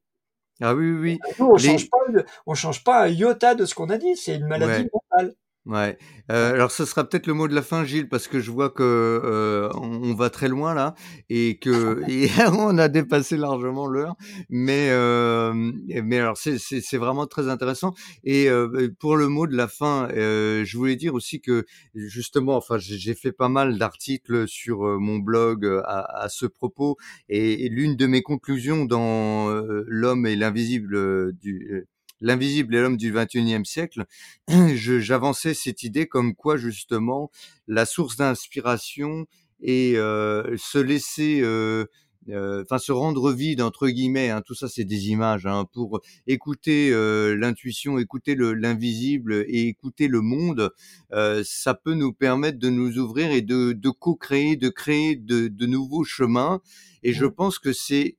Ah 0.61 0.75
oui, 0.75 0.91
oui, 0.91 0.99
oui. 0.99 1.19
Nous, 1.39 1.45
on 1.45 1.55
Les- 1.55 1.59
change 1.63 1.89
pas, 1.89 1.97
on 2.45 2.53
change 2.55 2.83
pas 2.83 3.03
un 3.03 3.07
iota 3.07 3.55
de 3.55 3.65
ce 3.65 3.73
qu'on 3.75 3.89
a 3.89 3.97
dit. 3.97 4.17
C'est 4.17 4.35
une 4.35 4.47
maladie 4.47 4.83
Ouais. 4.83 4.89
mentale. 4.93 5.35
Ouais. 5.69 5.99
Euh, 6.31 6.53
alors 6.53 6.71
ce 6.71 6.83
sera 6.83 7.03
peut-être 7.07 7.27
le 7.27 7.35
mot 7.35 7.47
de 7.47 7.53
la 7.53 7.61
fin, 7.61 7.83
Gilles, 7.83 8.09
parce 8.09 8.27
que 8.27 8.39
je 8.39 8.49
vois 8.49 8.71
que 8.71 8.81
euh, 8.81 9.69
on, 9.75 10.01
on 10.01 10.13
va 10.15 10.31
très 10.31 10.47
loin 10.47 10.73
là 10.73 10.95
et 11.29 11.59
que 11.61 12.01
et 12.09 12.27
on 12.57 12.75
a 12.79 12.87
dépassé 12.87 13.37
largement 13.37 13.85
l'heure. 13.85 14.15
Mais 14.49 14.87
euh, 14.89 15.53
mais 15.53 16.17
alors 16.17 16.37
c'est 16.37 16.57
c'est 16.57 16.81
c'est 16.81 16.97
vraiment 16.97 17.27
très 17.27 17.49
intéressant. 17.49 17.93
Et 18.23 18.49
euh, 18.49 18.89
pour 18.99 19.15
le 19.15 19.27
mot 19.27 19.45
de 19.45 19.55
la 19.55 19.67
fin, 19.67 20.07
euh, 20.15 20.65
je 20.65 20.75
voulais 20.75 20.95
dire 20.95 21.13
aussi 21.13 21.39
que 21.39 21.65
justement, 21.93 22.55
enfin 22.57 22.77
j'ai 22.79 23.13
fait 23.13 23.31
pas 23.31 23.49
mal 23.49 23.77
d'articles 23.77 24.47
sur 24.47 24.87
euh, 24.87 24.97
mon 24.97 25.17
blog 25.19 25.67
à, 25.85 26.23
à 26.23 26.29
ce 26.29 26.47
propos 26.47 26.97
et, 27.27 27.65
et 27.65 27.69
l'une 27.69 27.95
de 27.95 28.07
mes 28.07 28.23
conclusions 28.23 28.85
dans 28.85 29.49
l'homme 29.87 30.25
et 30.25 30.35
l'invisible 30.35 31.33
du 31.33 31.67
euh, 31.73 31.87
L'invisible 32.21 32.75
et 32.75 32.81
l'homme 32.81 32.97
du 32.97 33.11
21e 33.11 33.65
siècle, 33.65 34.05
j'avançais 34.75 35.53
cette 35.53 35.83
idée 35.83 36.07
comme 36.07 36.35
quoi 36.35 36.57
justement 36.57 37.31
la 37.67 37.85
source 37.85 38.17
d'inspiration 38.17 39.25
et 39.61 39.93
euh, 39.97 40.55
se 40.57 40.77
laisser, 40.77 41.41
euh, 41.41 41.85
euh, 42.29 42.63
enfin 42.63 42.77
se 42.77 42.91
rendre 42.91 43.31
vide 43.31 43.61
entre 43.61 43.87
guillemets, 43.87 44.29
hein, 44.29 44.41
tout 44.45 44.53
ça 44.53 44.67
c'est 44.67 44.83
des 44.83 45.09
images, 45.09 45.45
hein, 45.45 45.65
pour 45.73 46.01
écouter 46.27 46.91
euh, 46.91 47.35
l'intuition, 47.35 47.97
écouter 47.97 48.35
le- 48.35 48.53
l'invisible 48.53 49.45
et 49.47 49.67
écouter 49.67 50.07
le 50.07 50.21
monde, 50.21 50.71
euh, 51.13 51.43
ça 51.45 51.73
peut 51.73 51.93
nous 51.93 52.13
permettre 52.13 52.59
de 52.59 52.69
nous 52.69 52.97
ouvrir 52.97 53.31
et 53.31 53.41
de, 53.41 53.73
de 53.73 53.89
co-créer, 53.89 54.55
de 54.57 54.69
créer 54.69 55.15
de, 55.15 55.47
de 55.47 55.65
nouveaux 55.65 56.03
chemins. 56.03 56.61
Et 57.03 57.13
je 57.13 57.25
pense 57.25 57.59
que 57.59 57.73
c'est 57.73 58.17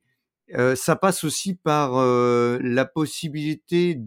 euh, 0.55 0.75
ça 0.75 0.95
passe 0.95 1.23
aussi 1.23 1.55
par 1.55 1.97
euh, 1.97 2.59
la 2.61 2.85
possibilité 2.85 3.99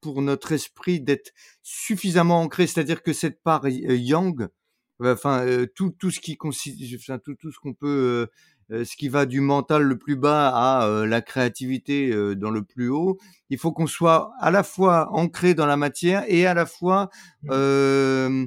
pour 0.00 0.22
notre 0.22 0.52
esprit 0.52 1.00
d'être 1.00 1.32
suffisamment 1.62 2.40
ancré, 2.42 2.66
c'est-à-dire 2.66 3.02
que 3.02 3.12
cette 3.12 3.42
part 3.42 3.68
yang, 3.68 4.48
enfin 5.02 5.44
euh, 5.46 5.66
tout 5.74 5.90
tout 5.98 6.10
ce 6.10 6.20
qui 6.20 6.36
consiste, 6.36 6.80
enfin 6.96 7.18
tout 7.18 7.34
tout 7.34 7.52
ce 7.52 7.58
qu'on 7.58 7.74
peut 7.74 8.28
euh, 8.72 8.84
ce 8.84 8.96
qui 8.96 9.08
va 9.08 9.26
du 9.26 9.40
mental 9.40 9.82
le 9.82 9.98
plus 9.98 10.14
bas 10.16 10.48
à 10.48 10.86
euh, 10.86 11.06
la 11.06 11.20
créativité 11.22 12.10
euh, 12.12 12.36
dans 12.36 12.50
le 12.50 12.62
plus 12.62 12.88
haut. 12.88 13.18
Il 13.50 13.58
faut 13.58 13.72
qu'on 13.72 13.88
soit 13.88 14.32
à 14.40 14.50
la 14.52 14.62
fois 14.62 15.08
ancré 15.12 15.54
dans 15.54 15.66
la 15.66 15.76
matière 15.76 16.24
et 16.28 16.46
à 16.46 16.54
la 16.54 16.66
fois, 16.66 17.10
Mmh. 17.42 18.46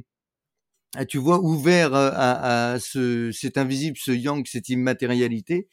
tu 1.10 1.18
vois, 1.18 1.40
ouvert 1.40 1.94
à, 1.94 2.74
à 2.74 2.80
ce, 2.80 3.32
cet 3.32 3.58
invisible, 3.58 3.98
ce 3.98 4.12
yang, 4.12 4.46
cette 4.46 4.70
immatérialité, 4.70 5.68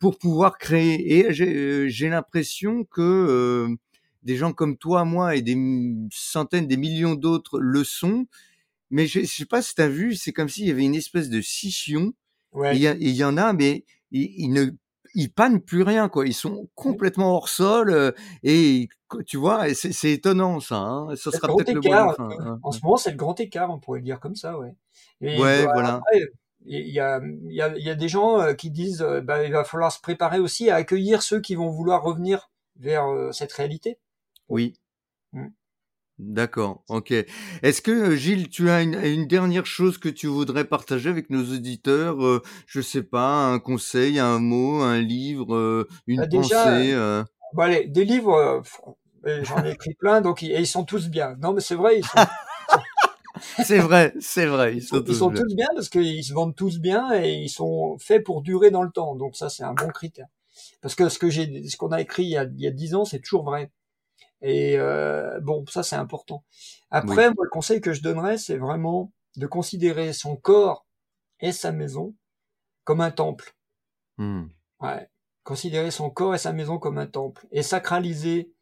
pour 0.00 0.18
pouvoir 0.18 0.58
créer. 0.58 1.18
Et 1.18 1.32
j'ai 1.32 1.54
euh, 1.54 2.08
l'impression 2.10 2.84
que 2.84 3.00
euh, 3.00 3.74
des 4.22 4.36
gens 4.36 4.52
comme 4.52 4.76
toi, 4.76 5.04
moi 5.04 5.36
et 5.36 5.42
des 5.42 5.56
centaines, 6.10 6.66
des 6.66 6.76
millions 6.76 7.14
d'autres 7.14 7.58
le 7.60 7.84
sont. 7.84 8.26
Mais 8.90 9.06
je, 9.06 9.20
je 9.20 9.26
sais 9.26 9.46
pas 9.46 9.62
si 9.62 9.74
tu 9.74 9.82
as 9.82 9.88
vu, 9.88 10.14
c'est 10.14 10.32
comme 10.32 10.48
s'il 10.48 10.66
y 10.66 10.70
avait 10.70 10.84
une 10.84 10.94
espèce 10.94 11.28
de 11.30 11.40
scission 11.40 12.12
Ouais. 12.52 12.76
il 12.76 12.82
y, 12.82 12.86
a- 12.86 12.92
et 12.94 12.98
il 13.00 13.16
y 13.16 13.24
en 13.24 13.36
a, 13.36 13.52
mais 13.52 13.84
ils, 14.12 14.32
ils 14.36 14.52
ne 14.52 14.66
ils 15.16 15.28
pannent 15.32 15.60
plus 15.60 15.82
rien, 15.82 16.08
quoi. 16.08 16.24
Ils 16.26 16.32
sont 16.34 16.68
complètement 16.76 17.34
hors 17.36 17.48
sol 17.48 17.90
euh, 17.90 18.12
et 18.44 18.88
tu 19.26 19.36
vois, 19.36 19.72
c'est 19.74 20.12
étonnant 20.12 20.60
ça. 20.60 20.76
Hein. 20.76 21.16
Ça 21.16 21.30
sera 21.32 21.48
peut-être 21.48 21.72
le 21.72 21.80
mot 21.80 21.80
de 21.80 21.88
la 21.88 21.94
écart. 21.96 22.10
un 22.10 22.14
fin. 22.14 22.28
peu. 22.28 22.42
hein. 22.44 22.60
En 22.62 22.70
ce 22.72 22.80
moment, 22.82 22.96
c'est 22.96 23.10
le 23.10 23.16
grand 23.16 23.38
écart, 23.40 23.70
on 23.70 23.78
pourrait 23.80 23.98
le 24.00 24.04
dire 24.04 24.20
comme 24.20 24.34
ça, 24.36 24.56
ouais. 24.58 24.74
Et 25.20 25.40
Ouais, 25.40 25.64
bah, 25.64 25.70
voilà. 25.74 25.94
après, 25.96 26.20
il 26.64 26.88
y 26.88 27.00
a, 27.00 27.20
y 27.42 27.60
a, 27.60 27.76
y 27.76 27.90
a 27.90 27.94
des 27.94 28.08
gens 28.08 28.40
euh, 28.40 28.54
qui 28.54 28.70
disent, 28.70 29.06
bah, 29.22 29.44
il 29.44 29.52
va 29.52 29.64
falloir 29.64 29.92
se 29.92 30.00
préparer 30.00 30.38
aussi 30.38 30.70
à 30.70 30.76
accueillir 30.76 31.22
ceux 31.22 31.40
qui 31.40 31.54
vont 31.54 31.68
vouloir 31.70 32.02
revenir 32.02 32.50
vers 32.76 33.06
euh, 33.06 33.32
cette 33.32 33.52
réalité. 33.52 33.98
Oui. 34.48 34.74
Mm. 35.32 35.48
D'accord. 36.18 36.84
Ok. 36.88 37.12
Est-ce 37.62 37.82
que 37.82 38.14
Gilles, 38.14 38.48
tu 38.48 38.70
as 38.70 38.82
une, 38.82 38.94
une 38.94 39.26
dernière 39.26 39.66
chose 39.66 39.98
que 39.98 40.08
tu 40.08 40.28
voudrais 40.28 40.64
partager 40.64 41.10
avec 41.10 41.28
nos 41.28 41.42
auditeurs 41.52 42.24
euh, 42.24 42.40
Je 42.66 42.80
sais 42.80 43.02
pas, 43.02 43.46
un 43.46 43.58
conseil, 43.58 44.20
un 44.20 44.38
mot, 44.38 44.80
un 44.82 45.00
livre, 45.00 45.54
euh, 45.56 45.88
une 46.06 46.20
Bah, 46.20 46.26
déjà, 46.26 46.62
pensée. 46.62 46.92
euh, 46.92 47.24
Bon, 47.52 47.62
allez, 47.62 47.86
des 47.86 48.04
livres, 48.04 48.62
j'en 49.42 49.64
ai 49.64 49.70
écrit 49.72 49.94
plein, 49.94 50.20
donc 50.20 50.42
ils- 50.42 50.52
et 50.52 50.60
ils 50.60 50.66
sont 50.66 50.84
tous 50.84 51.08
bien. 51.08 51.36
Non, 51.40 51.52
mais 51.52 51.60
c'est 51.60 51.74
vrai, 51.74 51.98
ils 51.98 52.04
sont, 52.04 52.18
C'est 53.64 53.78
vrai, 53.78 54.14
c'est 54.20 54.46
vrai. 54.46 54.76
Ils 54.76 54.82
sont 54.82 54.98
ils 54.98 55.04
tous 55.04 55.14
sont 55.14 55.30
bien. 55.30 55.42
tous 55.42 55.54
bien 55.54 55.68
parce 55.74 55.88
qu'ils 55.88 56.24
se 56.24 56.32
vendent 56.32 56.54
tous 56.54 56.78
bien 56.78 57.12
et 57.20 57.34
ils 57.34 57.48
sont 57.48 57.96
faits 57.98 58.24
pour 58.24 58.42
durer 58.42 58.70
dans 58.70 58.82
le 58.82 58.90
temps. 58.90 59.16
Donc 59.16 59.36
ça, 59.36 59.48
c'est 59.48 59.64
un 59.64 59.74
bon 59.74 59.88
critère. 59.88 60.26
Parce 60.80 60.94
que 60.94 61.08
ce 61.08 61.18
que 61.18 61.30
j'ai, 61.30 61.68
ce 61.68 61.76
qu'on 61.76 61.90
a 61.90 62.00
écrit 62.00 62.24
il 62.24 62.30
y 62.30 62.36
a, 62.36 62.44
il 62.44 62.60
y 62.60 62.66
a 62.66 62.70
10 62.70 62.94
ans, 62.94 63.04
c'est 63.04 63.20
toujours 63.20 63.44
vrai. 63.44 63.72
Et 64.40 64.78
euh, 64.78 65.40
bon, 65.40 65.64
ça 65.66 65.82
c'est 65.82 65.96
important. 65.96 66.44
Après, 66.90 67.26
moi, 67.34 67.44
le 67.44 67.50
conseil 67.50 67.80
que 67.80 67.92
je 67.92 68.02
donnerais, 68.02 68.38
c'est 68.38 68.56
vraiment 68.56 69.12
de 69.36 69.46
considérer 69.46 70.12
son 70.12 70.36
corps 70.36 70.86
et 71.40 71.50
sa 71.50 71.72
maison 71.72 72.14
comme 72.84 73.00
un 73.00 73.10
temple. 73.10 73.56
Hmm. 74.18 74.46
Ouais. 74.80 75.08
Considérer 75.42 75.90
son 75.90 76.10
corps 76.10 76.34
et 76.34 76.38
sa 76.38 76.52
maison 76.52 76.78
comme 76.78 76.98
un 76.98 77.06
temple. 77.06 77.46
Et 77.50 77.62
sacraliser 77.62 78.52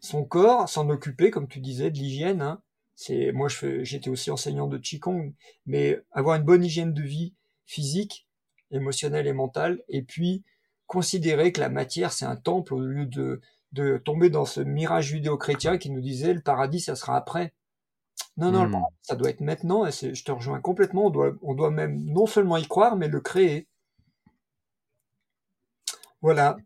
son 0.00 0.24
corps, 0.24 0.68
s'en 0.68 0.88
occuper, 0.88 1.30
comme 1.30 1.48
tu 1.48 1.60
disais, 1.60 1.90
de 1.90 1.98
l'hygiène. 1.98 2.42
Hein. 2.42 2.62
C'est, 2.94 3.32
moi, 3.32 3.48
je 3.48 3.56
fais- 3.56 3.84
j'étais 3.84 4.10
aussi 4.10 4.30
enseignant 4.30 4.66
de 4.68 4.78
Qigong, 4.78 5.32
mais 5.66 6.00
avoir 6.12 6.36
une 6.36 6.44
bonne 6.44 6.64
hygiène 6.64 6.92
de 6.92 7.02
vie 7.02 7.34
physique, 7.66 8.28
émotionnelle 8.70 9.26
et 9.26 9.32
mentale, 9.32 9.82
et 9.88 10.02
puis 10.02 10.44
considérer 10.86 11.52
que 11.52 11.60
la 11.60 11.68
matière, 11.70 12.12
c'est 12.12 12.24
un 12.26 12.36
temple 12.36 12.74
au 12.74 12.80
lieu 12.80 13.06
de, 13.06 13.40
de 13.72 13.98
tomber 13.98 14.30
dans 14.30 14.44
ce 14.44 14.60
mirage 14.60 15.06
judéo-chrétien 15.08 15.78
qui 15.78 15.90
nous 15.90 16.00
disait 16.00 16.34
le 16.34 16.40
paradis, 16.42 16.80
ça 16.80 16.96
sera 16.96 17.16
après. 17.16 17.54
Non, 18.36 18.52
non, 18.52 18.68
paradis, 18.70 18.96
ça 19.02 19.16
doit 19.16 19.30
être 19.30 19.40
maintenant, 19.40 19.86
et 19.86 19.92
c'est, 19.92 20.14
je 20.14 20.24
te 20.24 20.32
rejoins 20.32 20.60
complètement, 20.60 21.06
on 21.06 21.10
doit, 21.10 21.32
on 21.42 21.54
doit 21.54 21.70
même 21.70 22.02
non 22.04 22.26
seulement 22.26 22.56
y 22.58 22.66
croire, 22.66 22.96
mais 22.96 23.08
le 23.08 23.20
créer. 23.20 23.68
Voilà. 26.22 26.56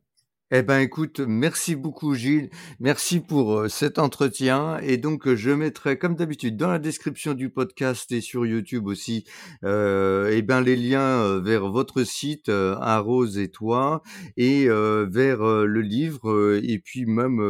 Eh 0.51 0.63
ben, 0.63 0.79
écoute, 0.81 1.21
merci 1.21 1.75
beaucoup, 1.75 2.15
Gilles. 2.15 2.51
Merci 2.79 3.21
pour 3.21 3.55
euh, 3.61 3.69
cet 3.69 3.99
entretien. 3.99 4.79
Et 4.83 4.99
donc, 4.99 5.27
euh, 5.27 5.35
je 5.37 5.51
mettrai, 5.51 5.99
comme 5.99 6.15
d'habitude, 6.15 6.57
dans 6.57 6.69
la 6.69 6.79
description 6.79 7.33
du 7.33 7.49
podcast 7.49 8.13
et 8.13 8.21
sur 8.21 8.45
YouTube 8.47 8.87
aussi, 8.87 9.25
euh, 9.65 10.31
eh 10.33 10.43
ben, 10.43 10.61
les 10.61 10.77
liens 10.77 11.41
vers 11.41 11.69
votre 11.71 12.05
site, 12.05 12.51
à 12.51 12.99
Rose 12.99 13.39
et 13.39 13.49
toi, 13.49 14.03
et 14.37 14.69
vers 14.69 15.39
le 15.43 15.81
livre, 15.81 16.61
et 16.63 16.79
puis 16.79 17.07
même 17.07 17.41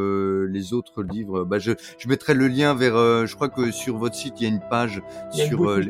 les 0.47 0.73
autres 0.73 1.03
livres. 1.03 1.45
Bah, 1.45 1.59
je, 1.59 1.73
je 1.99 2.09
mettrai 2.09 2.35
le 2.35 2.49
lien 2.49 2.75
vers, 2.75 3.27
je 3.27 3.35
crois 3.35 3.49
que 3.49 3.71
sur 3.73 3.99
votre 3.99 4.15
site, 4.15 4.35
il 4.41 4.45
y 4.45 4.47
a 4.47 4.51
une 4.51 4.63
page 4.71 5.03
sur 5.33 5.77
les- 5.77 5.89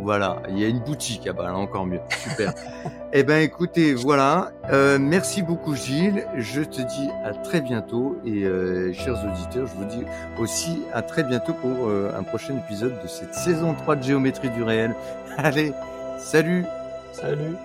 voilà, 0.00 0.42
il 0.48 0.58
y 0.58 0.64
a 0.64 0.68
une 0.68 0.80
boutique. 0.80 1.28
Bah 1.36 1.44
là, 1.44 1.56
encore 1.56 1.86
mieux. 1.86 2.00
Super. 2.10 2.52
eh 3.12 3.22
ben 3.22 3.42
écoutez, 3.42 3.94
voilà. 3.94 4.52
Euh, 4.70 4.98
merci 5.00 5.42
beaucoup 5.42 5.74
Gilles. 5.74 6.26
Je 6.36 6.62
te 6.62 6.80
dis 6.80 7.08
à 7.24 7.32
très 7.32 7.60
bientôt 7.60 8.18
et 8.24 8.44
euh, 8.44 8.92
chers 8.92 9.24
auditeurs, 9.24 9.66
je 9.66 9.74
vous 9.74 9.84
dis 9.84 10.04
aussi 10.38 10.82
à 10.92 11.02
très 11.02 11.22
bientôt 11.22 11.52
pour 11.54 11.88
euh, 11.88 12.12
un 12.18 12.22
prochain 12.22 12.56
épisode 12.56 12.94
de 13.02 13.08
cette 13.08 13.34
saison 13.34 13.74
3 13.74 13.96
de 13.96 14.02
Géométrie 14.02 14.50
du 14.50 14.62
réel. 14.62 14.94
Allez, 15.36 15.72
salut 16.18 16.64
Salut. 17.12 17.56